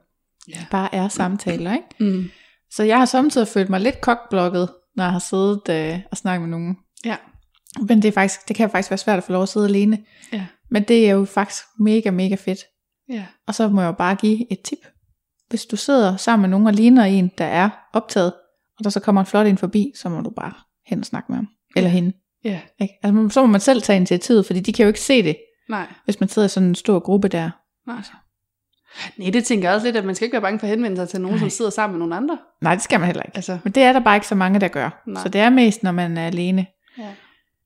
Ja. 0.49 0.57
bare 0.71 0.95
er 0.95 1.07
samtaler, 1.07 1.73
ikke? 1.73 2.15
Mm. 2.15 2.23
Så 2.71 2.84
jeg 2.84 2.97
har 2.97 3.05
samtidig 3.05 3.47
følt 3.47 3.69
mig 3.69 3.79
lidt 3.82 4.01
kokblokket, 4.01 4.69
når 4.95 5.03
jeg 5.03 5.11
har 5.11 5.19
siddet 5.19 5.61
øh, 5.69 5.99
og 6.11 6.17
snakket 6.17 6.41
med 6.49 6.57
nogen. 6.57 6.77
Ja. 7.05 7.15
Men 7.80 8.01
det, 8.01 8.07
er 8.07 8.11
faktisk, 8.11 8.47
det 8.47 8.55
kan 8.55 8.69
faktisk 8.69 8.91
være 8.91 8.97
svært 8.97 9.17
at 9.17 9.24
få 9.24 9.32
lov 9.32 9.43
at 9.43 9.49
sidde 9.49 9.67
alene. 9.67 9.99
Ja. 10.34 10.45
Men 10.69 10.84
det 10.84 11.07
er 11.09 11.11
jo 11.11 11.26
faktisk 11.26 11.63
mega, 11.80 12.11
mega 12.11 12.36
fedt. 12.36 12.59
Ja. 13.09 13.26
Og 13.47 13.55
så 13.55 13.69
må 13.69 13.82
jeg 13.82 13.88
jo 13.88 13.91
bare 13.91 14.15
give 14.15 14.51
et 14.51 14.61
tip. 14.61 14.78
Hvis 15.49 15.65
du 15.65 15.76
sidder 15.76 16.17
sammen 16.17 16.41
med 16.41 16.49
nogen 16.49 16.67
og 16.67 16.74
ligner 16.74 17.03
en, 17.03 17.32
der 17.38 17.45
er 17.45 17.69
optaget, 17.93 18.34
og 18.78 18.84
der 18.84 18.89
så 18.89 18.99
kommer 18.99 19.22
en 19.22 19.26
flot 19.28 19.47
ind 19.47 19.57
forbi, 19.57 19.91
så 19.95 20.09
må 20.09 20.22
du 20.22 20.30
bare 20.30 20.53
hen 20.88 20.99
og 20.99 21.05
snakke 21.05 21.32
med 21.32 21.36
ham. 21.36 21.47
Eller 21.76 21.89
hende. 21.89 22.13
Ja. 22.43 22.59
Ikke? 22.82 22.93
Altså, 23.03 23.30
så 23.30 23.41
må 23.41 23.47
man 23.47 23.61
selv 23.61 23.82
tage 23.82 23.97
initiativet, 23.97 24.45
fordi 24.45 24.59
de 24.59 24.74
kan 24.74 24.84
jo 24.84 24.88
ikke 24.88 24.99
se 25.01 25.24
det, 25.24 25.38
Nej. 25.69 25.88
hvis 26.05 26.19
man 26.19 26.30
sidder 26.30 26.45
i 26.45 26.49
sådan 26.49 26.69
en 26.69 26.76
stor 26.76 26.99
gruppe 26.99 27.28
der. 27.28 27.49
Nej. 27.88 28.01
Nej, 29.17 29.30
det 29.30 29.45
tænker 29.45 29.67
jeg 29.67 29.76
også 29.76 29.88
lidt, 29.88 29.97
at 29.97 30.05
man 30.05 30.15
skal 30.15 30.26
ikke 30.26 30.34
være 30.34 30.41
bange 30.41 30.59
for 30.59 30.67
at 30.67 30.69
henvende 30.69 30.97
sig 30.97 31.09
til 31.09 31.22
nogen, 31.22 31.36
Nej. 31.36 31.39
som 31.39 31.49
sidder 31.49 31.72
sammen 31.72 31.93
med 31.93 31.99
nogle 31.99 32.15
andre. 32.15 32.38
Nej, 32.61 32.76
det 32.76 32.84
skal 32.84 32.99
man 32.99 33.07
heller 33.07 33.24
ikke. 33.24 33.36
Altså, 33.36 33.57
Men 33.63 33.74
det 33.74 33.84
er 33.84 33.93
der 33.93 33.99
bare 33.99 34.15
ikke 34.15 34.28
så 34.28 34.36
mange, 34.36 34.59
der 34.59 34.67
gør. 34.67 35.03
Nej. 35.07 35.24
Så 35.24 35.30
det 35.30 35.41
er 35.41 35.49
mest, 35.49 35.84
når 35.84 35.91
man 35.91 36.17
er 36.17 36.28
alene, 36.28 36.65
ja. 36.97 37.07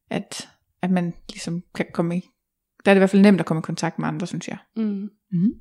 At, 0.09 0.49
at 0.81 0.91
man 0.91 1.13
ligesom 1.29 1.63
kan 1.75 1.85
komme 1.93 2.17
i... 2.17 2.21
Der 2.85 2.91
er 2.91 2.93
det 2.93 2.97
i 2.97 2.99
hvert 2.99 3.09
fald 3.09 3.21
nemt 3.21 3.39
at 3.39 3.45
komme 3.45 3.59
i 3.59 3.61
kontakt 3.61 3.99
med 3.99 4.07
andre, 4.07 4.27
synes 4.27 4.47
jeg. 4.47 4.57
Mm. 4.75 5.09
Mm. 5.31 5.53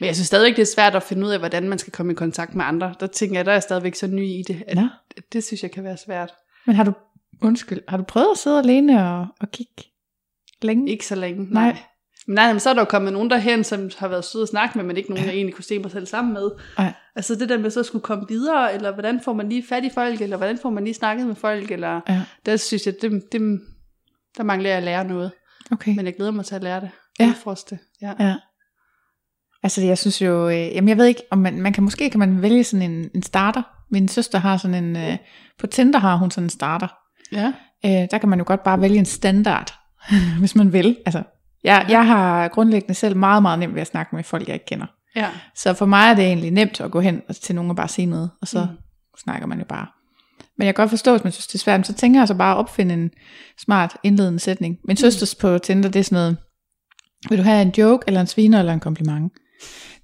Men 0.00 0.06
jeg 0.06 0.14
synes 0.14 0.26
stadigvæk, 0.26 0.56
det 0.56 0.62
er 0.62 0.74
svært 0.74 0.94
at 0.94 1.02
finde 1.02 1.26
ud 1.26 1.32
af, 1.32 1.38
hvordan 1.38 1.68
man 1.68 1.78
skal 1.78 1.92
komme 1.92 2.12
i 2.12 2.14
kontakt 2.14 2.54
med 2.54 2.64
andre. 2.64 2.94
Der 3.00 3.06
tænker 3.06 3.36
jeg, 3.38 3.44
der 3.46 3.52
er 3.52 3.60
stadigvæk 3.60 3.94
så 3.94 4.06
ny 4.06 4.26
i 4.26 4.44
det, 4.48 4.62
at 4.66 4.76
Nå. 4.76 4.88
det 5.32 5.44
synes 5.44 5.62
jeg 5.62 5.70
kan 5.70 5.84
være 5.84 5.96
svært. 5.96 6.32
Men 6.66 6.76
har 6.76 6.84
du, 6.84 6.92
undskyld, 7.42 7.80
har 7.88 7.96
du 7.96 8.02
prøvet 8.02 8.30
at 8.32 8.38
sidde 8.38 8.58
alene 8.58 9.08
og, 9.08 9.26
og 9.40 9.50
kigge 9.50 9.82
længe? 10.62 10.90
Ikke 10.90 11.06
så 11.06 11.14
længe, 11.14 11.44
Nej. 11.44 11.72
nej. 11.72 11.82
Nej, 12.26 12.52
men 12.52 12.60
så 12.60 12.70
er 12.70 12.74
der 12.74 12.80
jo 12.80 12.84
kommet 12.84 13.12
nogen 13.12 13.30
derhen, 13.30 13.64
som 13.64 13.90
har 13.98 14.08
været 14.08 14.24
søde 14.24 14.42
at 14.42 14.48
snakke 14.48 14.78
med, 14.78 14.84
men 14.84 14.96
ikke 14.96 15.10
nogen, 15.10 15.24
jeg 15.26 15.34
egentlig 15.34 15.54
kunne 15.54 15.64
se 15.64 15.78
mig 15.78 15.90
selv 15.90 16.06
sammen 16.06 16.34
med. 16.34 16.50
Nej. 16.78 16.92
Altså 17.16 17.34
det 17.34 17.48
der 17.48 17.58
med 17.58 17.70
så 17.70 17.80
at 17.80 17.86
skulle 17.86 18.02
komme 18.02 18.24
videre, 18.28 18.74
eller 18.74 18.92
hvordan 18.92 19.20
får 19.20 19.32
man 19.32 19.48
lige 19.48 19.64
fat 19.68 19.84
i 19.84 19.90
folk, 19.94 20.20
eller 20.20 20.36
hvordan 20.36 20.58
får 20.58 20.70
man 20.70 20.84
lige 20.84 20.94
snakket 20.94 21.26
med 21.26 21.34
folk, 21.34 21.70
eller 21.70 22.00
Ja. 22.08 22.22
der 22.46 22.56
synes 22.56 22.86
jeg, 22.86 22.94
det, 23.02 23.22
det, 23.32 23.60
der 24.36 24.42
mangler 24.42 24.68
jeg 24.68 24.76
at 24.78 24.84
lære 24.84 25.04
noget. 25.04 25.32
Okay. 25.72 25.96
Men 25.96 26.06
jeg 26.06 26.16
glæder 26.16 26.30
mig 26.30 26.44
til 26.44 26.54
at 26.54 26.62
lære 26.62 26.80
det. 26.80 26.90
Ja. 27.20 27.34
Det. 27.70 27.78
Ja. 28.02 28.12
Ja. 28.20 28.34
Altså 29.62 29.82
jeg 29.82 29.98
synes 29.98 30.22
jo, 30.22 30.48
øh, 30.48 30.54
jamen 30.56 30.88
jeg 30.88 30.96
ved 30.98 31.06
ikke, 31.06 31.22
om 31.30 31.38
man, 31.38 31.60
man 31.62 31.72
kan 31.72 31.84
måske 31.84 32.10
kan 32.10 32.18
man 32.18 32.42
vælge 32.42 32.64
sådan 32.64 32.90
en, 32.92 33.10
en 33.14 33.22
starter. 33.22 33.62
Min 33.90 34.08
søster 34.08 34.38
har 34.38 34.56
sådan 34.56 34.84
en, 34.84 34.96
øh, 34.96 35.16
på 35.58 35.66
Tinder 35.66 35.98
har 35.98 36.16
hun 36.16 36.30
sådan 36.30 36.44
en 36.46 36.50
starter. 36.50 36.88
ja. 37.32 37.52
Øh, 37.84 38.08
der 38.10 38.18
kan 38.18 38.28
man 38.28 38.38
jo 38.38 38.44
godt 38.46 38.62
bare 38.62 38.80
vælge 38.80 38.98
en 38.98 39.04
standard, 39.04 39.74
hvis 40.38 40.54
man 40.56 40.72
vil. 40.72 40.96
Altså, 41.06 41.22
jeg, 41.64 41.86
jeg 41.88 42.06
har 42.06 42.48
grundlæggende 42.48 42.94
selv 42.94 43.16
meget, 43.16 43.42
meget 43.42 43.58
nemt 43.58 43.74
ved 43.74 43.80
at 43.80 43.86
snakke 43.86 44.16
med 44.16 44.24
folk, 44.24 44.46
jeg 44.46 44.54
ikke 44.54 44.66
kender. 44.66 44.86
Ja. 45.16 45.28
Så 45.56 45.74
for 45.74 45.86
mig 45.86 46.10
er 46.10 46.14
det 46.14 46.24
egentlig 46.24 46.50
nemt 46.50 46.80
at 46.80 46.90
gå 46.90 47.00
hen 47.00 47.22
og 47.28 47.36
til 47.36 47.54
nogen 47.54 47.70
og 47.70 47.76
bare 47.76 47.88
sige 47.88 48.06
noget, 48.06 48.30
og 48.40 48.48
så 48.48 48.58
Mm. 48.60 48.70
mm. 48.70 48.76
snakker 49.24 49.46
man 49.46 49.58
jo 49.58 49.64
bare. 49.68 49.86
Men 50.58 50.66
jeg 50.66 50.74
kan 50.74 50.82
godt 50.82 50.90
forstå, 50.90 51.10
hvis 51.12 51.24
man 51.24 51.32
synes, 51.32 51.46
det 51.46 51.54
er 51.54 51.58
svært, 51.58 51.78
men 51.80 51.84
så 51.84 51.92
tænker 51.94 52.20
jeg 52.20 52.28
så 52.28 52.34
bare 52.34 52.52
at 52.52 52.58
opfinde 52.58 52.94
en 52.94 53.10
smart 53.58 53.96
indledende 54.02 54.38
sætning. 54.40 54.76
Min 54.84 54.96
søsters 54.96 55.34
på 55.34 55.58
Tinder, 55.58 55.88
det 55.88 56.00
er 56.00 56.04
sådan 56.04 56.16
noget, 56.16 56.36
vil 57.28 57.38
du 57.38 57.42
have 57.42 57.62
en 57.62 57.72
joke, 57.78 58.04
eller 58.06 58.20
en 58.20 58.26
sviner, 58.26 58.58
eller 58.58 58.72
en 58.72 58.80
kompliment? 58.80 59.32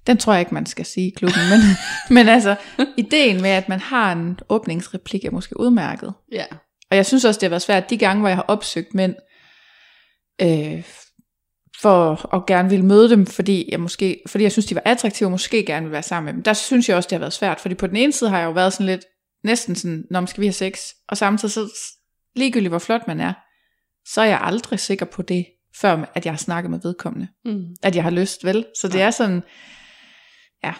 Den 0.07 0.17
tror 0.17 0.33
jeg 0.33 0.39
ikke, 0.39 0.53
man 0.53 0.65
skal 0.65 0.85
sige 0.85 1.07
i 1.07 1.13
klubben, 1.15 1.41
men, 1.49 1.59
men 2.15 2.27
altså, 2.29 2.55
ideen 2.97 3.41
med, 3.41 3.49
at 3.49 3.69
man 3.69 3.79
har 3.79 4.11
en 4.11 4.39
åbningsreplik, 4.49 5.25
er 5.25 5.31
måske 5.31 5.59
udmærket. 5.59 6.13
Ja. 6.31 6.45
Og 6.91 6.97
jeg 6.97 7.05
synes 7.05 7.25
også, 7.25 7.37
det 7.37 7.43
har 7.43 7.49
været 7.49 7.61
svært 7.61 7.89
de 7.89 7.97
gange, 7.97 8.19
hvor 8.19 8.27
jeg 8.29 8.37
har 8.37 8.45
opsøgt 8.47 8.93
mænd, 8.93 9.15
øh, 10.41 10.83
for 11.81 12.35
at 12.35 12.45
gerne 12.45 12.69
ville 12.69 12.85
møde 12.85 13.09
dem, 13.09 13.25
fordi 13.25 13.69
jeg, 13.71 13.79
måske, 13.79 14.21
fordi 14.27 14.43
jeg 14.43 14.51
synes, 14.51 14.65
de 14.65 14.75
var 14.75 14.81
attraktive, 14.85 15.27
og 15.27 15.31
måske 15.31 15.65
gerne 15.65 15.85
vil 15.85 15.91
være 15.91 16.03
sammen 16.03 16.25
med 16.25 16.33
dem. 16.33 16.43
Der 16.43 16.53
synes 16.53 16.89
jeg 16.89 16.97
også, 16.97 17.07
det 17.07 17.15
har 17.15 17.19
været 17.19 17.33
svært, 17.33 17.59
fordi 17.59 17.75
på 17.75 17.87
den 17.87 17.95
ene 17.95 18.11
side 18.11 18.29
har 18.29 18.39
jeg 18.39 18.45
jo 18.45 18.51
været 18.51 18.73
sådan 18.73 18.85
lidt, 18.85 19.05
næsten 19.43 19.75
sådan, 19.75 20.03
når 20.11 20.25
skal 20.25 20.41
vi 20.41 20.45
have 20.47 20.53
sex, 20.53 20.79
og 21.07 21.17
samtidig 21.17 21.51
så, 21.51 21.69
ligegyldigt 22.35 22.71
hvor 22.71 22.79
flot 22.79 23.07
man 23.07 23.19
er, 23.19 23.33
så 24.05 24.21
er 24.21 24.25
jeg 24.25 24.39
aldrig 24.41 24.79
sikker 24.79 25.05
på 25.05 25.21
det, 25.21 25.45
før 25.75 26.11
at 26.15 26.25
jeg 26.25 26.33
har 26.33 26.37
snakket 26.37 26.71
med 26.71 26.79
vedkommende, 26.83 27.27
Mm. 27.45 27.65
at 27.83 27.95
jeg 27.95 28.03
har 28.03 28.11
lyst, 28.11 28.45
vel? 28.45 28.65
Så 28.81 28.87
det 28.87 29.01
er 29.01 29.11
sådan, 29.11 29.43
ja, 30.63 30.73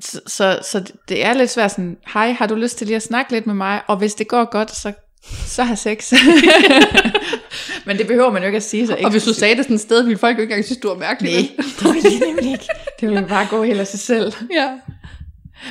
så, 0.00 0.20
så, 0.26 0.58
så 0.62 0.92
det 1.08 1.24
er 1.24 1.32
lidt 1.34 1.50
svært 1.50 1.70
sådan, 1.70 1.96
hej, 2.12 2.32
har 2.32 2.46
du 2.46 2.54
lyst 2.54 2.78
til 2.78 2.86
lige 2.86 2.96
at 2.96 3.02
snakke 3.02 3.32
lidt 3.32 3.46
med 3.46 3.54
mig? 3.54 3.82
Og 3.88 3.96
hvis 3.96 4.14
det 4.14 4.28
går 4.28 4.44
godt, 4.50 4.70
så, 4.70 4.92
så 5.46 5.62
har 5.62 5.74
sex. 5.74 6.12
Men 7.86 7.98
det 7.98 8.06
behøver 8.06 8.32
man 8.32 8.42
jo 8.42 8.46
ikke 8.46 8.56
at 8.56 8.62
sige 8.62 8.86
så 8.86 8.96
Og 9.04 9.10
hvis 9.10 9.24
du 9.24 9.34
sagde 9.34 9.56
det 9.56 9.64
sådan 9.64 9.74
et 9.74 9.80
sted, 9.80 10.02
ville 10.02 10.18
folk 10.18 10.36
jo 10.36 10.42
ikke 10.42 10.52
engang 10.52 10.64
synes, 10.64 10.78
du 10.78 10.88
var 10.88 10.94
mærkelig. 10.96 11.32
Nej, 11.32 11.66
det 11.80 11.94
vil 11.94 12.02
de 12.12 12.26
nemlig 12.26 12.52
ikke. 12.52 12.66
Det 13.00 13.10
vil 13.10 13.24
bare 13.28 13.46
gå 13.50 13.62
helt 13.62 13.80
af 13.80 13.86
sig 13.86 14.00
selv. 14.00 14.32
Ja. 14.54 14.68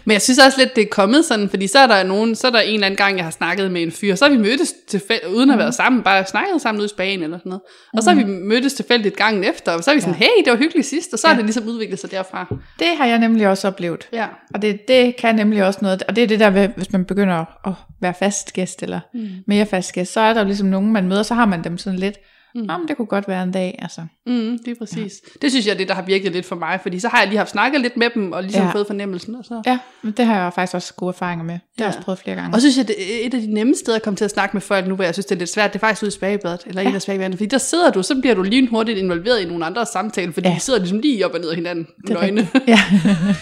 Men 0.05 0.13
jeg 0.13 0.21
synes 0.21 0.39
også 0.39 0.57
lidt, 0.57 0.75
det 0.75 0.81
er 0.81 0.87
kommet 0.91 1.25
sådan, 1.25 1.49
fordi 1.49 1.67
så 1.67 1.79
er 1.79 1.87
der 1.87 2.03
nogen, 2.03 2.35
så 2.35 2.47
er 2.47 2.51
der 2.51 2.59
en 2.59 2.73
eller 2.73 2.85
anden 2.85 2.97
gang, 2.97 3.17
jeg 3.17 3.23
har 3.23 3.31
snakket 3.31 3.71
med 3.71 3.83
en 3.83 3.91
fyr, 3.91 4.15
så 4.15 4.25
har 4.25 4.31
vi 4.31 4.37
mødtes 4.37 4.73
tilfældigt, 4.87 5.31
uden 5.31 5.49
at 5.49 5.53
have 5.53 5.59
været 5.59 5.75
sammen, 5.75 6.03
bare 6.03 6.25
snakket 6.25 6.61
sammen 6.61 6.79
ude 6.79 6.85
i 6.85 6.89
Spanien 6.89 7.23
eller 7.23 7.37
sådan 7.37 7.49
noget. 7.49 7.61
Og 7.93 8.03
så 8.03 8.09
har 8.09 8.17
vi 8.17 8.23
mødtes 8.25 8.73
tilfældigt 8.73 9.17
gangen 9.17 9.43
efter, 9.43 9.71
og 9.71 9.83
så 9.83 9.91
er 9.91 9.95
vi 9.95 10.01
sådan, 10.01 10.15
hey, 10.15 10.43
det 10.45 10.51
var 10.51 10.57
hyggeligt 10.57 10.87
sidst, 10.87 11.13
og 11.13 11.19
så 11.19 11.27
ja. 11.27 11.33
er 11.33 11.35
det 11.35 11.45
ligesom 11.45 11.67
udviklet 11.67 11.99
sig 11.99 12.11
derfra. 12.11 12.55
Det 12.79 12.87
har 12.97 13.05
jeg 13.05 13.19
nemlig 13.19 13.47
også 13.47 13.67
oplevet. 13.67 14.07
Ja. 14.13 14.25
Og 14.53 14.61
det, 14.61 14.87
det 14.87 15.15
kan 15.15 15.35
nemlig 15.35 15.65
også 15.65 15.79
noget, 15.81 16.03
og 16.03 16.15
det 16.15 16.23
er 16.23 16.27
det 16.27 16.39
der, 16.39 16.67
hvis 16.67 16.91
man 16.91 17.05
begynder 17.05 17.67
at 17.67 17.73
være 18.01 18.13
fast 18.19 18.53
gæst, 18.53 18.83
eller 18.83 18.99
mm. 19.13 19.29
mere 19.47 19.65
fast 19.65 19.93
gæst, 19.93 20.13
så 20.13 20.19
er 20.19 20.33
der 20.33 20.41
jo 20.41 20.47
ligesom 20.47 20.67
nogen, 20.67 20.93
man 20.93 21.07
møder, 21.07 21.23
så 21.23 21.33
har 21.33 21.45
man 21.45 21.63
dem 21.63 21.77
sådan 21.77 21.99
lidt, 21.99 22.17
mm. 22.55 22.65
om 22.69 22.87
det 22.87 22.97
kunne 22.97 23.05
godt 23.05 23.27
være 23.27 23.43
en 23.43 23.51
dag, 23.51 23.79
altså. 23.81 24.01
Mm, 24.25 24.59
det 24.65 24.71
er 24.71 24.75
præcis. 24.79 24.97
Ja. 25.25 25.31
Det 25.41 25.51
synes 25.51 25.65
jeg 25.65 25.73
er 25.73 25.77
det, 25.77 25.87
der 25.87 25.93
har 25.93 26.01
virket 26.01 26.31
lidt 26.31 26.45
for 26.45 26.55
mig, 26.55 26.79
fordi 26.81 26.99
så 26.99 27.07
har 27.07 27.19
jeg 27.19 27.27
lige 27.27 27.37
haft 27.37 27.49
snakket 27.51 27.81
lidt 27.81 27.97
med 27.97 28.09
dem, 28.15 28.31
og 28.31 28.43
ligesom 28.43 28.61
ja. 28.61 28.67
Ja. 28.67 28.73
fået 28.73 28.87
fornemmelsen. 28.87 29.35
Og 29.35 29.45
så. 29.45 29.61
Ja, 29.65 29.79
men 30.01 30.13
det 30.13 30.25
har 30.25 30.43
jeg 30.43 30.53
faktisk 30.53 30.75
også 30.75 30.93
gode 30.93 31.09
erfaringer 31.09 31.45
med. 31.45 31.53
Det 31.53 31.61
har 31.77 31.85
jeg 31.85 31.91
Ja. 31.93 31.97
også 31.97 32.01
prøvet 32.05 32.19
flere 32.19 32.35
gange. 32.35 32.55
Og 32.55 32.61
så 32.61 32.71
synes 32.71 32.77
jeg, 32.77 32.87
det 32.87 32.95
er 33.23 33.27
et 33.27 33.33
af 33.33 33.41
de 33.41 33.53
nemme 33.53 33.75
steder 33.75 33.95
at 33.97 34.03
komme 34.03 34.17
til 34.17 34.25
at 34.25 34.31
snakke 34.31 34.55
med 34.55 34.61
folk 34.61 34.87
nu, 34.87 34.95
hvor 34.95 35.03
jeg 35.03 35.15
synes, 35.15 35.25
det 35.25 35.35
er 35.35 35.39
lidt 35.39 35.49
svært, 35.49 35.73
det 35.73 35.79
er 35.79 35.79
faktisk 35.79 36.03
ude 36.03 36.07
i 36.09 36.11
spagebadet, 36.11 36.63
eller 36.65 36.81
ja. 36.81 36.89
en 36.89 36.95
af 36.95 37.01
spagebadene, 37.01 37.37
fordi 37.37 37.45
der 37.45 37.57
sidder 37.57 37.91
du, 37.91 38.03
så 38.03 38.15
bliver 38.21 38.35
du 38.35 38.41
lige 38.43 38.67
hurtigt 38.67 38.97
involveret 38.97 39.41
i 39.41 39.45
nogle 39.45 39.65
andre 39.65 39.85
samtaler, 39.85 40.31
fordi 40.31 40.47
ja. 40.47 40.51
Ja. 40.51 40.55
de 40.55 40.61
sidder 40.61 40.79
ligesom 40.79 40.99
lige 40.99 41.25
op 41.25 41.33
og 41.33 41.39
ned 41.39 41.49
af 41.49 41.55
hinanden, 41.55 41.87
Det 42.07 42.09
nøgne. 42.09 42.47
Ja. 42.67 42.79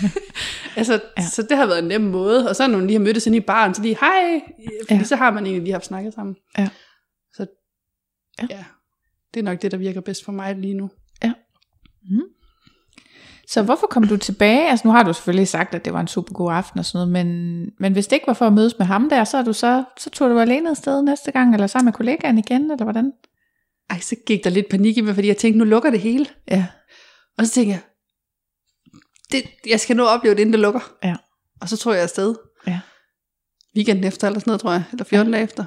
altså, 0.76 0.94
ja. 0.94 1.00
Ja. 1.18 1.24
Så 1.32 1.42
det 1.50 1.58
har 1.58 1.66
været 1.66 1.80
en 1.80 1.88
nem 1.88 2.02
måde, 2.02 2.50
og 2.50 2.56
så 2.56 2.68
når 2.68 2.78
man 2.78 2.88
lige 2.88 2.98
har 2.98 3.04
mødtes 3.06 3.28
inde 3.28 3.38
i 3.38 3.42
baren, 3.42 3.74
så 3.74 3.82
lige, 3.82 3.98
hej, 4.00 4.42
fordi 4.82 4.94
ja. 4.94 4.96
Ja. 4.98 5.04
så 5.04 5.16
har 5.16 5.32
man 5.32 5.44
egentlig 5.46 5.64
lige 5.64 5.74
haft 5.74 5.86
snakket 5.86 6.14
sammen. 6.14 6.36
Ja. 6.58 6.68
Så 7.34 7.46
Ja. 8.42 8.48
ja. 8.50 8.64
Det 9.36 9.42
er 9.42 9.44
nok 9.44 9.62
det, 9.62 9.72
der 9.72 9.78
virker 9.78 10.02
bedst 10.02 10.26
for 10.26 10.32
mig 10.32 10.56
lige 10.56 10.74
nu. 10.74 10.90
Så 13.48 13.64
hvorfor 13.64 13.88
kom 13.88 14.08
du 14.08 14.18
tilbage? 14.18 14.70
Altså 14.70 14.88
nu 14.88 14.92
har 14.92 15.04
du 15.04 15.14
selvfølgelig 15.14 15.48
sagt, 15.48 15.76
at 15.76 15.86
det 15.86 15.94
var 15.94 16.00
en 16.00 16.08
super 16.08 16.34
god 16.34 16.54
aften 16.54 16.80
og 16.80 16.86
sådan 16.86 17.10
noget, 17.10 17.26
men, 17.26 17.70
men 17.80 17.94
hvis 17.94 18.08
det 18.08 18.16
ikke 18.16 18.28
var 18.28 18.34
for 18.34 18.48
at 18.48 18.54
mødes 18.54 18.78
med 18.80 18.86
ham 18.86 19.10
der, 19.10 19.24
så, 19.24 19.38
er 19.38 19.44
du 19.44 19.54
så, 19.54 19.84
så 19.98 20.10
tog 20.10 20.30
du 20.30 20.40
alene 20.40 20.70
afsted 20.70 21.02
næste 21.02 21.32
gang, 21.32 21.54
eller 21.54 21.68
sammen 21.68 21.86
med 21.86 21.94
kollegaen 21.94 22.38
igen, 22.38 22.72
eller 22.72 22.84
hvordan? 22.84 23.12
Ej, 23.90 24.00
så 24.00 24.16
gik 24.28 24.44
der 24.44 24.50
lidt 24.50 24.70
panik 24.70 24.98
i 24.98 25.02
mig, 25.02 25.16
fordi 25.16 25.28
jeg 25.28 25.38
tænkte, 25.38 25.58
nu 25.58 25.66
lukker 25.66 25.90
det 25.90 26.00
hele. 26.00 26.26
Ja. 26.52 26.66
Og 27.38 27.46
så 27.46 27.52
tænkte 27.52 27.72
jeg, 27.72 27.82
det, 29.32 29.70
jeg 29.70 29.80
skal 29.80 30.00
at 30.00 30.08
opleve 30.08 30.36
det, 30.36 30.42
inden 30.42 30.54
det 30.54 30.60
lukker. 30.60 30.94
Ja. 31.04 31.16
Og 31.62 31.70
så 31.70 31.78
tror 31.78 31.94
jeg 31.94 32.04
afsted. 32.04 32.36
Ja. 32.68 32.80
Weekenden 33.76 34.04
efter, 34.04 34.28
eller 34.28 34.40
sådan 34.40 34.50
noget, 34.50 34.62
tror 34.62 34.72
jeg. 34.72 34.84
Eller 34.92 35.06
14 35.06 35.32
dage 35.32 35.44
efter. 35.44 35.66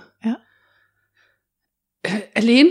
Øh, 2.07 2.21
alene. 2.43 2.71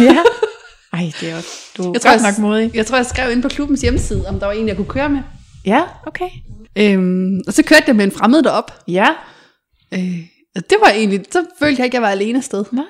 ja. 0.00 0.18
Ej, 0.92 1.12
det 1.20 1.30
er 1.30 1.36
også, 1.36 1.48
du 1.76 1.82
er 1.82 1.90
Jeg 1.92 2.00
tror, 2.00 2.22
nok 2.30 2.38
modig. 2.38 2.70
Jeg 2.74 2.86
tror, 2.86 2.96
jeg 2.96 3.06
skrev 3.06 3.32
ind 3.32 3.42
på 3.42 3.48
klubbens 3.48 3.80
hjemmeside, 3.80 4.28
om 4.28 4.38
der 4.40 4.46
var 4.46 4.52
en, 4.52 4.68
jeg 4.68 4.76
kunne 4.76 4.88
køre 4.88 5.08
med. 5.08 5.20
Ja, 5.66 5.82
okay. 6.06 6.28
Øhm, 6.78 7.40
og 7.46 7.52
så 7.52 7.62
kørte 7.62 7.84
jeg 7.86 7.96
med 7.96 8.04
en 8.04 8.12
fremmed 8.12 8.42
derop. 8.42 8.72
Ja. 8.88 9.06
Øh, 9.94 10.18
og 10.56 10.70
det 10.70 10.76
var 10.80 10.90
egentlig, 10.90 11.24
så 11.32 11.44
følte 11.58 11.80
jeg 11.80 11.84
ikke, 11.86 11.94
at 11.94 11.94
jeg 11.94 12.02
var 12.02 12.08
alene 12.08 12.38
afsted. 12.38 12.64
Nej, 12.72 12.84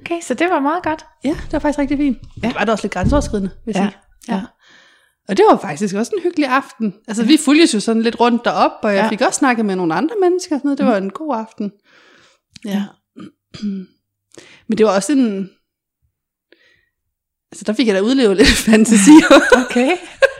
okay, 0.00 0.20
så 0.22 0.34
det 0.34 0.46
var 0.50 0.60
meget 0.60 0.82
godt. 0.82 1.04
Ja, 1.24 1.28
det 1.44 1.52
var 1.52 1.58
faktisk 1.58 1.78
rigtig 1.78 1.98
fint. 1.98 2.18
Ja. 2.42 2.46
Det 2.48 2.54
var 2.56 2.64
da 2.64 2.72
også 2.72 2.84
lidt 2.84 2.92
grænseoverskridende, 2.92 3.50
jeg 3.66 3.74
Ja. 3.74 3.80
sige. 3.80 4.34
Ja. 4.36 4.42
Og 5.28 5.36
det 5.36 5.44
var 5.50 5.58
faktisk 5.58 5.94
også 5.94 6.12
en 6.16 6.22
hyggelig 6.22 6.48
aften. 6.48 6.94
Altså, 7.08 7.24
vi 7.24 7.36
fulgtes 7.44 7.74
jo 7.74 7.80
sådan 7.80 8.02
lidt 8.02 8.20
rundt 8.20 8.44
derop, 8.44 8.70
og 8.82 8.94
jeg 8.94 9.02
Ja. 9.04 9.08
fik 9.08 9.20
også 9.20 9.38
snakket 9.38 9.64
med 9.66 9.76
nogle 9.76 9.94
andre 9.94 10.14
mennesker. 10.22 10.56
Sådan 10.56 10.60
noget. 10.64 10.78
Det 10.78 10.86
var 10.86 10.96
en 10.96 11.10
god 11.10 11.36
aften. 11.36 11.72
Ja. 12.64 12.84
Men 14.68 14.78
det 14.78 14.86
var 14.86 14.94
også 14.94 15.12
en... 15.12 15.50
Altså, 17.52 17.64
der 17.66 17.72
fik 17.72 17.86
jeg 17.86 17.94
da 17.94 18.00
udlevet 18.00 18.36
lidt 18.36 18.48
fantasi. 18.70 19.10
Okay. 19.66 19.90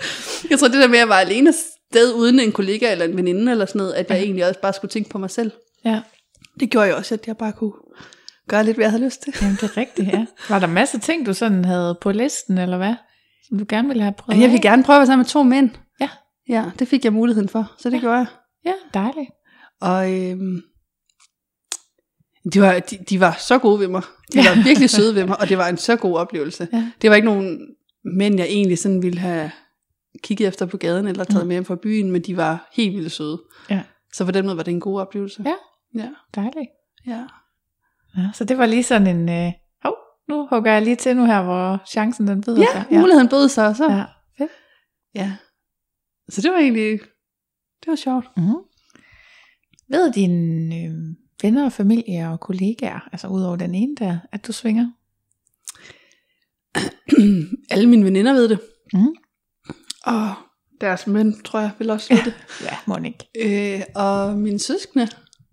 jeg 0.51 0.59
tror, 0.59 0.69
det 0.69 0.81
der 0.83 0.89
med, 0.89 0.95
at 0.97 1.01
jeg 1.01 1.09
var 1.09 1.19
alene 1.19 1.53
sted 1.91 2.15
uden 2.15 2.41
en 2.41 2.53
kollega 2.53 2.93
eller 2.93 3.05
en 3.05 3.17
veninde 3.17 3.53
eller 3.53 3.67
sådan 3.67 3.79
noget, 3.79 3.93
at 3.93 4.11
jeg 4.11 4.19
egentlig 4.19 4.47
også 4.49 4.61
bare 4.61 4.73
skulle 4.73 4.91
tænke 4.91 5.11
på 5.11 5.19
mig 5.19 5.31
selv. 5.31 5.51
Ja, 5.85 6.01
Det 6.61 6.71
gjorde 6.71 6.87
jeg 6.87 6.95
også, 6.97 7.15
at 7.15 7.27
jeg 7.27 7.37
bare 7.37 7.53
kunne 7.53 7.73
gøre 8.49 8.65
lidt, 8.65 8.77
hvad 8.77 8.85
jeg 8.85 8.91
havde 8.91 9.05
lyst 9.05 9.23
til. 9.23 9.35
jamen 9.43 9.55
det 9.57 9.63
er 9.63 9.77
rigtigt, 9.77 10.09
ja. 10.09 10.27
Var 10.49 10.59
der 10.59 10.67
masser 10.67 10.99
af 10.99 11.03
ting, 11.03 11.27
du 11.27 11.35
sådan 11.35 11.65
havde 11.65 11.99
på 12.01 12.13
listen, 12.13 12.59
eller 12.59 12.77
hvad? 12.77 12.95
Som 13.49 13.59
du 13.59 13.65
gerne 13.69 13.89
ville 13.89 14.03
have 14.03 14.15
prøvet 14.19 14.41
jeg 14.41 14.51
vil 14.51 14.57
af? 14.57 14.63
gerne 14.63 14.85
prøve 14.85 14.97
at 14.97 15.01
være 15.01 15.07
sammen 15.07 15.23
med 15.23 15.29
to 15.29 15.43
mænd. 15.43 15.71
Ja. 16.01 16.09
Ja, 16.49 16.65
det 16.79 16.89
fik 16.89 17.05
jeg 17.05 17.13
muligheden 17.13 17.49
for, 17.49 17.73
så 17.79 17.91
det 17.91 17.97
ja. 17.97 18.01
gjorde 18.01 18.17
jeg. 18.17 18.27
Ja, 18.65 18.73
dejligt. 18.95 19.31
Og 19.81 20.13
øhm, 20.13 20.61
de, 22.53 22.61
var, 22.61 22.79
de, 22.79 22.97
de 23.11 23.21
var 23.21 23.37
så 23.39 23.59
gode 23.59 23.81
ved 23.81 23.89
mig. 23.89 24.03
De 24.33 24.39
var 24.39 24.65
virkelig 24.65 24.91
søde 24.91 25.15
ved 25.15 25.27
mig, 25.27 25.41
og 25.41 25.49
det 25.49 25.59
var 25.59 25.69
en 25.69 25.77
så 25.77 25.97
god 25.97 26.17
oplevelse. 26.19 26.69
Ja. 26.73 26.91
Det 27.03 27.11
var 27.11 27.17
ikke 27.17 27.27
nogen 27.27 27.59
mænd, 28.17 28.37
jeg 28.39 28.47
egentlig 28.47 28.79
sådan 28.79 29.03
ville 29.03 29.19
have 29.19 29.51
kigget 30.23 30.49
efter 30.49 30.67
på 30.67 30.77
gaden, 30.77 31.07
eller 31.09 31.25
taget 31.25 31.43
Mm. 31.45 31.49
med 31.49 31.55
hjem 31.55 31.65
fra 31.65 31.77
byen, 31.83 32.11
men 32.11 32.23
de 32.23 32.37
var 32.37 32.69
helt 32.73 32.97
vildt 32.97 33.13
søde. 33.13 33.43
Ja. 33.71 33.83
Så 34.13 34.25
på 34.25 34.31
den 34.31 34.45
måde 34.45 34.57
var 34.57 34.63
det 34.63 34.73
en 34.73 34.81
god 34.81 35.01
oplevelse. 35.01 35.43
Ja. 35.47 35.55
Ja. 36.03 36.09
Dejligt. 36.35 36.69
ja. 37.07 37.25
Ja, 38.17 38.31
så 38.35 38.45
det 38.45 38.59
var 38.59 38.67
lige 38.67 38.83
sådan 38.83 39.07
en, 39.17 39.29
øh, 39.29 39.53
hov, 39.83 39.95
nu 40.29 40.47
hugger 40.51 40.73
jeg 40.73 40.83
lige 40.83 40.97
til 40.97 41.17
nu 41.17 41.25
her, 41.27 41.43
hvor 41.43 41.83
chancen 41.89 42.27
den 42.29 42.41
byder 42.43 42.61
Ja, 42.61 42.67
sig. 42.73 42.85
ja. 42.91 43.01
muligheden 43.01 43.29
bød 43.29 43.49
sig, 43.49 43.77
så. 43.77 43.85
Ja. 43.91 44.05
Fedt. 44.39 44.51
ja. 45.15 45.33
Så 46.29 46.43
det 46.43 46.51
var 46.51 46.59
egentlig, 46.59 46.91
det 47.81 47.87
var 47.87 47.97
sjovt. 47.97 48.27
Mm. 48.37 48.43
Ved 49.89 50.13
dine 50.13 50.77
øh, 50.77 50.93
venner 51.43 51.65
og 51.65 51.73
familie 51.73 52.29
og 52.29 52.41
kollegaer, 52.41 53.09
altså 53.13 53.29
udover 53.29 53.57
den 53.57 53.75
ene 53.75 53.97
der, 53.97 54.19
at 54.33 54.47
du 54.47 54.53
svinger? 54.53 54.91
Alle 57.71 57.89
mine 57.89 58.05
veninder 58.05 58.33
ved 58.33 58.49
det. 58.49 58.61
Mm. 58.93 59.15
Og 60.05 60.35
deres 60.81 61.07
mænd, 61.07 61.35
tror 61.45 61.61
jeg, 61.61 61.71
vil 61.79 61.91
også 61.91 62.15
vide 62.15 62.25
det. 62.25 62.35
Ja, 62.63 62.77
må 62.87 62.99
ikke. 63.05 63.77
Øh, 63.77 63.83
og 63.95 64.37
mine 64.37 64.59
søskende. 64.59 65.09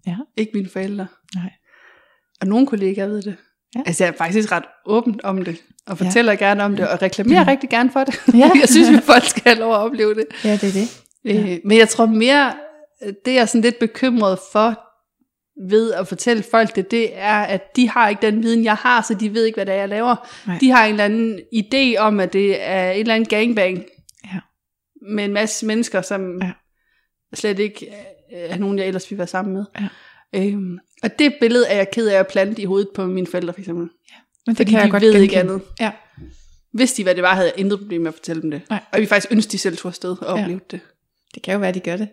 Ja. 0.08 0.16
Ikke 0.38 0.52
mine 0.54 0.70
forældre. 0.70 1.08
Nej. 1.36 1.52
Og 2.42 2.48
nogle 2.48 2.68
kollegaer 2.68 3.08
ved 3.08 3.22
det. 3.22 3.36
Ja. 3.76 3.82
Altså 3.86 4.04
jeg 4.04 4.14
er 4.14 4.18
faktisk 4.18 4.52
ret 4.52 4.64
åben 4.86 5.20
om 5.24 5.46
det. 5.46 5.64
Og 5.88 5.98
Ja. 6.00 6.06
fortæller 6.06 6.32
ja. 6.32 6.38
gerne 6.38 6.64
om 6.64 6.76
det. 6.76 6.88
Og 6.90 7.02
reklamerer 7.02 7.44
mm. 7.44 7.48
rigtig 7.48 7.70
gerne 7.70 7.92
for 7.92 8.04
det. 8.04 8.20
Ja. 8.34 8.52
jeg 8.62 8.70
synes, 8.70 8.98
at 8.98 9.04
folk 9.04 9.24
skal 9.24 9.42
have 9.46 9.60
lov 9.60 9.74
at 9.74 9.80
opleve 9.80 10.16
det. 10.16 10.26
Ja, 10.44 10.52
det 10.52 10.64
er 10.64 10.72
det. 10.72 11.04
Ja. 11.26 11.54
Øh, 11.54 11.60
men 11.66 11.78
jeg 11.78 11.90
tror 11.90 12.06
mere, 12.06 12.54
det 13.26 13.34
jeg 13.34 13.42
er 13.42 13.46
sådan 13.46 13.62
lidt 13.62 13.80
bekymret 13.80 14.40
for, 14.52 14.80
ved 15.70 15.94
at 15.94 16.08
fortælle 16.08 16.44
folk 16.52 16.76
det, 16.76 16.92
det 16.92 17.18
er, 17.18 17.42
at 17.42 17.76
de 17.76 17.90
har 17.90 18.10
ikke 18.10 18.22
den 18.22 18.44
viden, 18.44 18.64
jeg 18.64 18.76
har, 18.76 19.02
så 19.02 19.14
de 19.14 19.34
ved 19.34 19.46
ikke, 19.46 19.56
hvad 19.56 19.66
det 19.66 19.74
er, 19.74 19.78
jeg 19.80 19.90
laver. 19.90 20.30
Nej. 20.48 20.58
De 20.60 20.70
har 20.72 20.86
en 20.86 20.92
eller 20.92 21.06
anden 21.06 21.40
idé 21.56 21.98
om, 22.00 22.20
at 22.20 22.34
det 22.34 22.62
er 22.70 22.92
et 22.92 23.00
eller 23.00 23.16
andet 23.16 23.30
gangbang. 23.30 23.84
Ja. 24.26 24.40
Med 25.16 25.26
en 25.26 25.34
masse 25.34 25.66
mennesker, 25.66 26.02
som 26.02 26.38
Ja. 26.42 26.46
ja. 26.46 26.52
slet 27.34 27.60
ikke 27.60 27.88
er 28.32 28.58
nogen, 28.58 28.80
jeg 28.80 28.88
ellers 28.88 29.10
ville 29.12 29.18
være 29.20 29.28
sammen 29.28 29.54
med. 29.54 29.66
Ja. 29.80 29.88
Øhm, 30.36 30.78
og 31.04 31.20
det 31.20 31.34
billede 31.42 31.68
er 31.68 31.76
jeg 31.76 31.92
ked 31.92 32.08
af 32.08 32.20
at 32.20 32.28
plante 32.28 32.62
i 32.62 32.66
hovedet 32.66 32.90
på 32.96 33.06
mine 33.06 33.28
forældre, 33.28 33.54
for 33.54 33.60
eksempel. 33.60 33.84
Men 34.46 34.56
det 34.56 34.58
Fordi 34.58 34.70
kan 34.72 34.80
jeg 34.80 34.86
de 34.88 34.92
godt 34.92 35.04
ved 35.04 35.14
ikke 35.22 35.36
genkende. 35.36 35.54
andet. 35.54 35.68
Ja, 35.80 35.92
Hvis 36.74 36.94
de 36.94 37.04
hvad 37.04 37.16
det 37.16 37.24
var, 37.24 37.34
havde 37.36 37.48
jeg 37.48 37.60
intet 37.60 37.80
problem 37.80 38.02
med 38.02 38.08
at 38.08 38.14
fortælle 38.14 38.42
dem 38.42 38.52
det. 38.52 38.62
Nej. 38.70 38.80
Og 38.94 39.00
vi 39.00 39.06
faktisk 39.06 39.32
ønske, 39.32 39.52
de 39.52 39.58
selv 39.58 39.78
tog 39.78 39.90
afsted 39.90 40.16
og 40.22 40.38
Ja. 40.38 40.44
oplevede 40.44 40.66
det. 40.72 40.80
det 41.36 41.44
kan 41.44 41.54
jo 41.54 41.60
være, 41.60 41.72
de 41.72 41.80
gør 41.80 41.98
det. 41.98 42.08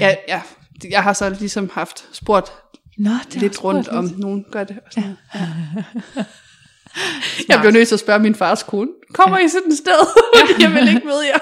Ja, 0.00 0.16
ja, 0.28 0.42
jeg 0.90 1.02
har 1.02 1.12
så 1.12 1.30
ligesom 1.30 1.70
haft 1.72 2.08
spurgt 2.12 2.52
Nå, 2.98 3.10
det 3.32 3.34
lidt 3.34 3.64
rundt, 3.64 3.88
om 3.88 4.04
nogen 4.04 4.44
gør 4.50 4.64
det. 4.64 4.78
Og 4.86 4.92
sådan 4.92 5.16
noget. 5.34 5.46
ja. 6.18 6.24
Jeg 7.48 7.60
blev 7.60 7.72
nødt 7.72 7.88
til 7.88 7.94
at 7.94 8.00
spørge 8.00 8.18
min 8.18 8.34
fars 8.34 8.62
kone, 8.62 8.90
kommer 9.14 9.38
I 9.38 9.48
sådan 9.48 9.70
et 9.70 9.78
sted? 9.78 10.00
Jeg 10.62 10.70
vil 10.70 10.88
ikke 10.88 11.06
med 11.06 11.20
jer. 11.20 11.38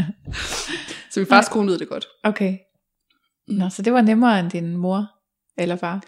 så 1.10 1.20
min 1.20 1.26
fars 1.26 1.48
kone 1.48 1.70
ved 1.70 1.78
det 1.78 1.88
godt. 1.88 2.06
Okay. 2.24 2.58
Nå, 3.48 3.68
så 3.68 3.82
det 3.82 3.92
var 3.92 4.00
nemmere 4.00 4.40
end 4.40 4.50
din 4.50 4.76
mor 4.76 5.06
eller 5.58 5.76
far. 5.76 6.02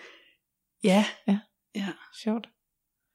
Ja. 0.85 1.05
Ja. 1.29 1.39
ja. 1.75 1.89
Sjovt. 2.23 2.49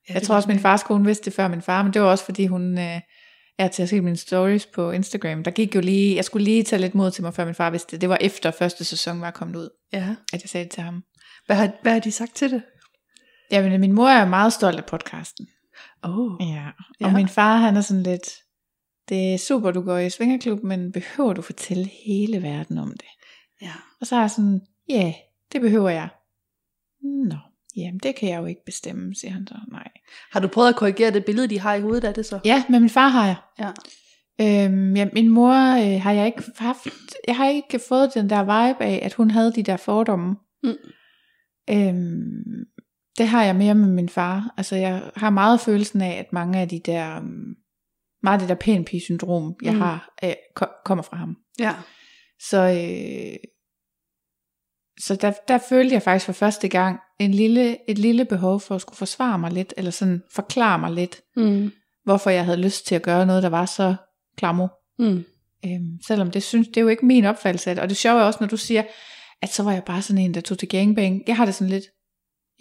ja 0.10 0.14
Jeg 0.14 0.24
tror 0.24 0.36
også, 0.36 0.47
min 0.49 0.60
fars 0.60 0.84
kone 0.84 1.05
vidste 1.05 1.26
det 1.26 1.34
før 1.34 1.47
min 1.47 1.62
far, 1.62 1.84
men 1.84 1.93
det 1.93 2.01
var 2.01 2.07
også, 2.07 2.26
fordi 2.26 2.45
hun 2.45 2.78
øh, 2.78 3.01
er 3.60 3.68
til 3.68 3.84
at 3.84 3.89
se 3.89 4.01
mine 4.01 4.18
stories 4.18 4.66
på 4.66 4.91
Instagram. 4.91 5.43
Der 5.43 5.51
gik 5.51 5.76
jo 5.76 5.82
lige, 5.82 6.16
jeg 6.16 6.26
skulle 6.26 6.43
lige 6.43 6.64
tage 6.64 6.82
lidt 6.82 6.95
mod 6.95 7.12
til 7.12 7.24
mig, 7.24 7.34
før 7.34 7.45
min 7.45 7.55
far 7.55 7.70
vidste 7.70 7.91
det. 7.91 8.01
Det 8.01 8.10
var 8.10 8.18
efter 8.22 8.51
første 8.51 8.84
sæson 8.86 9.22
var 9.22 9.32
kommet 9.32 9.55
ud, 9.55 9.70
Ja. 9.93 10.16
at 10.34 10.41
jeg 10.41 10.49
sagde 10.49 10.64
det 10.64 10.72
til 10.72 10.84
ham. 10.84 11.03
Hvad 11.45 11.55
har, 11.55 11.72
hvad 11.82 11.91
har 11.91 11.99
de 11.99 12.12
sagt 12.12 12.36
til 12.36 12.51
det? 12.51 12.62
Jamen, 13.51 13.82
min 13.82 13.91
mor 13.91 14.07
er 14.07 14.26
meget 14.28 14.53
stolt 14.53 14.78
af 14.78 14.86
podcasten. 14.86 15.47
Oh. 16.03 16.32
Ja. 16.39 16.68
Ja. 17.01 17.05
Og 17.05 17.14
min 17.14 17.28
far, 17.28 17.57
han 17.57 17.78
er 17.78 17.82
sådan 17.82 18.03
lidt, 18.03 18.30
det 19.10 19.34
er 19.34 19.38
super, 19.38 19.72
du 19.72 19.82
går 19.82 19.97
i 19.97 20.10
svingerklub, 20.10 20.64
men 20.64 20.91
behøver 20.91 21.34
du 21.34 21.41
fortælle 21.41 21.89
hele 22.05 22.43
verden 22.43 22.78
om 22.78 22.89
det? 22.89 23.10
Ja. 23.62 23.74
Og 24.01 24.07
så 24.07 24.16
er 24.16 24.20
jeg 24.20 24.32
sådan, 24.32 24.62
ja, 24.89 25.01
yeah, 25.03 25.14
det 25.51 25.62
behøver 25.62 25.89
jeg. 25.89 26.10
Nå, 27.01 27.36
jamen 27.78 27.99
det 28.03 28.15
kan 28.15 28.30
jeg 28.30 28.39
jo 28.41 28.45
ikke 28.45 28.61
bestemme, 28.65 29.15
siger 29.15 29.32
han 29.32 29.47
så. 29.47 29.55
Nej. 29.72 29.88
Har 30.32 30.39
du 30.39 30.47
prøvet 30.47 30.70
at 30.70 30.76
korrigere 30.76 31.11
det 31.13 31.26
billede, 31.26 31.47
de 31.47 31.59
har 31.59 31.74
i 31.76 31.82
hovedet 31.82 32.03
af 32.03 32.13
det 32.13 32.26
så? 32.26 32.39
Ja, 32.45 32.63
med 32.70 32.80
min 32.80 32.89
far 32.89 33.07
har 33.07 33.26
jeg. 33.28 33.36
Ja. 33.59 33.72
Øhm, 34.41 34.95
ja, 34.95 35.09
min 35.13 35.30
mor 35.30 35.51
øh, 35.51 36.01
har 36.01 36.11
jeg 36.11 36.26
ikke 36.26 36.43
haft, 36.57 36.88
jeg 37.28 37.36
har 37.38 37.49
ikke 37.49 37.80
fået 37.89 38.13
den 38.13 38.30
der 38.30 38.41
vibe 38.43 38.84
af, 38.84 38.99
at 39.03 39.13
hun 39.13 39.32
havde 39.32 39.53
de 39.55 39.63
der 39.63 39.78
fordomme. 39.78 40.36
Mm. 40.63 40.76
Øhm, 41.70 42.65
det 43.17 43.28
har 43.28 43.43
jeg 43.43 43.55
mere 43.55 43.76
med 43.76 43.88
min 43.88 44.09
far. 44.09 44.53
Altså 44.57 44.76
jeg 44.76 45.11
har 45.15 45.30
meget 45.30 45.59
følelsen 45.59 46.01
af, 46.01 46.11
at 46.20 46.34
mange 46.34 46.59
af 46.59 46.70
de 46.70 46.80
der, 46.86 47.17
um, 47.20 47.55
meget 48.24 48.36
af 48.36 48.39
det 48.39 48.49
der 48.49 48.55
pæn 48.55 48.99
syndrom, 48.99 49.55
jeg 49.63 49.74
Mm. 49.74 49.80
har, 49.82 50.15
øh, 50.24 50.34
ko- 50.55 50.65
kommer 50.86 51.01
fra 51.03 51.17
ham. 51.17 51.36
Ja. 51.59 51.74
Så, 52.49 52.57
øh, 52.57 53.38
så 55.00 55.16
der, 55.16 55.32
der 55.47 55.58
følte 55.70 55.93
jeg 55.93 56.02
faktisk 56.02 56.26
for 56.26 56.34
første 56.34 56.68
gang 56.68 57.00
en 57.20 57.32
lille, 57.34 57.78
et 57.89 57.97
lille 57.97 58.26
behov 58.26 58.60
for 58.60 58.76
at 58.76 58.82
skulle 58.82 58.97
forsvare 58.97 59.39
mig 59.39 59.52
lidt, 59.52 59.74
eller 59.78 59.91
sådan 59.91 60.22
forklare 60.34 60.80
mig 60.80 60.91
lidt, 60.91 61.22
Mm. 61.36 61.72
hvorfor 62.04 62.30
jeg 62.30 62.45
havde 62.45 62.58
lyst 62.62 62.88
til 62.88 62.95
at 62.95 63.02
gøre 63.02 63.26
noget, 63.26 63.43
der 63.43 63.50
var 63.50 63.66
så 63.66 63.95
klammer. 64.38 64.68
Mm. 65.00 65.24
Øhm, 65.66 65.97
selvom 66.08 66.32
det 66.32 66.43
synes, 66.43 66.68
det 66.68 66.78
er 66.78 66.82
jo 66.82 66.88
ikke 66.88 67.06
min 67.06 67.26
opfattelse 67.26 67.70
af 67.70 67.76
det. 67.76 67.82
Og 67.84 67.89
det 67.89 67.97
sjove 67.97 68.22
er 68.22 68.26
også, 68.26 68.38
når 68.41 68.47
du 68.47 68.58
siger, 68.58 68.84
at 69.41 69.54
så 69.54 69.64
var 69.64 69.72
jeg 69.72 69.84
bare 69.84 70.02
sådan 70.02 70.22
en, 70.24 70.34
der 70.34 70.41
tog 70.41 70.58
til 70.60 70.70
gangbang. 70.70 71.22
Jeg 71.28 71.36
har 71.38 71.45
det 71.45 71.56
sådan 71.56 71.70
lidt, 71.70 71.84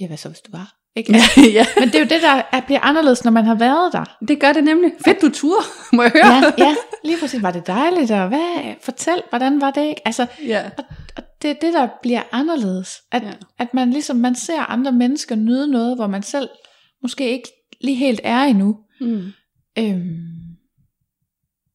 ja 0.00 0.06
hvad 0.06 0.16
så 0.16 0.28
hvis 0.28 0.40
du 0.40 0.50
var? 0.52 0.74
Ikke? 0.96 1.12
ja, 1.58 1.66
Men 1.80 1.88
det 1.88 1.94
er 1.94 1.98
jo 1.98 2.04
det, 2.04 2.22
der 2.22 2.42
er, 2.52 2.60
bliver 2.60 2.80
anderledes, 2.80 3.24
når 3.24 3.30
man 3.30 3.44
har 3.44 3.54
været 3.54 3.92
der. 3.92 4.16
det 4.28 4.40
gør 4.40 4.52
det 4.52 4.64
nemlig. 4.64 4.92
Fedt, 5.04 5.22
du 5.22 5.28
tur, 5.30 5.56
må 5.96 6.02
jeg 6.02 6.12
høre. 6.12 6.26
Ja, 6.26 6.52
ja, 6.58 6.74
lige 7.04 7.16
præcis. 7.20 7.42
Var 7.42 7.50
det 7.50 7.66
dejligt, 7.66 8.10
og 8.10 8.28
hvad, 8.28 8.74
fortæl, 8.82 9.22
hvordan 9.30 9.60
var 9.60 9.70
det 9.70 9.84
ikke? 9.88 10.00
Altså, 10.04 10.26
ja. 10.46 10.70
og 11.16 11.22
det 11.42 11.50
er 11.50 11.54
det, 11.54 11.72
der 11.72 11.88
bliver 12.02 12.22
anderledes. 12.32 12.96
At, 13.12 13.22
Ja. 13.22 13.32
at 13.58 13.74
man 13.74 13.90
ligesom, 13.90 14.16
man 14.16 14.34
ser 14.34 14.60
andre 14.70 14.92
mennesker 14.92 15.36
nyde 15.36 15.68
noget, 15.68 15.96
hvor 15.96 16.06
man 16.06 16.22
selv 16.22 16.48
måske 17.02 17.30
ikke 17.32 17.48
lige 17.80 17.96
helt 17.96 18.20
er 18.24 18.42
endnu. 18.42 18.78
Mm. 19.00 19.22
Øhm, 19.78 20.18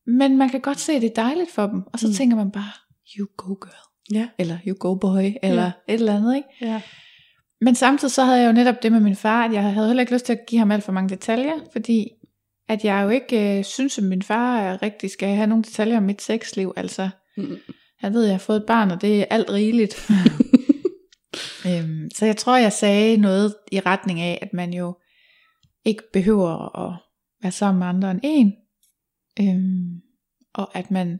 men 0.07 0.37
man 0.37 0.49
kan 0.49 0.61
godt 0.61 0.79
se, 0.79 0.93
at 0.93 1.01
det 1.01 1.09
er 1.09 1.21
dejligt 1.23 1.51
for 1.51 1.67
dem. 1.67 1.83
Og 1.93 1.99
så 1.99 2.07
Mm. 2.07 2.13
tænker 2.13 2.37
man 2.37 2.51
bare, 2.51 2.71
you 3.17 3.27
go 3.37 3.47
girl. 3.53 4.17
Ja. 4.17 4.27
Eller 4.37 4.57
you 4.67 4.75
go 4.79 4.95
boy. 4.95 5.31
Eller 5.43 5.63
Ja. 5.63 5.71
et 5.87 5.93
eller 5.99 6.15
andet, 6.15 6.35
ikke? 6.35 6.47
Ja. 6.61 6.81
Men 7.61 7.75
samtidig 7.75 8.11
så 8.11 8.23
havde 8.23 8.39
jeg 8.39 8.47
jo 8.47 8.51
netop 8.53 8.83
det 8.83 8.91
med 8.91 8.99
min 8.99 9.15
far, 9.15 9.45
at 9.45 9.53
jeg 9.53 9.63
havde 9.73 9.87
heller 9.87 10.01
ikke 10.01 10.13
lyst 10.13 10.25
til 10.25 10.33
at 10.33 10.45
give 10.47 10.59
ham 10.59 10.71
alt 10.71 10.83
for 10.83 10.91
mange 10.91 11.09
detaljer, 11.09 11.53
fordi 11.71 12.07
at 12.69 12.85
jeg 12.85 13.03
jo 13.03 13.09
ikke 13.09 13.57
øh, 13.57 13.63
synes, 13.63 13.97
at 13.97 14.03
min 14.03 14.21
far 14.21 14.59
er 14.59 14.81
rigtig 14.81 15.09
skal 15.11 15.35
have 15.35 15.47
nogle 15.47 15.63
detaljer 15.63 15.97
om 15.97 16.03
mit 16.03 16.21
sexliv. 16.21 16.73
Altså, 16.75 17.09
Mm. 17.37 17.55
Han 18.03 18.13
ved, 18.13 18.23
jeg 18.23 18.33
har 18.33 18.39
fået 18.39 18.57
et 18.57 18.65
barn, 18.65 18.91
og 18.91 19.01
det 19.01 19.19
er 19.19 19.25
alt 19.29 19.49
rigeligt. 19.49 20.09
øhm, 21.67 22.09
så 22.15 22.25
jeg 22.25 22.37
tror, 22.37 22.57
jeg 22.57 22.73
sagde 22.73 23.17
noget 23.17 23.55
i 23.71 23.79
retning 23.79 24.21
af, 24.21 24.39
at 24.41 24.53
man 24.53 24.73
jo 24.73 24.97
ikke 25.85 26.03
behøver 26.13 26.79
at 26.79 26.99
være 27.41 27.51
sammen 27.51 27.79
med 27.79 27.87
andre 27.87 28.11
end 28.11 28.19
en. 28.23 28.53
Øhm, 29.39 30.01
og 30.53 30.77
at 30.77 30.91
man 30.91 31.19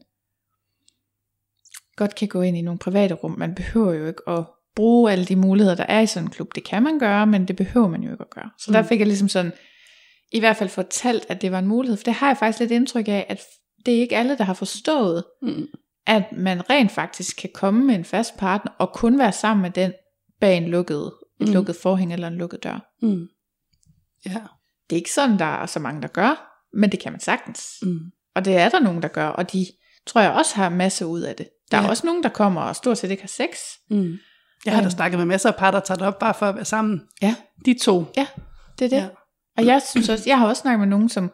godt 1.95 2.15
kan 2.15 2.27
gå 2.27 2.41
ind 2.41 2.57
i 2.57 2.61
nogle 2.61 2.79
private 2.79 3.13
rum. 3.13 3.36
Man 3.38 3.55
behøver 3.55 3.93
jo 3.93 4.07
ikke 4.07 4.21
at 4.27 4.45
bruge 4.75 5.11
alle 5.11 5.25
de 5.25 5.36
muligheder, 5.36 5.75
der 5.75 5.86
er 5.88 5.99
i 5.99 6.07
sådan 6.07 6.27
en 6.27 6.31
klub. 6.31 6.55
Det 6.55 6.63
kan 6.63 6.84
man 6.84 6.99
gøre, 6.99 7.27
men 7.27 7.47
det 7.47 7.55
behøver 7.55 7.88
man 7.88 8.03
jo 8.03 8.11
ikke 8.11 8.23
at 8.23 8.29
gøre. 8.29 8.49
Så 8.59 8.65
mm. 8.67 8.73
der 8.73 8.84
fik 8.84 8.99
jeg 8.99 9.07
ligesom 9.07 9.29
sådan, 9.29 9.51
i 10.31 10.39
hvert 10.39 10.57
fald 10.57 10.69
fortalt, 10.69 11.25
at 11.29 11.41
det 11.41 11.51
var 11.51 11.59
en 11.59 11.67
mulighed. 11.67 11.97
For 11.97 12.03
det 12.03 12.13
har 12.13 12.27
jeg 12.27 12.38
faktisk 12.38 12.59
lidt 12.59 12.71
indtryk 12.71 13.07
af, 13.07 13.25
at 13.29 13.41
det 13.86 13.95
er 13.95 13.99
ikke 13.99 14.17
alle, 14.17 14.38
der 14.38 14.43
har 14.43 14.53
forstået, 14.53 15.23
Mm. 15.41 15.67
At 16.08 16.24
man 16.32 16.70
rent 16.70 16.91
faktisk 16.91 17.38
kan 17.38 17.49
komme 17.54 17.84
med 17.84 17.95
en 17.95 18.06
fast 18.06 18.38
partner, 18.38 18.72
og 18.80 18.93
kun 18.93 19.20
være 19.20 19.32
sammen 19.32 19.62
med 19.62 19.72
den 19.72 19.93
bag 20.41 20.58
en 20.58 20.68
lukket, 20.68 21.12
et 21.41 21.47
Mm. 21.47 21.54
lukket 21.54 21.76
forhæng 21.76 22.14
eller 22.14 22.28
en 22.28 22.38
lukket 22.38 22.64
dør. 22.64 22.93
Mm. 23.01 23.28
Ja. 24.26 24.41
Det 24.89 24.95
er 24.95 24.97
ikke 24.97 25.12
sådan, 25.12 25.39
der 25.39 25.45
er 25.45 25.66
så 25.66 25.80
mange, 25.80 26.01
der 26.01 26.08
gør, 26.08 26.60
men 26.78 26.91
det 26.91 26.99
kan 26.99 27.12
man 27.12 27.20
sagtens. 27.22 27.64
Mm. 27.82 27.99
Og 28.36 28.45
det 28.45 28.58
er 28.58 28.70
der 28.70 28.80
nogen, 28.80 29.01
der 29.01 29.08
gør, 29.08 29.28
og 29.28 29.54
de 29.54 29.66
tror 30.08 30.22
jeg 30.22 30.32
også 30.32 30.56
har 30.56 30.70
masse 30.70 31.06
ud 31.06 31.22
af 31.22 31.36
det. 31.36 31.47
Der 31.72 31.78
er 31.78 31.82
Ja. 31.84 31.89
også 31.89 32.06
nogen, 32.08 32.24
der 32.24 32.30
kommer 32.30 32.62
og 32.62 32.76
stort 32.76 32.97
set 32.97 33.12
ikke 33.12 33.24
har 33.24 33.28
sex. 33.28 33.47
Mm. 33.89 34.18
Jeg 34.66 34.74
har 34.74 34.82
da 34.82 34.86
Øhm. 34.86 34.91
snakket 34.91 35.18
med 35.20 35.26
masser 35.26 35.49
af 35.49 35.56
par, 35.56 35.72
der 35.72 35.80
tager 35.80 35.97
det 35.97 36.08
op 36.08 36.20
bare 36.20 36.34
for 36.34 36.45
at 36.45 36.56
være 36.56 36.66
sammen. 36.66 37.01
Ja. 37.22 37.36
De 37.66 37.80
to. 37.82 38.06
Ja, 38.18 38.28
det 38.80 38.86
er 38.86 38.89
det. 38.89 38.97
Ja. 38.97 39.08
Og 39.58 39.66
jeg 39.66 39.82
synes 39.89 40.10
også, 40.10 40.24
jeg 40.28 40.39
har 40.39 40.47
også 40.47 40.62
snakket 40.62 40.80
med 40.80 40.88
nogen, 40.88 41.10
som 41.10 41.32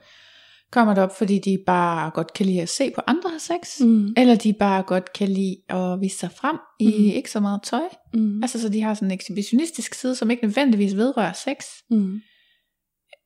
kommer 0.72 0.93
derop, 0.93 1.17
fordi 1.17 1.39
de 1.39 1.57
bare 1.65 2.11
godt 2.11 2.34
kan 2.34 2.45
lide 2.45 2.61
at 2.61 2.70
se 2.70 2.91
på 2.95 3.01
andre 3.07 3.30
have 3.30 3.39
sex. 3.39 3.80
Mm. 3.82 4.13
Eller 4.17 4.36
de 4.36 4.53
bare 4.59 4.84
godt 4.84 5.13
kan 5.13 5.28
lide 5.28 5.57
at 5.70 6.01
vise 6.01 6.17
sig 6.17 6.32
frem 6.32 6.57
i 6.80 6.86
Mm. 6.86 7.03
ikke 7.15 7.32
så 7.32 7.39
meget 7.39 7.61
tøj. 7.63 7.84
Mm. 8.13 8.43
Altså 8.43 8.61
så 8.61 8.70
de 8.70 8.82
har 8.82 8.93
sådan 8.93 9.07
en 9.07 9.11
ekshibitionistisk 9.11 9.93
side, 9.93 10.15
som 10.15 10.32
ikke 10.32 10.43
nødvendigvis 10.43 10.95
vedrører 10.95 11.34
sex. 11.34 11.55
Mm. 11.89 12.20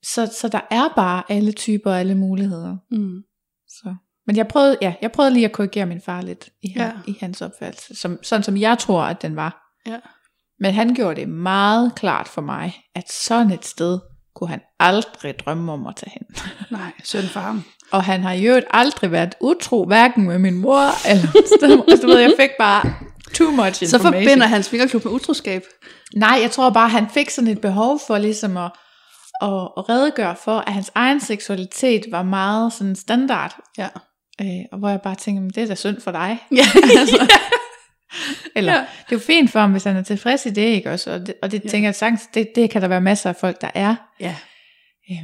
Så, 0.03 0.25
så 0.41 0.47
der 0.47 0.61
er 0.71 0.93
bare 0.95 1.23
alle 1.29 1.51
typer 1.51 1.91
og 1.91 1.99
alle 1.99 2.15
muligheder. 2.15 2.77
Mm. 2.91 3.21
Så. 3.67 3.95
Men 4.27 4.35
jeg 4.37 4.47
prøvede, 4.47 4.77
ja, 4.81 4.93
jeg 5.01 5.11
prøvede 5.11 5.33
lige 5.33 5.45
at 5.45 5.51
korrigere 5.51 5.85
min 5.85 6.01
far 6.01 6.21
lidt 6.21 6.49
i, 6.63 6.67
Ja. 6.75 6.91
i 7.07 7.17
hans 7.19 7.41
opfattelse, 7.41 7.95
som, 7.95 8.19
sådan 8.23 8.43
som 8.43 8.57
jeg 8.57 8.77
tror, 8.79 9.01
at 9.01 9.21
den 9.21 9.35
var. 9.35 9.73
Ja. 9.85 9.99
Men 10.59 10.73
han 10.73 10.93
gjorde 10.95 11.21
det 11.21 11.29
meget 11.29 11.95
klart 11.95 12.27
for 12.27 12.41
mig, 12.41 12.73
at 12.95 13.11
sådan 13.11 13.51
et 13.51 13.65
sted 13.65 13.99
kunne 14.43 14.49
han 14.51 14.61
aldrig 14.79 15.39
drømme 15.39 15.71
om 15.71 15.87
at 15.87 15.95
tage 15.95 16.11
hen. 16.13 16.45
Nej, 16.71 16.91
synd 17.03 17.23
for 17.23 17.39
ham. 17.39 17.63
Og 17.91 18.03
han 18.03 18.21
har 18.23 18.33
jo 18.33 18.61
aldrig 18.71 19.11
været 19.11 19.35
utro, 19.41 19.85
hverken 19.85 20.27
med 20.27 20.39
min 20.39 20.57
mor 20.57 21.07
eller 21.09 21.27
altså, 21.35 21.99
du 22.01 22.07
ved, 22.07 22.19
jeg 22.19 22.33
fik 22.39 22.49
bare 22.59 22.81
too 23.33 23.51
much 23.51 23.83
information. 23.83 23.87
Så 23.89 23.99
forbinder 23.99 24.45
hans 24.47 24.69
fingerklub 24.69 25.05
med 25.05 25.13
utroskab. 25.13 25.63
Nej, 26.15 26.39
jeg 26.41 26.51
tror 26.51 26.69
bare, 26.69 26.89
han 26.89 27.09
fik 27.09 27.29
sådan 27.29 27.47
et 27.47 27.61
behov 27.61 27.99
for 28.07 28.17
ligesom 28.17 28.57
at, 28.57 28.71
at, 29.41 29.49
at 29.77 29.89
redegøre 29.89 30.35
for, 30.43 30.57
at 30.57 30.73
hans 30.73 30.91
egen 30.95 31.19
seksualitet 31.19 32.01
var 32.11 32.23
meget 32.23 32.73
sådan 32.73 32.95
standard. 32.95 33.55
Ja. 33.77 33.87
Øh, 34.41 34.65
og 34.71 34.79
hvor 34.79 34.89
jeg 34.89 35.01
bare 35.01 35.15
tænker, 35.15 35.41
"Men 35.41 35.49
det 35.49 35.63
er 35.63 35.67
da 35.67 35.75
synd 35.75 36.01
for 36.01 36.11
dig. 36.11 36.39
Ja. 36.51 36.65
altså, 36.99 37.27
eller, 38.55 38.73
Ja. 38.73 38.79
det 38.79 38.87
er 38.87 39.15
jo 39.15 39.19
fint 39.19 39.51
for 39.51 39.59
ham, 39.59 39.71
hvis 39.71 39.83
han 39.83 39.95
er 39.95 40.01
tilfreds 40.01 40.45
i 40.45 40.49
det, 40.49 40.61
ikke 40.61 40.91
også? 40.91 41.11
Og 41.13 41.27
det, 41.27 41.35
og 41.41 41.51
det 41.51 41.63
ja. 41.63 41.69
tænker 41.69 41.87
jeg 41.87 41.95
sagtens, 41.95 42.27
det, 42.33 42.51
det 42.55 42.69
kan 42.69 42.81
der 42.81 42.87
være 42.87 43.01
masser 43.01 43.29
af 43.29 43.35
folk, 43.35 43.61
der 43.61 43.69
er. 43.73 43.95
ja. 44.19 44.35
Øhm, 45.11 45.19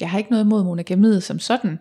jeg 0.00 0.10
har 0.10 0.18
ikke 0.18 0.30
noget 0.30 0.44
imod 0.44 0.64
monogamiet 0.64 1.22
som 1.22 1.38
sådan. 1.38 1.78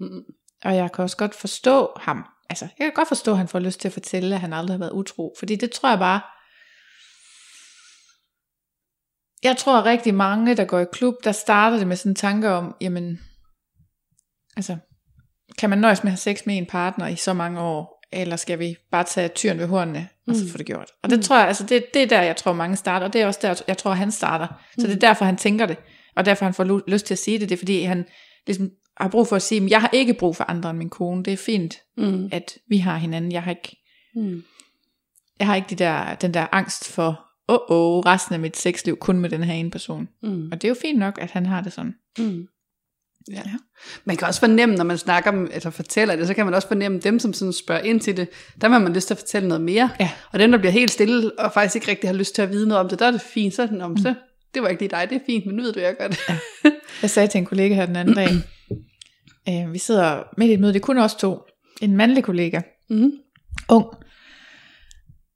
Mm. 0.00 0.22
Og 0.64 0.76
jeg 0.76 0.92
kan 0.92 1.02
også 1.02 1.16
godt 1.16 1.34
forstå 1.34 1.88
ham. 2.00 2.24
Altså, 2.50 2.64
jeg 2.64 2.84
kan 2.86 2.92
godt 2.94 3.08
forstå, 3.08 3.30
at 3.30 3.38
han 3.38 3.48
får 3.48 3.58
lyst 3.58 3.80
til 3.80 3.88
at 3.88 3.92
fortælle, 3.92 4.34
at 4.34 4.40
han 4.40 4.52
aldrig 4.52 4.74
har 4.74 4.78
været 4.78 4.92
utro. 4.92 5.34
Fordi 5.38 5.56
det 5.56 5.70
tror 5.70 5.88
jeg 5.88 5.98
bare... 5.98 6.20
Jeg 9.42 9.56
tror 9.56 9.78
at 9.78 9.84
rigtig 9.84 10.14
mange, 10.14 10.56
der 10.56 10.64
går 10.64 10.80
i 10.80 10.84
klub, 10.92 11.14
der 11.24 11.32
starter 11.32 11.76
det 11.76 11.86
med 11.86 11.96
sådan 11.96 12.10
en 12.12 12.16
tanke 12.16 12.50
om, 12.50 12.76
jamen, 12.80 13.20
altså, 14.56 14.76
kan 15.58 15.70
man 15.70 15.78
nøjes 15.78 16.04
med 16.04 16.12
at 16.12 16.12
have 16.12 16.36
sex 16.36 16.46
med 16.46 16.58
en 16.58 16.66
partner 16.66 17.06
i 17.06 17.16
så 17.16 17.32
mange 17.32 17.60
år, 17.60 17.93
eller 18.14 18.36
skal 18.36 18.58
vi 18.58 18.76
bare 18.90 19.04
tage 19.04 19.28
tyren 19.28 19.58
ved 19.58 19.66
hornene, 19.66 20.08
og 20.26 20.34
så 20.36 20.44
Mm. 20.44 20.50
få 20.50 20.58
det 20.58 20.66
gjort? 20.66 20.90
Og 21.02 21.10
det 21.10 21.24
tror 21.24 21.38
jeg, 21.38 21.46
altså, 21.48 21.64
det, 21.66 21.84
det 21.94 22.02
er 22.02 22.06
der, 22.06 22.22
jeg 22.22 22.36
tror, 22.36 22.52
mange 22.52 22.76
starter, 22.76 23.06
og 23.06 23.12
det 23.12 23.20
er 23.20 23.26
også 23.26 23.40
der, 23.42 23.62
jeg 23.68 23.78
tror, 23.78 23.90
han 23.92 24.12
starter. 24.12 24.46
Så 24.78 24.86
det 24.86 24.94
er 24.94 24.98
derfor, 24.98 25.24
han 25.24 25.36
tænker 25.36 25.66
det, 25.66 25.76
og 26.16 26.24
derfor 26.24 26.44
han 26.44 26.54
får 26.54 26.90
lyst 26.90 27.06
til 27.06 27.14
at 27.14 27.18
sige 27.18 27.38
det, 27.38 27.48
det 27.48 27.54
er 27.54 27.58
fordi, 27.58 27.82
han 27.82 28.06
ligesom 28.46 28.70
har 29.00 29.08
brug 29.08 29.28
for 29.28 29.36
at 29.36 29.42
sige, 29.42 29.60
"Men 29.60 29.70
jeg 29.70 29.80
har 29.80 29.90
ikke 29.92 30.14
brug 30.14 30.36
for 30.36 30.44
andre 30.50 30.70
end 30.70 30.78
min 30.78 30.90
kone, 30.90 31.22
det 31.24 31.32
er 31.32 31.36
fint, 31.36 31.76
Mm. 31.96 32.28
at 32.32 32.58
vi 32.68 32.78
har 32.78 32.96
hinanden, 32.96 33.32
jeg 33.32 33.42
har 33.42 33.50
ikke, 33.50 33.76
Mm. 34.14 34.42
jeg 35.38 35.46
har 35.46 35.54
ikke 35.56 35.66
de 35.70 35.74
der, 35.76 36.14
den 36.14 36.34
der 36.34 36.46
angst 36.52 36.88
for, 36.92 37.08
åh, 37.48 37.54
oh, 37.68 37.96
oh, 37.96 38.02
resten 38.06 38.34
af 38.34 38.40
mit 38.40 38.56
sexliv 38.56 38.96
kun 38.96 39.18
med 39.18 39.30
den 39.30 39.44
her 39.44 39.54
ene 39.54 39.70
person. 39.70 40.08
Mm. 40.22 40.48
Og 40.52 40.62
det 40.62 40.64
er 40.64 40.68
jo 40.68 40.76
fint 40.82 40.98
nok, 40.98 41.18
at 41.20 41.30
han 41.30 41.46
har 41.46 41.60
det 41.60 41.72
sådan. 41.72 41.94
Mm. 42.18 42.46
Ja. 43.30 43.34
Ja. 43.34 43.52
Man 44.04 44.16
kan 44.16 44.28
også 44.28 44.40
fornemme, 44.40 44.74
når 44.74 44.84
man 44.84 44.98
snakker 44.98 45.30
om, 45.30 45.48
altså 45.52 45.70
fortæller 45.70 46.16
det, 46.16 46.26
så 46.26 46.34
kan 46.34 46.44
man 46.44 46.54
også 46.54 46.68
fornemme 46.68 46.98
dem, 47.00 47.18
som 47.18 47.32
sådan 47.32 47.52
spørger 47.52 47.82
ind 47.82 48.00
til 48.00 48.16
det. 48.16 48.28
Der 48.60 48.68
har 48.68 48.78
man 48.78 48.92
lyst 48.92 49.06
til 49.06 49.14
at 49.14 49.18
fortælle 49.18 49.48
noget 49.48 49.62
mere. 49.62 49.90
Ja. 50.00 50.10
Og 50.32 50.38
dem, 50.38 50.50
der 50.50 50.58
bliver 50.58 50.72
helt 50.72 50.90
stille, 50.90 51.38
og 51.38 51.52
faktisk 51.52 51.74
ikke 51.76 51.88
rigtig 51.88 52.08
har 52.10 52.14
lyst 52.14 52.34
til 52.34 52.42
at 52.42 52.50
vide 52.50 52.68
noget 52.68 52.80
om 52.84 52.88
det, 52.88 52.98
der 52.98 53.06
er 53.06 53.10
det 53.10 53.20
fint. 53.20 53.54
Så 53.54 53.62
er 53.62 53.66
den 53.66 53.80
om, 53.80 53.96
så 53.96 54.14
det 54.54 54.62
var 54.62 54.68
ikke 54.68 54.82
lige 54.82 54.90
dig, 54.90 55.06
det 55.10 55.16
er 55.16 55.20
fint, 55.26 55.46
men 55.46 55.54
nu 55.56 55.62
ved 55.62 55.72
du, 55.72 55.80
jeg 55.80 55.96
gør 55.98 56.08
det. 56.08 56.18
Jeg 57.02 57.10
sagde 57.10 57.28
til 57.28 57.38
en 57.38 57.44
kollega 57.46 57.74
her 57.74 57.86
den 57.86 57.96
anden 57.96 58.14
dag, 58.14 58.28
øh, 59.48 59.72
vi 59.72 59.78
sidder 59.78 60.22
midt 60.38 60.50
i 60.50 60.54
et 60.54 60.60
møde, 60.60 60.72
det 60.72 60.78
er 60.78 60.82
kun 60.84 60.98
os 60.98 61.14
to, 61.14 61.38
en 61.82 61.96
mandlig 61.96 62.24
kollega, 62.24 62.60
Mm. 62.90 63.10
ung, 63.68 63.86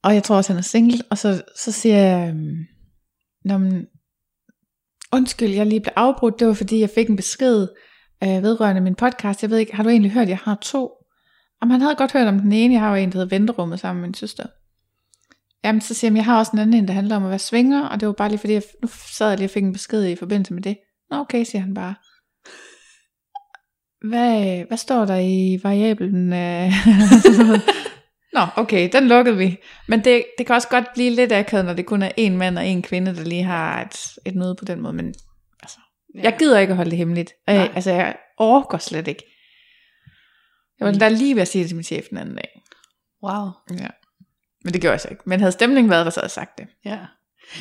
og 0.02 0.14
jeg 0.14 0.22
tror 0.22 0.36
også, 0.36 0.52
han 0.52 0.58
er 0.58 0.62
single, 0.62 0.98
og 1.10 1.18
så, 1.18 1.42
så 1.56 1.72
siger 1.72 1.96
jeg, 1.96 2.28
øhm, 2.28 2.56
Nå, 3.44 3.58
men, 3.58 3.86
undskyld, 5.12 5.50
jeg 5.50 5.66
lige 5.66 5.80
blev 5.80 5.92
afbrudt, 5.96 6.38
det 6.38 6.46
var 6.46 6.54
fordi, 6.54 6.80
jeg 6.80 6.90
fik 6.90 7.08
en 7.08 7.16
besked 7.16 7.68
øh, 8.24 8.42
vedrørende 8.42 8.80
min 8.80 8.94
podcast, 8.94 9.42
jeg 9.42 9.50
ved 9.50 9.58
ikke, 9.58 9.76
har 9.76 9.82
du 9.82 9.88
egentlig 9.88 10.12
hørt, 10.12 10.28
jeg 10.28 10.38
har 10.38 10.58
to? 10.62 10.90
Om 11.60 11.70
han 11.70 11.80
havde 11.80 11.94
godt 11.94 12.12
hørt 12.12 12.28
om 12.28 12.38
den 12.38 12.52
ene, 12.52 12.74
jeg 12.74 12.80
har 12.80 12.88
jo 12.90 12.94
en, 12.94 13.12
der 13.12 13.18
hedder 13.18 13.38
Venterummet 13.38 13.80
sammen 13.80 14.00
med 14.00 14.08
min 14.08 14.14
søster. 14.14 14.46
Jamen, 15.64 15.80
så 15.80 15.94
siger 15.94 16.10
jeg, 16.10 16.16
jeg 16.16 16.24
har 16.24 16.38
også 16.38 16.52
en 16.52 16.58
anden 16.58 16.74
en, 16.74 16.88
der 16.88 16.94
handler 16.94 17.16
om 17.16 17.24
at 17.24 17.30
være 17.30 17.38
svinger, 17.38 17.86
og 17.86 18.00
det 18.00 18.06
var 18.06 18.12
bare 18.12 18.28
lige 18.28 18.38
fordi, 18.38 18.52
jeg, 18.52 18.62
nu 18.82 18.88
sad 19.16 19.28
jeg 19.28 19.38
lige 19.38 19.46
og 19.46 19.50
fik 19.50 19.62
en 19.62 19.72
besked 19.72 20.06
i 20.06 20.16
forbindelse 20.16 20.54
med 20.54 20.62
det. 20.62 20.78
Nå, 21.10 21.16
okay, 21.16 21.44
siger 21.44 21.62
han 21.62 21.74
bare. 21.74 21.94
Hvad, 24.08 24.64
hvad 24.68 24.78
står 24.78 25.04
der 25.04 25.16
i 25.16 25.60
variablen? 25.62 26.32
øh? 26.32 26.72
Nå, 28.32 28.40
okay, 28.56 28.88
den 28.92 29.08
lukkede 29.08 29.36
vi. 29.36 29.56
Men 29.88 30.04
det, 30.04 30.24
det 30.38 30.46
kan 30.46 30.54
også 30.56 30.68
godt 30.68 30.84
blive 30.94 31.10
lidt 31.10 31.32
akavet, 31.32 31.64
når 31.64 31.72
det 31.72 31.86
kun 31.86 32.02
er 32.02 32.10
en 32.16 32.36
mand 32.36 32.58
og 32.58 32.66
en 32.66 32.82
kvinde, 32.82 33.16
der 33.16 33.24
lige 33.24 33.42
har 33.42 33.82
et, 33.82 34.18
et 34.26 34.34
møde 34.34 34.54
på 34.58 34.64
den 34.64 34.80
måde. 34.80 34.92
Men 34.92 35.06
altså, 35.62 35.78
Ja. 36.14 36.20
jeg 36.22 36.36
gider 36.38 36.58
ikke 36.58 36.70
at 36.70 36.76
holde 36.76 36.90
det 36.90 36.98
hemmeligt. 36.98 37.32
Øh, 37.48 37.76
altså, 37.76 37.90
jeg 37.90 38.16
overgår 38.36 38.78
slet 38.78 39.08
ikke. 39.08 39.22
Jeg 40.80 40.86
var 40.86 40.92
da 40.92 41.08
lige 41.08 41.34
ved 41.34 41.42
at 41.42 41.48
sige 41.48 41.62
det 41.62 41.68
til 41.68 41.76
min 41.76 41.84
chef 41.84 42.04
den 42.10 42.18
anden 42.18 42.34
dag. 42.34 42.62
Wow. 43.22 43.48
Ja. 43.70 43.88
Men 44.64 44.72
det 44.72 44.80
gjorde 44.80 44.92
jeg 44.92 45.00
så 45.00 45.08
ikke. 45.08 45.22
Men 45.26 45.40
havde 45.40 45.52
stemningen 45.52 45.90
været 45.90 46.04
der, 46.04 46.10
så 46.10 46.20
havde 46.20 46.24
jeg 46.26 46.30
sagt 46.30 46.58
det. 46.58 46.66
Ja. 46.84 46.98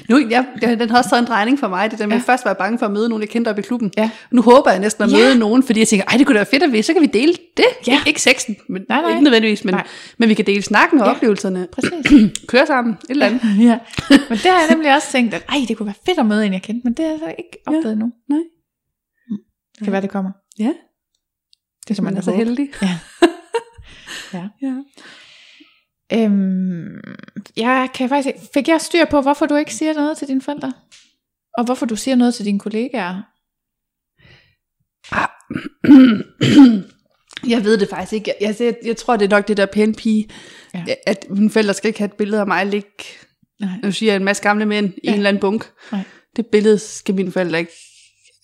Nu, 0.10 0.28
jeg, 0.30 0.46
den 0.62 0.90
har 0.90 0.98
også 0.98 1.10
taget 1.10 1.22
en 1.22 1.28
drejning 1.28 1.60
for 1.60 1.68
mig, 1.68 1.92
det 1.92 2.00
der 2.00 2.06
med, 2.06 2.16
Ja. 2.18 2.24
ja. 2.28 2.32
først 2.34 2.46
var 2.46 2.52
jeg 2.52 2.58
bange 2.58 2.80
for 2.80 2.86
at 2.86 2.92
møde 2.92 3.10
nogen, 3.10 3.22
jeg 3.22 3.30
kendte 3.30 3.50
op 3.50 3.60
i 3.60 3.62
klubben. 3.62 3.92
Ja. 3.98 4.10
Nu 4.32 4.42
håber 4.42 4.72
jeg 4.72 4.80
næsten 4.80 5.04
at 5.04 5.12
Ja. 5.12 5.18
møde 5.18 5.40
nogen, 5.40 5.64
fordi 5.64 5.80
jeg 5.80 5.88
tænker, 5.88 6.06
ej, 6.06 6.18
det 6.18 6.26
kunne 6.26 6.34
da 6.34 6.38
være 6.40 6.46
fedt 6.46 6.64
at 6.64 6.72
vi, 6.72 6.82
så 6.82 6.94
kan 6.94 7.02
vi 7.02 7.08
dele 7.08 7.34
det. 7.58 7.66
Ja. 7.88 8.00
Ikke, 8.08 8.22
sexen, 8.22 8.56
men, 8.70 8.82
Nej, 8.90 9.02
nej. 9.02 9.10
ikke 9.12 9.24
nødvendigvis, 9.24 9.64
men, 9.64 9.74
Nej. 9.74 9.88
men 10.18 10.30
vi 10.30 10.34
kan 10.34 10.46
dele 10.46 10.62
snakken 10.62 11.00
og 11.00 11.06
Ja. 11.06 11.12
ja. 11.12 11.16
oplevelserne. 11.16 11.68
Præcis. 11.72 11.92
Køre 12.50 12.66
sammen, 12.68 12.94
et 12.94 13.00
eller 13.10 13.26
andet. 13.26 13.42
ja. 13.44 13.80
Men 14.10 14.20
det 14.30 14.40
har 14.52 14.60
jeg 14.60 14.68
nemlig 14.70 14.96
også 14.96 15.08
tænkt, 15.12 15.34
at 15.34 15.44
ej, 15.50 15.58
det 15.68 15.78
kunne 15.78 15.86
være 15.86 15.96
fedt 16.06 16.20
at 16.20 16.26
møde 16.26 16.46
en, 16.46 16.54
jeg 16.54 16.62
kendte, 16.62 16.82
men 16.84 16.94
det 16.94 17.06
har 17.06 17.12
jeg 17.12 17.20
så 17.20 17.36
ikke 17.38 17.58
opdaget 17.68 17.86
ja. 17.86 17.92
endnu. 17.92 18.12
Nej. 18.30 18.40
Det 19.78 19.84
kan 19.84 19.92
være, 19.94 20.02
det 20.02 20.10
kommer. 20.10 20.32
Ja, 20.60 20.72
Det 21.88 21.96
kan 21.96 22.04
man 22.04 22.14
man 22.14 22.18
er 22.18 22.22
så 22.24 22.32
håbe. 22.32 22.44
heldig. 22.44 22.70
Ja. 22.82 22.98
ja. 24.34 24.44
Ja. 24.62 24.74
Øhm, 26.14 27.01
jeg 27.58 27.89
kan 27.95 28.10
faktisk 28.10 28.28
ikke- 28.28 28.47
Fik 28.53 28.68
jeg 28.68 28.82
styr 28.82 29.05
på, 29.05 29.22
hvorfor 29.22 29.45
du 29.45 29.55
ikke 29.55 29.74
siger 29.74 29.93
noget 29.93 30.18
til 30.18 30.28
dine 30.28 30.41
forældre? 30.41 30.74
Og 31.58 31.66
hvorfor 31.66 31.86
du 31.86 31.95
siger 31.95 32.16
noget 32.16 32.34
til 32.34 32.45
dine 32.45 32.60
kollegaer? 32.60 33.22
Jeg 37.47 37.64
ved 37.64 37.78
det 37.78 37.89
faktisk 37.89 38.14
ikke. 38.14 38.34
Jeg, 38.41 38.55
jeg, 38.60 38.76
jeg 38.86 38.97
tror, 38.97 39.18
det 39.18 39.26
er 39.26 39.30
nok 39.30 39.47
det 39.47 39.58
der 39.58 39.66
pæne 39.66 39.93
pige, 39.93 40.30
Ja. 40.74 40.86
at 41.08 41.26
mine 41.30 41.49
forældre 41.49 41.74
skal 41.74 41.88
ikke 41.88 41.99
have 41.99 42.05
et 42.05 42.14
billede 42.18 42.41
af 42.41 42.47
mig 42.47 42.66
ligge, 42.66 42.89
nu 43.84 43.91
siger 43.91 44.12
jeg 44.12 44.16
en 44.20 44.24
masse 44.24 44.43
gamle 44.43 44.66
mænd 44.66 44.93
i 44.93 44.99
Ja. 45.03 45.10
en 45.10 45.16
eller 45.16 45.30
anden 45.30 45.41
bunk. 45.41 45.72
Nej. 45.91 46.01
Det 46.36 46.45
billede 46.47 46.80
skal 46.80 47.16
mine 47.16 47.32
forældre 47.32 47.60
ikke 47.60 47.72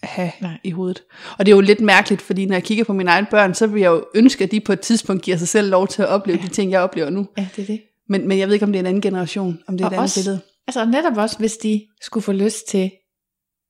have 0.04 0.32
Nej. 0.42 0.58
I 0.64 0.72
hovedet. 0.72 1.04
Og 1.40 1.46
det 1.46 1.52
er 1.52 1.56
jo 1.56 1.62
lidt 1.62 1.82
mærkeligt, 1.82 2.22
fordi 2.22 2.46
når 2.46 2.56
jeg 2.56 2.64
kigger 2.64 2.84
på 2.84 2.94
mine 2.94 3.12
egne 3.12 3.28
børn, 3.32 3.54
så 3.54 3.68
vil 3.68 3.82
jeg 3.82 3.90
jo 3.90 4.06
ønske, 4.16 4.44
at 4.44 4.52
de 4.52 4.60
på 4.60 4.74
et 4.74 4.80
tidspunkt 4.80 5.22
giver 5.24 5.38
sig 5.38 5.48
selv 5.48 5.70
lov 5.70 5.88
til 5.88 6.02
at 6.02 6.08
opleve 6.08 6.38
ja. 6.42 6.44
de 6.48 6.50
ting, 6.50 6.72
jeg 6.72 6.82
oplever 6.82 7.10
nu. 7.10 7.28
Ja, 7.38 7.48
det 7.56 7.62
er 7.62 7.66
det. 7.66 7.82
Men, 8.10 8.28
men 8.28 8.40
jeg 8.40 8.48
ved 8.48 8.54
ikke, 8.54 8.66
om 8.66 8.72
det 8.72 8.80
er 8.80 8.84
en 8.84 8.86
anden 8.88 9.02
generation, 9.02 9.60
om 9.68 9.78
det 9.78 9.84
er 9.84 9.88
Og 9.88 9.92
et 9.92 9.94
andet 9.94 10.04
også- 10.04 10.20
billede. 10.20 10.40
Altså 10.68 10.86
netop 10.86 11.18
også, 11.18 11.38
hvis 11.40 11.54
de 11.58 11.82
skulle 12.02 12.24
få 12.24 12.32
lyst 12.32 12.68
til 12.70 12.92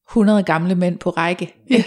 100 0.09 0.43
gamle 0.43 0.75
mænd 0.75 0.97
på 0.99 1.09
række. 1.09 1.55
Ja, 1.69 1.84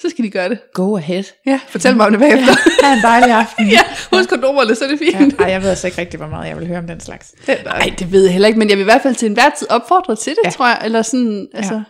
så 0.00 0.10
skal 0.10 0.24
de 0.24 0.30
gøre 0.30 0.48
det. 0.48 0.58
Go 0.74 0.96
ahead. 0.96 1.24
Ja, 1.46 1.60
fortæl 1.68 1.96
mig 1.96 2.06
om 2.06 2.12
det 2.12 2.20
bagefter. 2.20 2.54
Ha' 2.86 2.92
en 2.96 3.02
dejlig 3.02 3.30
aften. 3.30 3.66
ja, 3.76 3.80
husk 4.12 4.28
kondomerne, 4.30 4.74
så 4.74 4.84
er 4.84 4.88
det 4.88 5.00
Ja, 5.12 5.18
fint. 5.18 5.40
ej, 5.40 5.46
jeg 5.50 5.62
ved 5.62 5.68
altså 5.68 5.86
ikke 5.86 5.98
rigtig, 6.00 6.18
hvor 6.18 6.28
meget 6.28 6.48
jeg 6.48 6.58
vil 6.58 6.66
høre 6.66 6.78
om 6.78 6.86
den 6.86 7.00
slags. 7.00 7.30
Det, 7.46 7.58
Nej, 7.64 7.94
det 7.98 8.12
ved 8.12 8.22
jeg 8.22 8.32
heller 8.32 8.48
ikke, 8.48 8.58
men 8.58 8.68
jeg 8.70 8.76
vil 8.76 8.82
i 8.82 8.84
hvert 8.84 9.02
fald 9.02 9.14
til 9.14 9.26
enhver 9.26 9.50
tid 9.58 9.70
opfordre 9.70 10.16
til 10.16 10.30
det, 10.30 10.38
Ja. 10.44 10.48
ja. 10.48 10.52
tror 10.52 10.66
jeg. 10.68 10.80
Eller 10.84 11.02
sådan, 11.02 11.48
altså, 11.54 11.74
Ja. 11.74 11.82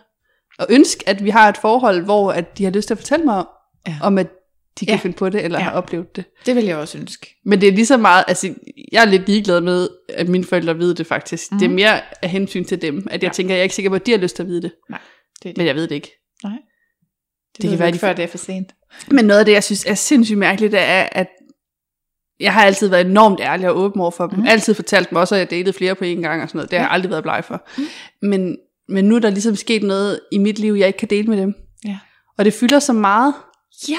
Og 0.58 0.66
ønske, 0.70 1.08
at 1.08 1.24
vi 1.24 1.30
har 1.30 1.48
et 1.48 1.56
forhold, 1.56 2.04
hvor 2.04 2.32
at 2.32 2.58
de 2.58 2.64
har 2.64 2.70
lyst 2.70 2.86
til 2.86 2.94
at 2.94 2.98
fortælle 2.98 3.24
mig 3.24 3.34
om, 3.36 3.48
Ja. 3.88 3.96
om 4.02 4.18
at 4.18 4.26
de 4.80 4.86
kan 4.86 4.94
Ja. 4.94 5.00
finde 5.02 5.16
på 5.16 5.28
det, 5.28 5.44
eller 5.44 5.58
Ja. 5.58 5.64
har 5.64 5.70
oplevet 5.72 6.16
det. 6.16 6.24
det 6.46 6.56
vil 6.56 6.64
jeg 6.64 6.76
også 6.76 6.98
ønske. 6.98 7.36
Men 7.44 7.60
det 7.60 7.68
er 7.68 7.72
lige 7.72 7.86
så 7.86 7.96
meget, 7.96 8.24
altså, 8.28 8.54
jeg 8.92 9.00
er 9.02 9.04
lidt 9.06 9.26
ligeglad 9.26 9.60
med, 9.60 9.88
at 10.08 10.28
mine 10.28 10.44
forældre 10.44 10.78
ved 10.78 10.94
det 10.94 11.06
faktisk. 11.06 11.52
Mm. 11.52 11.58
Det 11.58 11.66
er 11.66 11.70
mere 11.70 12.00
af 12.22 12.28
hensyn 12.30 12.64
til 12.64 12.82
dem, 12.82 13.06
at 13.10 13.22
jeg 13.22 13.28
Ja. 13.28 13.32
tænker, 13.32 13.54
jeg 13.54 13.58
er 13.58 13.62
ikke 13.62 13.74
sikker 13.74 13.90
på, 13.90 13.94
at 13.96 14.06
de 14.06 14.10
har 14.10 14.18
lyst 14.18 14.36
til 14.36 14.42
at 14.42 14.48
vide 14.48 14.62
det. 14.62 14.72
Nej, 14.90 14.98
det 15.42 15.48
er 15.48 15.52
det. 15.52 15.56
Men 15.56 15.66
jeg 15.66 15.74
ved 15.74 15.82
det 15.88 15.94
ikke. 15.94 16.10
Nej. 16.44 16.52
Det, 17.56 17.62
Det 17.62 17.70
kan 17.70 17.78
være, 17.78 17.90
de- 17.90 17.98
før 17.98 18.12
det 18.12 18.22
er 18.22 18.26
for 18.28 18.38
sent. 18.38 18.72
Men 19.10 19.24
noget 19.24 19.38
af 19.40 19.44
det, 19.46 19.52
jeg 19.52 19.64
synes 19.64 19.84
er 19.84 19.94
sindssygt 19.94 20.38
mærkeligt, 20.38 20.72
det 20.72 20.80
er, 20.80 21.08
at 21.12 21.28
jeg 22.40 22.52
har 22.52 22.64
altid 22.64 22.88
været 22.88 23.06
enormt 23.06 23.40
ærlig 23.40 23.68
og 23.68 23.76
åben 23.78 24.00
over 24.00 24.10
for 24.10 24.26
dem. 24.26 24.38
Mm. 24.38 24.46
Altid 24.46 24.74
fortalt 24.74 25.10
dem 25.10 25.16
også, 25.16 25.34
at 25.34 25.38
jeg 25.38 25.50
datet 25.50 25.74
flere 25.74 25.94
på 25.94 26.04
en 26.04 26.22
gang 26.22 26.42
og 26.42 26.48
sådan 26.48 26.58
noget. 26.58 26.70
Det 26.70 26.78
har 26.78 26.86
jeg 26.86 26.92
aldrig 26.92 27.10
været 27.10 27.22
bleg 27.22 27.44
for. 27.44 27.66
Mm. 27.78 27.84
Men, 28.28 28.56
men 28.88 29.04
nu 29.04 29.14
er 29.16 29.18
der 29.18 29.30
ligesom 29.30 29.56
sket 29.56 29.82
noget 29.82 30.20
i 30.32 30.38
mit 30.38 30.58
liv, 30.58 30.72
jeg 30.72 30.86
ikke 30.86 30.98
kan 30.98 31.10
dele 31.10 31.28
med 31.28 31.36
dem. 31.36 31.54
Ja. 31.84 31.98
Og 32.38 32.44
det 32.44 32.54
fylder 32.54 32.78
så 32.78 32.92
meget. 32.92 33.34
Ja. 33.88 33.98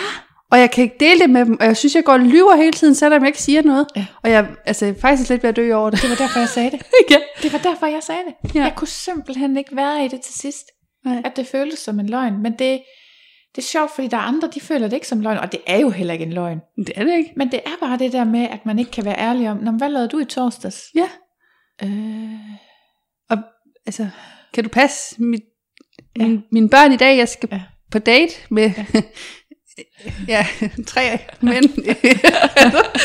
Og 0.52 0.60
jeg 0.60 0.72
kan 0.72 0.84
ikke 0.84 0.96
dele 1.00 1.20
det 1.20 1.30
med 1.30 1.46
dem, 1.46 1.58
og 1.60 1.66
jeg 1.66 1.78
synes, 1.78 1.96
jeg 1.96 2.04
går 2.04 2.14
og 2.14 2.20
lyver 2.20 2.56
hele 2.56 2.74
tiden, 2.74 2.96
selvom 2.96 3.22
jeg 3.22 3.28
ikke 3.28 3.42
siger 3.42 3.62
noget. 3.62 3.88
Ja. 3.96 4.06
Og 4.24 4.32
jeg 4.32 4.50
altså, 4.66 4.86
jeg 4.86 4.96
er 4.96 5.00
faktisk 5.00 5.30
lidt 5.30 5.44
ved 5.44 5.50
at 5.50 5.56
dø 5.56 5.74
over 5.74 5.90
det. 5.90 6.02
Det 6.02 6.10
var 6.10 6.16
derfor, 6.16 6.40
jeg 6.40 6.50
sagde 6.50 6.72
det. 6.72 6.82
ja. 7.12 7.18
Det 7.44 7.54
var 7.54 7.60
derfor, 7.60 7.86
jeg 7.86 8.04
sagde 8.04 8.22
det. 8.28 8.56
Ja. 8.56 8.64
Jeg 8.64 8.74
kunne 8.76 8.88
simpelthen 8.88 9.58
ikke 9.58 9.76
være 9.76 10.06
i 10.06 10.08
det 10.08 10.22
til 10.22 10.34
sidst. 10.34 10.66
Nej. 11.06 11.22
At 11.26 11.36
det 11.36 11.48
føltes 11.48 11.80
som 11.80 12.00
en 12.00 12.10
løgn. 12.10 12.42
Men 12.42 12.52
det, 12.52 12.82
det 13.56 13.62
er 13.62 13.68
sjovt, 13.68 13.92
fordi 13.96 14.08
der 14.08 14.18
er 14.18 14.22
andre, 14.22 14.50
de 14.54 14.62
føler 14.62 14.88
det 14.88 14.94
ikke 14.94 15.08
som 15.08 15.22
løgn. 15.22 15.38
Og 15.38 15.52
det 15.52 15.60
er 15.68 15.78
jo 15.80 15.90
heller 15.90 16.14
ikke 16.14 16.26
en 16.26 16.34
løgn. 16.34 16.60
Det 16.78 16.92
er 16.96 17.04
det 17.04 17.18
ikke. 17.18 17.34
Men 17.36 17.52
det 17.52 17.62
er 17.66 17.86
bare 17.88 17.98
det 17.98 18.12
der 18.14 18.24
med, 18.24 18.48
at 18.52 18.66
man 18.66 18.80
ikke 18.80 18.92
kan 18.92 19.06
være 19.06 19.20
ærlig 19.20 19.50
om, 19.50 19.58
Nå, 19.58 19.72
hvad 19.72 19.90
lavede 19.90 20.10
du 20.10 20.20
i 20.20 20.26
torsdags? 20.26 20.84
Ja. 20.96 21.08
Øh, 21.84 22.40
Og 23.30 23.38
altså, 23.86 24.10
kan 24.58 24.64
du 24.64 24.70
passe 24.70 25.16
mit, 25.24 25.42
ja. 26.20 26.28
min, 26.28 26.44
mine 26.52 26.70
børn 26.70 26.92
i 26.92 26.98
dag? 26.98 27.18
Jeg 27.18 27.30
skal 27.30 27.50
Ja. 27.52 27.62
på 27.92 28.00
date 28.00 28.34
med 28.50 28.72
ja. 28.78 28.86
ja, 30.28 30.48
tre 30.88 31.20
mænd. 31.42 31.66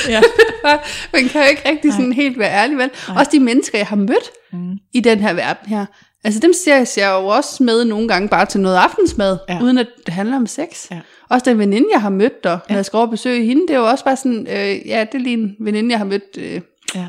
Ja. 0.08 0.20
Man 1.12 1.28
kan 1.28 1.42
jo 1.42 1.48
ikke 1.50 1.62
rigtig 1.68 1.88
Nej. 1.88 1.96
sådan 1.98 2.12
helt 2.12 2.38
være 2.38 2.50
ærlig, 2.52 2.76
vel? 2.78 2.90
Nej. 3.08 3.18
Også 3.18 3.30
de 3.32 3.40
mennesker, 3.40 3.78
jeg 3.78 3.86
har 3.86 3.96
mødt 3.96 4.30
mm, 4.52 4.72
i 4.94 5.00
den 5.00 5.18
her 5.20 5.32
verden 5.32 5.66
her. 5.68 5.86
Altså 6.24 6.40
dem 6.40 6.52
ser 6.64 6.76
jeg, 6.96 7.10
jo 7.20 7.26
også 7.26 7.62
med 7.62 7.84
nogle 7.84 8.08
gange 8.08 8.28
bare 8.28 8.46
til 8.46 8.60
noget 8.60 8.76
aftensmad, 8.76 9.38
ja. 9.48 9.62
uden 9.62 9.78
at 9.78 9.86
det 10.06 10.14
handler 10.14 10.36
om 10.36 10.46
sex. 10.46 10.90
Ja. 10.90 11.00
Også 11.30 11.50
den 11.50 11.58
veninde, 11.58 11.88
jeg 11.92 12.02
har 12.02 12.10
mødt 12.10 12.44
der, 12.44 12.50
når 12.50 12.60
Ja. 12.70 12.74
jeg 12.74 12.84
skal 12.84 12.96
over 12.96 13.06
og 13.06 13.10
besøge 13.10 13.44
hende, 13.44 13.62
det 13.68 13.74
er 13.74 13.78
jo 13.78 13.86
også 13.86 14.04
bare 14.04 14.16
sådan, 14.16 14.46
øh, 14.50 14.88
ja, 14.88 15.04
det 15.12 15.14
er 15.14 15.18
lige 15.18 15.32
en 15.36 15.56
veninde, 15.60 15.90
jeg 15.90 15.98
har 15.98 16.04
mødt 16.04 16.38
øh, 16.38 16.60
ja. 16.94 17.06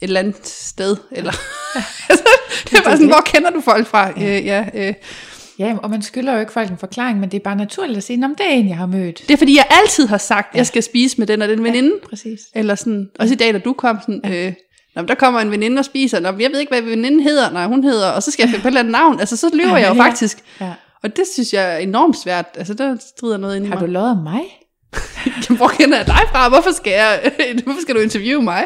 Et 0.00 0.06
eller 0.06 0.20
andet 0.20 0.46
sted. 0.46 0.96
Eller, 1.12 1.32
altså, 2.10 2.24
det 2.70 2.78
er 2.78 2.82
bare 2.82 2.92
sådan, 2.92 2.98
det. 3.08 3.14
hvor 3.14 3.22
kender 3.26 3.50
du 3.50 3.60
folk 3.60 3.86
fra? 3.86 4.20
Ja. 4.20 4.24
Ja, 4.24 4.38
øh, 4.38 4.46
ja 4.46 4.88
øh. 4.88 4.94
ja, 5.58 5.76
og 5.82 5.90
man 5.90 6.02
skylder 6.02 6.32
jo 6.32 6.40
ikke 6.40 6.52
folk 6.52 6.70
en 6.70 6.78
forklaring, 6.78 7.20
men 7.20 7.30
det 7.30 7.36
er 7.36 7.42
bare 7.44 7.56
naturligt 7.56 7.96
at 7.96 8.02
sige, 8.02 8.16
men 8.16 8.30
det 8.30 8.40
er 8.46 8.50
en, 8.50 8.68
jeg 8.68 8.76
har 8.76 8.86
mødt. 8.86 9.18
Det 9.28 9.30
er 9.30 9.36
fordi, 9.38 9.56
jeg 9.56 9.66
altid 9.70 10.06
har 10.06 10.18
sagt, 10.18 10.48
at 10.48 10.54
Ja. 10.54 10.58
jeg 10.58 10.66
skal 10.66 10.82
spise 10.82 11.18
med 11.18 11.26
den 11.26 11.42
og 11.42 11.48
den 11.48 11.64
veninde. 11.64 11.90
Ja, 12.02 12.08
præcis. 12.08 12.40
Eller 12.54 12.74
sådan, 12.74 13.06
også 13.18 13.34
i 13.34 13.36
dag, 13.36 13.54
da 13.54 13.58
du 13.58 13.72
kom, 13.72 13.98
sådan, 14.00 14.20
øh, 14.32 14.52
Nå, 14.96 15.02
men 15.02 15.08
der 15.08 15.14
kommer 15.14 15.40
en 15.40 15.50
veninde 15.50 15.78
og 15.78 15.84
spiser, 15.84 16.20
Nå, 16.20 16.28
jeg 16.38 16.50
ved 16.52 16.60
ikke, 16.60 16.70
hvad 16.70 16.82
veninden 16.82 17.20
hedder, 17.20 17.50
nej, 17.50 17.66
hun 17.66 17.84
hedder, 17.84 18.10
og 18.10 18.22
så 18.22 18.30
skal 18.30 18.42
jeg 18.42 18.48
finde 18.50 18.62
på 18.62 18.68
et 18.68 18.70
eller 18.70 18.80
andet 18.80 18.92
navn. 18.92 19.20
Altså, 19.20 19.36
så 19.36 19.50
lyver 19.54 19.68
Ja, 19.68 19.74
jeg 19.74 19.88
jo 19.88 19.94
ja. 19.94 20.02
faktisk. 20.02 20.38
Ja. 20.60 20.72
Og 21.02 21.16
det 21.16 21.24
synes 21.34 21.52
jeg 21.52 21.74
er 21.74 21.76
enormt 21.78 22.16
svært. 22.18 22.46
Altså, 22.54 22.74
der 22.74 22.96
strider 23.16 23.36
noget 23.36 23.56
ind 23.56 23.64
i 23.66 23.68
Har 23.68 23.74
mig. 23.76 23.86
du 23.86 23.92
lovet 23.92 24.10
om 24.10 24.16
mig? 24.16 24.42
Jamen, 25.26 25.56
Hvor 25.60 25.68
kender 25.68 25.96
jeg 25.98 26.06
dig 26.06 26.20
fra? 26.32 26.48
Hvorfor 26.48 26.72
skal, 26.72 26.92
jeg, 26.92 27.32
hvorfor 27.64 27.80
skal 27.80 27.94
du 27.94 28.00
interviewe 28.00 28.42
mig? 28.42 28.64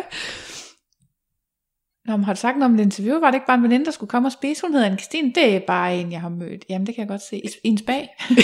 Nå, 2.10 2.16
men 2.16 2.24
har 2.24 2.32
du 2.34 2.40
sagt 2.40 2.58
noget 2.58 2.70
om 2.72 2.76
det 2.76 2.84
interview? 2.84 3.20
Var 3.20 3.26
det 3.30 3.34
ikke 3.36 3.46
bare 3.46 3.56
en 3.56 3.62
veninde, 3.62 3.84
der 3.84 3.90
skulle 3.90 4.10
komme 4.10 4.28
og 4.28 4.32
spise? 4.32 4.62
Hun 4.62 4.72
hedder 4.72 4.86
anne 4.86 4.98
Christine. 4.98 5.32
Det 5.34 5.54
er 5.54 5.60
bare 5.66 5.96
en, 5.96 6.12
jeg 6.12 6.20
har 6.20 6.28
mødt. 6.28 6.64
Jamen, 6.68 6.86
det 6.86 6.94
kan 6.94 7.02
jeg 7.02 7.08
godt 7.08 7.22
se. 7.22 7.36
I, 7.36 7.48
en 7.64 7.78
spag. 7.78 8.08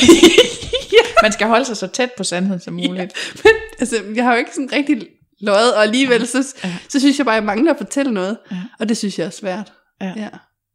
Man 1.22 1.32
skal 1.32 1.46
holde 1.46 1.64
sig 1.64 1.76
så 1.76 1.86
tæt 1.86 2.10
på 2.16 2.24
sandheden 2.24 2.60
som 2.60 2.74
muligt. 2.74 3.14
Men, 3.44 3.52
altså, 3.80 3.96
jeg 4.14 4.24
har 4.24 4.32
jo 4.32 4.38
ikke 4.38 4.50
sådan 4.54 4.72
rigtig 4.72 5.06
løjet, 5.40 5.74
og 5.74 5.82
alligevel, 5.82 6.26
så, 6.26 6.56
Ja. 6.64 6.74
så 6.88 7.00
synes 7.00 7.18
jeg 7.18 7.26
bare, 7.26 7.34
jeg 7.34 7.44
mangler 7.44 7.72
at 7.72 7.78
fortælle 7.78 8.12
noget. 8.12 8.38
Ja. 8.50 8.56
Og 8.80 8.88
det 8.88 8.96
synes 8.96 9.18
jeg 9.18 9.26
er 9.26 9.30
svært. 9.30 9.72
Ja. 10.00 10.12
Ja. 10.16 10.28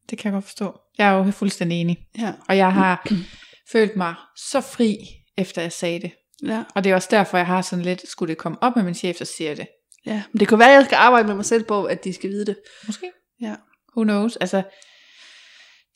Det 0.09 0.17
kan 0.17 0.25
jeg 0.25 0.33
godt 0.33 0.45
forstå. 0.45 0.73
Jeg 0.97 1.07
er 1.07 1.11
jo 1.25 1.31
fuldstændig 1.31 1.81
enig. 1.81 1.97
Ja. 2.19 2.31
Og 2.49 2.57
jeg 2.57 2.73
har 2.73 3.07
følt 3.71 3.95
mig 3.95 4.13
så 4.37 4.61
fri, 4.61 4.97
efter 5.37 5.61
jeg 5.61 5.71
sagde 5.71 5.99
det. 5.99 6.11
ja. 6.47 6.63
Og 6.75 6.83
det 6.83 6.89
er 6.91 6.95
også 6.95 7.07
derfor, 7.11 7.37
jeg 7.37 7.47
har 7.47 7.61
sådan 7.61 7.85
lidt, 7.85 8.09
skulle 8.09 8.29
det 8.29 8.37
komme 8.37 8.57
op 8.63 8.75
med 8.75 8.83
min 8.83 8.93
chef, 8.93 9.17
så 9.17 9.25
siger 9.25 9.49
jeg 9.49 9.57
det. 9.57 9.67
Ja. 10.05 10.23
Men 10.31 10.39
det 10.39 10.47
kunne 10.47 10.59
være, 10.59 10.69
at 10.69 10.75
jeg 10.75 10.85
skal 10.85 10.95
arbejde 10.95 11.27
med 11.27 11.35
mig 11.35 11.45
selv 11.45 11.63
på, 11.63 11.83
at 11.85 12.03
de 12.03 12.13
skal 12.13 12.29
vide 12.29 12.45
det. 12.45 12.57
Måske. 12.87 13.11
Ja. 13.41 13.55
Who 13.97 14.03
knows? 14.03 14.35
Altså, 14.35 14.63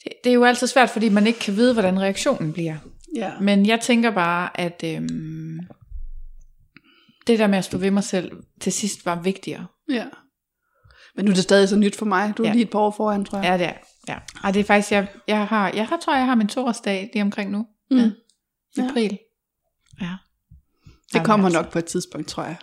det, 0.04 0.12
det 0.24 0.30
er 0.30 0.34
jo 0.34 0.44
altid 0.44 0.68
svært, 0.68 0.90
fordi 0.90 1.10
man 1.10 1.28
ikke 1.28 1.40
kan 1.40 1.56
vide, 1.56 1.74
hvordan 1.74 2.00
reaktionen 2.02 2.54
bliver. 2.54 2.78
Ja. 3.16 3.40
Men 3.42 3.66
jeg 3.66 3.80
tænker 3.82 4.12
bare, 4.12 4.60
at 4.60 4.84
øhm, 4.86 5.60
det 7.28 7.40
der 7.40 7.48
med 7.48 7.58
at 7.58 7.66
stå 7.66 7.78
ved 7.78 7.92
mig 7.92 8.04
selv 8.04 8.32
til 8.62 8.72
sidst 8.74 9.06
var 9.06 9.22
vigtigere. 9.22 9.68
ja. 9.90 10.06
Men 11.18 11.26
nu 11.26 11.32
er 11.32 11.36
det 11.36 11.44
stadig 11.44 11.70
så 11.70 11.76
nyt 11.76 11.96
for 11.96 12.06
mig. 12.06 12.34
Du 12.38 12.44
er 12.44 12.48
Ja. 12.48 12.50
ja. 12.50 12.54
lige 12.54 12.64
et 12.66 12.70
par 12.72 12.80
år 12.80 12.92
foran, 12.92 13.26
tror 13.26 13.38
jeg. 13.38 13.46
Ja, 13.46 13.58
det 13.58 13.66
er. 13.68 13.74
Ja. 14.08 14.18
Og 14.44 14.54
det 14.54 14.60
er 14.60 14.64
faktisk, 14.64 14.92
jeg, 14.92 15.08
jeg 15.28 15.48
har, 15.48 15.70
jeg 15.76 15.88
har, 15.88 15.98
tror 15.98 16.16
jeg, 16.16 16.26
har 16.26 16.36
min 16.36 16.48
toårsdag 16.48 17.10
lige 17.14 17.24
omkring 17.24 17.52
nu. 17.52 17.66
Mm. 17.92 17.98
Ja. 17.98 18.10
Ja. 18.78 18.90
April. 18.90 19.18
Ja. 20.02 20.16
Det 21.14 21.26
kommer 21.26 21.46
altså, 21.46 21.62
nok 21.62 21.72
på 21.72 21.80
et 21.80 21.86
tidspunkt, 21.86 22.28
tror 22.28 22.44
jeg. 22.44 22.56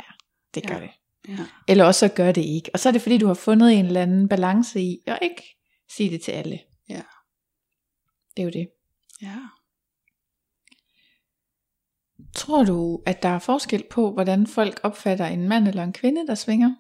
Det 0.55 0.67
gør 0.67 0.75
Ja. 0.75 0.81
det. 0.81 0.91
Ja. 1.29 1.39
Eller 1.69 1.85
også 1.85 2.09
så 2.09 2.15
gør 2.15 2.33
det 2.33 2.45
ikke. 2.45 2.71
Og 2.75 2.81
så 2.81 2.89
er 2.89 2.93
det 2.93 3.03
fordi, 3.03 3.19
du 3.19 3.27
har 3.27 3.35
fundet 3.35 3.73
en 3.73 3.87
eller 3.87 4.03
anden 4.03 4.29
balance 4.29 4.81
i, 4.81 4.99
at 5.07 5.19
ikke 5.23 5.43
sige 5.97 6.11
det 6.11 6.23
til 6.23 6.33
alle. 6.33 6.61
Ja. 6.89 7.03
Det 8.37 8.43
er 8.43 8.45
jo 8.45 8.51
det. 8.51 8.69
ja. 9.23 9.37
Tror 12.35 12.65
du, 12.65 13.03
at 13.07 13.23
der 13.23 13.29
er 13.29 13.39
forskel 13.39 13.85
på, 13.91 14.13
hvordan 14.13 14.47
folk 14.47 14.81
opfatter 14.83 15.27
en 15.27 15.49
mand 15.49 15.69
eller 15.69 15.85
en 15.85 15.93
kvinde, 15.93 16.27
der 16.27 16.35
svinger? 16.35 16.75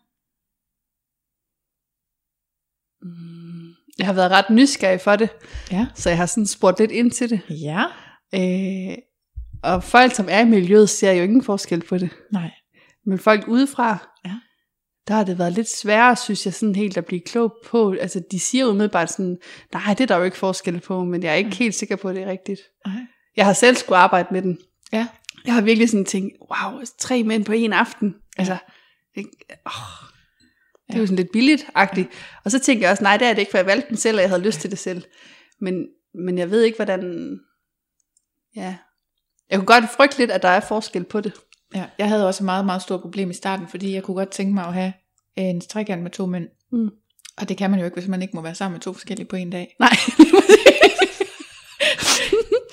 Mm. 3.02 3.74
Jeg 3.98 4.06
har 4.06 4.12
været 4.12 4.30
ret 4.30 4.50
nysgerrig 4.50 5.00
for 5.00 5.16
det, 5.16 5.30
Ja. 5.70 5.86
så 5.94 6.08
jeg 6.08 6.18
har 6.18 6.26
sådan 6.26 6.46
spurgt 6.46 6.78
lidt 6.78 6.90
ind 6.90 7.10
til 7.10 7.30
det. 7.30 7.40
Ja. 7.50 7.84
Øh, 8.34 8.98
og 9.62 9.84
folk, 9.84 10.14
som 10.14 10.26
er 10.30 10.40
i 10.40 10.44
miljøet, 10.48 10.90
ser 10.90 11.12
jo 11.12 11.22
ingen 11.22 11.42
forskel 11.44 11.82
på 11.88 11.98
det. 11.98 12.10
Nej. 12.32 12.50
Men 13.06 13.18
folk 13.18 13.48
udefra, 13.48 13.98
Ja. 14.24 14.34
der 15.08 15.14
har 15.14 15.24
det 15.24 15.38
været 15.38 15.52
lidt 15.52 15.68
sværere, 15.68 16.16
synes 16.16 16.46
jeg, 16.46 16.54
sådan 16.54 16.74
helt 16.74 16.96
at 16.96 17.06
blive 17.06 17.20
klog 17.20 17.52
på. 17.66 17.92
Altså, 18.00 18.22
de 18.30 18.40
siger 18.40 18.66
umiddelbart 18.66 19.10
sådan, 19.10 19.38
nej, 19.72 19.94
det 19.94 20.00
er 20.00 20.06
der 20.06 20.16
jo 20.16 20.22
ikke 20.22 20.36
forskel 20.36 20.80
på, 20.80 21.04
men 21.04 21.22
jeg 21.22 21.30
er 21.30 21.34
ikke 21.36 21.50
Ja. 21.50 21.56
helt 21.56 21.74
sikker 21.74 21.96
på, 21.96 22.08
at 22.08 22.14
det 22.16 22.22
er 22.22 22.30
rigtigt. 22.30 22.60
Nej. 22.86 22.94
Jeg 23.36 23.46
har 23.46 23.52
selv 23.52 23.76
skulle 23.76 23.98
arbejde 23.98 24.28
med 24.32 24.42
den. 24.42 24.58
Ja. 24.92 25.08
Jeg 25.44 25.54
har 25.54 25.60
virkelig 25.60 25.88
sådan 25.90 26.04
tænkt, 26.04 26.36
wow, 26.40 26.80
tre 26.98 27.22
mænd 27.24 27.44
på 27.44 27.52
en 27.52 27.72
aften. 27.72 28.14
Altså, 28.38 28.56
Ikke? 29.14 29.30
Oh, 29.66 29.72
det 30.88 30.94
er 30.94 30.98
jo 31.00 31.06
sådan 31.06 31.16
lidt 31.16 31.32
billigt-agtigt. 31.32 32.08
Og 32.44 32.50
så 32.50 32.58
tænker 32.58 32.84
jeg 32.86 32.90
også, 32.90 33.02
nej, 33.02 33.16
det 33.16 33.26
er 33.28 33.32
det 33.32 33.38
ikke, 33.40 33.50
for 33.50 33.58
jeg 33.58 33.66
valgte 33.66 33.88
den 33.88 33.96
selv, 33.96 34.16
og 34.16 34.20
jeg 34.22 34.30
havde 34.30 34.42
lyst 34.42 34.60
til 34.60 34.70
det 34.70 34.78
selv. 34.78 35.02
Men, 35.60 35.86
men 36.14 36.38
jeg 36.38 36.50
ved 36.50 36.62
ikke, 36.62 36.76
hvordan... 36.76 37.38
Ja. 38.56 38.76
Jeg 39.50 39.58
kunne 39.58 39.66
godt 39.66 39.84
frygte 39.96 40.18
lidt, 40.18 40.30
at 40.30 40.42
der 40.42 40.48
er 40.48 40.60
forskel 40.60 41.04
på 41.04 41.20
det. 41.20 41.32
Ja, 41.74 41.84
jeg 41.98 42.08
havde 42.08 42.26
også 42.26 42.42
et 42.42 42.44
meget, 42.44 42.66
meget 42.66 42.82
stort 42.82 43.00
problem 43.00 43.30
i 43.30 43.34
starten, 43.34 43.68
fordi 43.68 43.94
jeg 43.94 44.02
kunne 44.02 44.14
godt 44.14 44.30
tænke 44.30 44.54
mig 44.54 44.64
at 44.64 44.74
have 44.74 44.92
en 45.36 45.60
trekant 45.60 46.02
med 46.02 46.10
to 46.10 46.26
mænd. 46.26 46.48
Mm. 46.72 46.90
Og 47.38 47.48
det 47.48 47.56
kan 47.56 47.70
man 47.70 47.78
jo 47.78 47.84
ikke, 47.84 47.94
hvis 47.94 48.08
man 48.08 48.22
ikke 48.22 48.36
må 48.36 48.42
være 48.42 48.54
sammen 48.54 48.74
med 48.74 48.80
to 48.80 48.92
forskellige 48.92 49.26
på 49.26 49.36
en 49.36 49.50
dag. 49.50 49.74
Nej. 49.80 49.96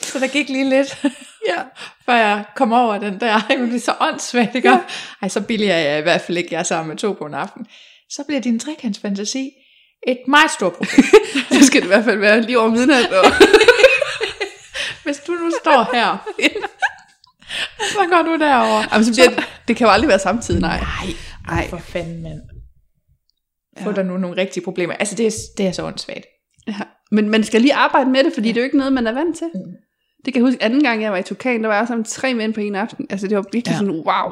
Så 0.02 0.20
der 0.20 0.28
gik 0.28 0.50
lige 0.50 0.70
lidt, 0.70 1.04
ja. 1.48 1.62
før 2.06 2.14
jeg 2.14 2.44
kom 2.56 2.74
over 2.74 2.98
den 2.98 3.20
der. 3.20 3.42
Jeg 3.50 3.58
blev 3.58 3.80
så 3.80 3.94
åndssvagt, 4.00 4.56
ikke? 4.56 4.70
Ja. 4.70 4.80
Ej, 5.22 5.28
så 5.30 5.42
billig 5.42 5.68
er 5.68 5.78
jeg 5.78 6.00
i 6.00 6.02
hvert 6.02 6.22
fald 6.22 6.38
ikke, 6.38 6.50
jeg 6.52 6.60
er 6.60 6.64
sammen 6.64 6.88
med 6.88 6.98
to 6.98 7.14
på 7.14 7.26
en 7.26 7.34
aften. 7.34 7.66
Så 8.10 8.24
bliver 8.28 8.42
din 8.42 8.60
trekantsfantasi 8.60 9.52
et 10.08 10.20
meget 10.28 10.52
stort 10.52 10.74
problem. 10.74 11.06
det 11.50 11.66
skal 11.66 11.82
det 11.82 11.86
i 11.86 11.88
hvert 11.88 12.04
fald 12.04 12.18
være 12.18 12.42
lige 12.42 12.60
over 12.60 12.70
midnat. 12.70 13.14
Og... 13.14 13.26
Hvis 15.04 15.18
du 15.18 15.32
nu 15.32 15.52
står 15.64 15.90
her, 15.94 16.28
så 17.94 18.00
går 18.10 18.22
du 18.26 18.38
derover. 18.46 18.84
Jamen, 18.94 19.06
så 19.06 19.12
bliver, 19.14 19.30
det, 19.30 19.44
det 19.68 19.76
kan 19.76 19.86
jo 19.88 19.92
aldrig 19.92 20.08
være 20.10 20.20
samtidig, 20.20 20.62
nej. 20.62 20.80
Nej, 20.80 21.14
Nej. 21.48 21.68
for 21.68 21.78
fanden, 21.78 22.24
mand. 22.24 22.42
Få 23.84 23.90
Ja. 23.90 23.96
der 23.96 24.04
nu 24.04 24.18
nogle 24.18 24.38
rigtige 24.42 24.64
problemer. 24.64 24.94
Altså, 24.94 25.16
det 25.16 25.28
er, 25.28 25.32
det 25.58 25.68
er 25.68 25.72
så 25.72 25.84
åndssvagt. 25.84 26.26
Ja. 26.68 26.76
Men 27.12 27.30
man 27.30 27.44
skal 27.44 27.62
lige 27.62 27.74
arbejde 27.74 28.10
med 28.10 28.24
det, 28.24 28.34
fordi 28.34 28.48
ja. 28.48 28.54
det 28.54 28.58
er 28.58 28.62
jo 28.62 28.66
ikke 28.66 28.78
noget, 28.78 28.94
man 28.94 29.08
er 29.08 29.12
vant 29.12 29.38
til. 29.38 29.48
Mm. 29.56 29.62
Det 30.26 30.34
kan 30.34 30.42
jeg 30.44 30.48
huske, 30.52 30.64
anden 30.64 30.84
gang 30.84 31.02
jeg 31.02 31.12
var 31.12 31.18
i 31.18 31.24
Tukan, 31.24 31.62
der 31.62 31.68
var 31.68 31.78
jeg 31.78 31.88
sammen 31.88 32.04
tre 32.06 32.34
mænd 32.34 32.54
på 32.54 32.60
en 32.62 32.76
aften. 32.76 33.08
Altså 33.10 33.28
det 33.28 33.38
var 33.38 33.44
virkelig 33.54 33.72
Ja. 33.74 33.78
sådan, 33.78 33.92
wow. 33.94 34.32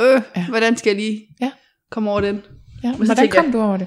Øh, 0.00 0.22
Ja. 0.36 0.46
hvordan 0.48 0.76
skal 0.76 0.90
jeg 0.90 0.96
lige 0.96 1.22
Ja. 1.40 1.50
komme 1.90 2.10
over 2.10 2.20
den? 2.20 2.42
Ja, 2.84 2.92
så 2.92 3.04
hvordan 3.04 3.28
kom 3.28 3.44
jeg- 3.44 3.52
du 3.52 3.60
over 3.62 3.76
det? 3.76 3.86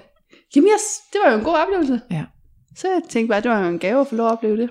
Jamen 0.55 0.69
yes, 0.73 0.81
det 1.13 1.21
var 1.25 1.31
jo 1.31 1.37
en 1.37 1.43
god 1.43 1.55
oplevelse. 1.55 2.01
Ja. 2.11 2.23
Så 2.77 2.87
jeg 2.87 3.01
tænkte 3.09 3.31
bare, 3.31 3.41
det 3.41 3.51
var 3.51 3.67
en 3.67 3.79
gave 3.79 4.01
at 4.01 4.07
få 4.07 4.15
lov 4.15 4.27
at 4.27 4.31
opleve 4.31 4.57
det. 4.57 4.69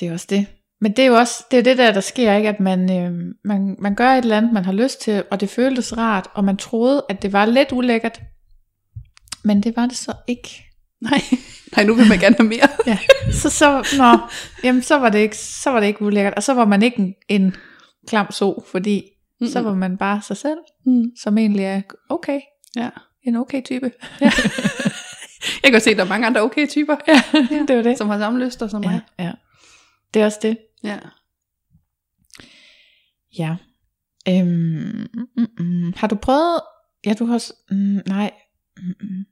Det 0.00 0.08
er 0.08 0.12
også 0.12 0.26
det. 0.30 0.46
Men 0.80 0.92
det 0.92 0.98
er 1.02 1.06
jo 1.06 1.14
også 1.14 1.44
det, 1.50 1.58
er 1.58 1.62
det 1.62 1.78
der, 1.78 1.92
der 1.92 2.00
sker, 2.00 2.34
ikke? 2.34 2.48
at 2.48 2.60
man, 2.60 2.92
øh, 2.92 3.34
man, 3.44 3.76
man 3.78 3.94
gør 3.94 4.10
et 4.10 4.18
eller 4.22 4.36
andet, 4.36 4.52
man 4.52 4.64
har 4.64 4.72
lyst 4.72 5.00
til, 5.00 5.24
og 5.30 5.40
det 5.40 5.50
føltes 5.50 5.96
rart, 5.96 6.28
og 6.34 6.44
man 6.44 6.56
troede, 6.56 7.04
at 7.08 7.22
det 7.22 7.32
var 7.32 7.44
lidt 7.44 7.72
ulækkert. 7.72 8.20
Men 9.44 9.62
det 9.62 9.76
var 9.76 9.86
det 9.86 9.96
så 9.96 10.12
ikke. 10.28 10.64
Nej, 11.00 11.20
nej 11.76 11.84
nu 11.84 11.94
vil 11.94 12.08
man 12.08 12.18
gerne 12.18 12.36
have 12.38 12.48
mere. 12.48 12.68
Ja. 12.86 12.98
Så, 13.32 13.50
så, 13.50 13.96
nå, 13.98 14.18
jamen, 14.64 14.82
så, 14.82 14.98
var 14.98 15.08
det 15.08 15.18
ikke, 15.18 15.36
så 15.36 15.70
var 15.70 15.80
det 15.80 15.86
ikke 15.86 16.02
ulækkert, 16.02 16.34
og 16.34 16.42
så 16.42 16.54
var 16.54 16.64
man 16.64 16.82
ikke 16.82 16.98
en, 16.98 17.14
en 17.28 17.54
klam 18.08 18.30
so, 18.30 18.64
fordi 18.70 18.96
mm-hmm. 19.00 19.52
så 19.52 19.60
var 19.60 19.74
man 19.74 19.96
bare 19.96 20.22
sig 20.22 20.36
selv, 20.36 20.58
Mm. 20.86 21.04
som 21.22 21.38
egentlig 21.38 21.64
er 21.64 21.80
okay, 22.08 22.40
Ja. 22.76 22.88
en 23.26 23.36
okay 23.36 23.62
type. 23.64 23.90
Jeg 25.62 25.72
kan 25.72 25.80
se, 25.80 25.90
at 25.90 25.96
der 25.96 26.04
er 26.04 26.08
mange 26.08 26.26
andre 26.26 26.42
okay 26.42 26.66
typer, 26.68 26.96
Ja, 27.08 27.22
det 27.68 27.76
var 27.76 27.82
det. 27.82 27.98
som 27.98 28.08
har 28.08 28.18
samme 28.18 28.44
lyster 28.44 28.68
som 28.68 28.80
mig. 28.80 29.00
Ja, 29.18 29.24
ja. 29.24 29.32
Det 30.14 30.22
er 30.22 30.26
også 30.26 30.38
det. 30.42 30.56
Ja. 30.84 30.98
Ja. 33.38 33.56
Øhm, 34.28 35.06
mm, 35.36 35.46
mm. 35.58 35.92
Har 35.96 36.06
du 36.06 36.14
prøvet, 36.16 36.60
ja 37.06 37.14
du 37.18 37.24
har, 37.24 37.42
mm, 37.70 38.00
nej, 38.06 38.30
mm, 38.76 38.82
mm. 39.00 39.24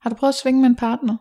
har 0.00 0.10
du 0.10 0.16
prøvet 0.16 0.32
at 0.32 0.38
svinge 0.38 0.60
med 0.60 0.68
en 0.70 0.76
partner? 0.76 1.16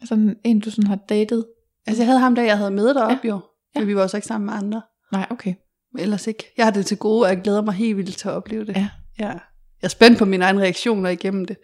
Altså 0.00 0.34
en- 0.44 0.60
du 0.60 0.70
sådan 0.70 0.86
har 0.86 0.98
datet? 1.08 1.46
Altså 1.86 2.02
jeg 2.02 2.06
havde 2.08 2.20
ham 2.20 2.34
der, 2.34 2.42
jeg 2.42 2.58
havde 2.58 2.70
med 2.70 2.94
deroppe 2.94 3.20
Ja. 3.24 3.28
jo. 3.28 3.40
Ja. 3.74 3.80
Men 3.80 3.88
vi 3.88 3.96
var 3.96 4.02
også 4.02 4.16
ikke 4.16 4.26
sammen 4.26 4.46
med 4.46 4.54
andre. 4.54 4.82
Nej, 5.12 5.26
okay. 5.30 5.54
Men 5.92 6.02
ellers 6.02 6.26
ikke. 6.26 6.44
Jeg 6.56 6.66
har 6.66 6.70
det 6.72 6.86
til 6.86 6.96
gode, 6.98 7.22
og 7.22 7.28
jeg 7.28 7.40
glæder 7.42 7.62
mig 7.62 7.74
helt 7.74 7.96
vildt 7.96 8.16
til 8.16 8.28
at 8.28 8.34
opleve 8.34 8.64
det. 8.64 8.76
Ja. 8.76 8.88
ja. 9.18 9.28
Jeg 9.28 9.40
er 9.82 9.88
spændt 9.88 10.18
på 10.18 10.24
mine 10.24 10.44
egne 10.44 10.60
reaktioner 10.62 11.10
igennem 11.10 11.44
det. 11.44 11.56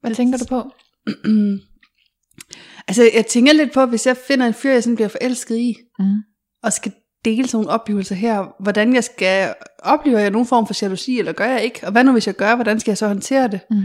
Hvad 0.00 0.10
Det- 0.10 0.16
tænker 0.16 0.38
du 0.38 0.44
på? 0.48 0.70
altså, 2.88 3.02
jeg 3.14 3.26
tænker 3.26 3.52
lidt 3.52 3.72
på, 3.72 3.86
hvis 3.86 4.06
jeg 4.06 4.16
finder 4.28 4.46
en 4.46 4.54
fyr, 4.54 4.70
jeg 4.72 4.82
sådan 4.82 4.94
bliver 4.96 5.08
forelsket 5.08 5.56
i, 5.56 5.74
Mm. 5.98 6.22
Og 6.62 6.72
skal 6.72 6.92
dele 7.24 7.48
sådan 7.48 7.56
nogle 7.56 7.70
oplevelser 7.70 8.14
her, 8.14 8.62
hvordan 8.62 8.94
jeg 8.94 9.04
skal, 9.04 9.54
oplever 9.78 10.18
jeg 10.18 10.30
nogen 10.30 10.46
form 10.46 10.66
for 10.66 10.74
jalousi, 10.82 11.18
eller 11.18 11.32
gør 11.32 11.46
jeg 11.46 11.64
ikke? 11.64 11.86
Og 11.86 11.92
hvad 11.92 12.04
nu 12.04 12.12
hvis 12.12 12.26
jeg 12.26 12.34
gør, 12.34 12.54
hvordan 12.54 12.80
skal 12.80 12.90
jeg 12.90 12.98
så 12.98 13.06
håndtere 13.06 13.48
det? 13.48 13.60
Mm. 13.70 13.82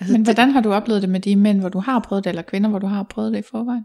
Altså, 0.00 0.12
Men 0.12 0.22
hvordan 0.22 0.50
har 0.50 0.60
du 0.60 0.72
oplevet 0.72 1.02
det 1.02 1.10
med 1.10 1.20
de 1.20 1.36
mænd, 1.36 1.60
hvor 1.60 1.68
du 1.68 1.78
har 1.78 1.98
prøvet 1.98 2.24
det, 2.24 2.30
eller 2.30 2.42
kvinder, 2.42 2.70
hvor 2.70 2.78
du 2.78 2.86
har 2.86 3.02
prøvet 3.02 3.32
det 3.32 3.38
i 3.38 3.48
forvejen? 3.50 3.84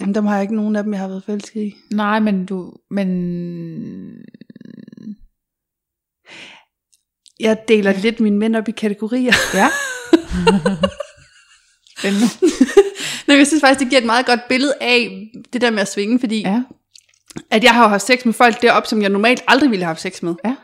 Jamen, 0.00 0.14
dem 0.14 0.26
har 0.26 0.34
jeg 0.34 0.42
ikke 0.42 0.56
nogen 0.56 0.76
af 0.76 0.82
dem, 0.84 0.92
jeg 0.92 1.00
har 1.00 1.08
været 1.08 1.24
forelsket 1.24 1.62
i. 1.62 1.74
Nej, 1.92 2.20
men 2.20 2.46
du, 2.46 2.72
men... 2.90 3.08
Jeg 7.40 7.58
deler 7.68 7.92
lidt 7.92 8.20
mine 8.20 8.38
mænd 8.38 8.56
op 8.56 8.68
i 8.68 8.72
kategorier. 8.72 9.32
Ja. 9.54 9.68
Spændende. 11.98 12.26
Nej, 13.26 13.36
jeg 13.36 13.46
synes 13.46 13.60
faktisk, 13.60 13.80
det 13.80 13.88
giver 13.88 14.00
et 14.00 14.06
meget 14.06 14.26
godt 14.26 14.40
billede 14.48 14.74
af 14.80 15.30
det 15.52 15.60
der 15.60 15.70
med 15.70 15.78
at 15.78 15.88
svinge, 15.88 16.20
fordi 16.20 16.40
Ja. 16.40 16.62
At 17.50 17.64
jeg 17.64 17.74
har 17.74 17.88
haft 17.88 18.06
sex 18.06 18.24
med 18.24 18.32
folk 18.32 18.62
deroppe, 18.62 18.88
som 18.88 19.02
jeg 19.02 19.10
normalt 19.10 19.42
aldrig 19.48 19.70
ville 19.70 19.84
have 19.84 19.88
haft 19.88 20.00
sex 20.00 20.22
med. 20.22 20.34
Ja. 20.44 20.54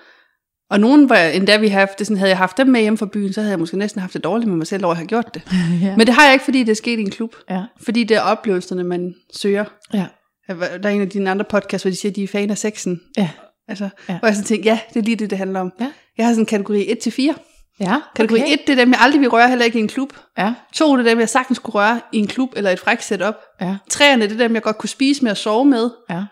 Og 0.70 0.80
nogen, 0.80 1.08
var 1.10 1.16
endda 1.16 1.56
vi 1.56 1.68
haft 1.68 1.98
det, 1.98 2.06
sådan, 2.06 2.18
havde 2.18 2.30
jeg 2.30 2.38
haft 2.38 2.56
dem 2.56 2.66
med 2.66 2.80
hjem 2.80 2.98
fra 2.98 3.06
byen, 3.06 3.32
så 3.32 3.40
havde 3.40 3.50
jeg 3.50 3.58
måske 3.58 3.76
næsten 3.78 4.00
haft 4.00 4.14
det 4.14 4.24
dårligt 4.24 4.48
med 4.48 4.56
mig 4.56 4.66
selv 4.66 4.84
over 4.84 4.92
at 4.92 4.96
have 4.96 5.06
gjort 5.06 5.34
det. 5.34 5.42
ja. 5.82 5.96
Men 5.96 6.06
det 6.06 6.14
har 6.14 6.24
jeg 6.24 6.32
ikke, 6.32 6.44
fordi 6.44 6.58
det 6.62 6.70
er 6.70 6.74
sket 6.76 6.98
i 6.98 7.02
en 7.02 7.10
klub. 7.10 7.36
ja. 7.50 7.62
Fordi 7.84 8.04
det 8.04 8.16
er 8.16 8.20
oplevelserne, 8.20 8.84
man 8.84 9.14
søger. 9.34 9.64
Ja. 9.94 10.06
Der 10.48 10.78
er 10.82 10.88
en 10.88 11.00
af 11.00 11.08
dine 11.08 11.30
andre 11.30 11.44
podcasts, 11.44 11.82
hvor 11.82 11.90
de 11.90 11.96
siger, 11.96 12.12
at 12.12 12.16
de 12.16 12.24
er 12.24 12.28
fan 12.28 12.50
af 12.50 12.58
sexen. 12.58 13.00
Ja. 13.16 13.28
Altså, 13.68 13.88
Ja. 14.08 14.18
Hvor 14.18 14.28
jeg 14.28 14.36
så 14.36 14.44
tænkte, 14.44 14.68
ja, 14.68 14.78
det 14.94 15.00
er 15.00 15.04
lige 15.04 15.16
det, 15.16 15.30
det 15.30 15.38
handler 15.38 15.60
om. 15.60 15.72
Ja. 15.80 15.92
Jeg 16.18 16.26
har 16.26 16.32
sådan 16.32 16.42
en 16.42 16.46
kategori 16.46 16.82
1-4. 17.06 17.34
Ja. 17.80 17.96
Kategori 18.16 18.40
okay. 18.42 18.52
1, 18.52 18.58
det 18.66 18.72
er 18.72 18.76
dem, 18.84 18.92
jeg 18.92 19.00
aldrig 19.00 19.20
vil 19.20 19.28
røre, 19.28 19.48
heller 19.48 19.64
ikke 19.64 19.78
i 19.78 19.82
en 19.82 19.88
klub. 19.88 20.12
Ja. 20.38 20.54
2, 20.74 20.96
det 20.96 21.06
er 21.06 21.10
dem, 21.10 21.20
jeg 21.20 21.28
sagtens 21.28 21.58
kunne 21.58 21.74
røre 21.74 22.00
i 22.12 22.18
en 22.18 22.26
klub 22.26 22.52
eller 22.56 22.70
et 22.70 22.78
fræk 22.80 23.00
setup. 23.00 23.34
Ja. 23.60 23.76
3'erne, 23.92 24.20
det 24.20 24.32
er 24.32 24.36
dem, 24.36 24.54
jeg 24.54 24.62
godt 24.62 24.78
kunne 24.78 24.88
spise 24.88 25.22
med 25.24 25.30
og 25.30 25.36
sove 25.36 25.64
med. 25.64 25.90
Ja. 26.10 26.24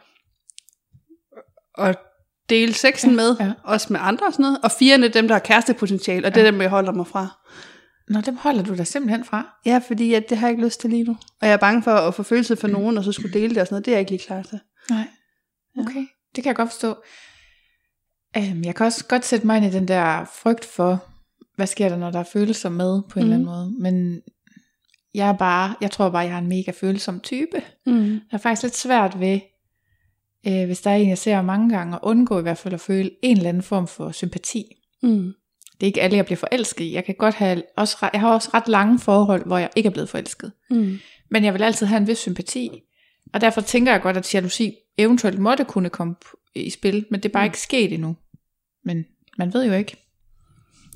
Og 1.81 1.95
dele 2.51 2.75
sexen 2.75 3.11
Ja, 3.11 3.17
med, 3.17 3.37
ja. 3.41 3.53
også 3.65 3.87
med 3.93 4.01
andre 4.03 4.27
og 4.27 4.33
sådan 4.33 4.43
noget. 4.43 4.59
Og 4.63 4.71
4'erne, 4.71 5.09
dem, 5.09 5.29
der 5.29 5.35
har 5.35 5.41
kærestepotentiale, 5.41 6.27
og 6.27 6.35
det 6.35 6.41
er 6.41 6.51
dem, 6.51 6.61
jeg 6.61 6.71
holder 6.71 6.93
mig 6.93 7.07
fra. 7.07 7.29
Nå, 8.09 8.21
dem 8.21 8.37
holder 8.37 8.63
du 8.63 8.77
dig 8.77 8.87
simpelthen 8.87 9.25
fra. 9.25 9.47
Ja, 9.67 9.81
fordi 9.87 10.15
at 10.15 10.25
det 10.31 10.39
har 10.39 10.47
jeg 10.47 10.53
ikke 10.53 10.65
lyst 10.65 10.81
til 10.81 10.91
lige 10.91 11.05
nu. 11.05 11.17
Og 11.41 11.47
jeg 11.47 11.53
er 11.53 11.57
bange 11.57 11.83
for 11.83 11.91
at 11.91 12.15
få 12.15 12.23
følelse 12.23 12.57
for 12.57 12.69
nogen, 12.69 12.99
og 12.99 13.05
så 13.05 13.13
skulle 13.13 13.41
dele 13.41 13.55
det 13.55 13.59
og 13.59 13.67
sådan 13.67 13.75
noget. 13.75 13.85
Det 13.87 13.93
er 13.93 13.97
jeg 13.97 14.01
ikke 14.01 14.13
lige 14.13 14.27
klar 14.27 14.43
til. 14.43 14.61
Nej. 14.91 15.09
Okay, 15.79 16.07
det 16.37 16.45
kan 16.45 16.47
jeg 16.47 16.57
godt 16.57 16.71
forstå. 16.71 16.97
Um, 18.37 18.65
jeg 18.65 18.75
kan 18.75 18.87
også 18.87 19.05
godt 19.05 19.25
sætte 19.25 19.47
mig 19.47 19.57
ind 19.57 19.67
i 19.67 19.71
den 19.71 19.89
der 19.89 20.25
frygt 20.25 20.65
for, 20.65 21.05
hvad 21.57 21.67
sker 21.67 21.89
der, 21.89 21.97
når 21.97 22.11
der 22.11 22.19
er 22.19 22.25
følelser 22.33 22.69
med 22.69 23.03
på 23.11 23.19
en 23.19 23.27
mm. 23.27 23.33
eller 23.33 23.35
anden 23.35 23.47
måde. 23.47 23.75
Men 23.81 24.21
jeg 25.15 25.29
er 25.29 25.33
bare, 25.33 25.75
jeg 25.81 25.91
tror 25.91 26.11
bare, 26.11 26.23
jeg 26.23 26.35
er 26.35 26.39
en 26.39 26.49
mega 26.49 26.73
følsom 26.81 27.21
type. 27.21 27.63
Mm. 27.87 28.13
Jeg 28.13 28.21
er 28.33 28.39
faktisk 28.39 28.63
lidt 28.63 28.77
svært 28.77 29.21
ved, 29.21 29.41
øh, 30.47 30.67
hvis 30.67 30.81
der 30.81 30.91
er 30.91 30.97
en, 30.97 31.09
jeg 31.09 31.19
ser 31.19 31.43
mange 31.43 31.69
gange, 31.77 31.95
at 31.95 32.01
undgå 32.03 32.39
i 32.39 32.43
hvert 32.43 32.59
fald 32.59 32.75
at 32.75 32.81
føle 32.81 33.11
en 33.23 33.37
eller 33.37 33.49
anden 33.49 33.63
form 33.63 33.87
for 33.87 34.11
sympati. 34.11 34.65
Mm. 35.03 35.33
Det 35.75 35.83
er 35.83 35.87
ikke 35.87 36.03
alle, 36.03 36.17
jeg 36.17 36.25
bliver 36.25 36.37
forelsket 36.37 36.85
i. 36.85 36.95
Jeg 36.95 37.05
kan 37.05 37.15
godt 37.19 37.35
have, 37.35 37.63
også, 37.77 38.09
jeg 38.13 38.21
har 38.21 38.33
også 38.33 38.51
ret 38.55 38.69
lange 38.69 38.99
forhold, 38.99 39.47
hvor 39.47 39.59
jeg 39.59 39.71
ikke 39.77 39.87
er 39.87 39.91
blevet 39.91 40.09
forelsket. 40.09 40.53
Mm. 40.71 40.99
Men 41.31 41.45
jeg 41.45 41.55
vil 41.55 41.63
altid 41.63 41.87
have 41.87 42.01
en 42.01 42.07
vis 42.07 42.19
sympati. 42.19 42.71
Og 43.35 43.41
derfor 43.41 43.61
tænker 43.61 43.93
jeg 43.93 44.03
godt, 44.03 44.17
at 44.17 44.35
jalousi 44.35 44.75
eventuelt 44.99 45.39
måtte 45.39 45.65
kunne 45.65 45.91
komme 45.91 46.15
i 46.55 46.71
spil, 46.71 47.07
men 47.11 47.21
det 47.21 47.29
er 47.29 47.33
bare 47.33 47.45
Mm. 47.45 47.49
ikke 47.49 47.61
sket 47.61 47.93
endnu. 47.93 48.17
Men 48.85 49.05
man 49.39 49.55
ved 49.55 49.67
jo 49.67 49.73
ikke. 49.73 49.97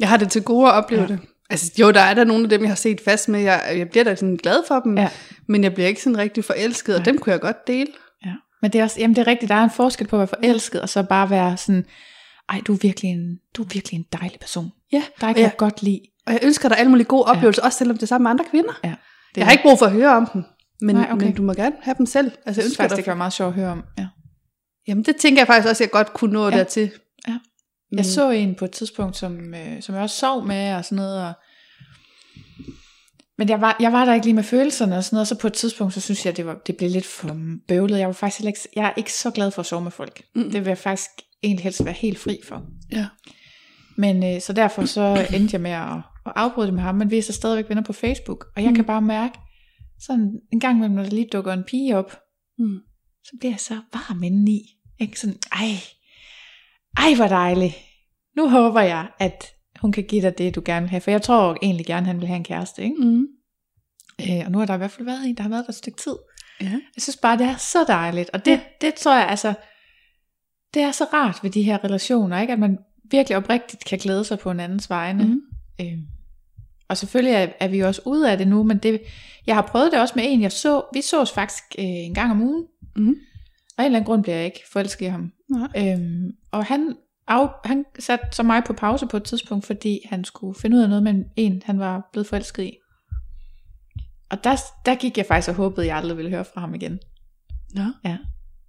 Jeg 0.00 0.08
har 0.08 0.16
det 0.16 0.30
til 0.30 0.42
gode 0.42 0.68
at 0.68 0.74
opleve 0.74 1.02
ja. 1.02 1.06
det. 1.08 1.18
Altså, 1.50 1.72
jo, 1.80 1.90
der 1.90 2.00
er 2.00 2.14
der 2.14 2.24
nogle 2.24 2.42
af 2.44 2.48
dem, 2.48 2.60
jeg 2.60 2.70
har 2.70 2.74
set 2.76 3.00
fast 3.00 3.28
med. 3.28 3.40
Jeg, 3.40 3.74
jeg 3.76 3.88
bliver 3.88 4.04
da 4.04 4.14
sådan 4.14 4.36
glad 4.36 4.56
for 4.68 4.80
dem, 4.80 4.98
Ja. 4.98 5.08
men 5.46 5.64
jeg 5.64 5.74
bliver 5.74 5.88
ikke 5.88 6.02
sådan 6.02 6.18
rigtig 6.18 6.44
forelsket, 6.44 6.94
og 6.94 6.98
Nej. 7.00 7.04
dem 7.04 7.18
kunne 7.18 7.32
jeg 7.32 7.40
godt 7.40 7.66
dele. 7.66 7.86
Men 8.64 8.72
det 8.72 8.78
er 8.78 8.82
også, 8.82 9.00
jamen 9.00 9.16
det 9.16 9.22
er 9.22 9.26
rigtigt, 9.26 9.48
der 9.48 9.54
er 9.54 9.64
en 9.64 9.70
forskel 9.70 10.06
på 10.06 10.16
at 10.16 10.20
være 10.20 10.26
forelsket, 10.26 10.80
og 10.80 10.88
så 10.88 11.02
bare 11.02 11.30
være 11.30 11.56
sådan, 11.56 11.84
ej, 12.48 12.60
du 12.66 12.72
er 12.72 12.78
virkelig 12.82 13.10
en, 13.10 13.38
du 13.56 13.62
er 13.62 13.66
virkelig 13.72 13.98
en 13.98 14.04
dejlig 14.12 14.40
person. 14.40 14.72
Ja, 14.92 15.02
Dig 15.20 15.34
kan 15.34 15.42
jeg, 15.44 15.56
godt 15.56 15.82
lide. 15.82 16.00
og 16.26 16.32
jeg 16.32 16.40
ønsker 16.42 16.68
dig 16.68 16.78
alle 16.78 16.90
mulige 16.90 17.04
gode 17.06 17.24
oplevelser, 17.24 17.62
ja. 17.62 17.66
også 17.66 17.78
selvom 17.78 17.96
det 17.96 18.02
er 18.02 18.06
sammen 18.06 18.22
med 18.24 18.30
andre 18.30 18.44
kvinder. 18.50 18.72
Ja. 18.84 18.88
Det 18.88 19.36
Jeg 19.36 19.46
har 19.46 19.52
ikke 19.52 19.62
brug 19.62 19.78
for 19.78 19.86
at 19.86 19.92
høre 19.92 20.16
om 20.16 20.26
dem, 20.32 20.42
men, 20.80 20.96
Nej, 20.96 21.08
okay. 21.12 21.24
men 21.26 21.34
du 21.34 21.42
må 21.42 21.52
gerne 21.52 21.74
have 21.82 21.94
dem 21.98 22.06
selv. 22.06 22.26
Altså, 22.26 22.36
jeg 22.38 22.46
jeg 22.46 22.54
synes 22.54 22.66
ønsker 22.66 22.82
faktisk, 22.82 22.90
dig. 22.90 22.96
det 22.96 23.04
kan 23.04 23.10
være 23.10 23.16
meget 23.16 23.32
sjovt 23.32 23.48
at 23.48 23.54
høre 23.54 23.70
om. 23.72 23.84
Ja. 23.98 24.06
Jamen, 24.88 25.04
det 25.04 25.16
tænker 25.16 25.40
jeg 25.40 25.46
faktisk 25.46 25.68
også, 25.68 25.84
at 25.84 25.86
jeg 25.86 25.90
godt 25.92 26.12
kunne 26.12 26.32
nå 26.32 26.48
Ja. 26.48 26.56
dertil. 26.56 26.90
Ja. 27.28 27.38
Jeg 27.96 28.04
så 28.04 28.30
en 28.30 28.54
på 28.54 28.64
et 28.64 28.70
tidspunkt, 28.70 29.16
som, 29.16 29.54
øh, 29.54 29.82
som 29.82 29.94
jeg 29.94 30.02
også 30.02 30.16
sov 30.16 30.46
med 30.46 30.74
og 30.74 30.84
sådan 30.84 30.96
noget. 30.96 31.26
Og... 31.28 31.32
Men 33.38 33.48
jeg 33.48 33.60
var, 33.60 33.76
jeg 33.80 33.92
var 33.92 34.04
der 34.04 34.14
ikke 34.14 34.26
lige 34.26 34.34
med 34.34 34.42
følelserne 34.42 34.96
og 34.96 35.04
sådan 35.04 35.14
noget, 35.14 35.20
og 35.22 35.26
så 35.26 35.38
på 35.38 35.46
et 35.46 35.52
tidspunkt, 35.52 35.94
så 35.94 36.00
synes 36.00 36.26
jeg, 36.26 36.36
det, 36.36 36.46
var, 36.46 36.54
det 36.66 36.76
blev 36.76 36.90
lidt 36.90 37.06
for 37.06 37.38
bøvlet. 37.68 37.98
Jeg 37.98 38.06
var 38.06 38.12
faktisk 38.12 38.38
heller 38.40 38.48
ikke, 38.48 38.60
jeg 38.76 38.84
er 38.84 38.92
ikke 38.96 39.12
så 39.12 39.30
glad 39.30 39.50
for 39.50 39.60
at 39.60 39.66
sove 39.66 39.82
med 39.82 39.90
folk. 39.90 40.22
Mm. 40.34 40.42
Det 40.50 40.54
vil 40.64 40.66
jeg 40.70 40.78
faktisk 40.78 41.10
egentlig 41.42 41.62
helst 41.64 41.84
være 41.84 41.94
helt 41.94 42.18
fri 42.18 42.40
for. 42.48 42.62
Ja. 42.92 43.06
Men 43.96 44.34
øh, 44.34 44.40
så 44.40 44.52
derfor 44.52 44.84
så 44.84 45.26
endte 45.34 45.54
jeg 45.54 45.60
med 45.60 45.70
at, 45.70 45.92
at 46.26 46.32
afbryde 46.36 46.66
det 46.66 46.74
med 46.74 46.82
ham, 46.82 46.94
men 46.94 47.10
vi 47.10 47.18
er 47.18 47.22
så 47.22 47.32
stadigvæk 47.32 47.68
venner 47.68 47.82
på 47.82 47.92
Facebook, 47.92 48.46
og 48.56 48.62
jeg 48.62 48.70
Mm. 48.70 48.74
kan 48.76 48.84
bare 48.84 49.02
mærke, 49.02 49.38
sådan 50.00 50.40
en 50.52 50.60
gang 50.60 50.76
imellem, 50.76 50.96
når 50.96 51.02
der 51.02 51.10
lige 51.10 51.28
dukker 51.32 51.52
en 51.52 51.64
pige 51.64 51.96
op, 51.96 52.18
Mm. 52.58 52.78
så 53.24 53.30
bliver 53.40 53.52
jeg 53.52 53.60
så 53.60 53.74
varm 53.92 54.22
indeni. 54.22 54.60
Ikke 55.00 55.20
sådan, 55.20 55.36
ej, 55.52 55.68
ej 56.96 57.14
hvor 57.14 57.26
dejligt. 57.26 57.74
Nu 58.36 58.48
håber 58.48 58.80
jeg, 58.80 59.08
at 59.18 59.44
hun 59.84 59.92
kan 59.92 60.04
give 60.04 60.22
dig 60.22 60.38
det, 60.38 60.54
du 60.54 60.62
gerne 60.64 60.80
vil 60.84 60.90
have. 60.90 61.00
For 61.00 61.10
jeg 61.10 61.22
tror 61.22 61.56
egentlig 61.62 61.86
gerne, 61.86 62.06
han 62.06 62.20
vil 62.20 62.26
have 62.28 62.36
en 62.36 62.44
kæreste, 62.44 62.82
ikke? 62.82 62.96
Mm. 62.96 63.26
Øh, 64.20 64.42
og 64.46 64.50
nu 64.52 64.58
har 64.58 64.66
der 64.66 64.74
i 64.74 64.78
hvert 64.78 64.90
fald 64.90 65.04
været 65.06 65.26
en, 65.28 65.34
der 65.36 65.42
har 65.42 65.50
været 65.50 65.64
der 65.66 65.70
et 65.70 65.74
stykke 65.76 65.98
tid. 65.98 66.16
Ja. 66.60 66.66
Jeg 66.96 67.02
synes 67.02 67.16
bare, 67.16 67.38
det 67.38 67.46
er 67.46 67.56
så 67.56 67.84
dejligt. 67.88 68.30
Og 68.30 68.44
det, 68.44 68.50
Ja. 68.50 68.60
det 68.80 68.94
tror 68.94 69.16
jeg, 69.16 69.28
altså, 69.28 69.54
det 70.74 70.82
er 70.82 70.90
så 70.92 71.04
rart 71.12 71.38
ved 71.42 71.50
de 71.50 71.62
her 71.62 71.84
relationer, 71.84 72.40
ikke? 72.40 72.52
At 72.52 72.58
man 72.58 72.78
virkelig 73.10 73.36
oprigtigt 73.36 73.84
kan 73.84 73.98
glæde 73.98 74.24
sig 74.24 74.38
på 74.38 74.50
en 74.50 74.60
andens 74.60 74.90
vegne. 74.90 75.24
Mm. 75.24 75.40
Øh, 75.80 75.98
og 76.88 76.96
selvfølgelig 76.96 77.34
er, 77.34 77.48
er 77.60 77.68
vi 77.68 77.80
også 77.80 78.02
ude 78.04 78.30
af 78.30 78.38
det 78.38 78.48
nu, 78.48 78.62
men 78.62 78.78
det, 78.78 79.00
jeg 79.46 79.54
har 79.54 79.62
prøvet 79.62 79.92
det 79.92 80.00
også 80.00 80.12
med 80.16 80.24
en, 80.26 80.42
jeg 80.42 80.52
så, 80.52 80.82
vi 80.94 81.00
sås 81.00 81.32
faktisk 81.32 81.64
øh, 81.78 81.84
en 81.84 82.14
gang 82.14 82.30
om 82.30 82.42
ugen, 82.42 82.64
Mm. 82.96 83.08
og 83.08 83.14
af 83.78 83.82
en 83.82 83.86
eller 83.86 83.98
anden 83.98 84.06
grund 84.06 84.22
bliver 84.22 84.36
jeg 84.36 84.44
ikke 84.44 84.60
forelsket 84.72 85.06
i 85.06 85.08
ham. 85.08 85.32
Nej. 85.50 85.68
Øhm, 85.92 86.30
og 86.52 86.64
han, 86.64 86.96
af, 87.28 87.48
han 87.64 87.84
satte 87.98 88.24
så 88.32 88.42
mig 88.42 88.62
på 88.66 88.72
pause 88.72 89.06
på 89.06 89.16
et 89.16 89.24
tidspunkt, 89.24 89.66
fordi 89.66 90.00
han 90.08 90.24
skulle 90.24 90.58
finde 90.60 90.76
ud 90.76 90.82
af 90.82 90.88
noget 90.88 91.02
med 91.02 91.24
en, 91.36 91.62
han 91.64 91.78
var 91.78 92.08
blevet 92.12 92.26
forelsket 92.26 92.62
i. 92.62 92.76
Og 94.30 94.44
der, 94.44 94.56
der 94.86 94.94
gik 94.94 95.18
jeg 95.18 95.26
faktisk 95.28 95.48
og 95.48 95.54
håbede, 95.54 95.80
at 95.82 95.88
jeg 95.88 95.96
aldrig 95.96 96.16
ville 96.16 96.30
høre 96.30 96.44
fra 96.44 96.60
ham 96.60 96.74
igen. 96.74 96.98
Ja. 97.76 97.86
Ja. 98.04 98.18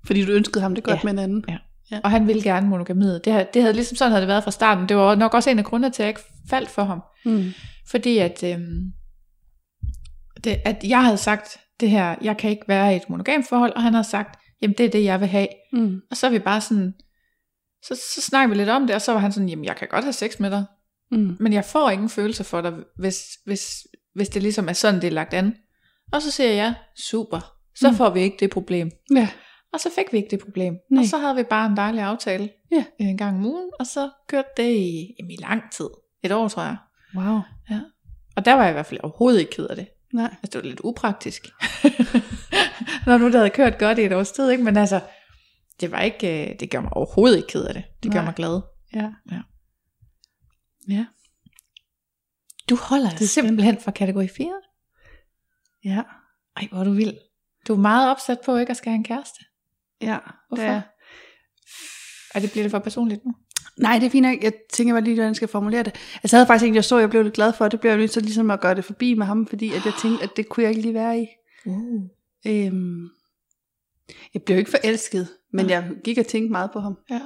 Fordi 0.06 0.26
du 0.26 0.32
ønskede 0.32 0.62
ham 0.62 0.76
det 0.76 0.84
godt 0.84 0.96
Ja. 0.98 1.02
med 1.04 1.12
en 1.14 1.20
anden. 1.20 1.44
Ja. 1.50 1.58
Ja. 1.92 2.00
Og 2.04 2.12
han 2.12 2.28
ville 2.28 2.44
gerne 2.44 2.68
monogamiet. 2.70 3.26
Det, 3.26 3.34
havde- 3.34 3.48
det 3.54 3.62
havde 3.62 3.74
ligesom 3.74 3.96
sådan 3.96 4.12
havde 4.12 4.22
det 4.22 4.28
været 4.28 4.44
fra 4.44 4.52
starten. 4.52 4.90
Det 4.90 4.98
var 4.98 5.16
nok 5.16 5.34
også 5.34 5.50
en 5.50 5.60
af 5.60 5.66
grundene 5.66 5.90
til, 5.94 6.04
at 6.04 6.06
jeg 6.06 6.10
ikke 6.10 6.22
faldt 6.50 6.70
for 6.70 6.84
ham. 6.84 7.02
Mm. 7.26 7.52
Fordi 7.88 8.18
at, 8.18 8.44
øhm, 8.44 8.92
det, 10.44 10.58
at 10.66 10.84
jeg 10.84 11.04
havde 11.04 11.18
sagt 11.18 11.58
det 11.80 11.90
her, 11.90 12.16
jeg 12.22 12.38
kan 12.38 12.50
ikke 12.50 12.64
være 12.68 12.94
i 12.94 12.96
et 12.96 13.10
monogamt 13.10 13.48
forhold, 13.50 13.74
og 13.76 13.84
han 13.84 13.94
har 13.94 14.02
sagt, 14.04 14.40
jamen 14.62 14.76
det 14.78 14.86
er 14.86 14.90
det, 14.90 15.04
jeg 15.04 15.20
vil 15.20 15.28
have. 15.28 15.48
Mm. 15.74 16.00
Og 16.12 16.18
så 16.18 16.28
er 16.28 16.32
vi 16.32 16.40
bare 16.40 16.62
sådan, 16.62 16.94
så, 17.88 17.96
så 18.16 18.22
snakker 18.22 18.50
vi 18.50 18.56
lidt 18.56 18.70
om 18.70 18.88
det, 18.88 18.96
og 18.96 19.02
så 19.02 19.12
var 19.12 19.20
han 19.20 19.32
sådan, 19.32 19.50
jamen 19.50 19.66
jeg 19.66 19.76
kan 19.76 19.88
godt 19.88 20.04
have 20.04 20.14
sex 20.14 20.40
med 20.40 20.52
dig, 20.52 20.66
Mm. 21.12 21.38
men 21.40 21.54
jeg 21.54 21.66
får 21.66 21.90
ingen 21.90 22.10
følelser 22.10 22.44
for 22.44 22.62
dig, 22.62 22.74
hvis, 23.00 23.18
hvis, 23.46 23.72
hvis 24.16 24.30
det 24.30 24.42
ligesom 24.42 24.70
er 24.70 24.74
sådan, 24.74 25.02
det 25.02 25.08
er 25.08 25.12
lagt 25.12 25.34
an. 25.34 25.56
Og 26.12 26.22
så 26.22 26.32
siger 26.32 26.52
jeg, 26.52 26.74
super, 26.98 27.54
så 27.76 27.90
Mm. 27.90 27.96
får 27.96 28.10
vi 28.10 28.22
ikke 28.22 28.38
det 28.40 28.50
problem. 28.50 28.92
Ja. 29.16 29.30
Og 29.74 29.80
så 29.80 29.90
fik 29.96 30.06
vi 30.12 30.18
ikke 30.18 30.30
det 30.32 30.40
problem. 30.40 30.74
Nej. 30.92 31.02
Og 31.02 31.08
så 31.08 31.18
havde 31.18 31.36
vi 31.36 31.44
bare 31.44 31.66
en 31.68 31.78
dejlig 31.78 32.02
aftale 32.02 32.50
Ja. 32.72 32.84
en 33.00 33.18
gang 33.18 33.38
om 33.38 33.46
ugen, 33.46 33.70
og 33.80 33.86
så 33.88 34.10
kørte 34.30 34.48
det 34.58 34.76
i, 34.76 35.16
jamen, 35.20 35.32
i 35.32 35.38
lang 35.42 35.62
tid. 35.72 35.88
Et 36.24 36.32
år, 36.32 36.48
tror 36.48 36.64
jeg. 36.64 36.78
Wow. 37.18 37.40
Og 38.36 38.46
der 38.46 38.54
var 38.54 38.62
jeg 38.64 38.70
i 38.72 38.74
hvert 38.74 38.86
fald 38.86 39.00
overhovedet 39.04 39.40
ikke 39.40 39.52
ked 39.52 39.68
af 39.68 39.76
det. 39.76 39.88
Nej. 40.14 40.36
Altså, 40.44 40.58
det 40.60 40.64
var 40.64 40.70
lidt 40.70 40.82
upraktisk. 40.84 41.48
Når 43.08 43.18
nu 43.18 43.26
det 43.26 43.36
havde 43.36 43.50
kørt 43.50 43.78
godt 43.80 44.00
i 44.00 44.02
et 44.02 44.14
års 44.14 44.32
tid, 44.32 44.50
ikke? 44.50 44.64
Men 44.64 44.78
altså, 44.78 45.00
det 45.82 45.92
var 45.92 46.02
ikke, 46.02 46.50
øh, 46.52 46.60
det 46.60 46.70
gjorde 46.70 46.84
mig 46.84 46.94
overhovedet 46.94 47.38
ikke 47.38 47.48
ked 47.48 47.66
af 47.66 47.74
det. 47.74 47.84
Det 48.04 48.12
gjorde 48.12 48.16
Nej. 48.16 48.26
mig 48.26 48.36
glad. 48.36 48.62
Ja. 48.94 49.12
Ja. 49.32 49.42
Ja. 50.90 51.06
Du 52.70 52.76
holder 52.76 53.10
Det 53.10 53.22
er 53.22 53.26
simpelthen 53.28 53.78
fra 53.82 53.92
kategori 53.92 54.28
4. 54.28 54.62
Ja. 55.84 56.02
Ej, 56.58 56.68
hvor 56.72 56.80
er 56.80 56.84
du 56.84 56.92
vild. 56.92 57.14
Du 57.68 57.74
er 57.74 57.78
meget 57.78 58.12
opsat 58.12 58.38
på 58.46 58.58
ikke 58.58 58.72
at 58.72 58.78
skal 58.78 58.90
have 58.90 58.98
en 58.98 59.04
kæreste. 59.04 59.46
Ja. 60.02 60.18
Hvorfor? 60.48 60.64
Det 60.64 60.72
er- 60.72 60.82
Og 62.36 62.42
det 62.42 62.52
bliver 62.52 62.64
det 62.64 62.72
for 62.72 62.80
personligt 62.80 63.26
nu. 63.26 63.34
Nej, 63.78 64.00
det 64.00 64.06
er 64.06 64.10
fint. 64.10 64.44
Jeg 64.44 64.54
tænker 64.74 64.94
bare 64.94 65.04
lige, 65.04 65.14
hvordan 65.14 65.28
jeg 65.28 65.36
skal 65.36 65.48
formulere 65.48 65.84
det. 65.84 65.94
Altså, 66.24 66.38
jeg 66.38 66.40
havde 66.40 66.48
faktisk 66.48 66.68
en, 66.68 66.76
jeg 66.76 66.84
så, 66.86 66.98
jeg 66.98 67.10
blev 67.10 67.24
lidt 67.24 67.34
glad 67.36 67.54
for. 67.54 67.68
Det 67.68 67.80
blev 67.80 67.92
jeg 67.92 67.98
nødt 68.00 68.12
til 68.12 68.22
ligesom 68.24 68.52
at 68.52 68.62
gøre 68.62 68.76
det 68.76 68.86
forbi 68.86 69.14
med 69.14 69.26
ham, 69.26 69.48
fordi 69.48 69.68
at 69.74 69.86
jeg 69.86 69.94
tænkte, 70.02 70.24
at 70.24 70.30
det 70.38 70.50
kunne 70.50 70.64
jeg 70.64 70.70
ikke 70.70 70.82
lige 70.82 70.94
være 70.94 71.20
i. 71.22 71.26
Uh. 71.66 72.02
Øhm, 72.48 73.10
jeg 74.34 74.42
blev 74.44 74.58
ikke 74.58 74.72
forelsket, 74.72 75.28
men 75.54 75.66
Nej. 75.66 75.76
jeg 75.76 75.90
gik 76.04 76.18
og 76.18 76.28
tænkte 76.28 76.52
meget 76.52 76.72
på 76.72 76.80
ham. 76.80 76.98
Ja. 77.10 77.20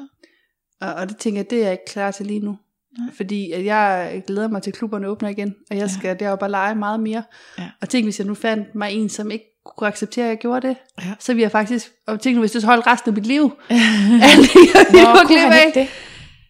Og, 0.81 0.93
og 0.93 1.10
det 1.10 1.18
tænker 1.18 1.39
jeg, 1.39 1.49
det 1.49 1.57
er 1.57 1.64
jeg 1.64 1.72
ikke 1.72 1.85
klar 1.88 2.11
til 2.11 2.26
lige 2.26 2.39
nu. 2.39 2.57
Nej. 2.99 3.07
Fordi 3.18 3.51
at 3.51 3.65
jeg 3.65 4.22
glæder 4.27 4.47
mig 4.47 4.61
til, 4.61 4.72
at 4.72 4.77
klubberne 4.77 5.07
åbner 5.07 5.30
igen, 5.30 5.56
og 5.72 5.76
jeg 5.77 5.81
Ja. 5.84 5.88
skal 5.99 6.19
deroppe 6.19 6.45
og 6.45 6.49
lege 6.49 6.76
meget 6.76 6.99
mere. 6.99 7.23
Ja. 7.60 7.69
Og 7.81 7.89
tænk, 7.89 8.06
hvis 8.06 8.19
jeg 8.19 8.27
nu 8.27 8.34
fandt 8.34 8.76
mig 8.76 8.91
en, 8.91 9.10
som 9.10 9.31
ikke 9.31 9.45
kunne 9.65 9.88
acceptere, 9.88 10.26
at 10.26 10.30
jeg 10.30 10.38
gjorde 10.38 10.68
det, 10.68 10.76
Ja. 11.01 11.14
så 11.19 11.34
ville 11.34 11.41
jeg 11.43 11.51
faktisk, 11.51 11.91
og 12.07 12.19
tænk 12.22 12.35
nu, 12.35 12.39
hvis 12.41 12.51
det 12.51 12.61
så 12.61 12.68
holdt 12.68 12.88
resten 12.88 13.10
af 13.10 13.14
mit 13.15 13.26
liv, 13.26 13.41
Nå, 13.69 13.76
alt 14.22 14.56
jeg 14.56 14.85
ville 14.91 15.07
gå 15.07 15.27
kunne 15.27 15.39
han 15.39 15.51
af. 15.53 15.65
ikke 15.68 15.80
det? 15.80 15.88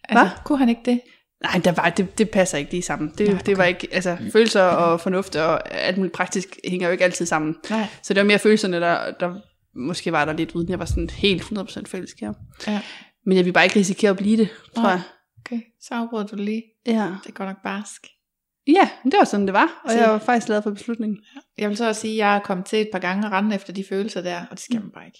Altså, 0.08 0.28
kunne 0.44 0.58
han 0.58 0.68
ikke 0.68 0.82
det? 0.84 1.00
Nej, 1.42 1.60
der 1.64 1.72
var, 1.72 1.88
det, 1.90 2.18
det 2.18 2.30
passer 2.30 2.58
ikke 2.58 2.70
lige 2.70 2.82
sammen. 2.82 3.08
Det, 3.18 3.26
Nej, 3.26 3.32
Nej, 3.34 3.42
det 3.42 3.58
var 3.58 3.64
ikke, 3.64 3.88
altså 3.92 4.16
følelser 4.32 4.62
og 4.62 5.00
fornuft 5.00 5.36
og 5.36 5.74
alt 5.74 5.96
muligt 5.96 6.14
praktisk 6.14 6.58
hænger 6.68 6.86
jo 6.86 6.92
ikke 6.92 7.04
altid 7.04 7.26
sammen. 7.26 7.56
Nej. 7.70 7.86
Så 8.02 8.14
det 8.14 8.20
var 8.20 8.26
mere 8.26 8.38
følelserne, 8.38 8.80
der, 8.80 9.10
der 9.20 9.34
måske 9.80 10.12
var 10.12 10.24
der 10.24 10.32
lidt, 10.32 10.52
uden 10.54 10.68
jeg 10.68 10.78
var 10.78 10.84
sådan 10.84 11.10
helt 11.10 11.42
100% 11.42 11.46
forelsket 11.86 12.26
ham. 12.26 12.34
Ja. 12.66 12.80
Men 13.26 13.36
jeg 13.36 13.44
vil 13.44 13.52
bare 13.52 13.64
ikke 13.64 13.78
risikere 13.78 14.10
at 14.10 14.16
blive 14.16 14.36
det, 14.36 14.48
tror 14.74 14.82
Nej. 14.82 14.90
jeg. 14.92 15.02
Okay, 15.40 15.60
så 15.82 15.94
afbryder 15.94 16.26
du 16.26 16.36
lige. 16.36 16.62
Ja. 16.86 17.12
Det 17.26 17.34
går 17.34 17.44
nok 17.44 17.56
barsk. 17.64 18.06
ja, 18.66 18.88
det 19.04 19.14
var 19.18 19.24
sådan, 19.24 19.46
det 19.46 19.52
var. 19.54 19.80
Og 19.84 19.90
Så- 19.90 19.98
jeg 19.98 20.10
var 20.10 20.18
faktisk 20.18 20.46
glad 20.46 20.62
for 20.62 20.70
beslutningen. 20.70 21.18
Jeg 21.58 21.68
vil 21.68 21.76
så 21.76 21.88
også 21.88 22.00
sige, 22.00 22.12
at 22.12 22.18
jeg 22.18 22.36
er 22.36 22.40
kommet 22.40 22.66
til 22.66 22.80
et 22.80 22.88
par 22.92 22.98
gange 22.98 23.28
rende 23.28 23.54
efter 23.56 23.72
de 23.72 23.84
følelser 23.88 24.20
der, 24.22 24.40
og 24.40 24.50
det 24.50 24.60
skal 24.60 24.80
man 24.80 24.90
bare 24.94 25.06
ikke. 25.06 25.18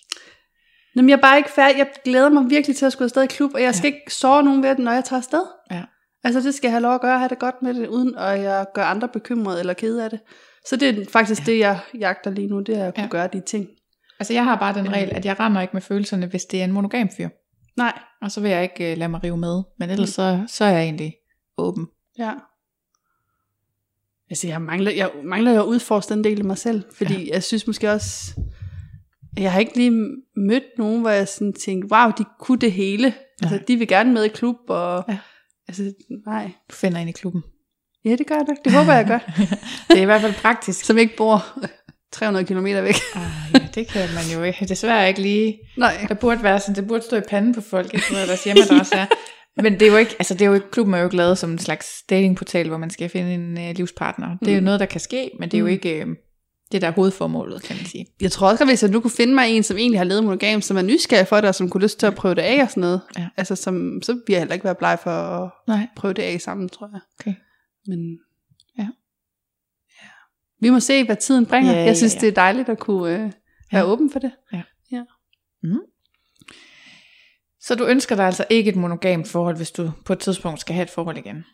Jamen, 0.97 1.09
jeg 1.09 1.17
er 1.17 1.21
bare 1.21 1.37
ikke 1.37 1.51
færdig. 1.51 1.79
Jeg 1.79 1.89
glæder 2.05 2.29
mig 2.29 2.51
virkelig 2.51 2.77
til 2.77 2.87
at 2.87 2.93
skulle 2.93 3.07
afsted 3.07 3.23
i 3.23 3.27
klub, 3.27 3.55
og 3.55 3.63
jeg 3.63 3.75
skal 3.75 3.89
ja. 3.89 3.95
ikke 3.95 4.15
såre 4.15 4.43
nogen 4.43 4.63
ved 4.63 4.71
det, 4.71 4.79
når 4.79 4.93
jeg 4.93 5.05
tager 5.05 5.19
afsted. 5.21 5.43
Ja. 5.71 5.83
Altså, 6.25 6.41
det 6.41 6.55
skal 6.55 6.69
jeg 6.69 6.73
have 6.73 6.83
lov 6.83 6.95
at 6.95 7.01
gøre, 7.01 7.19
have 7.19 7.29
det 7.29 7.39
godt 7.39 7.63
med 7.63 7.75
det, 7.75 7.87
uden 7.89 8.15
at 8.19 8.41
jeg 8.43 8.67
gør 8.75 8.85
andre 8.85 9.09
bekymrede 9.09 9.61
eller 9.61 9.73
kede 9.75 10.05
af 10.05 10.11
det. 10.11 10.21
Så 10.67 10.77
det 10.77 10.89
er 10.99 11.05
faktisk 11.11 11.41
ja. 11.41 11.53
det, 11.53 11.59
jeg 11.59 11.79
jagter 11.99 12.31
lige 12.31 12.47
nu, 12.49 12.61
det 12.61 12.79
er 12.79 12.87
at 12.87 12.95
kunne 12.95 13.03
Ja. 13.05 13.09
gøre 13.11 13.29
de 13.33 13.41
ting. 13.41 13.69
Altså 14.21 14.33
jeg 14.33 14.45
har 14.45 14.57
bare 14.57 14.75
den 14.75 14.93
regel, 14.93 15.11
at 15.13 15.25
jeg 15.25 15.41
render 15.41 15.61
ikke 15.61 15.73
med 15.73 15.81
følelserne, 15.83 16.27
hvis 16.27 16.45
det 16.45 16.61
er 16.61 16.65
en 16.65 16.73
monogam 16.73 17.09
fyr. 17.17 17.29
Nej. 17.77 17.99
Og 18.23 18.31
så 18.31 18.41
vil 18.41 18.51
jeg 18.51 18.63
ikke 18.63 18.93
uh, 18.93 18.99
lade 18.99 19.09
mig 19.09 19.25
rive 19.25 19.37
med. 19.37 19.63
Men 19.79 19.91
ellers 19.91 20.09
så, 20.11 20.45
så 20.47 20.65
er 20.65 20.69
jeg 20.71 20.83
egentlig 20.83 21.15
åben. 21.59 21.87
Ja. 22.19 22.33
Altså, 24.31 24.49
jeg 24.49 24.63
mangler, 24.63 24.91
jeg 24.91 25.11
mangler 25.25 25.53
jo 25.53 25.61
at 25.61 25.67
udforske 25.67 26.15
den 26.15 26.25
del 26.25 26.39
af 26.39 26.45
mig 26.45 26.59
selv, 26.59 26.85
fordi 26.95 27.25
ja. 27.25 27.35
jeg 27.35 27.43
synes 27.43 27.67
måske 27.67 27.91
også, 27.91 28.41
jeg 29.39 29.53
har 29.53 29.61
ikke 29.61 29.77
lige 29.77 30.17
mødt 30.37 30.65
nogen, 30.79 31.01
hvor 31.01 31.11
jeg 31.11 31.29
sådan 31.29 31.53
tænkte, 31.53 31.93
wow, 31.93 32.11
de 32.19 32.25
kunne 32.41 32.59
det 32.59 32.73
hele. 32.73 33.15
Altså, 33.43 33.57
Nej. 33.57 33.65
de 33.69 33.77
vil 33.77 33.89
gerne 33.89 34.13
med 34.13 34.25
i 34.25 34.29
klub, 34.29 34.57
og 34.69 35.05
Ja. 35.09 35.19
altså, 35.69 35.93
nej. 36.27 36.51
Du 36.71 36.75
finder 36.75 36.99
ind 36.99 37.09
i 37.09 37.13
klubben. 37.13 37.43
Ja, 38.05 38.17
det 38.17 38.27
gør 38.27 38.35
jeg 38.35 38.45
nok. 38.49 38.65
Det 38.65 38.73
håber 38.73 38.93
jeg 38.93 39.07
gør. 39.07 39.19
Det 39.89 39.99
er 39.99 40.03
i 40.03 40.05
hvert 40.05 40.21
fald 40.21 40.35
praktisk. 40.35 40.85
Som 40.85 40.99
ikke 40.99 41.17
bor 41.17 41.59
300 42.13 42.45
km 42.47 42.65
væk. 42.65 42.95
Ah, 43.15 43.23
ja, 43.55 43.59
det 43.75 43.89
kan 43.89 44.09
man 44.15 44.25
jo 44.39 44.43
ikke. 44.43 44.65
Desværre 44.65 45.09
ikke 45.09 45.21
lige. 45.23 45.59
Nej. 45.79 46.07
Der 46.09 46.15
burde 46.15 46.43
være 46.43 46.61
sådan, 46.61 46.75
det 46.75 46.87
burde 46.89 47.03
stå 47.05 47.17
i 47.17 47.21
panden 47.29 47.55
på 47.55 47.61
folk, 47.61 47.95
ikke 47.95 48.07
hvad 48.13 48.27
deres 48.27 48.45
hjemmeadresse 48.45 48.95
er. 48.95 49.07
Men 49.63 49.73
det 49.73 49.83
er 49.83 49.91
jo 49.93 49.97
ikke, 49.97 50.17
altså 50.19 50.35
det 50.35 50.43
er 50.43 50.47
jo 50.47 50.55
ikke, 50.55 50.71
klubben 50.71 50.95
er 50.95 50.99
jo 50.99 51.05
ikke 51.05 51.17
lavet 51.17 51.39
som 51.39 51.51
en 51.51 51.59
slags 51.59 51.87
datingportal, 52.11 52.69
hvor 52.69 52.79
man 52.79 52.91
skal 52.91 53.09
finde 53.09 53.35
en 53.35 53.53
uh, 53.71 53.77
livspartner. 53.77 54.37
Det 54.41 54.49
er 54.49 54.55
jo 54.55 54.61
Mm. 54.61 54.65
noget, 54.65 54.81
der 54.81 54.87
kan 54.87 55.01
ske, 55.01 55.31
men 55.39 55.49
det 55.51 55.57
er 55.57 55.59
jo 55.61 55.65
Mm. 55.67 55.71
ikke 55.73 56.05
uh, 56.07 56.13
det 56.73 56.83
der 56.83 56.89
er 56.89 56.93
hovedformålet, 56.93 57.63
kan 57.63 57.77
man 57.77 57.87
sige. 57.87 58.07
Jeg 58.21 58.33
tror 58.33 58.49
også, 58.51 58.65
at 58.65 58.69
hvis 58.71 58.83
jeg 58.83 58.91
nu 58.91 59.01
kunne 59.01 59.11
finde 59.11 59.35
mig 59.35 59.49
en, 59.51 59.63
som 59.63 59.77
egentlig 59.77 60.01
har 60.01 60.05
levet 60.05 60.25
monogam, 60.25 60.61
som 60.61 60.77
er 60.77 60.83
nysgerrig 60.83 61.27
for 61.27 61.37
det, 61.37 61.45
og 61.49 61.55
som 61.55 61.71
kunne 61.71 61.83
lyst 61.83 61.99
til 61.99 62.07
at 62.07 62.15
prøve 62.15 62.35
det 62.35 62.43
af 62.43 62.63
og 62.63 62.71
sådan 62.71 62.81
noget, 62.81 63.01
Ja. 63.19 63.27
altså, 63.37 63.57
som, 63.57 64.01
så 64.03 64.13
vil 64.13 64.21
jeg 64.29 64.39
heller 64.39 64.55
ikke 64.55 64.65
være 64.65 64.75
bleg 64.75 64.99
for 65.03 65.11
at 65.11 65.51
Nej. 65.69 65.87
prøve 65.97 66.15
det 66.15 66.23
af 66.23 66.41
sammen, 66.41 66.69
tror 66.69 66.91
jeg. 66.93 67.01
Okay. 67.21 67.35
Men 67.87 67.99
Ja. 68.01 68.07
ja. 68.11 68.17
Vi 70.61 70.71
må 70.71 70.81
se, 70.81 71.05
hvad 71.05 71.17
tiden 71.17 71.47
bringer. 71.47 71.73
Ja, 71.73 71.85
jeg 71.85 71.97
synes, 71.97 72.15
ja, 72.15 72.19
ja. 72.19 72.21
det 72.21 72.29
er 72.29 72.43
dejligt 72.43 72.69
at 72.69 72.79
kunne 72.79 73.15
øh, 73.15 73.21
være 73.21 73.33
Ja. 73.73 73.85
åben 73.85 74.11
for 74.11 74.19
det. 74.19 74.31
Så 77.63 77.75
du 77.75 77.85
ønsker 77.87 78.17
dig 78.17 78.27
altså 78.27 78.45
ikke 78.51 78.71
et 78.71 78.77
monogamt 78.77 79.29
forhold, 79.29 79.57
hvis 79.57 79.71
du 79.71 79.91
på 80.05 80.13
et 80.13 80.19
tidspunkt 80.19 80.61
skal 80.61 80.75
have 80.75 80.83
et 80.83 80.91
forhold 80.91 81.19
igen? 81.19 81.45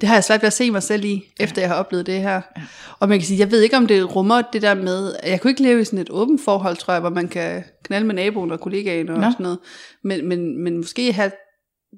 Det 0.00 0.08
har 0.08 0.16
jeg 0.16 0.24
svært 0.24 0.42
ved 0.42 0.46
at 0.46 0.52
se 0.52 0.70
mig 0.70 0.82
selv 0.82 1.04
i, 1.04 1.22
efter 1.40 1.62
jeg 1.62 1.68
har 1.70 1.76
oplevet 1.76 2.06
det 2.06 2.20
her. 2.20 2.32
Ja. 2.56 2.62
Og 2.98 3.08
man 3.08 3.18
kan 3.18 3.26
sige, 3.26 3.38
jeg 3.38 3.50
ved 3.50 3.60
ikke, 3.62 3.76
om 3.76 3.86
det 3.86 4.16
rummer 4.16 4.42
det 4.52 4.62
der 4.62 4.74
med, 4.74 5.14
jeg 5.26 5.40
kunne 5.40 5.50
ikke 5.50 5.62
leve 5.62 5.80
i 5.80 5.84
sådan 5.84 5.98
et 5.98 6.10
åbent 6.10 6.40
forhold, 6.44 6.76
tror 6.76 6.92
jeg, 6.92 7.00
hvor 7.00 7.10
man 7.10 7.28
kan 7.28 7.64
knalde 7.84 8.06
med 8.06 8.14
naboen 8.14 8.50
og 8.50 8.60
kollegaen 8.60 9.08
og 9.08 9.18
Nå. 9.20 9.30
sådan 9.30 9.44
noget. 9.44 9.58
Men, 10.04 10.28
men, 10.28 10.64
men 10.64 10.76
måske 10.76 11.12
have 11.12 11.30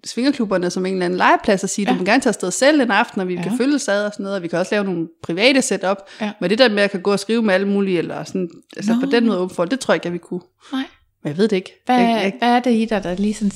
svingerklubberne 0.04 0.70
som 0.70 0.86
en 0.86 0.92
eller 0.92 1.04
anden 1.04 1.16
legeplads 1.16 1.62
og 1.62 1.68
sige, 1.70 1.86
ja. 1.88 1.92
Du 1.92 1.98
må 1.98 2.04
gerne 2.04 2.22
tage 2.22 2.30
afsted 2.30 2.50
selv 2.50 2.80
en 2.80 2.90
aften, 2.90 3.20
og 3.20 3.28
vi 3.28 3.34
ja. 3.34 3.42
Kan 3.42 3.58
følges 3.58 3.88
ad 3.88 4.04
og 4.06 4.12
sådan 4.12 4.24
noget, 4.24 4.36
og 4.36 4.42
vi 4.42 4.48
kan 4.48 4.58
også 4.58 4.74
lave 4.74 4.84
nogle 4.84 5.08
private 5.22 5.62
setup. 5.62 5.96
Ja. 6.20 6.32
Men 6.40 6.50
det 6.50 6.58
der 6.58 6.68
med, 6.68 6.76
at 6.76 6.82
jeg 6.82 6.90
kan 6.90 7.02
gå 7.02 7.12
og 7.12 7.20
skrive 7.20 7.42
med 7.42 7.54
alle 7.54 7.68
mulige, 7.68 7.98
eller 7.98 8.24
sådan, 8.24 8.48
altså 8.76 8.94
Nå. 8.94 9.00
på 9.00 9.06
den 9.06 9.26
måde 9.26 9.38
åbent 9.38 9.56
forhold, 9.56 9.70
det 9.70 9.80
tror 9.80 9.92
jeg 9.92 9.96
ikke, 9.96 10.06
jeg 10.06 10.12
vi 10.12 10.18
kunne. 10.18 10.40
Nej. 10.72 10.84
Men 11.22 11.28
jeg 11.28 11.38
ved 11.38 11.48
det 11.48 11.56
ikke. 11.56 11.82
Hvad, 11.86 11.96
Jeg, 11.96 12.08
jeg, 12.08 12.34
hvad 12.38 12.48
er 12.48 12.60
det 12.60 12.70
i 12.70 12.84
dig, 12.84 13.02
der 13.02 13.14
lige 13.14 13.34
sådan 13.34 13.52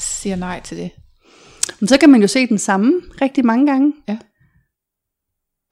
siger 0.00 0.36
nej 0.36 0.60
til 0.60 0.76
det? 0.76 0.90
men 1.80 1.88
så 1.88 1.98
kan 1.98 2.10
man 2.10 2.20
jo 2.20 2.26
se 2.26 2.46
den 2.46 2.58
samme 2.58 2.92
rigtig 3.22 3.46
mange 3.46 3.66
gange. 3.66 3.92
Ja. 4.08 4.16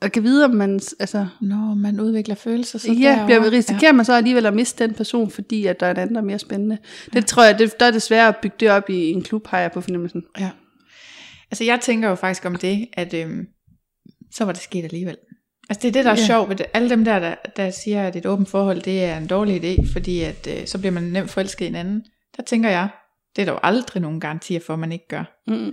Og 0.03 0.13
kan 0.13 0.23
vide, 0.23 0.45
om 0.45 0.51
man, 0.51 0.81
altså, 1.01 1.27
Når 1.41 1.75
man 1.75 2.01
udvikler 2.01 2.35
følelser, 2.35 2.79
så 2.79 2.93
ja, 2.93 3.09
derovre. 3.09 3.25
bliver, 3.27 3.51
risikerer 3.53 3.93
man 3.93 4.05
så 4.05 4.13
alligevel 4.13 4.47
at 4.47 4.55
miste 4.55 4.85
den 4.87 4.95
person, 4.95 5.31
fordi 5.31 5.67
at 5.67 5.81
der 5.81 5.87
er 5.87 5.91
en 5.91 5.97
anden, 5.97 6.15
der 6.15 6.21
er 6.21 6.25
mere 6.25 6.39
spændende. 6.39 6.79
Det 7.07 7.15
Ja. 7.15 7.21
tror 7.21 7.45
jeg, 7.45 7.59
det, 7.59 7.81
der 7.81 7.87
er 7.87 7.91
det 7.91 8.03
svært 8.03 8.35
at 8.35 8.41
bygge 8.43 8.57
det 8.61 8.71
op 8.71 8.91
i 8.91 9.11
en 9.11 9.23
klub, 9.23 9.47
har 9.47 9.59
jeg 9.59 9.73
på 9.73 9.81
fornemmelsen. 9.81 10.23
Ja. 10.41 10.51
Altså 11.51 11.65
jeg 11.65 11.81
tænker 11.81 12.09
jo 12.09 12.15
faktisk 12.15 12.45
om 12.45 12.57
det, 12.57 12.89
at 12.93 13.15
øhm, 13.15 13.47
så 14.33 14.45
var 14.45 14.53
det 14.53 14.63
sket 14.63 14.85
alligevel. 14.85 15.17
Altså 15.69 15.83
det 15.83 15.89
er 15.89 15.93
det, 15.93 16.05
der 16.05 16.11
er 16.11 16.15
Ja. 16.15 16.21
ja. 16.21 16.27
sjovt 16.27 16.49
ved 16.49 16.57
det. 16.57 16.67
Alle 16.75 16.91
dem 16.91 17.05
der, 17.05 17.19
der, 17.19 17.35
der 17.57 17.71
siger, 17.71 18.03
at 18.07 18.17
et 18.17 18.27
åbent 18.27 18.49
forhold, 18.49 18.81
det 18.83 19.05
er 19.05 19.17
en 19.17 19.27
dårlig 19.27 19.65
idé, 19.65 19.93
fordi 19.93 20.21
at, 20.21 20.49
øh, 20.61 20.67
så 20.67 20.79
bliver 20.79 20.93
man 20.93 21.03
nemt 21.03 21.31
forelsket 21.31 21.65
i 21.65 21.69
en 21.69 21.75
anden. 21.75 22.05
Der 22.37 22.43
tænker 22.43 22.69
jeg, 22.71 22.89
det 23.37 23.43
er 23.43 23.47
der 23.47 23.53
jo 23.53 23.59
aldrig 23.63 24.03
nogen 24.03 24.21
garantier 24.21 24.61
for, 24.61 24.73
at 24.73 24.79
man 24.79 24.93
ikke 24.93 25.09
gør. 25.09 25.43
Mm. 25.47 25.73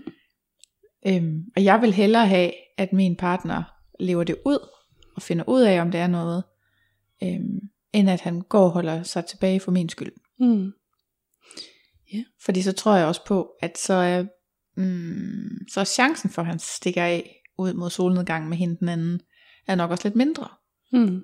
Øhm, 1.07 1.39
og 1.55 1.63
jeg 1.63 1.81
vil 1.81 1.93
hellere 1.93 2.27
have, 2.27 2.51
at 2.77 2.93
min 2.93 3.15
partner 3.15 3.63
lever 3.99 4.23
det 4.23 4.35
ud, 4.45 4.67
og 5.15 5.21
finder 5.21 5.43
ud 5.49 5.61
af, 5.61 5.81
om 5.81 5.91
det 5.91 5.99
er 5.99 6.07
noget, 6.07 6.43
øhm, 7.23 7.59
end 7.93 8.09
at 8.09 8.21
han 8.21 8.41
går 8.41 8.63
og 8.65 8.71
holder 8.71 9.03
sig 9.03 9.25
tilbage 9.25 9.59
for 9.59 9.71
min 9.71 9.89
skyld. 9.89 10.11
Mm. 10.39 10.71
Fordi 12.45 12.61
så 12.61 12.71
tror 12.71 12.95
jeg 12.95 13.07
også 13.07 13.25
på, 13.25 13.49
at 13.61 13.77
så 13.77 13.93
er, 13.93 14.23
mm, 14.77 15.67
så 15.71 15.79
er 15.79 15.83
chancen 15.83 16.29
for, 16.29 16.41
at 16.41 16.47
han 16.47 16.59
stikker 16.59 17.03
af 17.03 17.35
ud 17.57 17.73
mod 17.73 17.89
solnedgangen 17.89 18.49
med 18.49 18.57
hende 18.57 18.77
den 18.79 18.89
anden, 18.89 19.19
er 19.67 19.75
nok 19.75 19.91
også 19.91 20.07
lidt 20.07 20.15
mindre. 20.15 20.47
Mm. 20.91 21.21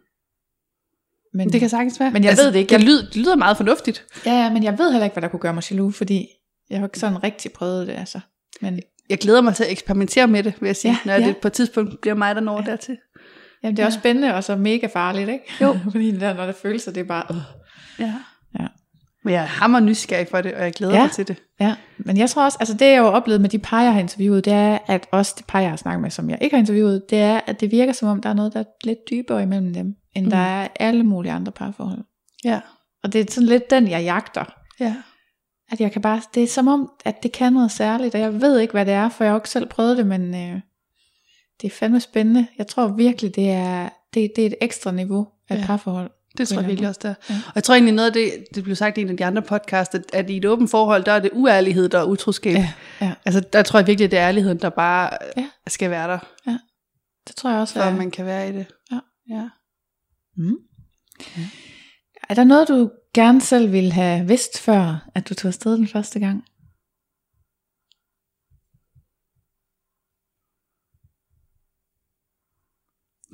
Men, 1.34 1.50
Det 1.50 1.60
kan 1.60 1.70
sagtens 1.70 2.00
være. 2.00 2.12
Men 2.12 2.24
jeg 2.24 2.38
ved 2.38 2.48
det 2.48 2.56
ikke. 2.60 2.70
Det 2.70 2.76
Jeg- 2.80 2.86
lyder, 2.88 3.06
det 3.06 3.16
lyder 3.16 3.36
meget 3.36 3.58
fornuftigt. 3.58 4.06
ja, 4.26 4.32
ja, 4.44 4.54
men 4.54 4.64
jeg 4.64 4.78
ved 4.78 4.92
heller 4.92 5.06
ikke, 5.06 5.14
hvad 5.14 5.22
der 5.22 5.28
kunne 5.28 5.40
gøre 5.40 5.54
mig 5.54 5.72
jaloux, 5.72 5.96
fordi 5.96 6.28
jeg 6.70 6.80
har 6.80 6.88
ikke 6.88 7.00
sådan 7.00 7.24
rigtig 7.24 7.52
prøvet 7.52 7.88
det, 7.88 7.94
altså. 7.94 8.20
Men 8.62 8.80
Jeg 9.10 9.18
glæder 9.18 9.42
mig 9.42 9.56
til 9.56 9.64
at 9.64 9.72
eksperimentere 9.72 10.28
med 10.28 10.44
det, 10.44 10.54
vil 10.60 10.68
jeg 10.68 10.76
sige, 10.76 10.92
Ja, 10.92 10.98
når 11.06 11.14
ja. 11.14 11.28
det 11.28 11.38
på 11.38 11.48
et 11.48 11.54
tidspunkt 11.54 12.02
bliver 12.02 12.16
mig, 12.16 12.36
der 12.36 12.42
når 12.42 12.62
ja. 12.66 12.72
dertil. 12.72 12.98
jamen, 13.64 13.78
det 13.78 13.82
er 13.84 13.86
også 13.86 14.00
spændende, 14.00 14.34
og 14.36 14.44
så 14.44 14.56
mega 14.56 14.88
farligt, 14.94 15.30
ikke? 15.30 15.44
Jo. 15.62 15.80
fordi 15.92 16.18
der, 16.20 16.34
når 16.34 16.46
det 16.46 16.56
føles, 16.56 16.84
det 16.84 16.98
er 16.98 17.04
bare... 17.04 17.24
Øh. 17.32 17.38
Ja. 18.00 18.14
Ja. 18.60 18.68
Men 19.24 19.34
jeg 19.34 19.42
er 19.42 19.46
hammer 19.48 19.80
nysgerrig 19.80 20.28
for 20.32 20.42
det, 20.42 20.54
og 20.54 20.64
jeg 20.64 20.74
glæder 20.74 20.94
Ja. 20.96 21.02
mig 21.02 21.12
til 21.12 21.28
det. 21.28 21.38
Ja, 21.60 21.76
men 21.98 22.18
jeg 22.18 22.30
tror 22.30 22.44
også, 22.46 22.58
altså 22.60 22.74
det 22.74 22.86
jeg 22.86 22.98
jo 22.98 23.06
oplevet 23.06 23.42
med 23.42 23.50
de 23.50 23.60
par, 23.60 23.82
jeg 23.82 23.94
har 23.94 24.00
interviewet, 24.00 24.46
det 24.46 24.54
er, 24.54 24.78
at 24.88 25.08
også 25.12 25.36
de 25.38 25.44
par, 25.48 25.60
jeg 25.60 25.70
har 25.70 25.78
snakket 25.78 26.02
med, 26.02 26.10
som 26.10 26.30
jeg 26.30 26.38
ikke 26.42 26.56
har 26.56 26.60
interviewet, 26.60 27.04
det 27.10 27.20
er, 27.22 27.40
at 27.48 27.60
det 27.62 27.72
virker 27.72 27.94
som 27.94 28.08
om, 28.08 28.22
der 28.22 28.30
er 28.30 28.34
noget, 28.34 28.54
der 28.54 28.60
er 28.60 28.64
lidt 28.84 28.98
dybere 29.10 29.44
imellem 29.44 29.74
dem, 29.74 29.94
end 30.16 30.26
mm. 30.26 30.30
der 30.32 30.38
er 30.38 30.68
alle 30.80 31.04
mulige 31.04 31.32
andre 31.32 31.52
parforhold. 31.52 32.00
Ja. 32.44 32.60
Og 33.04 33.14
det 33.14 33.22
er 33.22 33.26
sådan 33.34 33.48
lidt 33.48 33.70
den, 33.70 33.88
jeg 33.88 34.04
jagter. 34.04 34.44
Ja. 34.80 34.96
At 35.72 35.82
jeg 35.82 35.92
kan 35.92 36.02
bare, 36.02 36.22
det 36.34 36.44
er 36.44 36.48
som 36.48 36.68
om, 36.68 36.92
at 37.06 37.24
det 37.24 37.32
kan 37.32 37.54
noget 37.54 37.72
særligt, 37.72 38.16
og 38.16 38.22
jeg 38.22 38.42
ved 38.42 38.60
ikke, 38.60 38.72
hvad 38.72 38.86
det 38.86 38.94
er, 38.94 39.10
for 39.10 39.24
jeg 39.24 39.34
har 39.34 39.40
ikke 39.40 39.50
selv 39.50 39.66
prøvet 39.68 39.98
det, 39.98 40.08
men 40.08 40.36
øh, 40.36 40.62
det 41.62 41.68
er 41.68 41.72
fandme 41.72 42.00
spændende. 42.00 42.48
Jeg 42.58 42.68
tror 42.68 42.88
virkelig, 42.88 43.36
det 43.36 43.50
er, 43.52 43.90
det, 44.14 44.32
det 44.36 44.42
er 44.42 44.46
et 44.48 44.56
ekstra 44.62 44.92
niveau 44.92 45.28
af 45.50 45.56
Ja. 45.56 45.60
ja. 45.62 45.66
parforhold. 45.68 46.12
Det 46.38 46.48
tror 46.48 46.60
jeg 46.60 46.68
virkelig 46.68 46.90
også, 46.90 47.00
der. 47.04 47.10
Ja. 47.30 47.34
Ja. 47.34 47.40
Og 47.48 47.52
jeg 47.56 47.64
tror 47.64 47.74
egentlig 47.76 47.94
noget 47.94 48.08
af 48.08 48.14
det, 48.14 48.32
det 48.56 48.64
blev 48.64 48.76
sagt 48.76 48.98
i 48.98 49.02
en 49.02 49.10
af 49.10 49.18
de 49.18 49.26
andre 49.26 49.42
podcasts, 49.42 49.96
at, 49.96 50.04
at 50.14 50.30
i 50.30 50.38
et 50.38 50.46
åbent 50.46 50.72
forhold, 50.72 51.04
der 51.04 51.12
er 51.12 51.20
det 51.20 51.30
uærlighed, 51.34 51.90
der 51.90 52.00
er 52.00 52.04
utroskab. 52.04 52.56
Ja, 52.56 52.74
ja. 53.02 53.14
Altså 53.26 53.40
der 53.54 53.64
tror 53.64 53.80
jeg 53.80 53.88
virkelig, 53.88 54.12
det 54.12 54.20
er 54.20 54.28
ærligheden, 54.28 54.58
der 54.62 54.70
bare 54.70 55.10
Ja. 55.38 55.42
ja. 55.42 55.48
skal 55.68 55.90
være 55.90 56.08
der, 56.08 56.20
Det 57.28 57.36
tror 57.36 57.50
jeg 57.50 57.60
også, 57.60 57.74
for 57.74 57.82
at 57.82 57.96
man 57.96 58.12
kan 58.12 58.26
være 58.26 58.50
i 58.50 58.52
det. 58.52 58.66
Ja. 58.92 59.00
ja. 59.30 59.50
Mm. 60.38 60.56
Er 62.30 62.34
der 62.34 62.44
noget, 62.44 62.68
du 62.68 62.92
gerne 63.16 63.42
selv 63.42 63.72
ville 63.72 63.92
have 63.92 64.28
vidst 64.28 64.60
før, 64.60 65.10
at 65.16 65.30
du 65.30 65.34
tog 65.34 65.50
afsted 65.50 65.78
den 65.78 65.88
første 65.88 66.20
gang? 66.20 66.46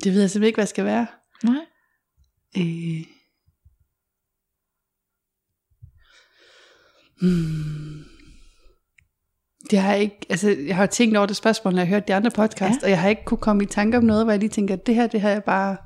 Det 0.03 0.13
ved 0.13 0.21
jeg 0.21 0.29
simpelthen 0.29 0.47
ikke, 0.47 0.57
hvad 0.57 0.67
skal 0.67 0.85
være. 0.85 1.07
Nej. 1.43 1.65
Øh. 2.57 3.05
Hmm. 7.21 8.05
Det 9.71 9.79
har 9.79 9.91
jeg 9.91 10.01
ikke, 10.01 10.25
altså 10.29 10.49
jeg 10.49 10.75
har 10.75 10.85
tænkt 10.85 11.17
over 11.17 11.25
det 11.25 11.35
spørgsmål, 11.35 11.73
når 11.73 11.81
jeg 11.81 11.87
har 11.87 11.95
hørt 11.95 12.07
de 12.07 12.15
andre 12.15 12.31
podcast, 12.31 12.81
ja. 12.81 12.85
og 12.85 12.89
jeg 12.89 13.01
har 13.01 13.09
ikke 13.09 13.25
kunne 13.25 13.37
komme 13.37 13.63
i 13.63 13.65
tanke 13.65 13.97
om 13.97 14.03
noget, 14.03 14.25
hvor 14.25 14.31
jeg 14.31 14.39
lige 14.39 14.49
tænker, 14.49 14.73
at 14.73 14.87
det 14.87 14.95
her, 14.95 15.07
det 15.07 15.21
har 15.21 15.29
jeg 15.29 15.43
bare 15.43 15.77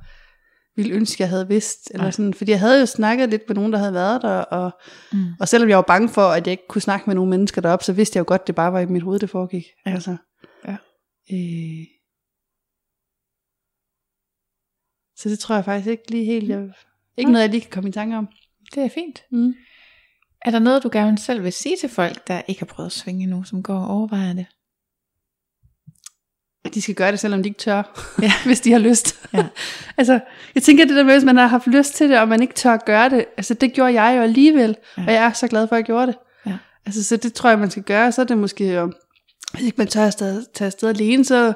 ville 0.75 0.93
ønske, 0.93 1.21
jeg 1.21 1.29
havde 1.29 1.47
vidst. 1.47 1.91
Eller 1.93 2.11
sådan, 2.11 2.33
fordi 2.33 2.51
jeg 2.51 2.59
havde 2.59 2.79
jo 2.79 2.85
snakket 2.85 3.29
lidt 3.29 3.41
med 3.47 3.55
nogen, 3.55 3.73
der 3.73 3.79
havde 3.79 3.93
været 3.93 4.21
der, 4.21 4.37
og, 4.37 4.71
Mm. 5.13 5.25
og 5.39 5.47
selvom 5.47 5.69
jeg 5.69 5.77
var 5.77 5.83
bange 5.87 6.09
for, 6.09 6.21
at 6.21 6.47
jeg 6.47 6.51
ikke 6.51 6.67
kunne 6.69 6.81
snakke 6.81 7.03
med 7.07 7.15
nogle 7.15 7.29
mennesker 7.29 7.61
deroppe, 7.61 7.85
så 7.85 7.93
vidste 7.93 8.17
jeg 8.17 8.19
jo 8.19 8.25
godt, 8.27 8.47
det 8.47 8.55
bare 8.55 8.73
var 8.73 8.79
i 8.79 8.85
mit 8.85 9.01
hoved, 9.03 9.19
det 9.19 9.29
foregik. 9.29 9.63
Ja. 9.85 9.91
Altså, 9.93 10.17
Ja. 10.67 10.77
Øh. 11.33 11.85
Så 15.17 15.29
det 15.29 15.39
tror 15.39 15.55
jeg 15.55 15.65
faktisk 15.65 15.89
ikke 15.89 16.11
lige 16.11 16.25
helt, 16.25 16.49
jeg, 16.49 16.59
ikke 17.17 17.31
Nej. 17.31 17.31
noget, 17.31 17.41
jeg 17.43 17.49
lige 17.49 17.61
kan 17.61 17.71
komme 17.71 17.89
i 17.89 17.93
tanke 17.93 18.17
om. 18.17 18.27
Det 18.75 18.83
er 18.83 18.89
fint. 18.89 19.23
Mm. 19.31 19.53
Er 20.41 20.51
der 20.51 20.59
noget, 20.59 20.83
du 20.83 20.89
gerne 20.91 21.17
selv 21.17 21.43
vil 21.43 21.53
sige 21.53 21.77
til 21.79 21.89
folk, 21.89 22.27
der 22.27 22.41
ikke 22.47 22.61
har 22.61 22.65
prøvet 22.65 22.87
at 22.87 22.91
svinge 22.91 23.23
endnu, 23.23 23.43
som 23.43 23.63
går 23.63 23.75
og 23.79 23.87
overvejer 23.87 24.33
det? 24.33 24.45
At 26.75 26.77
de 26.77 26.81
skal 26.81 26.95
gøre 26.95 27.11
det, 27.11 27.19
selvom 27.19 27.43
de 27.43 27.49
ikke 27.49 27.59
tør, 27.59 27.83
Ja. 28.21 28.31
hvis 28.45 28.59
de 28.61 28.71
har 28.71 28.79
lyst. 28.79 29.19
Ja. 29.33 29.45
altså, 29.97 30.19
jeg 30.55 30.63
tænker 30.63 30.85
det 30.85 30.95
der 30.95 31.03
med, 31.03 31.13
hvis 31.13 31.23
man 31.23 31.37
har 31.37 31.47
haft 31.47 31.67
lyst 31.67 31.95
til 31.95 32.09
det, 32.09 32.19
og 32.19 32.27
man 32.27 32.41
ikke 32.41 32.53
tør 32.53 32.77
gøre 32.85 33.09
det, 33.09 33.25
altså 33.37 33.53
det 33.53 33.73
gjorde 33.73 34.01
jeg 34.01 34.17
jo 34.17 34.21
alligevel, 34.21 34.75
Ja. 34.97 35.03
og 35.07 35.13
jeg 35.13 35.23
er 35.25 35.31
så 35.33 35.47
glad 35.47 35.67
for, 35.67 35.75
at 35.75 35.77
jeg 35.79 35.85
gjorde 35.85 36.07
det. 36.07 36.15
Ja. 36.45 36.57
Altså, 36.85 37.03
så 37.03 37.17
det 37.17 37.33
tror 37.33 37.49
jeg, 37.49 37.59
man 37.59 37.71
skal 37.71 37.83
gøre, 37.83 38.11
så 38.11 38.21
er 38.21 38.25
det 38.25 38.37
måske, 38.37 38.73
jo, 38.73 38.91
hvis 39.53 39.65
ikke 39.65 39.75
man 39.77 39.87
tør 39.87 40.03
at 40.05 40.15
tage, 40.15 40.41
tage 40.53 40.65
afsted 40.65 40.89
alene, 40.89 41.25
så 41.25 41.53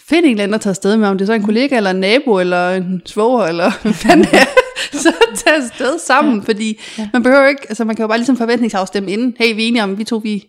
find 0.00 0.24
en 0.26 0.30
eller 0.30 0.42
anden 0.42 0.54
at 0.54 0.60
tage 0.60 0.70
afsted 0.70 0.96
med, 0.96 1.08
om 1.08 1.18
det 1.18 1.24
er 1.24 1.26
så 1.26 1.32
en 1.32 1.42
kollega, 1.42 1.76
eller 1.76 1.90
en 1.90 2.00
nabo, 2.00 2.38
eller 2.40 2.70
en 2.70 3.02
svoger, 3.06 3.44
eller 3.46 3.70
hvad 3.82 3.92
fanden 3.92 4.24
det 4.26 4.34
er. 4.34 4.46
så 4.92 5.12
tag 5.36 5.54
afsted 5.56 5.98
sammen, 5.98 6.38
ja. 6.38 6.44
fordi 6.44 6.80
Ja. 6.98 7.08
man 7.12 7.22
behøver 7.22 7.46
ikke, 7.48 7.62
altså 7.68 7.84
man 7.84 7.96
kan 7.96 8.02
jo 8.02 8.06
bare 8.08 8.18
ligesom 8.18 8.36
forventningsafstemme 8.36 9.10
inden, 9.10 9.34
hey, 9.38 9.54
vi 9.54 9.64
er 9.64 9.68
enige 9.68 9.82
om, 9.82 9.98
vi 9.98 10.04
to, 10.04 10.16
vi 10.16 10.44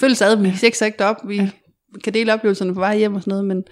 følges 0.00 0.22
ad, 0.22 0.36
vi 0.36 0.52
ja. 0.62 0.84
ikke 0.86 1.04
op, 1.04 1.16
vi 1.28 1.36
Ja. 1.36 1.48
Kan 2.04 2.14
dele 2.14 2.32
oplevelserne 2.34 2.74
på 2.74 2.80
vej 2.80 2.98
hjem 2.98 3.14
og 3.14 3.20
sådan 3.22 3.30
noget, 3.30 3.44
men 3.44 3.64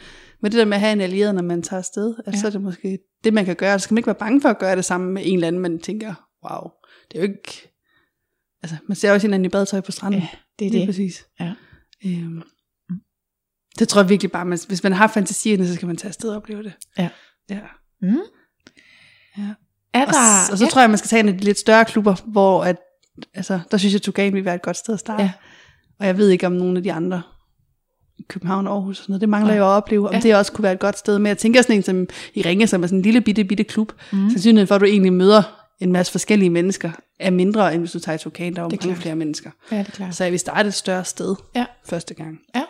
med 0.43 0.51
det 0.51 0.59
der 0.59 0.65
med 0.65 0.75
at 0.75 0.81
have 0.81 0.93
en 0.93 1.01
allieret, 1.01 1.35
når 1.35 1.43
man 1.43 1.63
tager 1.63 1.79
afsted, 1.79 2.15
altså, 2.27 2.31
Ja. 2.33 2.41
så 2.41 2.47
er 2.47 2.51
det 2.51 2.63
måske 2.63 2.99
det, 3.25 3.35
man 3.35 3.45
kan 3.45 3.57
gøre. 3.57 3.79
Så 3.79 3.83
skal 3.85 3.95
man 3.95 3.99
ikke 3.99 4.07
være 4.07 4.15
bange 4.15 4.41
for 4.41 4.49
at 4.49 4.59
gøre 4.59 4.77
det 4.77 4.85
sammen 4.85 5.15
med 5.15 5.23
en 5.27 5.35
eller 5.35 5.49
anden, 5.49 5.63
man 5.63 5.79
tænker, 5.79 6.15
wow, 6.51 6.71
det 7.11 7.19
er 7.19 7.23
jo 7.23 7.29
ikke, 7.33 7.73
altså 8.63 8.77
man 8.89 8.97
ser 8.97 9.13
også 9.13 9.27
hinanden 9.27 9.45
i 9.45 9.49
badetøj 9.49 9.81
på 9.81 9.93
stranden. 9.93 10.21
Ja, 10.21 10.29
det 10.59 10.67
er 10.67 10.71
Lige 10.71 10.81
det. 10.81 10.89
præcis. 10.89 11.27
Ja. 11.41 11.53
Øhm, 12.07 12.43
det 13.79 13.89
tror 13.89 14.01
jeg 14.01 14.09
virkelig 14.09 14.33
bare, 14.33 14.45
man, 14.45 14.59
hvis 14.69 14.83
man 14.83 14.93
har 14.93 15.07
fantasierne, 15.07 15.67
så 15.69 15.75
skal 15.75 15.87
man 15.87 15.97
tage 15.97 16.09
afsted 16.09 16.31
og 16.31 16.37
opleve 16.37 16.63
det. 16.63 16.73
Ja. 16.99 17.09
ja. 17.51 17.61
Mm. 18.03 18.09
Ja. 19.39 19.55
Er 19.95 20.01
Og, 20.07 20.13
der, 20.13 20.47
s- 20.47 20.51
og 20.51 20.59
så 20.59 20.65
ja. 20.65 20.71
tror 20.71 20.81
jeg, 20.81 20.91
man 20.91 20.99
skal 20.99 21.09
tage 21.09 21.21
en 21.21 21.29
af 21.29 21.39
de 21.39 21.45
lidt 21.45 21.59
større 21.59 21.85
klubber, 21.85 22.15
hvor 22.27 22.65
at, 22.65 22.77
altså, 23.35 23.61
der 23.71 23.77
synes 23.77 23.93
jeg, 23.93 23.99
at 23.99 24.03
Tugan 24.03 24.35
vil 24.35 24.45
være 24.45 24.55
et 24.55 24.63
godt 24.63 24.77
sted 24.77 24.95
at 24.95 25.01
starte. 25.01 25.23
Ja. 25.23 25.33
Og 26.01 26.07
jeg 26.07 26.17
ved 26.17 26.29
ikke 26.29 26.47
om 26.47 26.53
nogle 26.53 26.77
af 26.77 26.83
de 26.83 26.93
andre, 26.93 27.23
København, 28.29 28.67
Aarhus 28.67 28.99
og 28.99 29.03
sådan 29.05 29.13
noget, 29.13 29.21
det 29.21 29.29
mangler 29.29 29.49
Nej. 29.55 29.57
jeg 29.57 29.65
at 29.65 29.77
opleve, 29.77 30.07
om 30.09 30.13
Ja. 30.13 30.19
ja. 30.19 30.23
det 30.23 30.37
også 30.37 30.53
kunne 30.53 30.63
være 30.63 30.73
et 30.73 30.81
godt 30.81 30.99
sted. 30.99 31.19
Men 31.19 31.27
jeg 31.27 31.39
tænker 31.39 31.63
sådan 31.63 31.77
en 31.77 31.83
som 31.83 32.07
i 32.35 32.43
Ringe, 32.43 32.67
som 32.67 32.83
er 32.83 32.87
sådan 32.87 32.99
en 32.99 33.03
lille 33.03 33.21
bitte, 33.21 33.45
bitte 33.45 33.65
klub. 33.65 33.93
Mm. 34.13 34.31
Sandsynligheden 34.31 34.69
for, 34.69 34.75
at 34.75 34.81
du 34.81 34.87
egentlig 34.87 35.13
møder 35.13 35.43
en 35.81 35.93
masse 35.93 36.13
forskellige 36.13 36.51
mennesker, 36.51 36.91
er 37.21 37.31
mindre, 37.31 37.75
end 37.75 37.83
hvis 37.83 37.93
du 37.93 37.99
tager 37.99 38.17
i 38.17 38.19
Tugan, 38.19 38.53
der 38.55 38.59
er 38.59 38.63
jo 38.65 38.69
mange 38.69 38.79
klart. 38.79 38.97
flere 38.97 39.17
mennesker. 39.17 39.51
Ja, 39.71 39.79
det 39.79 39.87
er 39.89 39.91
klart. 39.91 40.15
Så 40.15 40.25
jeg 40.25 40.31
vil 40.33 40.41
starte 40.41 40.67
et 40.69 40.75
større 40.75 41.05
sted 41.05 41.37
Ja. 41.57 41.65
første 41.85 42.15
gang. 42.15 42.39
Ja. 42.55 42.63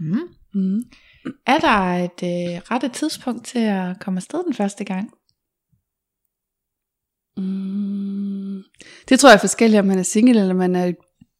Mm. 0.00 0.18
Mm. 0.54 0.82
Er 1.46 1.58
der 1.58 2.04
et 2.04 2.22
øh, 2.54 2.60
rette 2.70 2.88
tidspunkt 2.88 3.46
til 3.46 3.58
at 3.58 4.00
komme 4.00 4.18
afsted 4.18 4.44
den 4.44 4.54
første 4.54 4.84
gang? 4.84 5.10
Mm. 7.36 8.62
Det 9.08 9.20
tror 9.20 9.28
jeg 9.28 9.34
er 9.34 9.40
forskelligt, 9.40 9.80
om 9.80 9.86
man 9.86 9.98
er 9.98 10.02
single, 10.02 10.40
eller 10.40 10.54
man 10.54 10.76
er 10.76 10.86
i 10.86 10.92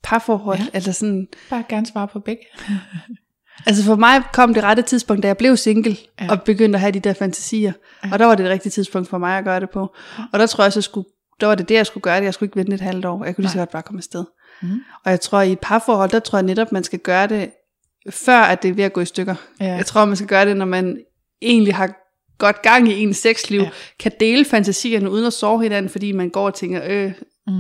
parforhold. 0.02 0.58
Ja. 0.58 0.64
Ja. 0.64 0.70
Altså, 0.74 0.92
sådan, 0.92 1.28
Bare 1.50 1.64
gerne 1.68 1.86
svare 1.86 2.08
på 2.08 2.20
begge. 2.20 2.42
altså 3.66 3.84
for 3.84 3.96
mig 3.96 4.22
kom 4.32 4.54
det 4.54 4.62
rette 4.62 4.82
tidspunkt, 4.82 5.22
da 5.22 5.28
jeg 5.28 5.36
blev 5.36 5.56
single, 5.56 5.96
Ja. 6.20 6.30
og 6.30 6.42
begyndte 6.42 6.76
at 6.76 6.80
have 6.80 6.92
de 6.92 7.00
der 7.00 7.12
fantasier. 7.12 7.72
Ja. 8.04 8.08
Og 8.12 8.18
der 8.18 8.26
var 8.26 8.34
det 8.34 8.44
det 8.44 8.52
rigtige 8.52 8.70
tidspunkt 8.70 9.08
for 9.08 9.18
mig 9.18 9.38
at 9.38 9.44
gøre 9.44 9.60
det 9.60 9.70
på. 9.70 9.94
Og 10.32 10.38
der 10.38 10.46
tror 10.46 10.64
jeg, 10.64 10.72
så 10.72 10.80
skulle, 10.80 11.08
der 11.40 11.46
var 11.46 11.54
det 11.54 11.68
det, 11.68 11.74
jeg 11.74 11.86
skulle 11.86 12.02
gøre 12.02 12.18
det. 12.18 12.24
Jeg 12.24 12.34
skulle 12.34 12.46
ikke 12.48 12.56
vente 12.56 12.74
et 12.74 12.80
halvt 12.80 13.04
år. 13.04 13.24
Jeg 13.24 13.34
kunne 13.34 13.42
lige 13.42 13.52
så 13.52 13.58
godt 13.58 13.70
bare 13.70 13.82
komme 13.82 13.98
afsted. 13.98 14.24
Mm. 14.62 14.68
Og 15.04 15.10
jeg 15.10 15.20
tror, 15.20 15.40
i 15.40 15.52
et 15.52 15.58
parforhold, 15.60 16.10
der 16.10 16.18
tror 16.18 16.38
jeg 16.38 16.46
netop, 16.46 16.72
man 16.72 16.84
skal 16.84 16.98
gøre 16.98 17.26
det, 17.26 17.50
før 18.10 18.38
at 18.40 18.62
det 18.62 18.68
er 18.68 18.72
ved 18.74 18.84
at 18.84 18.92
gå 18.92 19.00
i 19.00 19.04
stykker. 19.04 19.34
Ja. 19.60 19.72
Jeg 19.74 19.86
tror, 19.86 20.04
man 20.04 20.16
skal 20.16 20.28
gøre 20.28 20.46
det, 20.46 20.56
når 20.56 20.64
man 20.66 20.98
egentlig 21.42 21.74
har 21.74 21.90
godt 22.38 22.62
gang 22.62 22.88
i 22.88 23.02
ens 23.02 23.16
sexliv, 23.16 23.60
Ja. 23.60 23.70
kan 24.00 24.12
dele 24.20 24.44
fantasierne 24.44 25.10
uden 25.10 25.26
at 25.26 25.32
sove 25.32 25.62
hinanden, 25.62 25.88
fordi 25.88 26.12
man 26.12 26.30
går 26.30 26.46
og 26.46 26.54
tænker, 26.54 26.80
øh, 26.86 27.12
Mm. 27.46 27.52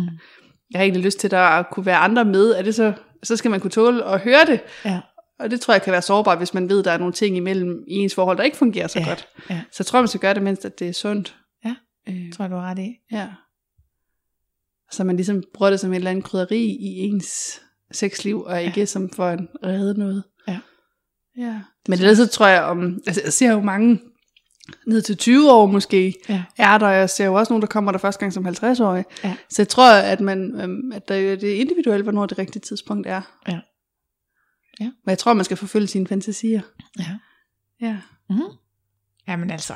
jeg 0.70 0.78
har 0.78 0.82
egentlig 0.82 1.04
lyst 1.04 1.18
til, 1.18 1.26
at 1.26 1.30
der 1.30 1.62
kunne 1.72 1.86
være 1.86 1.96
andre 1.96 2.24
med. 2.24 2.50
Er 2.50 2.62
det 2.62 2.74
så, 2.74 2.92
så 3.22 3.36
skal 3.36 3.50
man 3.50 3.60
kunne 3.60 3.70
tåle 3.70 4.04
at 4.04 4.20
høre 4.20 4.44
det. 4.46 4.60
Ja. 4.84 5.00
Og 5.42 5.50
det 5.50 5.60
tror 5.60 5.74
jeg 5.74 5.82
kan 5.82 5.92
være 5.92 6.02
sårbart, 6.02 6.38
hvis 6.38 6.54
man 6.54 6.68
ved, 6.68 6.78
at 6.78 6.84
der 6.84 6.90
er 6.92 6.98
nogle 6.98 7.12
ting 7.12 7.36
imellem 7.36 7.84
i 7.88 7.94
ens 7.94 8.14
forhold, 8.14 8.36
der 8.38 8.44
ikke 8.44 8.56
fungerer 8.56 8.86
så 8.86 8.98
Ja, 8.98 9.08
godt. 9.08 9.28
ja. 9.50 9.60
Så 9.72 9.76
jeg 9.78 9.86
tror, 9.86 10.00
man 10.00 10.08
skal 10.08 10.20
gøre 10.20 10.34
det, 10.34 10.42
mens 10.42 10.64
at 10.64 10.78
det 10.78 10.88
er 10.88 10.92
sundt. 10.92 11.36
Ja. 11.64 11.74
Øh, 12.08 12.32
Tror 12.32 12.44
jeg, 12.44 12.50
du 12.50 12.56
har 12.56 12.70
ret 12.70 12.78
i. 12.78 12.94
ja. 13.12 13.26
Så 14.90 15.04
man 15.04 15.16
ligesom 15.16 15.42
bruger 15.54 15.70
det 15.70 15.80
som 15.80 15.92
et 15.92 15.96
eller 15.96 16.10
andet 16.10 16.24
krydderi 16.24 16.60
i 16.64 16.98
ens 16.98 17.60
sexliv, 17.92 18.42
og 18.42 18.62
ikke 18.62 18.80
ja. 18.80 18.86
som 18.86 19.10
for 19.10 19.26
at 19.26 19.40
redde 19.64 19.98
noget. 19.98 20.22
Ja. 20.48 20.58
ja. 21.38 21.60
Men 21.88 21.98
ellers 21.98 22.16
så 22.16 22.26
tror 22.28 22.46
jeg, 22.46 22.62
om, 22.62 22.98
altså 23.06 23.20
jeg 23.24 23.32
ser 23.32 23.52
jo 23.52 23.60
mange 23.60 24.00
ned 24.86 25.02
til 25.02 25.16
20 25.16 25.52
år 25.52 25.66
måske, 25.66 26.14
Ja. 26.28 26.42
er 26.58 26.78
der. 26.78 26.88
Jeg 26.88 27.10
ser 27.10 27.24
jo 27.24 27.34
også 27.34 27.52
nogen, 27.52 27.60
der 27.62 27.66
kommer 27.68 27.92
der 27.92 27.98
første 27.98 28.20
gang 28.20 28.32
som 28.32 28.46
50-årige. 28.46 29.04
Ja. 29.24 29.36
Så 29.50 29.62
jeg 29.62 29.68
tror, 29.68 29.92
at, 29.92 30.20
man, 30.20 30.60
øhm, 30.60 30.92
at 30.92 31.08
der, 31.08 31.36
det 31.36 31.44
er 31.56 31.60
individuelt, 31.60 32.02
hvornår 32.02 32.26
det 32.26 32.38
rigtige 32.38 32.60
tidspunkt 32.60 33.06
er. 33.06 33.20
Ja. 33.48 33.58
Ja. 34.80 34.84
Men 34.84 35.10
jeg 35.10 35.18
tror, 35.18 35.32
man 35.32 35.44
skal 35.44 35.56
forfølge 35.56 35.86
sine 35.86 36.06
fantasier. 36.06 36.60
Ja. 36.98 37.16
Ja. 37.80 37.96
Mm. 38.30 38.40
Jamen 39.28 39.50
altså, 39.50 39.74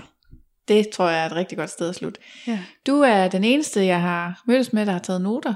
det 0.68 0.89
tror 0.89 1.09
jeg 1.09 1.23
er 1.23 1.27
et 1.27 1.32
rigtig 1.32 1.59
godt 1.59 1.70
sted 1.70 1.89
at 1.89 1.94
slutte. 1.94 2.20
ja. 2.47 2.59
Du 2.86 3.01
er 3.01 3.28
den 3.28 3.44
eneste, 3.44 3.85
jeg 3.85 4.01
har 4.01 4.43
mødtes 4.47 4.73
med, 4.73 4.86
der 4.86 4.93
har 4.93 4.98
taget 4.98 5.20
noter. 5.20 5.55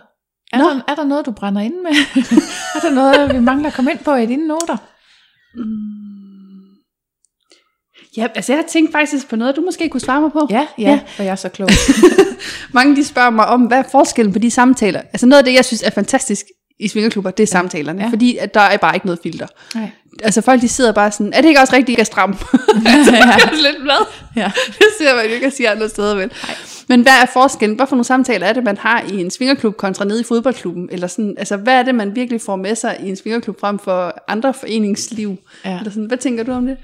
Er, 0.53 0.59
Nå. 0.59 0.65
der, 0.65 0.81
er 0.89 0.95
der 0.95 1.05
noget, 1.05 1.27
du 1.27 1.33
brænder 1.33 1.61
ind 1.63 1.75
med? 1.75 1.91
er 2.77 2.81
der 2.83 2.95
noget, 2.95 3.35
vi 3.35 3.41
mangler 3.41 3.69
at 3.69 3.75
komme 3.75 3.91
ind 3.91 3.99
på 3.99 4.15
i 4.15 4.27
dine 4.27 4.47
noter? 4.49 4.77
Ja, 8.17 8.29
altså 8.35 8.53
jeg 8.53 8.59
har 8.63 8.69
tænkt 8.69 8.93
faktisk 8.93 9.29
på 9.29 9.37
noget, 9.37 9.57
du 9.57 9.61
måske 9.61 9.89
kunne 9.89 10.01
svare 10.01 10.21
mig 10.21 10.33
på. 10.33 10.47
Ja, 10.51 10.67
ja, 10.79 11.01
ja. 11.19 11.25
jeg 11.25 11.27
er 11.27 11.35
så 11.37 11.49
klog. 11.57 11.69
Mange 12.73 12.97
de 12.97 13.05
spørger 13.05 13.31
mig 13.31 13.47
om, 13.47 13.63
hvad 13.63 13.79
er 13.79 13.89
forskellen 13.91 14.33
på 14.33 14.39
de 14.39 14.51
samtaler? 14.51 15.01
Altså 15.01 15.27
noget 15.27 15.39
af 15.39 15.45
det, 15.45 15.55
jeg 15.55 15.65
synes 15.65 15.83
er 15.83 15.91
fantastisk 15.91 16.47
i 16.81 16.89
svingerklubber, 16.89 17.31
det 17.31 17.43
er 17.43 17.57
ja. 17.57 17.61
samtalerne. 17.61 18.03
Ja. 18.03 18.09
Fordi 18.09 18.37
at 18.37 18.55
der 18.55 18.61
er 18.61 18.77
bare 18.77 18.95
ikke 18.95 19.07
noget 19.07 19.21
filter. 19.23 19.47
Nej. 19.75 19.91
Altså 20.23 20.41
folk 20.41 20.61
de 20.61 20.69
sidder 20.69 20.93
bare 20.93 21.13
sådan, 21.13 21.33
er 21.33 21.41
det 21.41 21.49
ikke 21.49 21.61
også 21.61 21.77
rigtigt, 21.77 22.01
er 22.01 22.05
stram? 22.05 22.37
altså, 22.87 23.13
Ja. 23.17 23.37
lidt 23.53 23.83
hvad? 23.83 24.07
Ja. 24.37 24.53
Det 24.79 24.87
ser 24.99 25.17
man 25.17 25.27
jo 25.27 25.31
ikke 25.31 25.47
at 25.47 25.53
sige 25.53 25.71
andre 25.71 25.89
steder, 25.89 26.15
vel? 26.15 26.31
Men 26.89 27.03
hvad 27.03 27.13
er 27.23 27.27
forskellen? 27.33 27.77
Hvad 27.77 27.87
for 27.87 27.97
nogle 27.97 28.05
samtaler 28.05 28.47
er 28.47 28.53
det, 28.53 28.65
man 28.65 28.77
har 28.77 29.03
i 29.13 29.21
en 29.21 29.31
svingerklub 29.31 29.77
kontra 29.77 30.05
nede 30.05 30.21
i 30.21 30.25
fodboldklubben? 30.25 30.89
Eller 30.93 31.07
sådan, 31.07 31.35
altså, 31.39 31.57
hvad 31.57 31.75
er 31.75 31.83
det, 31.83 31.95
man 31.95 32.17
virkelig 32.17 32.41
får 32.41 32.57
med 32.57 32.75
sig 32.75 32.97
i 33.05 33.09
en 33.09 33.17
svingerklub 33.17 33.61
frem 33.61 33.79
for 33.79 34.15
andre 34.29 34.55
foreningsliv? 34.55 35.37
Ja. 35.65 35.79
Eller 35.79 35.91
sådan, 35.91 36.07
hvad 36.07 36.19
tænker 36.19 36.45
du 36.45 36.53
om 36.53 36.67
det? 36.67 36.77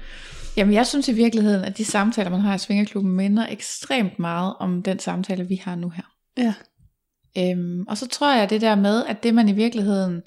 Jamen, 0.57 0.73
jeg 0.73 0.87
synes 0.87 1.07
i 1.07 1.13
virkeligheden, 1.13 1.63
at 1.63 1.77
de 1.77 1.85
samtaler, 1.85 2.29
man 2.29 2.39
har 2.39 2.55
i 2.55 2.57
Svingerklubben, 2.57 3.11
minder 3.11 3.45
ekstremt 3.49 4.19
meget 4.19 4.53
om 4.59 4.83
den 4.83 4.99
samtale, 4.99 5.47
vi 5.47 5.61
har 5.63 5.75
nu 5.75 5.89
her. 5.89 6.03
Ja. 6.37 6.53
Øhm, 7.37 7.85
og 7.87 7.97
så 7.97 8.07
tror 8.07 8.33
jeg 8.33 8.49
det 8.49 8.61
der 8.61 8.75
med, 8.75 9.05
at 9.05 9.23
det 9.23 9.33
man 9.33 9.49
i 9.49 9.53
virkeligheden 9.53 10.21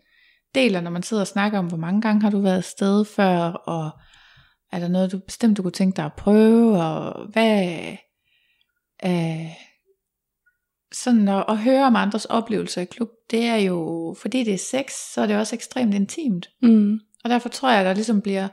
deler, 0.55 0.81
når 0.81 0.90
man 0.90 1.02
sidder 1.02 1.20
og 1.20 1.27
snakker 1.27 1.59
om, 1.59 1.66
hvor 1.66 1.77
mange 1.77 2.01
gange 2.01 2.22
har 2.22 2.31
du 2.31 2.40
været 2.40 2.56
afsted 2.56 3.05
før, 3.05 3.39
og 3.51 3.90
er 4.72 4.78
der 4.78 4.89
noget, 4.89 5.12
du 5.12 5.18
bestemt 5.18 5.56
du 5.56 5.62
kunne 5.62 5.72
tænke 5.72 5.97
dig 5.97 6.05
at 6.05 6.12
prøve, 6.12 6.82
og 6.82 7.27
hvad... 7.32 7.68
Øh, 9.05 9.51
sådan 10.93 11.28
at, 11.28 11.44
at 11.48 11.59
høre 11.59 11.86
om 11.86 11.97
andres 11.97 12.24
oplevelser 12.24 12.82
i 12.82 12.85
klub, 12.85 13.09
det 13.31 13.44
er 13.44 13.56
jo, 13.56 14.16
fordi 14.20 14.44
det 14.44 14.55
er 14.55 14.59
sex, 14.59 14.93
så 15.14 15.20
er 15.20 15.27
det 15.27 15.36
også 15.36 15.56
ekstremt 15.56 15.94
intimt. 15.94 16.51
Mm. 16.62 17.01
Og 17.24 17.31
derfor 17.31 17.48
tror 17.48 17.70
jeg, 17.70 17.81
at 17.81 17.86
der 17.86 17.94
ligesom 17.94 18.20
bliver 18.20 18.48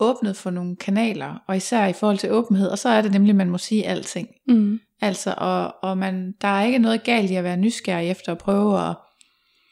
åbnet 0.00 0.36
for 0.36 0.50
nogle 0.50 0.76
kanaler, 0.76 1.42
og 1.48 1.56
især 1.56 1.86
i 1.86 1.92
forhold 1.92 2.18
til 2.18 2.32
åbenhed, 2.32 2.68
og 2.68 2.78
så 2.78 2.88
er 2.88 3.02
det 3.02 3.12
nemlig, 3.12 3.30
at 3.30 3.36
man 3.36 3.50
må 3.50 3.58
sige 3.58 3.86
alting. 3.86 4.28
Mm. 4.48 4.80
Altså, 5.00 5.34
og, 5.36 5.74
og 5.82 5.98
man, 5.98 6.34
der 6.40 6.48
er 6.48 6.64
ikke 6.64 6.78
noget 6.78 7.04
galt 7.04 7.30
i 7.30 7.34
at 7.34 7.44
være 7.44 7.56
nysgerrig 7.56 8.10
efter 8.10 8.32
at 8.32 8.38
prøve, 8.38 8.78
og 8.78 8.94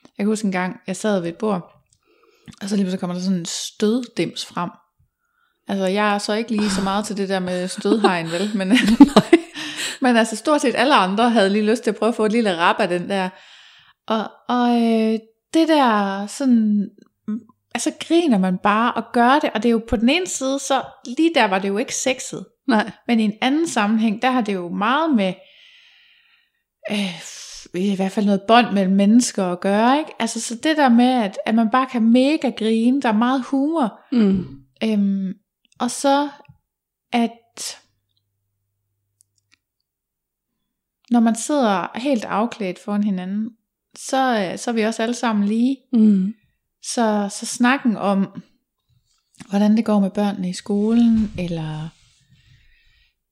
jeg 0.04 0.24
kan 0.24 0.26
huske 0.26 0.46
en 0.46 0.52
gang, 0.52 0.76
jeg 0.86 0.96
sad 0.96 1.20
ved 1.20 1.28
et 1.28 1.36
bord, 1.36 1.72
og 2.62 2.68
så 2.68 2.76
lige 2.76 2.90
så 2.90 2.96
kommer 2.96 3.14
der 3.14 3.22
sådan 3.22 3.38
en 3.38 3.46
støddims 3.46 4.46
frem. 4.46 4.70
Altså, 5.68 5.86
jeg 5.86 6.14
er 6.14 6.18
så 6.18 6.34
ikke 6.34 6.50
lige 6.50 6.70
så 6.70 6.82
meget 6.82 7.04
til 7.04 7.16
det 7.16 7.28
der 7.28 7.38
med 7.38 7.68
stødhegn, 7.68 8.30
vel? 8.30 8.50
Men, 8.54 8.68
men 10.02 10.16
altså, 10.16 10.36
stort 10.36 10.60
set 10.60 10.74
alle 10.76 10.94
andre 10.94 11.30
havde 11.30 11.50
lige 11.50 11.70
lyst 11.70 11.82
til 11.82 11.90
at 11.90 11.96
prøve 11.96 12.08
at 12.08 12.14
få 12.14 12.24
et 12.24 12.32
lille 12.32 12.56
rap 12.56 12.76
af 12.78 12.88
den 12.88 13.10
der. 13.10 13.28
Og, 14.06 14.30
og 14.48 14.82
øh, 14.82 15.18
det 15.54 15.68
der 15.68 16.26
sådan, 16.26 16.90
altså 17.76 17.92
griner 18.08 18.38
man 18.38 18.58
bare 18.58 18.92
og 18.94 19.02
gør 19.12 19.38
det, 19.38 19.50
og 19.54 19.62
det 19.62 19.68
er 19.68 19.72
jo 19.72 19.82
på 19.88 19.96
den 19.96 20.08
ene 20.08 20.26
side, 20.26 20.58
så 20.58 20.82
lige 21.16 21.30
der 21.34 21.44
var 21.44 21.58
det 21.58 21.68
jo 21.68 21.78
ikke 21.78 21.94
sexet. 21.94 22.46
Nej. 22.68 22.90
Men 23.06 23.20
i 23.20 23.22
en 23.24 23.32
anden 23.42 23.68
sammenhæng, 23.68 24.22
der 24.22 24.30
har 24.30 24.40
det 24.40 24.54
jo 24.54 24.68
meget 24.68 25.14
med, 25.14 25.34
øh, 26.90 27.20
i 27.74 27.96
hvert 27.96 28.12
fald 28.12 28.26
noget 28.26 28.42
bånd 28.48 28.72
mellem 28.72 28.94
mennesker 28.96 29.44
at 29.44 29.60
gøre, 29.60 29.98
ikke? 29.98 30.10
Altså 30.18 30.40
så 30.40 30.54
det 30.54 30.76
der 30.76 30.88
med, 30.88 31.22
at, 31.22 31.38
at 31.46 31.54
man 31.54 31.70
bare 31.70 31.86
kan 31.86 32.02
mega 32.02 32.50
grine, 32.50 33.02
der 33.02 33.08
er 33.08 33.12
meget 33.16 33.44
humor, 33.44 34.00
Mm. 34.12 34.46
øhm, 34.84 35.32
og 35.80 35.90
så 35.90 36.28
at 37.12 37.78
når 41.10 41.20
man 41.20 41.34
sidder 41.34 41.98
helt 41.98 42.24
afklædt 42.24 42.78
foran 42.78 43.04
hinanden, 43.04 43.50
så, 43.96 44.48
øh, 44.52 44.58
så 44.58 44.70
er 44.70 44.74
vi 44.74 44.82
også 44.82 45.02
alle 45.02 45.14
sammen 45.14 45.44
lige. 45.44 45.76
Mm. 45.92 46.34
Så, 46.94 47.28
så 47.32 47.46
snakken 47.46 47.96
om, 47.96 48.42
hvordan 49.48 49.76
det 49.76 49.84
går 49.84 50.00
med 50.00 50.10
børnene 50.10 50.48
i 50.48 50.52
skolen, 50.52 51.32
eller 51.38 51.88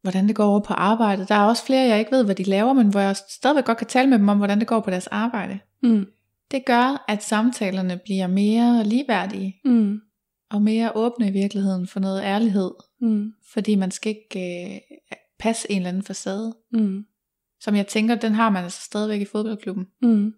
hvordan 0.03 0.29
det 0.29 0.37
går 0.37 0.45
over 0.45 0.61
på 0.61 0.73
arbejdet. 0.75 1.29
Der 1.29 1.35
er 1.35 1.45
også 1.45 1.65
flere, 1.67 1.89
jeg 1.89 1.99
ikke 1.99 2.11
ved, 2.13 2.25
hvad 2.25 2.35
de 2.35 2.43
laver, 2.43 2.73
men 2.73 2.89
hvor 2.89 3.01
jeg 3.01 3.17
stadigvæk 3.31 3.65
godt 3.65 3.79
kan 3.79 3.87
tale 3.87 4.11
med 4.11 4.19
dem 4.19 4.29
om, 4.29 4.39
hvordan 4.39 4.59
det 4.61 4.67
går 4.69 4.81
på 4.81 4.91
deres 4.91 5.07
arbejde. 5.07 5.59
Mm. 5.83 6.07
Det 6.51 6.65
gør, 6.67 7.05
at 7.09 7.23
samtalerne 7.23 8.01
bliver 8.05 8.27
mere 8.27 8.85
ligeværdige, 8.85 9.57
Mm. 9.65 9.99
og 10.51 10.63
mere 10.63 10.93
åbne 10.97 11.29
i 11.29 11.31
virkeligheden 11.31 11.87
for 11.87 12.01
noget 12.01 12.23
ærlighed. 12.23 12.71
Mm. 13.01 13.33
Fordi 13.53 13.75
man 13.75 13.91
skal 13.91 14.17
ikke 14.17 14.71
øh, 14.75 14.81
passe 15.39 15.71
en 15.71 15.77
eller 15.77 15.89
anden 15.89 16.03
facade. 16.03 16.55
Mm. 16.73 17.05
Som 17.61 17.77
jeg 17.77 17.87
tænker, 17.87 18.15
den 18.15 18.35
har 18.35 18.51
man 18.51 18.65
altså 18.65 18.81
stadigvæk 18.83 19.21
i 19.21 19.25
fodboldklubben. 19.25 19.87
Mm. 20.03 20.33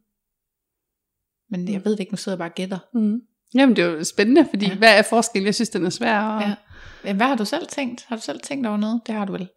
Men 1.51 1.73
jeg 1.73 1.85
ved 1.85 1.93
det 1.93 2.01
ikke, 2.01 2.12
nu 2.12 2.16
sidder 2.16 2.36
jeg 2.36 2.39
bare 2.39 2.48
og 2.48 2.55
gætter. 2.55 2.78
Mm. 2.94 3.16
Jamen, 3.55 3.77
det 3.77 3.85
er 3.85 3.89
jo 3.89 4.05
spændende, 4.05 4.47
fordi 4.51 4.64
Ja. 4.66 4.70
ja. 4.73 4.78
hvad 4.78 4.98
er 4.98 5.02
forskellen? 5.02 5.47
Jeg 5.47 5.55
synes, 5.55 5.68
den 5.68 5.86
er 5.86 5.90
svær. 5.90 6.20
Og... 6.20 6.43
Ja. 7.05 7.12
Hvad 7.12 7.27
har 7.27 7.35
du 7.36 7.44
selv 7.44 7.66
tænkt? 7.66 8.05
Har 8.09 8.16
du 8.16 8.23
selv 8.23 8.40
tænkt 8.40 8.66
over 8.66 8.77
noget? 8.77 9.01
Det 9.06 9.14
har 9.14 9.24
du 9.24 9.32
vel. 9.32 9.48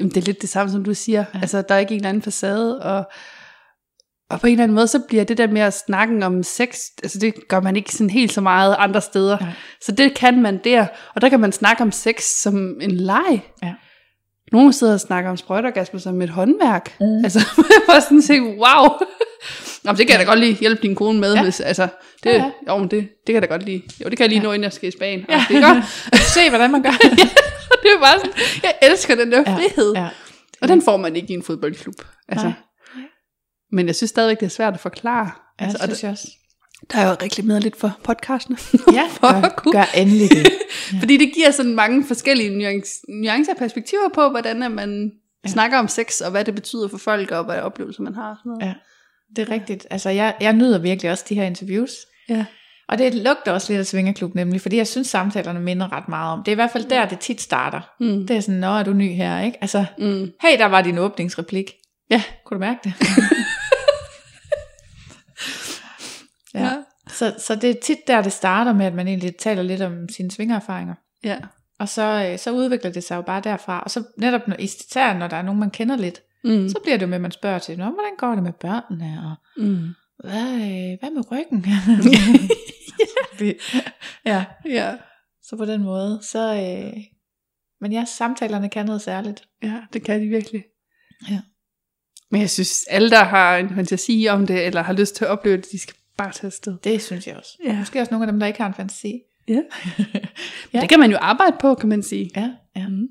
Jamen, 0.00 0.10
det 0.10 0.16
er 0.16 0.24
lidt 0.26 0.42
det 0.42 0.48
samme, 0.48 0.72
som 0.72 0.84
du 0.84 0.94
siger. 0.94 1.18
Ja. 1.18 1.26
Ja. 1.34 1.40
Altså, 1.40 1.62
der 1.62 1.74
er 1.74 1.78
ikke 1.78 1.92
en 1.94 1.96
eller 1.96 2.08
anden 2.08 2.22
facade, 2.22 2.82
og, 2.82 3.04
og 4.30 4.40
på 4.40 4.46
en 4.46 4.52
eller 4.52 4.62
anden 4.62 4.74
måde, 4.74 4.86
så 4.86 4.98
bliver 5.08 5.24
det 5.24 5.38
der 5.38 5.46
med 5.46 5.60
at 5.60 5.74
snakke 5.86 6.26
om 6.26 6.42
sex, 6.42 6.78
altså 7.02 7.18
det 7.18 7.34
gør 7.48 7.60
man 7.60 7.76
ikke 7.76 7.92
sådan 7.92 8.10
helt 8.10 8.32
så 8.32 8.40
meget 8.40 8.76
andre 8.78 9.00
steder. 9.00 9.38
Nej. 9.38 9.52
Så 9.82 9.92
det 9.92 10.14
kan 10.14 10.42
man 10.42 10.60
der, 10.64 10.86
og 11.14 11.20
der 11.20 11.28
kan 11.28 11.40
man 11.40 11.52
snakke 11.52 11.82
om 11.82 11.92
sex 11.92 12.22
som 12.22 12.80
en 12.80 12.90
leg. 12.90 13.40
Ja. 13.62 13.74
Nogle 14.52 14.72
sidder 14.72 14.92
og 14.94 15.00
snakker 15.00 15.30
om 15.30 15.36
sprøjtergasmer 15.36 16.00
som 16.00 16.22
et 16.22 16.30
håndværk. 16.30 16.96
Mm. 17.00 17.24
Altså, 17.24 17.38
jeg 17.56 17.94
var 17.94 18.00
sådan 18.00 18.22
set, 18.22 18.40
wow. 18.40 18.88
Nå, 19.84 19.92
men 19.92 19.98
det 19.98 20.06
kan 20.06 20.18
jeg 20.18 20.26
da 20.26 20.30
godt 20.30 20.38
lige 20.40 20.54
hjælpe 20.54 20.82
din 20.82 20.94
kone 20.94 21.20
med. 21.20 21.32
Ja. 21.32 21.38
Ja. 21.38 21.42
Hvis, 21.42 21.60
altså, 21.60 21.88
det, 22.24 22.30
Ja, 22.30 22.30
ja, 22.30 22.36
ja. 22.38 22.50
ja. 22.66 22.72
Jo, 22.72 22.78
men 22.78 22.88
det, 22.90 23.00
det 23.00 23.26
kan 23.26 23.34
jeg 23.34 23.42
da 23.42 23.46
godt 23.46 23.62
lige. 23.64 23.82
Jo, 24.04 24.08
det 24.08 24.16
kan 24.18 24.24
jeg 24.24 24.28
lige 24.28 24.38
Ja. 24.38 24.42
ja. 24.42 24.48
nå, 24.48 24.52
inden 24.52 24.64
jeg 24.64 24.72
skal 24.72 24.88
i 24.88 24.92
Spanien. 24.92 25.26
Ja. 25.28 25.34
Ja. 25.36 25.44
Det 25.48 25.56
er 25.64 25.74
godt. 25.74 25.84
Se, 26.34 26.48
hvordan 26.48 26.70
man 26.70 26.82
gør. 26.82 26.90
det 27.82 27.90
er 27.94 27.98
bare 28.00 28.18
sådan, 28.20 28.32
jeg 28.62 28.74
elsker 28.82 29.14
den 29.14 29.32
der 29.32 29.44
frihed. 29.44 29.92
Ja. 29.94 30.08
Og 30.62 30.68
den 30.68 30.82
får 30.82 30.96
man 30.96 31.16
ikke 31.16 31.32
i 31.32 31.36
en 31.36 31.42
fodboldklub. 31.42 31.94
Altså. 32.28 32.46
Nej. 32.46 32.54
Men 33.72 33.86
jeg 33.86 33.96
synes 33.96 34.10
stadigvæk, 34.10 34.40
det 34.40 34.46
er 34.46 34.50
svært 34.50 34.74
at 34.74 34.80
forklare. 34.80 35.30
Ja, 35.60 35.64
altså, 35.64 35.78
det 35.86 35.96
synes 35.96 36.02
jeg 36.02 36.10
også. 36.10 36.28
der 36.92 36.98
er 36.98 37.08
jo 37.08 37.16
reklameret 37.22 37.62
lidt 37.62 37.76
for 37.76 37.98
podcastene. 38.04 38.56
Ja, 38.98 39.04
for 39.10 39.32
gør, 39.32 39.40
at 39.48 39.56
kunne- 39.56 39.72
gør 39.72 39.84
endelig 39.96 40.30
det. 40.30 40.48
Fordi 41.00 41.16
det 41.16 41.32
giver 41.34 41.50
sådan 41.50 41.74
mange 41.74 42.04
forskellige 42.06 42.58
nuance, 42.58 42.90
nuancer 43.08 43.52
og 43.52 43.58
perspektiver 43.58 44.08
på, 44.14 44.28
hvordan 44.28 44.70
man 44.72 45.12
Ja. 45.44 45.48
ja. 45.48 45.52
snakker 45.52 45.78
om 45.78 45.88
sex, 45.88 46.20
og 46.20 46.30
hvad 46.30 46.44
det 46.44 46.54
betyder 46.54 46.88
for 46.88 46.98
folk, 46.98 47.30
og 47.30 47.44
hvad 47.44 47.60
oplevelser 47.60 48.02
man 48.02 48.14
har. 48.14 48.30
og 48.30 48.36
Sådan 48.38 48.50
noget. 48.52 48.66
Ja. 48.66 48.74
Det 49.36 49.48
er 49.48 49.50
rigtigt. 49.50 49.86
Altså, 49.90 50.10
jeg, 50.10 50.34
jeg 50.40 50.52
nyder 50.52 50.78
virkelig 50.78 51.10
også 51.10 51.24
de 51.28 51.34
her 51.34 51.44
interviews. 51.44 51.90
Ja. 52.28 52.44
Og 52.88 52.98
det 52.98 53.14
lugter 53.14 53.52
også 53.52 53.72
lidt 53.72 53.80
af 53.80 53.86
Svingerklub 53.86 54.34
nemlig, 54.34 54.60
fordi 54.60 54.76
jeg 54.76 54.86
synes 54.86 55.06
samtalerne 55.06 55.60
minder 55.60 55.92
ret 55.92 56.08
meget 56.08 56.32
om. 56.32 56.38
Det 56.44 56.48
er 56.48 56.52
i 56.52 56.54
hvert 56.54 56.70
fald 56.70 56.84
der, 56.84 57.08
det 57.08 57.18
tit 57.18 57.40
starter. 57.40 57.80
Mm. 58.00 58.26
Det 58.26 58.36
er 58.36 58.40
sådan, 58.40 58.60
nå, 58.60 58.66
er 58.66 58.82
du 58.82 58.92
ny 58.92 59.14
her, 59.14 59.40
ikke? 59.40 59.58
Altså, 59.60 59.84
Mm. 59.98 60.30
hey, 60.42 60.58
der 60.58 60.66
var 60.66 60.82
din 60.82 60.98
åbningsreplik. 60.98 61.72
Ja. 62.10 62.22
Kunne 62.46 62.54
du 62.56 62.60
mærke 62.60 62.78
det? 62.84 62.92
ja. 66.54 66.60
Ja. 66.64 66.72
Så, 67.08 67.34
så 67.38 67.54
det 67.54 67.70
er 67.70 67.74
tit 67.82 67.98
der, 68.06 68.22
det 68.22 68.32
starter 68.32 68.72
med, 68.72 68.86
at 68.86 68.94
man 68.94 69.08
egentlig 69.08 69.36
taler 69.36 69.62
lidt 69.62 69.82
om 69.82 70.08
sine 70.08 70.30
svingererfaringer. 70.30 70.94
ja. 71.24 71.36
Og 71.78 71.88
så, 71.88 72.28
øh, 72.32 72.38
så 72.38 72.50
udvikler 72.50 72.90
det 72.90 73.04
sig 73.04 73.16
jo 73.16 73.22
bare 73.22 73.40
derfra. 73.44 73.80
Og 73.80 73.90
så 73.90 74.02
netop, 74.18 74.40
især 74.58 75.14
når 75.14 75.26
der 75.28 75.36
er 75.36 75.42
nogen, 75.42 75.60
man 75.60 75.70
kender 75.70 75.96
lidt, 75.96 76.20
Mm. 76.44 76.68
så 76.68 76.78
bliver 76.82 76.96
det 76.96 77.02
jo 77.02 77.06
med, 77.08 77.14
at 77.14 77.20
man 77.20 77.30
spørger 77.30 77.58
til, 77.58 77.78
Nå, 77.78 77.84
hvordan 77.84 78.16
går 78.18 78.34
det 78.34 78.42
med 78.42 78.52
børnene, 78.52 79.20
og 79.30 79.62
Mm. 79.62 79.88
hvad, 80.18 80.98
hvad 81.00 81.10
med 81.10 81.22
ryggen? 81.32 81.66
ja, 84.26 84.44
Ja. 84.66 84.94
så 85.42 85.56
på 85.56 85.64
den 85.64 85.82
måde, 85.82 86.20
så, 86.22 86.54
øh, 86.54 87.02
men 87.80 87.92
ja, 87.92 88.04
samtalerne 88.04 88.68
kan 88.68 88.86
noget 88.86 89.02
særligt. 89.02 89.48
ja, 89.62 89.80
det 89.92 90.04
kan 90.04 90.20
de 90.20 90.26
virkelig. 90.26 90.64
Ja. 91.30 91.40
Men 92.30 92.40
jeg 92.40 92.50
synes, 92.50 92.84
alle 92.90 93.10
der 93.10 93.24
har 93.24 93.56
en 93.56 93.68
fantasi 93.74 94.26
om 94.30 94.46
det, 94.46 94.66
eller 94.66 94.82
har 94.82 94.92
lyst 94.92 95.16
til 95.16 95.24
at 95.24 95.30
opleve 95.30 95.56
det, 95.56 95.66
de 95.72 95.78
skal 95.78 95.94
bare 96.16 96.32
tage 96.32 96.46
afsted. 96.46 96.78
Det 96.84 97.02
synes 97.02 97.26
jeg 97.26 97.36
også. 97.36 97.58
Ja. 97.64 97.78
Måske 97.78 98.00
også 98.00 98.14
nogle 98.14 98.26
af 98.26 98.32
dem, 98.32 98.40
der 98.40 98.46
ikke 98.46 98.60
har 98.60 98.66
en 98.68 98.74
fantasi. 98.74 99.20
Ja. 99.48 99.52
Ja. 99.98 100.78
ja. 100.78 100.80
Det 100.80 100.88
kan 100.88 100.98
man 101.00 101.10
jo 101.10 101.16
arbejde 101.20 101.56
på, 101.60 101.74
kan 101.74 101.88
man 101.88 102.02
sige. 102.02 102.30
Ja, 102.36 102.50
ja. 102.76 102.88
Mm. 102.88 103.08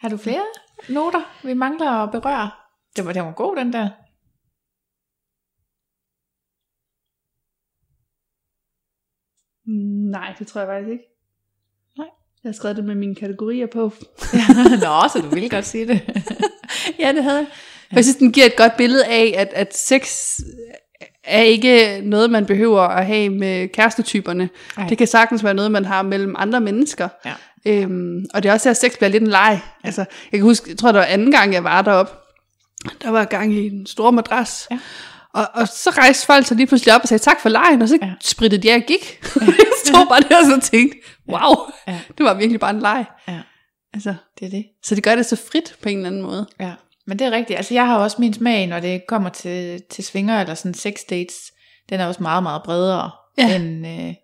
Har 0.00 0.08
du 0.08 0.16
flere 0.16 0.42
noter, 0.88 1.46
vi 1.46 1.54
mangler 1.54 1.90
at 1.90 2.10
berøre? 2.12 2.50
Det 2.96 3.04
var, 3.06 3.12
det 3.12 3.22
var 3.22 3.32
god, 3.32 3.56
den 3.56 3.72
der. 3.72 3.88
Mm, 9.66 10.10
Nej, 10.10 10.34
det 10.38 10.46
tror 10.46 10.60
jeg 10.60 10.68
faktisk 10.68 10.92
ikke. 10.92 11.04
Nej. 11.98 12.06
Jeg 12.44 12.48
har 12.48 12.52
skrevet 12.52 12.76
det 12.76 12.84
med 12.84 12.94
mine 12.94 13.14
kategorier 13.14 13.66
på. 13.66 13.82
Nå, 14.84 15.08
så 15.12 15.20
du 15.22 15.34
vil 15.34 15.50
godt 15.50 15.64
sige 15.64 15.86
det. 15.86 16.00
ja, 17.02 17.12
det 17.12 17.22
havde 17.22 17.38
jeg. 17.38 17.46
Ja. 17.90 17.96
Jeg 17.96 18.04
synes, 18.04 18.16
den 18.16 18.32
giver 18.32 18.46
et 18.46 18.56
godt 18.56 18.72
billede 18.76 19.06
af, 19.06 19.34
at, 19.36 19.48
at 19.52 19.76
sex 19.76 20.34
er 21.24 21.42
ikke 21.42 22.00
noget, 22.00 22.30
man 22.30 22.46
behøver 22.46 22.80
at 22.80 23.06
have 23.06 23.30
med 23.30 23.68
kærestetyperne. 23.68 24.48
Nej. 24.76 24.88
Det 24.88 24.98
kan 24.98 25.06
sagtens 25.06 25.44
være 25.44 25.54
noget, 25.54 25.70
man 25.70 25.84
har 25.84 26.02
mellem 26.02 26.34
andre 26.38 26.60
mennesker. 26.60 27.08
Ja. 27.24 27.34
Øhm, 27.66 28.24
og 28.34 28.42
det 28.42 28.48
er 28.48 28.52
også, 28.52 28.70
at 28.70 28.76
sex 28.76 28.96
bliver 28.96 29.10
lidt 29.10 29.22
en 29.22 29.28
leg. 29.30 29.60
Altså, 29.84 30.00
jeg 30.32 30.38
kan 30.38 30.42
huske, 30.42 30.70
jeg 30.70 30.78
tror, 30.78 30.92
det 30.92 30.98
var 30.98 31.04
anden 31.04 31.30
gang, 31.32 31.52
jeg 31.54 31.64
var 31.64 31.82
deroppe. 31.82 32.12
Der 33.02 33.10
var 33.10 33.24
gang 33.24 33.52
i 33.54 33.66
en 33.66 33.86
stor 33.86 34.10
madras. 34.10 34.66
Ja. 34.70 34.78
Og, 35.34 35.46
og 35.54 35.68
så 35.68 35.90
rejste 35.90 36.26
folk 36.26 36.46
sig 36.46 36.56
lige 36.56 36.66
pludselig 36.66 36.94
op 36.94 37.00
og 37.02 37.08
sagde 37.08 37.22
tak 37.22 37.40
for 37.40 37.48
lejen, 37.48 37.82
og 37.82 37.88
så 37.88 37.98
Ja. 38.02 38.06
ja. 38.06 38.12
sprittede 38.24 38.62
de 38.62 38.72
af 38.72 38.76
og 38.76 38.82
gik. 38.82 39.20
stod 39.84 40.06
bare 40.08 40.20
der 40.28 40.36
og 40.54 40.62
så 40.62 40.70
tænkte, 40.70 40.98
wow, 41.28 41.54
Ja. 41.88 41.98
det 42.18 42.26
var 42.26 42.34
virkelig 42.34 42.60
bare 42.60 42.70
en 42.70 42.80
leg. 42.80 43.04
Ja. 43.28 43.40
Altså, 43.94 44.14
Det 44.38 44.46
er 44.46 44.50
det. 44.50 44.64
så 44.84 44.94
det 44.94 45.02
gør 45.04 45.14
det 45.14 45.26
så 45.26 45.36
frit 45.36 45.76
på 45.82 45.88
en 45.88 45.96
eller 45.96 46.08
anden 46.08 46.22
måde. 46.22 46.46
Ja, 46.60 46.72
men 47.06 47.18
det 47.18 47.26
er 47.26 47.30
rigtigt. 47.30 47.56
Altså 47.56 47.74
jeg 47.74 47.86
har 47.86 47.98
også 47.98 48.16
min 48.20 48.34
smag, 48.34 48.66
når 48.66 48.80
det 48.80 49.02
kommer 49.08 49.28
til, 49.28 49.82
til 49.90 50.04
svinger 50.04 50.40
eller 50.40 50.54
sådan 50.54 50.74
sex 50.74 50.94
dates, 51.10 51.34
den 51.90 52.00
er 52.00 52.06
også 52.06 52.22
meget, 52.22 52.42
meget 52.42 52.62
bredere, 52.62 53.10
Ja. 53.38 53.46
ja. 53.46 53.56
end, 53.56 53.86
øh, 53.86 54.14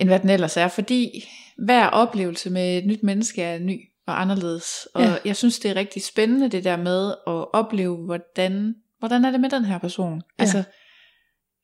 end 0.00 0.08
hvad 0.08 0.20
den 0.20 0.30
ellers 0.30 0.56
er. 0.56 0.68
Fordi 0.68 1.24
hver 1.58 1.86
oplevelse 1.86 2.50
med 2.50 2.78
et 2.78 2.86
nyt 2.86 3.02
menneske 3.02 3.42
er 3.42 3.58
ny 3.58 3.80
og 4.06 4.20
anderledes. 4.20 4.88
Og 4.94 5.02
Ja. 5.02 5.14
jeg 5.24 5.36
synes, 5.36 5.58
det 5.58 5.70
er 5.70 5.74
rigtig 5.76 6.02
spændende 6.02 6.48
det 6.48 6.64
der 6.64 6.76
med 6.76 7.08
at 7.10 7.52
opleve, 7.54 7.96
hvordan, 7.96 8.74
hvordan 8.98 9.24
er 9.24 9.30
det 9.30 9.40
med 9.40 9.50
den 9.50 9.64
her 9.64 9.78
person. 9.78 10.14
Ja. 10.38 10.42
Altså, 10.42 10.62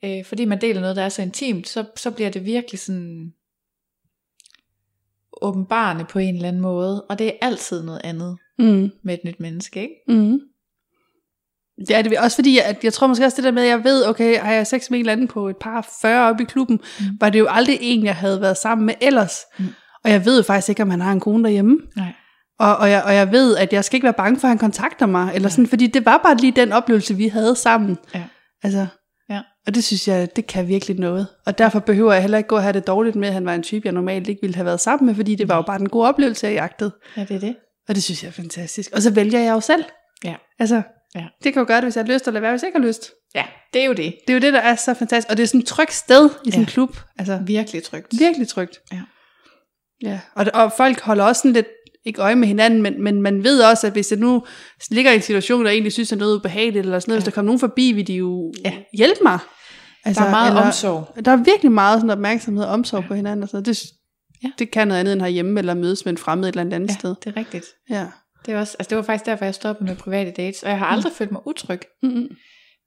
øh, 0.05 0.25
fordi 0.25 0.45
man 0.45 0.61
deler 0.61 0.81
noget, 0.81 0.97
der 0.97 1.03
er 1.03 1.09
så 1.09 1.23
intimt, 1.23 1.69
så, 1.69 1.85
så 1.97 2.11
bliver 2.11 2.31
det 2.31 2.45
virkelig 2.45 2.81
sådan 2.81 3.33
åbenbarende 5.43 6.05
på 6.05 6.19
en 6.19 6.35
eller 6.35 6.49
anden 6.49 6.63
måde. 6.63 7.03
Og 7.05 7.19
det 7.19 7.27
er 7.27 7.33
altid 7.43 7.83
noget 7.85 8.01
andet 8.05 8.39
Mm. 8.59 8.91
med 9.03 9.15
et 9.15 9.21
nyt 9.25 9.41
menneske, 9.41 9.83
ikke? 9.83 9.95
Mm. 10.09 10.41
Ja, 11.91 12.03
det 12.03 12.13
er 12.13 12.21
også 12.21 12.37
fordi, 12.37 12.59
at 12.59 12.85
jeg 12.85 12.93
tror 12.93 13.07
måske 13.07 13.25
også 13.25 13.37
det 13.37 13.45
der 13.45 13.51
med, 13.51 13.63
at 13.63 13.69
jeg 13.69 13.85
ved, 13.85 14.07
okay, 14.07 14.39
har 14.39 14.53
jeg 14.53 14.67
sex 14.67 14.91
med 14.91 14.99
en 14.99 15.03
eller 15.03 15.13
anden 15.13 15.29
på 15.29 15.49
et 15.49 15.57
par 15.57 15.89
40 16.01 16.31
oppe 16.31 16.43
i 16.43 16.47
klubben, 16.47 16.81
mm. 17.01 17.07
var 17.21 17.31
det 17.31 17.39
jo 17.39 17.47
aldrig 17.51 17.79
en, 17.81 18.05
jeg 18.05 18.17
havde 18.17 18.41
været 18.41 18.57
sammen 18.57 18.87
med 18.87 18.95
ellers. 19.01 19.41
Mm. 19.59 19.65
Og 20.05 20.11
jeg 20.11 20.25
ved 20.25 20.37
jo 20.37 20.43
faktisk 20.43 20.69
ikke, 20.69 20.83
om 20.83 20.91
han 20.91 21.01
har 21.01 21.13
en 21.13 21.21
kone 21.21 21.45
derhjemme. 21.45 21.79
Nej. 21.97 22.13
Og, 22.59 22.77
og, 22.77 22.91
jeg, 22.91 23.03
og 23.03 23.15
jeg 23.15 23.33
ved, 23.33 23.57
at 23.57 23.73
jeg 23.73 23.85
skal 23.85 23.97
ikke 23.97 24.05
være 24.05 24.13
bange 24.13 24.41
for, 24.41 24.49
at 24.49 24.51
han 24.51 24.59
kontakter 24.59 25.07
mig, 25.07 25.33
eller 25.35 25.49
sådan, 25.49 25.67
fordi 25.67 25.87
det 25.87 26.07
var 26.07 26.21
bare 26.23 26.37
lige 26.37 26.53
den 26.53 26.73
oplevelse, 26.73 27.15
vi 27.15 27.29
havde 27.29 27.57
sammen. 27.57 27.99
Ja. 28.15 28.23
Altså, 28.63 28.87
Ja. 29.31 29.41
Og 29.67 29.75
det 29.75 29.85
synes 29.85 30.09
jeg, 30.09 30.37
det 30.37 30.47
kan 30.47 30.69
virkelig 30.69 30.99
noget. 30.99 31.27
Og 31.47 31.59
derfor 31.59 31.81
behøver 31.81 32.13
jeg 32.13 32.23
heller 32.23 32.39
ikke 32.39 32.49
gå 32.49 32.57
og 32.57 32.63
have 32.63 32.73
det 32.73 32.87
dårligt 32.87 33.17
med, 33.17 33.29
at 33.29 33.35
han 33.35 33.47
var 33.47 33.55
en 33.55 33.63
type, 33.63 33.87
jeg 33.87 33.93
normalt 33.93 34.29
ikke 34.29 34.41
ville 34.41 34.55
have 34.55 34.65
været 34.65 34.81
sammen 34.81 35.07
med, 35.07 35.15
fordi 35.15 35.35
det 35.35 35.49
var 35.49 35.57
jo 35.57 35.63
bare 35.63 35.81
en 35.81 35.89
god 35.89 36.07
oplevelse, 36.07 36.47
jeg 36.47 36.55
jagtede. 36.55 36.91
Ja, 37.17 37.21
det 37.21 37.31
er 37.31 37.41
det. 37.41 37.57
Og 37.89 37.95
det 37.95 38.03
synes 38.03 38.23
jeg 38.23 38.29
er 38.29 38.33
fantastisk. 38.33 38.91
Og 38.93 39.03
så 39.03 39.11
vælger 39.11 39.41
jeg 39.41 39.53
jo 39.53 39.61
selv. 39.61 39.85
Ja. 40.25 40.35
Altså, 40.59 40.83
Ja. 41.17 41.27
det 41.45 41.53
kan 41.53 41.61
jo 41.61 41.67
gøre 41.67 41.77
det, 41.77 41.85
hvis 41.85 41.97
jeg 41.97 42.05
har 42.05 42.13
lyst, 42.13 42.27
eller 42.27 42.41
hvad, 42.41 42.51
hvis 42.51 42.63
jeg 42.63 42.69
ikke 42.69 42.79
har 42.79 42.87
lyst. 42.87 43.11
Ja, 43.35 43.45
det 43.73 43.81
er 43.83 43.87
jo 43.87 43.93
det. 43.93 44.15
Det 44.27 44.31
er 44.31 44.35
jo 44.35 44.41
det, 44.41 44.53
der 44.53 44.61
er 44.61 44.75
så 44.75 44.95
fantastisk. 44.95 45.31
Og 45.31 45.37
det 45.37 45.43
er 45.43 45.47
sådan 45.47 45.61
et 45.61 45.67
trygt 45.67 45.93
sted 45.93 46.31
i 46.45 46.51
sådan 46.51 46.61
en 46.61 46.67
Ja. 46.67 46.71
klub. 46.71 46.97
Altså, 47.19 47.41
Virkelig 47.47 47.83
trygt. 47.83 48.07
virkelig 48.19 48.49
trygt. 48.49 48.81
Ja. 48.93 49.01
Ja, 50.03 50.21
og, 50.35 50.47
og 50.55 50.73
folk 50.77 51.01
holder 51.01 51.25
også 51.25 51.41
sådan 51.41 51.53
lidt, 51.53 51.67
ikke 52.07 52.23
øje 52.23 52.35
med 52.37 52.49
hinanden, 52.49 52.83
men, 52.83 53.03
men 53.03 53.23
man 53.23 53.45
ved 53.45 53.63
også, 53.63 53.87
at 53.87 53.93
hvis 53.93 54.07
det 54.07 54.19
nu 54.19 54.47
ligger 54.91 55.11
i 55.13 55.15
en 55.15 55.23
situation, 55.23 55.65
der 55.65 55.71
egentlig 55.71 55.93
synes 55.93 56.13
er 56.13 56.17
noget 56.17 56.37
ubehageligt, 56.37 56.85
eller 56.85 56.99
sådan 56.99 57.11
noget, 57.11 57.17
ja. 57.17 57.21
hvis 57.21 57.25
der 57.25 57.31
kommer 57.35 57.47
nogen 57.47 57.61
forbi, 57.61 57.93
vil 57.93 58.07
de 58.07 58.15
jo 58.15 58.53
ja. 58.65 58.73
Hjælpe 58.93 59.21
mig. 59.23 59.39
Altså, 60.05 60.21
Der 60.23 60.27
er 60.27 60.31
meget 60.31 60.59
omsorg. 60.67 61.25
Der 61.25 61.31
er 61.33 61.37
virkelig 61.37 61.73
meget 61.73 62.01
sådan 62.01 62.11
opmærksomhed 62.11 62.65
og 62.65 62.71
omsorg 62.71 63.03
ja. 63.03 63.09
på 63.09 63.15
hinanden. 63.15 63.43
Og 63.43 63.49
sådan 63.49 63.57
noget. 63.67 63.67
Det. 63.67 63.91
Ja. 64.43 64.51
det 64.59 64.71
kan 64.71 64.89
noget 64.89 65.01
andet 65.01 65.13
end 65.13 65.21
herhjemme, 65.23 65.59
eller 65.61 65.75
mødes 65.75 66.05
med 66.05 66.13
en 66.13 66.19
fremmed 66.19 66.49
et 66.49 66.53
eller 66.53 66.61
andet, 66.61 66.75
andet 66.75 66.89
Ja, 66.89 66.95
sted. 66.95 67.15
det 67.25 67.33
er 67.33 67.37
rigtigt. 67.37 67.65
Ja. 67.91 68.07
Det, 68.47 68.55
er 68.55 68.59
også, 68.59 68.77
altså 68.79 68.89
det 68.91 68.97
var 68.97 69.03
faktisk 69.03 69.27
derfor, 69.27 69.45
jeg 69.45 69.55
stoppede 69.55 69.89
med 69.89 69.97
private 69.97 70.31
dates, 70.31 70.63
og 70.63 70.69
jeg 70.71 70.79
har 70.79 70.87
aldrig 70.87 71.11
mm. 71.11 71.15
følt 71.17 71.33
mig 71.33 71.47
utryg. 71.47 71.81
Mm-hmm. 72.03 72.29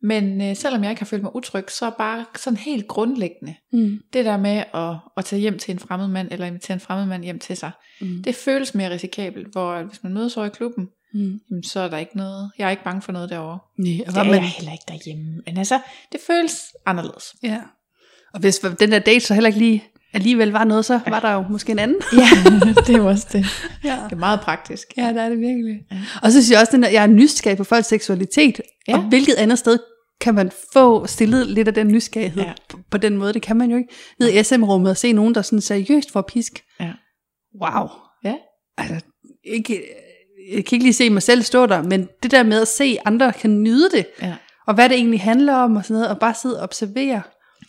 Men 0.01 0.41
øh, 0.41 0.55
selvom 0.55 0.83
jeg 0.83 0.89
ikke 0.91 1.01
har 1.01 1.05
følt 1.05 1.23
mig 1.23 1.35
utryg, 1.35 1.71
så 1.71 1.85
er 1.85 1.89
bare 1.97 2.25
sådan 2.35 2.57
helt 2.57 2.87
grundlæggende, 2.87 3.55
Mm. 3.73 3.99
det 4.13 4.25
der 4.25 4.37
med 4.37 4.63
at, 4.73 4.95
at 5.17 5.25
tage 5.25 5.39
hjem 5.39 5.59
til 5.59 5.71
en 5.71 5.79
fremmed 5.79 6.07
mand, 6.07 6.27
eller 6.31 6.45
invitere 6.45 6.73
en 6.75 6.79
fremmed 6.81 7.05
mand 7.05 7.23
hjem 7.23 7.39
til 7.39 7.57
sig, 7.57 7.71
Mm. 8.01 8.23
det 8.23 8.35
føles 8.35 8.75
mere 8.75 8.89
risikabelt, 8.89 9.47
hvor 9.51 9.83
hvis 9.83 10.03
man 10.03 10.13
mødes 10.13 10.37
over 10.37 10.47
i 10.47 10.49
klubben, 10.49 10.87
Mm. 11.13 11.39
jamen, 11.49 11.63
så 11.63 11.79
er 11.79 11.87
der 11.89 11.97
ikke 11.97 12.17
noget, 12.17 12.51
jeg 12.57 12.65
er 12.65 12.69
ikke 12.71 12.83
bange 12.83 13.01
for 13.01 13.11
noget 13.11 13.29
derovre. 13.29 13.59
Nej, 13.77 13.93
og 14.07 14.13
Det 14.13 14.17
er 14.19 14.23
man, 14.23 14.33
jeg 14.33 14.43
heller 14.49 14.71
ikke 14.71 14.83
derhjemme. 14.87 15.41
Men 15.45 15.57
altså, 15.57 15.79
det 16.11 16.19
føles 16.27 16.61
anderledes. 16.85 17.35
ja. 17.43 17.61
Og 18.33 18.39
hvis 18.39 18.59
den 18.79 18.91
der 18.91 18.99
date 18.99 19.19
så 19.19 19.33
heller 19.33 19.47
ikke 19.47 19.59
lige 19.59 19.83
alligevel 20.13 20.51
var 20.51 20.63
noget, 20.63 20.85
så 20.85 20.99
var 21.07 21.19
der 21.19 21.33
jo 21.33 21.43
måske 21.49 21.71
en 21.71 21.79
anden. 21.79 21.97
Ja, 22.17 22.49
det 22.87 22.95
er 22.95 23.01
også 23.01 23.27
det. 23.31 23.45
Ja. 23.83 23.97
Det 24.05 24.11
er 24.11 24.15
meget 24.19 24.39
praktisk. 24.39 24.87
Ja, 24.97 25.07
det 25.13 25.17
er 25.21 25.29
det 25.29 25.39
virkelig. 25.39 25.75
Ja. 25.91 25.97
Og 26.23 26.31
så 26.31 26.41
synes 26.43 26.51
jeg 26.51 26.59
også, 26.59 26.77
at 26.87 26.93
jeg 26.93 27.03
er 27.03 27.07
nysgerrig 27.07 27.57
på 27.57 27.63
folks 27.63 27.87
seksualitet. 27.87 28.61
Ja. 28.87 28.97
Og 28.97 29.03
hvilket 29.03 29.33
andet 29.33 29.59
sted 29.59 29.79
kan 30.21 30.35
man 30.35 30.51
få 30.73 31.07
stillet 31.07 31.47
lidt 31.47 31.67
af 31.67 31.73
den 31.73 31.87
nysgerrighed 31.87 32.43
Ja. 32.43 32.53
på, 32.69 32.77
på 32.91 32.97
den 32.97 33.17
måde? 33.17 33.33
Det 33.33 33.41
kan 33.41 33.57
man 33.57 33.71
jo 33.71 33.77
ikke. 33.77 33.89
Ned 34.19 34.29
i 34.29 34.43
SM-rummet 34.43 34.89
og 34.91 34.97
se 34.97 35.13
nogen, 35.13 35.35
der 35.35 35.41
sådan 35.41 35.61
seriøst 35.61 36.11
får 36.11 36.21
pisk. 36.21 36.63
Ja. 36.79 36.91
Wow. 37.63 37.87
Ja. 38.23 38.35
Altså, 38.77 39.05
ikke, 39.45 39.81
jeg 40.55 40.65
kan 40.65 40.75
ikke 40.75 40.85
lige 40.85 40.93
se 40.93 41.09
mig 41.09 41.23
selv 41.23 41.41
stå 41.43 41.65
der, 41.65 41.83
men 41.83 42.07
det 42.23 42.31
der 42.31 42.43
med 42.43 42.61
at 42.61 42.67
se 42.67 42.97
andre 43.05 43.33
kan 43.33 43.63
nyde 43.63 43.89
det, 43.93 44.05
Ja. 44.21 44.35
og 44.67 44.73
hvad 44.73 44.89
det 44.89 44.97
egentlig 44.97 45.21
handler 45.21 45.53
om, 45.55 45.75
og 45.75 45.83
sådan 45.83 45.93
noget, 45.93 46.07
og 46.09 46.19
bare 46.19 46.33
sidde 46.33 46.57
og 46.57 46.63
observere, 46.63 47.21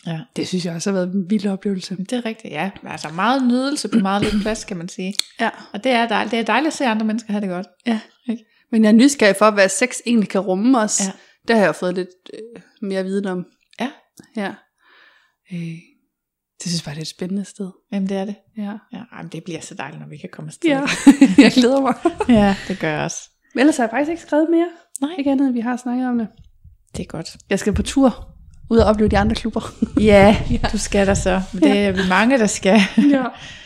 ja. 0.05 0.19
det 0.35 0.47
synes 0.47 0.65
jeg 0.65 0.75
også 0.75 0.89
har 0.91 0.93
været 0.97 1.13
en 1.13 1.29
vild 1.29 1.47
oplevelse. 1.47 1.95
Det 1.95 2.13
er 2.13 2.25
rigtigt, 2.25 2.53
ja. 2.53 2.71
Altså 2.87 3.09
meget 3.09 3.47
nydelse 3.47 3.87
på 3.87 3.99
meget 3.99 4.23
lidt 4.23 4.41
plads, 4.41 4.63
kan 4.63 4.77
man 4.77 4.89
sige. 4.89 5.13
Ja. 5.39 5.49
Og 5.73 5.83
det 5.83 5.91
er 5.91 6.07
dejligt, 6.07 6.31
det 6.31 6.39
er 6.39 6.43
dejligt 6.43 6.67
at 6.67 6.77
se 6.77 6.85
andre 6.85 7.05
mennesker 7.05 7.31
have 7.31 7.41
det 7.41 7.49
godt. 7.49 7.67
Ja. 7.87 7.99
Ikke? 8.29 8.45
Men 8.71 8.83
jeg 8.83 8.89
er 8.89 8.93
nysgerrig 8.93 9.35
for, 9.35 9.51
hvad 9.51 9.69
sex 9.69 9.95
egentlig 10.05 10.29
kan 10.29 10.41
rumme 10.41 10.79
os. 10.79 11.01
Ja. 11.07 11.11
Det 11.47 11.55
har 11.55 11.63
jeg 11.63 11.75
fået 11.75 11.95
lidt 11.95 12.09
øh, 12.33 12.61
mere 12.81 13.03
viden 13.03 13.25
om. 13.25 13.45
Ja. 13.79 13.89
Ja. 14.35 14.53
Øh, 15.53 15.77
det 16.63 16.69
synes 16.69 16.81
jeg 16.81 16.85
bare, 16.85 16.95
det 16.95 16.99
er 16.99 17.05
et 17.05 17.07
spændende 17.07 17.45
sted. 17.45 17.71
Jamen 17.91 18.09
det 18.09 18.17
er 18.17 18.25
det. 18.25 18.35
Ja. 18.57 18.73
Ja, 18.93 19.03
ej, 19.11 19.21
men 19.21 19.31
det 19.31 19.43
bliver 19.43 19.61
så 19.61 19.75
dejligt, 19.75 20.01
når 20.01 20.07
vi 20.07 20.17
kan 20.17 20.29
komme 20.31 20.49
afsted. 20.49 20.69
ja. 20.69 20.81
jeg 21.43 21.51
glæder 21.51 21.81
mig. 21.81 21.93
ja 22.29 22.55
det 22.67 22.79
gør 22.79 22.89
jeg 22.91 23.03
også. 23.03 23.29
Men 23.53 23.59
ellers 23.59 23.77
har 23.77 23.83
jeg 23.83 23.91
faktisk 23.91 24.09
ikke 24.09 24.21
skrevet 24.21 24.47
mere. 24.51 24.69
Nej. 25.01 25.11
Ikke 25.17 25.31
andet, 25.31 25.45
end 25.47 25.53
vi 25.53 25.59
har 25.59 25.77
snakket 25.77 26.07
om 26.07 26.17
det. 26.17 26.27
Det 26.97 27.03
er 27.03 27.07
godt. 27.07 27.37
Jeg 27.49 27.59
skal 27.59 27.73
på 27.73 27.83
tur 27.83 28.30
ud 28.71 28.77
og 28.77 28.85
opleve 28.85 29.09
de 29.09 29.17
andre 29.17 29.35
klubber. 29.35 29.73
Ja, 29.99 30.37
du 30.71 30.77
skal 30.77 31.07
der 31.07 31.13
så. 31.13 31.41
Men 31.53 31.63
det 31.63 31.77
er 31.77 31.91
vi 31.91 31.99
mange, 32.09 32.37
der 32.37 32.45
skal. 32.47 32.79
ja. 33.11 33.23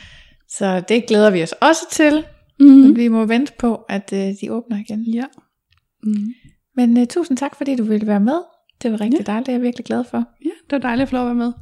Så 0.57 0.84
det 0.90 1.06
glæder 1.07 1.30
vi 1.30 1.44
os 1.44 1.52
også 1.52 1.82
til. 1.91 2.23
Mm. 2.60 2.65
Men 2.65 2.95
vi 2.95 3.07
må 3.07 3.26
vente 3.26 3.52
på, 3.60 3.76
at 3.90 4.10
uh, 4.14 4.19
de 4.19 4.52
åbner 4.52 4.77
igen. 4.77 5.03
Ja. 5.14 5.23
Mm. 6.03 6.34
Men 6.76 6.98
uh, 6.98 7.06
tusind 7.10 7.38
tak, 7.38 7.56
fordi 7.56 7.76
du 7.76 7.84
ville 7.84 8.07
være 8.07 8.19
med. 8.19 8.40
Det 8.84 8.91
var 8.91 9.02
rigtig 9.02 9.19
ja. 9.19 9.23
dejligt, 9.32 9.45
det 9.45 9.52
er 9.52 9.56
jeg 9.57 9.61
virkelig 9.61 9.86
glad 9.86 10.03
for. 10.11 10.18
Ja, 10.45 10.49
det 10.49 10.72
var 10.72 10.77
dejligt 10.77 11.02
at 11.03 11.10
få 11.10 11.15
lov 11.15 11.30
at 11.30 11.38
være 11.38 11.45
med. 11.45 11.53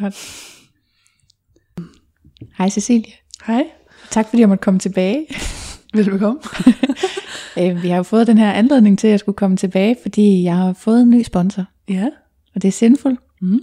Godt. 0.00 0.46
Hej 2.58 2.68
Cecilie. 2.68 3.12
Hej. 3.46 3.64
Tak 4.10 4.28
fordi 4.28 4.40
jeg 4.40 4.48
måtte 4.48 4.62
komme 4.62 4.80
tilbage. 4.80 5.26
Velbekomme. 5.94 6.40
Øh, 7.58 7.82
Vi 7.82 7.88
har 7.88 7.96
jo 7.96 8.02
fået 8.02 8.26
den 8.26 8.38
her 8.38 8.52
anledning 8.52 8.98
til, 8.98 9.06
at 9.06 9.10
jeg 9.10 9.20
skulle 9.20 9.36
komme 9.36 9.56
tilbage, 9.56 9.96
fordi 10.02 10.42
jeg 10.42 10.56
har 10.56 10.72
fået 10.72 11.02
en 11.02 11.10
ny 11.10 11.22
sponsor, 11.22 11.64
Ja. 11.88 12.06
Og 12.54 12.62
det 12.62 12.68
er 12.68 12.72
Sinful. 12.72 13.18
Mm. 13.40 13.60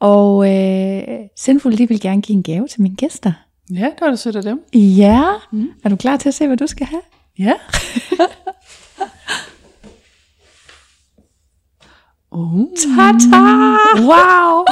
Og 0.00 0.50
øh, 0.54 1.02
Sinful, 1.36 1.78
de 1.78 1.88
vil 1.88 2.00
gerne 2.00 2.22
give 2.22 2.36
en 2.36 2.42
gave 2.42 2.68
til 2.68 2.82
mine 2.82 2.96
gæster. 2.96 3.32
Ja, 3.70 3.84
det 3.84 3.94
var 4.00 4.08
da 4.08 4.16
sødt 4.16 4.36
af 4.36 4.42
dem. 4.42 4.60
Ja, 4.74 5.24
Mm. 5.52 5.68
er 5.84 5.88
du 5.88 5.96
klar 5.96 6.16
til 6.16 6.28
at 6.28 6.34
se, 6.34 6.46
hvad 6.46 6.56
du 6.56 6.66
skal 6.66 6.86
have? 6.86 7.02
Ja. 7.38 7.52
oh. 12.30 12.60
Ta-ta! 12.76 13.42
Wow! 14.02 14.64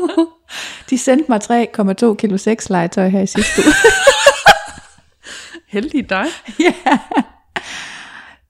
de 0.90 0.98
sendte 0.98 1.24
mig 1.28 1.40
3,2 2.10 2.14
kilo 2.14 2.36
sexlegetøj 2.36 3.08
her 3.08 3.20
i 3.20 3.26
sidste 3.26 3.62
uge. 3.66 3.74
Heldig 5.74 6.10
dig. 6.10 6.24
ja. 6.60 6.72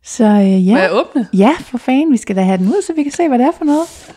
Så 0.08 0.24
øh, 0.24 0.66
ja. 0.66 0.72
Må 0.72 0.78
jeg 0.78 0.92
åbne? 0.92 1.28
Ja, 1.32 1.56
for 1.60 1.78
fanden, 1.78 2.12
vi 2.12 2.16
skal 2.16 2.36
da 2.36 2.42
have 2.42 2.58
den 2.58 2.68
ud, 2.68 2.82
så 2.82 2.92
vi 2.92 3.02
kan 3.02 3.12
se, 3.12 3.28
hvad 3.28 3.38
det 3.38 3.46
er 3.46 3.52
for 3.52 3.64
noget. 3.64 4.14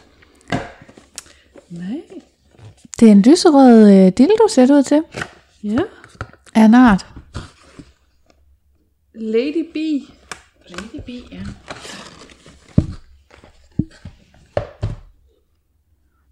Nej. 1.70 2.02
Det 3.00 3.08
er 3.08 3.12
en 3.12 3.22
lyserød 3.22 3.92
øh, 3.92 4.12
dildo, 4.18 4.48
ser 4.50 4.66
det 4.66 4.74
ud 4.74 4.84
til. 4.84 5.04
Ja. 5.64 5.80
Af 6.56 6.62
en 6.66 6.74
art. 6.74 7.06
Lady 9.14 9.72
B. 9.74 9.76
Lady 10.68 11.02
B, 11.06 11.10
ja. 11.32 11.42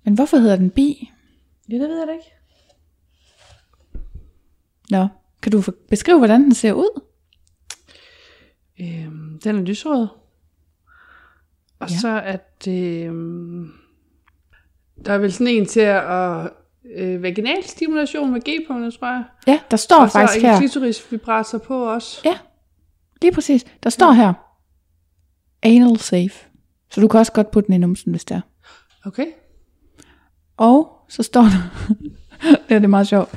Men 0.03 0.14
hvorfor 0.14 0.38
hedder 0.38 0.56
den 0.56 0.69
bi? 0.69 1.11
Ja, 1.69 1.73
det 1.73 1.90
ved 1.90 1.98
jeg 1.98 2.07
da 2.07 2.14
ikke. 2.14 2.34
Nå, 4.90 5.07
kan 5.41 5.52
du 5.52 5.64
beskrive, 5.90 6.18
hvordan 6.18 6.44
den 6.44 6.56
ser 6.56 6.73
ud? 6.73 7.02
Øhm, 8.81 9.39
den 9.43 9.56
er 9.56 9.61
lysrød. 9.61 10.07
Og 11.80 11.89
Ja. 11.89 11.93
ja. 11.93 11.99
så 11.99 12.07
er 12.07 12.38
det... 12.65 13.06
Øhm, 13.07 13.72
der 15.06 15.14
er 15.14 15.18
vel 15.18 15.34
sådan 15.34 15.47
en 15.47 15.65
til 15.65 15.80
at... 15.80 16.49
Øh, 16.95 17.23
vaginal 17.23 17.64
stimulation 17.64 18.31
med 18.31 18.41
G-punktet, 18.41 18.93
tror 18.93 19.07
jeg. 19.07 19.23
Ja, 19.47 19.60
der 19.72 19.77
står 19.77 19.99
og 20.01 20.10
så 20.10 20.14
faktisk 20.19 20.45
her. 20.45 20.57
klitoris 20.60 21.11
vibrator 21.11 21.57
på 21.57 21.93
også. 21.93 22.22
Ja, 22.26 22.38
lige 23.22 23.31
præcis. 23.31 23.65
Der 23.84 23.89
står 23.89 24.11
her. 24.11 24.34
Anal 25.64 25.97
safe. 25.99 26.31
Så 26.91 27.01
du 27.01 27.07
kan 27.07 27.19
også 27.19 27.31
godt 27.31 27.51
putte 27.51 27.68
den 27.68 27.73
i 27.76 27.77
numsen, 27.77 28.11
hvis 28.11 28.26
det 28.26 28.35
er. 28.35 28.41
Okay. 29.06 29.26
Og 30.57 31.06
så 31.10 31.23
står 31.23 31.41
der, 31.41 31.85
det 32.69 32.76
er 32.76 32.80
det 32.80 32.89
meget 32.89 33.07
sjovt, 33.07 33.31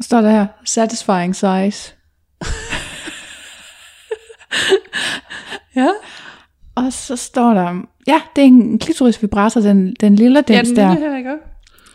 så 0.00 0.02
står 0.02 0.20
der 0.20 0.30
her, 0.30 0.46
satisfying 0.64 1.36
size. 1.36 1.94
Ja. 5.76 5.88
Og 6.74 6.92
så 6.92 7.16
står 7.16 7.54
der, 7.54 7.82
ja, 8.06 8.20
det 8.36 8.42
er 8.42 8.46
en 8.46 8.78
klitoris 8.78 9.22
vibrator, 9.22 9.60
den, 9.60 9.96
den 10.00 10.14
lille 10.16 10.44
Ja, 10.48 10.54
dens 10.54 10.68
den 10.68 10.76
der. 10.76 10.92
lille 10.94 11.10
her, 11.10 11.16
ikke? 11.18 11.36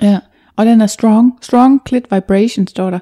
Ja. 0.02 0.19
Og 0.56 0.65
den 0.65 0.82
er 0.82 0.88
strong. 0.88 1.40
Strong 1.41 1.82
clit 1.88 2.03
vibration, 2.11 2.68
står 2.68 2.90
der. 2.90 2.99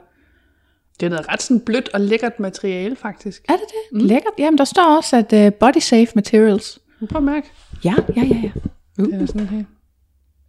Det 0.99 1.05
er 1.05 1.09
noget 1.09 1.29
ret 1.31 1.41
sådan 1.41 1.59
blødt 1.59 1.89
og 1.93 2.01
lækkert 2.01 2.39
materiale, 2.39 2.95
faktisk. 2.95 3.41
Er 3.49 3.53
det 3.53 3.61
det? 3.67 3.97
Mm. 4.01 4.05
Lækkert. 4.07 4.33
Jamen, 4.39 4.57
der 4.57 4.63
står 4.63 4.97
også, 4.97 5.17
at 5.17 5.33
uh, 5.47 5.53
body 5.53 5.79
safe 5.79 6.07
materials. 6.15 6.79
Prøv 7.09 7.17
at 7.17 7.23
mærke. 7.23 7.51
Ja, 7.85 7.93
ja, 8.15 8.21
ja, 8.23 8.35
ja. 8.43 8.51
Det 9.03 9.21
er 9.21 9.25
sådan 9.25 9.47
her. 9.47 9.63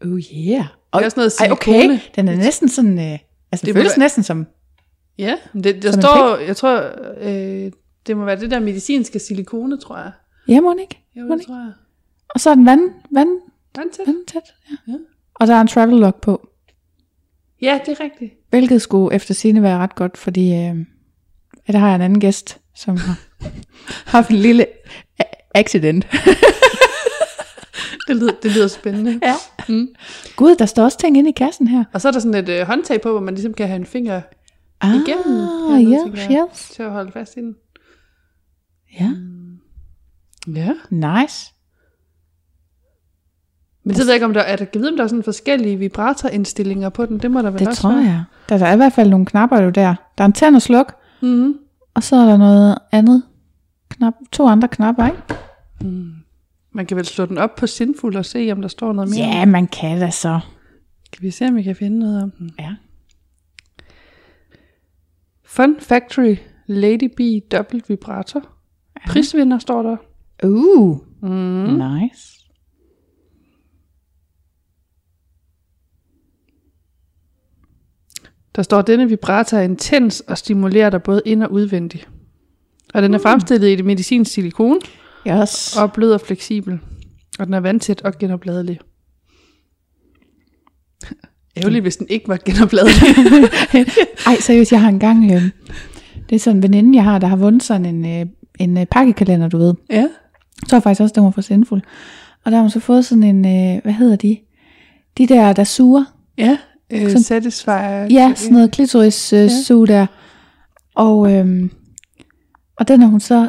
Oh 0.04 0.08
yeah. 0.10 0.64
Det 0.94 1.00
er 1.00 1.04
også 1.04 1.16
noget 1.16 1.32
Ej, 1.40 1.50
okay. 1.50 1.72
silikone. 1.72 2.00
Den 2.16 2.28
er 2.28 2.36
næsten 2.36 2.68
sådan, 2.68 2.98
øh, 2.98 3.04
altså 3.04 3.18
det, 3.52 3.62
Det 3.66 3.74
føles 3.74 3.90
være- 3.92 3.98
næsten 3.98 4.22
som, 4.22 4.46
Ja, 5.18 5.34
det, 5.64 5.82
der 5.82 5.92
Som 5.92 6.02
står, 6.02 6.36
jeg 6.36 6.56
tror, 6.56 6.82
øh, 7.20 7.72
det 8.06 8.16
må 8.16 8.24
være 8.24 8.40
det 8.40 8.50
der 8.50 8.60
medicinske 8.60 9.18
silikone, 9.18 9.78
tror 9.80 9.96
jeg. 9.96 10.12
ja, 10.48 10.60
må 10.60 10.74
ikke? 10.80 11.02
Jo, 11.16 11.24
det 11.28 11.32
ikke? 11.34 11.46
tror 11.46 11.54
jeg. 11.56 11.72
Og 12.28 12.40
så 12.40 12.50
er 12.50 12.54
den 12.54 12.66
vand, 12.66 12.90
vand, 13.10 13.28
Vandtæt. 13.76 14.06
vandtæt. 14.06 14.42
Ja. 14.70 14.92
Ja. 14.92 14.98
Og 15.34 15.46
der 15.46 15.54
er 15.54 15.60
en 15.60 15.66
travel 15.68 15.96
log 16.00 16.14
på, 16.14 16.48
Ja, 17.62 17.80
det 17.86 18.00
er 18.00 18.04
rigtigt. 18.04 18.32
hvilket 18.50 18.82
skulle 18.82 19.14
efter 19.16 19.34
sine 19.34 19.62
være 19.62 19.78
ret 19.78 19.94
godt, 19.94 20.16
fordi 20.16 20.48
øh, 20.54 20.76
der 21.66 21.78
har 21.78 21.86
jeg 21.86 21.94
en 21.96 22.00
anden 22.02 22.20
gæst, 22.20 22.60
som 22.76 22.96
har 22.96 23.18
haft 24.16 24.30
en 24.30 24.36
lille 24.36 24.66
accident. 25.54 26.06
Det 28.08 28.16
lyder, 28.16 28.32
det 28.42 28.50
lyder 28.56 28.68
spændende. 28.68 29.20
Ja. 29.22 29.34
Mm. 29.68 29.88
Gud, 30.36 30.54
der 30.56 30.66
står 30.66 30.84
også 30.84 30.98
ting 30.98 31.16
inde 31.16 31.30
i 31.30 31.32
kassen 31.32 31.68
her. 31.68 31.84
Og 31.92 32.00
så 32.00 32.08
er 32.08 32.12
der 32.12 32.18
sådan 32.18 32.34
et 32.44 32.48
øh, 32.48 32.66
håndtag 32.66 33.00
på, 33.00 33.10
hvor 33.10 33.20
man 33.20 33.34
ligesom 33.34 33.54
kan 33.54 33.66
have 33.66 33.76
en 33.76 33.86
finger 33.86 34.20
Ah, 34.80 34.90
Igennem 34.94 35.48
tænker 35.70 36.16
yes, 36.16 36.50
yes. 36.52 36.70
til 36.70 36.82
at 36.82 36.90
holde 36.90 37.12
fast 37.12 37.36
i 37.36 37.40
den. 37.40 37.56
Ja, 39.00 39.10
Ja. 40.54 40.70
nice. 40.90 41.50
Men 43.86 43.94
så 43.96 44.02
ved 44.02 44.06
jeg 44.08 44.14
ikke, 44.14 44.26
om 44.26 44.32
der 44.34 44.40
er, 44.40 44.56
der, 44.56 44.66
jeg 44.74 44.80
ved, 44.82 44.90
om 44.90 44.96
der 44.96 45.04
er 45.04 45.08
sådan 45.08 45.22
forskellige 45.22 45.76
vibratorindstillinger 45.78 46.88
på 46.88 47.06
den. 47.06 47.18
Det 47.18 47.30
må 47.30 47.42
der 47.42 47.50
vel 47.50 47.58
Det 47.60 47.68
også 47.68 47.82
tror 47.82 47.90
være. 47.94 48.00
jeg. 48.04 48.24
Der, 48.48 48.58
der 48.58 48.66
er 48.66 48.72
i 48.72 48.76
hvert 48.76 48.92
fald 48.92 49.10
nogle 49.10 49.26
knapper 49.26 49.60
jo 49.62 49.70
der. 49.70 49.94
Der 50.18 50.24
er 50.24 50.26
en 50.26 50.32
tænd 50.32 50.56
og 50.56 50.62
sluk, 50.62 50.94
Mm-hmm. 51.22 51.54
og 51.94 52.02
så 52.02 52.16
er 52.16 52.26
der 52.26 52.36
noget 52.36 52.78
andet. 52.92 53.22
Knap, 53.88 54.14
to 54.32 54.46
andre 54.46 54.68
knapper, 54.68 55.06
ikke? 55.06 55.18
Man 56.72 56.86
kan 56.86 56.96
vel 56.96 57.04
slå 57.06 57.26
den 57.26 57.38
op 57.38 57.54
på 57.56 57.66
Sinful 57.66 58.16
og 58.16 58.24
se, 58.24 58.48
om 58.52 58.60
der 58.60 58.68
står 58.68 58.92
noget 58.92 59.10
mere. 59.10 59.26
Ja, 59.26 59.44
man 59.44 59.66
kan 59.66 60.00
da 60.00 60.10
så. 60.10 60.40
Kan 61.12 61.22
vi 61.22 61.30
se, 61.30 61.46
om 61.48 61.56
vi 61.56 61.62
kan 61.62 61.76
finde 61.76 61.98
noget 61.98 62.22
om 62.22 62.30
den? 62.30 62.50
Ja. 62.58 62.74
Fun 65.44 65.76
Factory 65.80 66.36
Lady 66.66 67.10
B 67.16 67.20
dobbelt 67.52 67.88
vibrator. 67.88 68.48
Prisvinder 69.08 69.58
står 69.58 69.82
der. 69.82 69.96
Uh, 70.44 70.98
Mm. 71.22 71.30
nice. 71.78 72.40
Der 78.56 78.62
står, 78.62 78.78
at 78.78 78.86
denne 78.86 79.08
vibrator 79.08 79.56
er 79.58 79.62
intens 79.62 80.20
og 80.20 80.38
stimulerer 80.38 80.90
dig 80.90 81.02
både 81.02 81.22
ind- 81.24 81.42
og 81.42 81.52
udvendigt. 81.52 82.08
Og 82.94 83.02
den 83.02 83.14
er 83.14 83.18
fremstillet 83.18 83.68
i 83.68 83.76
det 83.76 83.84
medicinsk 83.84 84.32
silikon 84.32 84.78
Yes. 85.28 85.76
og 85.76 85.92
blød 85.92 86.12
og 86.12 86.20
fleksibel. 86.20 86.78
Og 87.38 87.46
den 87.46 87.54
er 87.54 87.60
vandtæt 87.60 88.02
og 88.02 88.18
genopladelig. 88.18 88.78
Ærgerligt, 91.56 91.82
hvis 91.82 91.96
den 91.96 92.06
ikke 92.10 92.28
var 92.28 92.38
genopladelig. 92.44 92.94
Ej, 94.26 94.36
seriøst, 94.40 94.72
jeg 94.72 94.80
har 94.80 94.88
engang... 94.88 95.32
Øh, 95.32 95.42
det 96.28 96.36
er 96.36 96.40
sådan 96.40 96.56
en 96.56 96.62
veninde, 96.62 96.96
jeg 96.96 97.04
har, 97.04 97.18
der 97.18 97.26
har 97.26 97.36
vundet 97.36 97.62
sådan 97.62 97.86
en, 97.86 98.20
øh, 98.20 98.26
en 98.58 98.78
øh, 98.78 98.86
pakkekalender, 98.86 99.48
du 99.48 99.58
ved. 99.58 99.74
ja. 99.90 100.06
Så 100.58 100.66
tror 100.70 100.80
faktisk 100.80 101.00
også, 101.00 101.12
den 101.14 101.24
var 101.24 101.30
for 101.30 101.40
Sindful. 101.40 101.82
Og 102.44 102.50
der 102.50 102.56
har 102.56 102.62
hun 102.62 102.70
så 102.70 102.80
fået 102.80 103.04
sådan 103.04 103.22
en... 103.22 103.44
Øh, 103.76 103.82
hvad 103.82 103.92
hedder 103.92 104.16
de? 104.16 104.38
De 105.18 105.26
der, 105.26 105.52
der 105.52 105.64
suger. 105.64 106.04
Ja. 106.38 106.58
Øh, 106.92 107.00
Sådan- 107.00 107.22
satisfier. 107.22 108.04
Ja, 108.10 108.32
sådan 108.36 108.52
noget 108.54 108.70
klitoris 108.70 109.32
øh, 109.32 109.50
suge 109.50 109.86
der. 109.86 110.06
Og, 110.94 111.32
øhm, 111.32 111.70
og 112.76 112.88
den 112.88 113.00
har 113.00 113.08
hun 113.08 113.20
så... 113.20 113.48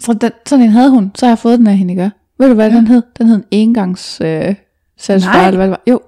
så 0.00 0.12
den, 0.12 0.30
sådan 0.46 0.64
en 0.64 0.70
havde 0.70 0.90
hun, 0.90 1.10
så 1.14 1.26
har 1.26 1.30
jeg 1.30 1.38
fået 1.38 1.58
den 1.58 1.66
af 1.66 1.76
hende, 1.76 1.92
ikke? 1.92 2.10
Ved 2.38 2.48
du, 2.48 2.54
hvad 2.54 2.70
ja. 2.70 2.76
den 2.76 2.86
hed? 2.86 3.02
Den 3.18 3.26
hed 3.26 3.36
en 3.36 3.44
engangs 3.50 4.20
øh, 4.20 4.54
satisfier, 4.98 5.32
Nej. 5.32 5.46
eller 5.46 5.56
hvad 5.58 5.66
det 5.66 5.70
var. 5.70 5.82
Jo, 5.86 6.00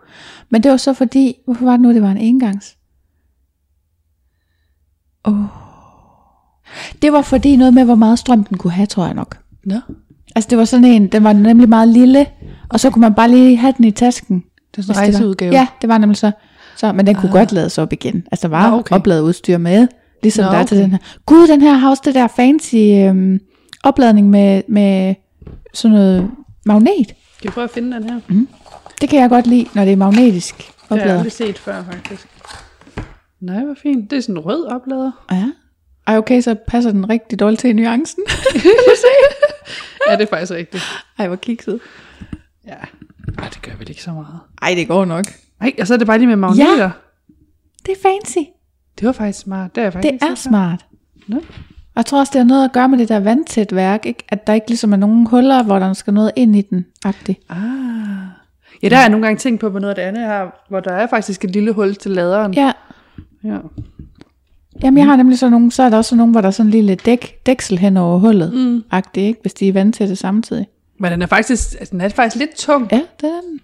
men 0.51 0.63
det 0.63 0.71
var 0.71 0.77
så 0.77 0.93
fordi... 0.95 1.35
Hvorfor 1.45 1.65
var 1.65 1.73
det 1.73 1.81
nu, 1.81 1.93
det 1.93 2.03
var 2.03 2.11
en 2.11 2.17
engangs? 2.19 2.77
Åh. 5.25 5.35
Oh. 5.41 5.68
Det 7.03 7.13
var 7.13 7.23
fordi 7.23 7.57
noget 7.57 7.75
med, 7.75 7.85
hvor 7.85 7.95
meget 7.95 8.19
strøm 8.19 8.45
den 8.45 8.59
kunne 8.59 8.71
have, 8.73 8.87
tror 8.87 9.05
jeg 9.05 9.15
nok. 9.15 9.37
Nå. 9.65 9.77
Altså 10.37 10.49
det 10.51 10.59
var 10.59 10.65
sådan 10.65 10.85
en, 10.85 11.07
den 11.07 11.25
var 11.25 11.33
nemlig 11.33 11.69
meget 11.69 11.89
lille, 11.89 12.27
og 12.69 12.81
så 12.81 12.91
kunne 12.91 13.01
man 13.01 13.15
bare 13.15 13.31
lige 13.31 13.57
have 13.57 13.75
den 13.77 13.85
i 13.85 13.91
tasken. 13.91 14.45
Det 14.71 14.79
er 14.79 14.83
sådan 14.83 14.93
en 14.93 14.97
var- 14.97 15.03
rejseudgave. 15.03 15.53
Ja, 15.55 15.67
det 15.83 15.89
var 15.89 15.99
nemlig 15.99 16.17
så. 16.17 16.31
så 16.77 16.93
men 16.93 17.07
den 17.07 17.15
kunne 17.15 17.33
godt 17.33 17.53
lades 17.53 17.79
op 17.79 17.93
igen. 17.93 18.27
Altså 18.33 18.49
der 18.49 18.57
var 18.57 18.63
Nå, 18.71 18.77
okay. 18.77 18.81
okay. 18.81 18.97
opladet 18.97 19.23
udstyr 19.23 19.59
med, 19.59 19.89
ligesom 20.23 20.45
Nå, 20.45 20.51
der 20.51 20.59
er 20.59 20.65
til 20.65 20.77
okay. 20.77 20.83
den 20.85 20.91
her. 20.91 20.99
Gud, 21.27 21.49
den 21.49 21.63
her 21.63 21.73
har 21.73 21.91
også 21.91 22.03
det 22.07 22.15
der 22.15 22.27
fancy 22.27 22.75
øhm, 22.77 23.41
opladning 23.83 24.31
med, 24.31 24.63
med 24.69 25.15
sådan 25.75 25.97
noget 25.97 26.31
magnet. 26.67 27.15
Skal 27.39 27.51
vi 27.51 27.53
prøve 27.55 27.65
at 27.65 27.71
finde 27.71 27.97
den 27.97 28.05
her? 28.11 28.21
Det 29.01 29.09
kan 29.09 29.21
jeg 29.21 29.29
godt 29.31 29.47
lide, 29.47 29.67
når 29.75 29.85
det 29.85 29.93
er 29.93 29.97
magnetisk 29.97 30.57
Det 30.57 30.65
har 30.89 30.97
jeg 30.97 31.03
oplader. 31.03 31.19
aldrig 31.19 31.33
set 31.33 31.59
før, 31.59 31.85
faktisk. 31.93 32.29
Nej, 33.41 33.65
hvor 33.65 33.75
fint. 33.83 34.11
Det 34.11 34.17
er 34.17 34.21
sådan 34.21 34.35
en 34.37 34.39
rød 34.39 34.65
oplader. 34.67 35.11
Ja. 35.33 35.45
Ej, 36.09 36.17
okay, 36.17 36.41
så 36.41 36.55
passer 36.69 36.93
den 36.93 37.09
rigtig 37.09 37.41
dårligt 37.41 37.61
til 37.61 37.77
nuancen. 37.77 38.23
Ja, 40.09 40.17
det 40.17 40.23
er 40.23 40.27
faktisk 40.27 40.53
rigtigt. 40.53 40.83
Ej, 41.19 41.27
hvor 41.27 41.37
kikset. 41.37 41.81
Ja. 42.67 42.75
Ej, 43.39 43.49
det 43.49 43.63
gør 43.63 43.73
vel 43.79 43.91
ikke 43.91 44.03
så 44.03 44.11
meget. 44.11 44.41
Ej, 44.63 44.75
det 44.75 44.89
går 44.89 45.05
nok. 45.05 45.25
Nej, 45.61 45.73
og 45.81 45.87
så 45.87 45.95
er 45.95 45.99
det 45.99 46.07
bare 46.07 46.19
lige 46.19 46.27
med 46.27 46.37
magneter. 46.37 46.77
Ja. 46.79 46.91
Det 47.87 47.93
er 47.93 48.03
fancy. 48.03 48.39
Det 48.99 49.07
var 49.07 49.13
faktisk 49.13 49.39
smart. 49.39 49.75
Det 49.75 49.83
er, 49.83 49.91
faktisk 49.91 50.13
Det 50.13 50.31
er 50.31 50.35
smart. 50.35 50.87
Nå. 51.27 51.37
Og 51.37 51.43
jeg 51.97 52.07
tror 52.07 52.19
også, 52.19 52.31
det 52.33 52.41
har 52.41 52.47
noget 52.47 52.65
at 52.65 52.73
gøre 52.73 52.89
med 52.89 52.99
det 52.99 53.09
der 53.09 53.21
vandtæt 53.21 53.75
værk, 53.75 54.07
ikke? 54.07 54.25
at 54.29 54.47
der 54.47 54.53
ikke 54.53 54.69
ligesom 54.69 54.93
er 54.93 54.97
nogen 54.97 55.27
huller, 55.27 55.63
hvor 55.63 55.79
der 55.79 55.93
skal 55.93 56.15
noget 56.15 56.33
ind 56.37 56.57
i 56.57 56.63
den. 56.63 56.87
-agtigt. 57.07 57.47
Ah. 57.49 57.59
Ja, 58.83 58.89
der 58.89 58.97
har 58.97 59.03
jeg 59.03 59.11
nogle 59.11 59.27
gange 59.27 59.39
tænkt 59.39 59.61
på 59.61 59.71
på 59.71 59.79
noget 59.79 59.91
af 59.91 59.95
det 59.95 60.03
andet 60.03 60.23
her, 60.23 60.47
hvor 60.69 60.81
der 60.81 60.93
er 60.93 61.07
faktisk 61.07 61.45
et 61.45 61.51
lille 61.51 61.73
hul 61.73 61.95
til 61.95 62.11
laderen. 62.11 62.55
Ja, 62.55 62.73
ja. 63.45 63.59
Jamen, 64.83 64.99
jeg 64.99 65.07
har 65.07 65.17
nemlig 65.17 65.39
sådan 65.39 65.53
nogle, 65.53 65.73
så 65.73 65.83
er 65.83 65.91
der 65.91 65.97
også 65.97 66.17
nogle, 66.17 66.33
hvor 66.33 66.41
der 66.41 66.49
er 66.49 66.53
sådan 66.53 66.67
en 66.67 66.71
lille 66.71 66.95
dæk, 66.95 67.47
dæksel 67.47 67.79
hen 67.79 67.97
over 67.97 68.19
hullet, 68.19 68.55
mm. 68.55 68.83
agtigt, 68.91 69.27
ikke? 69.27 69.41
hvis 69.41 69.55
de 69.55 69.69
er 69.69 69.73
vandtætte 69.73 70.17
samtidig. 70.17 70.67
Men 71.01 71.13
den 71.13 71.23
er 71.23 71.27
faktisk, 71.27 71.77
altså, 71.79 71.93
den 71.93 72.01
er 72.01 72.09
faktisk 72.09 72.37
lidt 72.37 72.55
tung. 72.55 72.89
Ja, 72.93 73.03
det 73.21 73.29
er 73.29 73.41
den. 73.41 73.61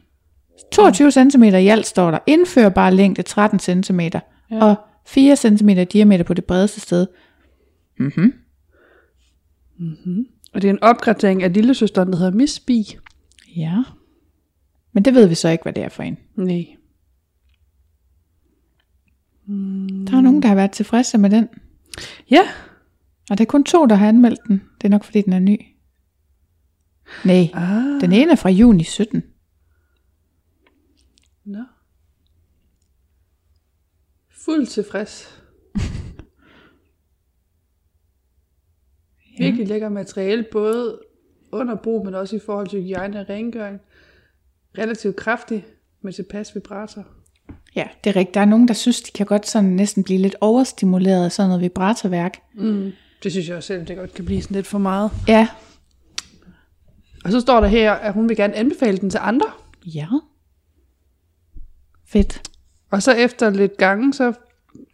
22 0.73 1.11
cm 1.11 1.43
i 1.43 1.69
alt 1.69 1.87
står 1.87 2.11
der. 2.11 2.19
Indførbar 2.27 2.91
længde 2.91 3.23
13 3.23 3.59
cm. 3.59 4.01
Ja. 4.01 4.19
Og 4.51 4.77
4 5.07 5.37
cm 5.37 5.69
diameter 5.93 6.25
på 6.25 6.35
det 6.35 6.45
bredeste 6.45 6.81
sted. 6.81 7.07
Og 10.55 10.63
det 10.63 10.69
er 10.69 10.73
en 10.73 10.83
opgradering 10.83 11.43
af 11.43 11.53
lillesøsteren, 11.53 12.13
der 12.13 12.17
hedder 12.19 12.33
Miss 12.33 12.61
B. 12.61 12.71
Ja. 13.57 13.83
Men 14.93 15.05
det 15.05 15.15
ved 15.15 15.27
vi 15.27 15.35
så 15.35 15.49
ikke, 15.49 15.63
hvad 15.63 15.73
det 15.73 15.85
er 15.85 15.89
for 15.89 16.03
en. 16.03 16.19
Nej. 16.37 16.67
Der 19.47 20.17
er 20.17 20.21
nogen, 20.21 20.43
der 20.43 20.49
har 20.49 20.55
været 20.55 20.71
tilfredse 20.71 21.19
med 21.19 21.31
den. 21.31 21.49
Ja, 22.31 22.43
Og 23.31 23.39
det 23.39 23.45
er 23.45 23.51
kun 23.51 23.65
to, 23.65 23.87
der 23.87 23.95
har 23.95 24.09
anmeldt 24.09 24.41
den. 24.49 24.63
Det 24.81 24.85
er 24.85 24.91
nok, 24.91 25.05
fordi 25.05 25.23
den 25.23 25.33
er 25.33 25.39
ny. 25.39 25.61
Nej, 27.25 27.51
ah. 27.53 28.01
den 28.01 28.13
ene 28.13 28.33
er 28.33 28.37
fra 28.37 28.51
juni 28.51 28.85
17. 28.85 29.25
Nå. 31.45 31.65
Fuldt 34.31 34.69
tilfreds. 34.69 35.43
ja. 39.39 39.45
Virkelig 39.45 39.69
lækker 39.69 39.89
materiale, 39.89 40.47
både 40.53 41.01
under 41.53 41.75
brug, 41.75 42.05
men 42.05 42.15
også 42.15 42.37
i 42.37 42.41
forhold 42.47 42.69
til 42.69 42.83
hygiejne 42.83 43.21
og 43.21 43.29
rengøring. 43.29 43.81
Relativt 44.79 45.17
kraftig 45.17 45.67
med 46.01 46.13
tilpas 46.13 46.55
vibrator. 46.55 47.07
Ja, 47.77 47.85
det 48.05 48.11
er 48.11 48.17
rigtigt. 48.17 48.35
Der 48.35 48.41
er 48.41 48.45
nogen, 48.45 48.69
der 48.69 48.75
synes, 48.75 49.01
de 49.01 49.13
kan 49.13 49.27
godt 49.27 49.49
sådan 49.49 49.71
næsten 49.71 50.05
blive 50.05 50.19
lidt 50.19 50.37
overstimuleret 50.41 51.25
af 51.25 51.33
sådan 51.33 51.49
noget 51.49 51.63
vibratorværk. 51.63 52.39
Mm. 52.55 52.93
Det 53.23 53.33
synes 53.33 53.49
jeg 53.49 53.57
også 53.57 53.67
selv, 53.67 53.87
det 53.87 53.97
godt 53.97 54.15
kan 54.15 54.25
blive 54.25 54.43
sådan 54.43 54.55
lidt 54.55 54.67
for 54.67 54.79
meget. 54.79 55.11
Ja. 55.29 55.49
Og 57.25 57.33
så 57.33 57.41
står 57.41 57.61
der 57.61 57.69
her, 57.69 57.93
at 57.93 58.15
hun 58.15 58.29
vil 58.29 58.37
gerne 58.37 58.55
anbefale 58.55 58.99
den 58.99 59.11
til 59.11 59.21
andre. 59.23 59.47
Ja. 59.87 60.07
Fedt. 62.07 62.43
Og 62.91 63.03
så 63.03 63.13
efter 63.13 63.51
lidt 63.51 63.77
gange, 63.77 64.15
så 64.15 64.33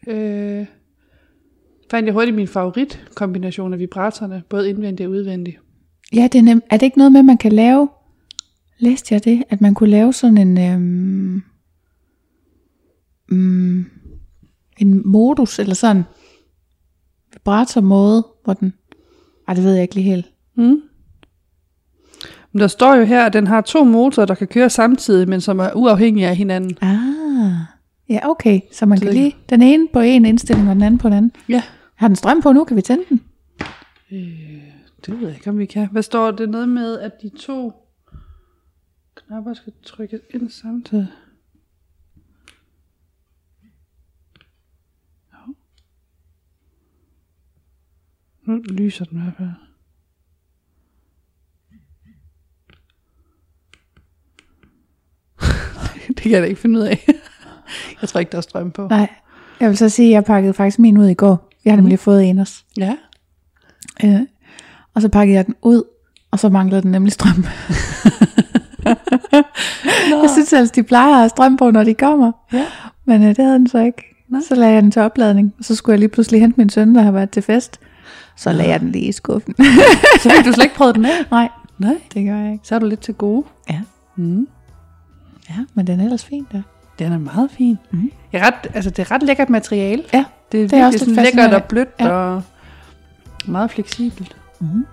øh, 0.06 0.66
fandt 1.90 2.06
jeg 2.06 2.12
hurtigt 2.12 2.36
min 2.36 2.48
favorit 2.48 3.06
kombination 3.14 3.72
af 3.72 3.78
vibratorerne, 3.78 4.42
både 4.48 4.68
indvendigt 4.68 5.06
og 5.06 5.12
udvendigt. 5.12 5.58
Ja, 6.12 6.28
det 6.32 6.38
er, 6.38 6.54
nem- 6.54 6.66
er 6.70 6.76
det 6.76 6.86
ikke 6.86 6.98
noget 6.98 7.12
med, 7.12 7.22
man 7.22 7.38
kan 7.38 7.52
lave, 7.52 7.88
læste 8.78 9.14
jeg 9.14 9.24
det, 9.24 9.44
at 9.48 9.60
man 9.60 9.74
kunne 9.74 9.90
lave 9.90 10.12
sådan 10.12 10.38
en, 10.38 10.58
øhm, 10.58 11.42
mm, 13.30 13.84
en 14.78 15.08
modus, 15.08 15.58
eller 15.58 15.74
sådan 15.74 16.04
vibratormåde, 17.32 18.26
hvor 18.44 18.52
den, 18.52 18.74
ej 19.48 19.54
det 19.54 19.64
ved 19.64 19.72
jeg 19.72 19.82
ikke 19.82 19.94
lige 19.94 20.10
helt. 20.10 20.26
Mm. 20.54 20.82
Men 22.52 22.60
der 22.60 22.66
står 22.66 22.94
jo 22.94 23.04
her, 23.04 23.26
at 23.26 23.32
den 23.32 23.46
har 23.46 23.60
to 23.60 23.84
motorer, 23.84 24.26
der 24.26 24.34
kan 24.34 24.46
køre 24.46 24.70
samtidig, 24.70 25.28
men 25.28 25.40
som 25.40 25.58
er 25.58 25.72
uafhængige 25.74 26.28
af 26.28 26.36
hinanden. 26.36 26.76
Ah, 26.80 27.20
Ja, 28.10 28.28
okay. 28.30 28.60
Så 28.72 28.86
man 28.86 28.98
Så 28.98 29.04
kan 29.04 29.14
lige 29.14 29.36
den 29.50 29.62
ene 29.62 29.88
på 29.92 30.00
en 30.00 30.24
indstilling, 30.24 30.68
og 30.68 30.74
den 30.74 30.82
anden 30.82 30.98
på 30.98 31.08
den 31.08 31.16
anden. 31.16 31.32
Ja. 31.48 31.62
Har 31.94 32.08
den 32.08 32.16
strøm 32.16 32.42
på 32.42 32.52
nu? 32.52 32.64
Kan 32.64 32.76
vi 32.76 32.82
tænde 32.82 33.04
den? 33.08 33.20
Det 35.06 35.20
ved 35.20 35.28
jeg 35.28 35.36
ikke, 35.36 35.50
om 35.50 35.58
vi 35.58 35.66
kan. 35.66 35.88
Hvad 35.92 36.02
står 36.02 36.30
det 36.30 36.48
noget 36.48 36.68
med, 36.68 36.98
at 36.98 37.12
de 37.22 37.28
to 37.28 37.72
knapper 39.14 39.54
skal 39.54 39.72
trykkes 39.84 40.20
ind 40.34 40.50
samtidig? 40.50 41.08
Nu 48.50 48.56
lyser 48.56 49.04
den 49.04 49.18
i 49.18 49.22
hvert 49.22 49.34
fald. 49.36 49.48
det 56.08 56.16
kan 56.16 56.32
jeg 56.32 56.42
da 56.42 56.46
ikke 56.46 56.60
finde 56.60 56.78
ud 56.78 56.84
af. 56.84 57.08
jeg 58.00 58.08
tror 58.08 58.20
ikke, 58.20 58.32
der 58.32 58.38
er 58.38 58.42
strøm 58.42 58.70
på. 58.70 58.88
Nej. 58.88 59.08
Jeg 59.60 59.68
vil 59.68 59.76
så 59.76 59.88
sige, 59.88 60.08
at 60.08 60.12
jeg 60.12 60.24
pakkede 60.24 60.54
faktisk 60.54 60.78
min 60.78 60.98
ud 60.98 61.06
i 61.06 61.14
går. 61.14 61.50
Jeg 61.64 61.72
har 61.72 61.76
nemlig 61.76 61.98
fået 61.98 62.24
en 62.24 62.38
også. 62.38 62.64
Ja. 62.78 62.96
Øh, 64.04 64.20
og 64.94 65.02
så 65.02 65.08
pakkede 65.08 65.36
jeg 65.36 65.46
den 65.46 65.54
ud, 65.62 65.82
og 66.30 66.38
så 66.38 66.48
manglede 66.48 66.82
den 66.82 66.90
nemlig 66.90 67.12
strøm. 67.12 67.44
jeg 70.22 70.30
synes 70.32 70.52
altså, 70.52 70.72
de 70.76 70.82
plejer 70.82 71.12
at 71.12 71.18
have 71.18 71.28
strøm 71.28 71.56
på, 71.56 71.70
når 71.70 71.84
de 71.84 71.94
kommer. 71.94 72.32
Ja. 72.52 72.66
Men 73.04 73.22
øh, 73.22 73.28
det 73.28 73.38
havde 73.38 73.58
den 73.58 73.68
så 73.68 73.78
ikke. 73.78 74.02
Nej. 74.28 74.40
Så 74.48 74.54
lagde 74.54 74.74
jeg 74.74 74.82
den 74.82 74.90
til 74.90 75.02
opladning, 75.02 75.54
og 75.58 75.64
så 75.64 75.74
skulle 75.74 75.94
jeg 75.94 75.98
lige 75.98 76.08
pludselig 76.08 76.40
hente 76.40 76.60
min 76.60 76.70
søn, 76.70 76.94
der 76.94 77.02
har 77.02 77.12
været 77.12 77.30
til 77.30 77.42
fest. 77.42 77.80
Så 78.40 78.52
lagde 78.52 78.70
jeg 78.70 78.80
den 78.80 78.92
lige 78.92 79.04
i 79.04 79.12
skuffen. 79.12 79.54
Så 80.22 80.30
fik 80.36 80.44
du 80.44 80.52
slet 80.52 80.64
ikke 80.64 80.74
prøvet 80.76 80.94
den 80.94 81.04
af? 81.04 81.10
Nej, 81.30 81.48
Nej. 81.78 81.94
det 82.14 82.26
gør 82.26 82.36
jeg 82.36 82.52
ikke. 82.52 82.66
Så 82.68 82.74
er 82.74 82.78
du 82.78 82.86
lidt 82.86 83.00
til 83.00 83.14
gode. 83.14 83.44
Ja. 83.70 83.80
Mm. 84.16 84.46
Ja, 85.50 85.54
men 85.74 85.86
den 85.86 86.00
er 86.00 86.04
ellers 86.04 86.24
fin 86.24 86.46
der. 86.52 86.62
Den 86.98 87.12
er 87.12 87.18
meget 87.18 87.50
fin. 87.58 87.78
Mhm. 87.90 88.10
Jeg 88.32 88.40
er 88.40 88.46
ret, 88.46 88.54
altså, 88.74 88.90
det 88.90 88.98
er 88.98 89.10
ret 89.10 89.22
lækkert 89.22 89.50
materiale. 89.50 90.02
Ja, 90.14 90.24
det 90.52 90.62
er, 90.64 90.68
det 90.68 90.72
er 90.72 90.76
virkelig 90.76 90.86
også 90.86 90.98
sådan 90.98 91.14
lækkert 91.24 91.54
og 91.54 91.64
blødt 91.64 91.88
Ja. 92.00 92.06
ja. 92.06 92.12
og 92.12 92.42
meget 93.46 93.70
fleksibelt. 93.70 94.36
Mhm. 94.60 94.84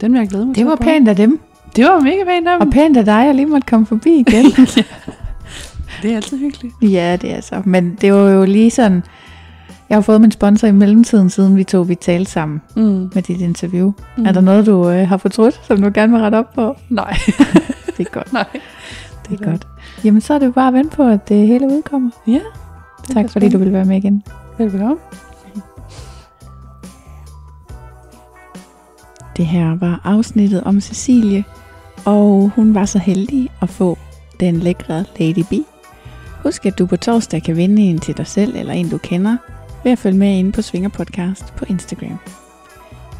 Den 0.00 0.12
vil 0.12 0.18
jeg 0.18 0.28
glæde 0.28 0.46
mig 0.46 0.56
Det 0.56 0.66
var 0.66 0.72
at 0.72 0.78
prøve. 0.78 0.90
pænt 0.90 1.08
af 1.08 1.16
dem, 1.16 1.40
Det 1.76 1.84
var 1.84 2.00
mega 2.00 2.24
pænt 2.24 2.48
af 2.48 2.54
og 2.54 2.60
dem. 2.60 2.70
pænt 2.70 2.96
af 2.96 3.04
dig, 3.04 3.26
jeg 3.26 3.34
lige 3.34 3.46
måtte 3.46 3.66
komme 3.66 3.86
forbi 3.86 4.10
igen. 4.28 4.44
Det 6.02 6.12
er 6.12 6.16
altid 6.16 6.38
hyggeligt. 6.38 6.74
ja, 6.82 7.16
det 7.20 7.32
er 7.34 7.40
så. 7.40 7.62
Men 7.64 7.98
det 8.00 8.12
var 8.12 8.30
jo 8.30 8.44
lige 8.44 8.70
sådan, 8.70 9.02
jeg 9.88 9.96
har 9.96 10.00
fået 10.02 10.20
min 10.20 10.30
sponsor 10.30 10.66
i 10.68 10.72
mellemtiden, 10.72 11.30
siden 11.30 11.56
vi 11.56 11.64
to 11.64 11.80
vi 11.80 11.94
talte 11.94 12.30
sammen 12.30 12.62
Mm. 12.76 13.10
med 13.14 13.22
dit 13.22 13.40
interview. 13.40 13.92
Mm. 14.16 14.26
Er 14.26 14.32
der 14.32 14.40
noget, 14.40 14.66
du 14.66 14.88
øh, 14.90 15.08
har 15.08 15.16
fortrudt, 15.16 15.60
som 15.66 15.82
du 15.82 15.90
gerne 15.94 16.12
vil 16.12 16.20
rette 16.22 16.36
op 16.36 16.52
på? 16.54 16.76
Nej, 16.88 17.16
Det 17.96 18.06
er 18.06 18.10
godt. 18.12 18.32
nej. 18.32 18.46
Det 19.28 19.40
er 19.40 19.44
godt. 19.50 19.66
Jamen, 20.04 20.20
så 20.20 20.34
er 20.34 20.38
det 20.38 20.46
jo 20.46 20.50
bare 20.52 20.68
at 20.68 20.74
vente 20.74 20.96
på, 20.96 21.02
at 21.08 21.28
det 21.28 21.46
hele 21.46 21.66
udkommer. 21.66 22.10
Ja. 22.26 22.40
Tak 23.12 23.30
fordi 23.30 23.48
du 23.48 23.58
vil 23.58 23.72
være 23.72 23.84
med 23.84 23.96
igen. 23.96 24.22
Velbekomme. 24.58 24.96
Det 29.36 29.46
her 29.46 29.76
var 29.76 30.00
afsnittet 30.04 30.64
om 30.64 30.80
Cecilie, 30.80 31.44
og 32.04 32.50
hun 32.54 32.74
var 32.74 32.84
så 32.84 32.98
heldig 32.98 33.48
at 33.62 33.68
få 33.68 33.98
den 34.40 34.56
lækre 34.56 35.04
Lady 35.20 35.44
B. 35.50 35.52
Husk, 36.42 36.66
at 36.66 36.78
du 36.78 36.86
på 36.86 36.96
torsdag 36.96 37.42
kan 37.42 37.56
vinde 37.56 37.82
en 37.82 37.98
til 37.98 38.16
dig 38.16 38.26
selv 38.26 38.56
eller 38.56 38.72
en 38.72 38.88
du 38.88 38.98
kender, 38.98 39.36
ved 39.84 39.92
at 39.92 39.98
følge 39.98 40.18
med 40.18 40.38
inde 40.38 40.52
på 40.52 40.62
Svinger 40.62 40.88
Podcast 40.88 41.54
på 41.56 41.64
Instagram. 41.68 42.18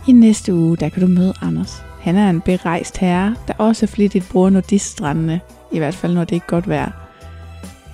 I 0.09 0.13
næste 0.13 0.55
uge, 0.55 0.77
der 0.77 0.89
kan 0.89 1.03
du 1.03 1.09
møde 1.09 1.35
Anders. 1.43 1.83
Han 2.01 2.17
er 2.17 2.31
en 2.31 2.41
berejst 2.41 2.99
herre, 2.99 3.37
der 3.49 3.55
også 3.59 3.87
flittigt 3.87 4.29
bruger 4.29 4.51
nordiststrandene, 4.51 5.41
i 5.73 5.79
hvert 5.79 5.95
fald 5.95 6.15
når 6.15 6.25
det 6.25 6.37
er 6.37 6.47
godt 6.47 6.69
vejr. 6.69 6.91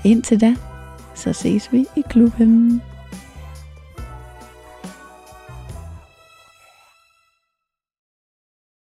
Indtil 0.04 0.40
da, 0.40 0.56
så 1.14 1.32
ses 1.32 1.72
vi 1.72 1.86
i 1.96 2.02
klubben. 2.10 2.82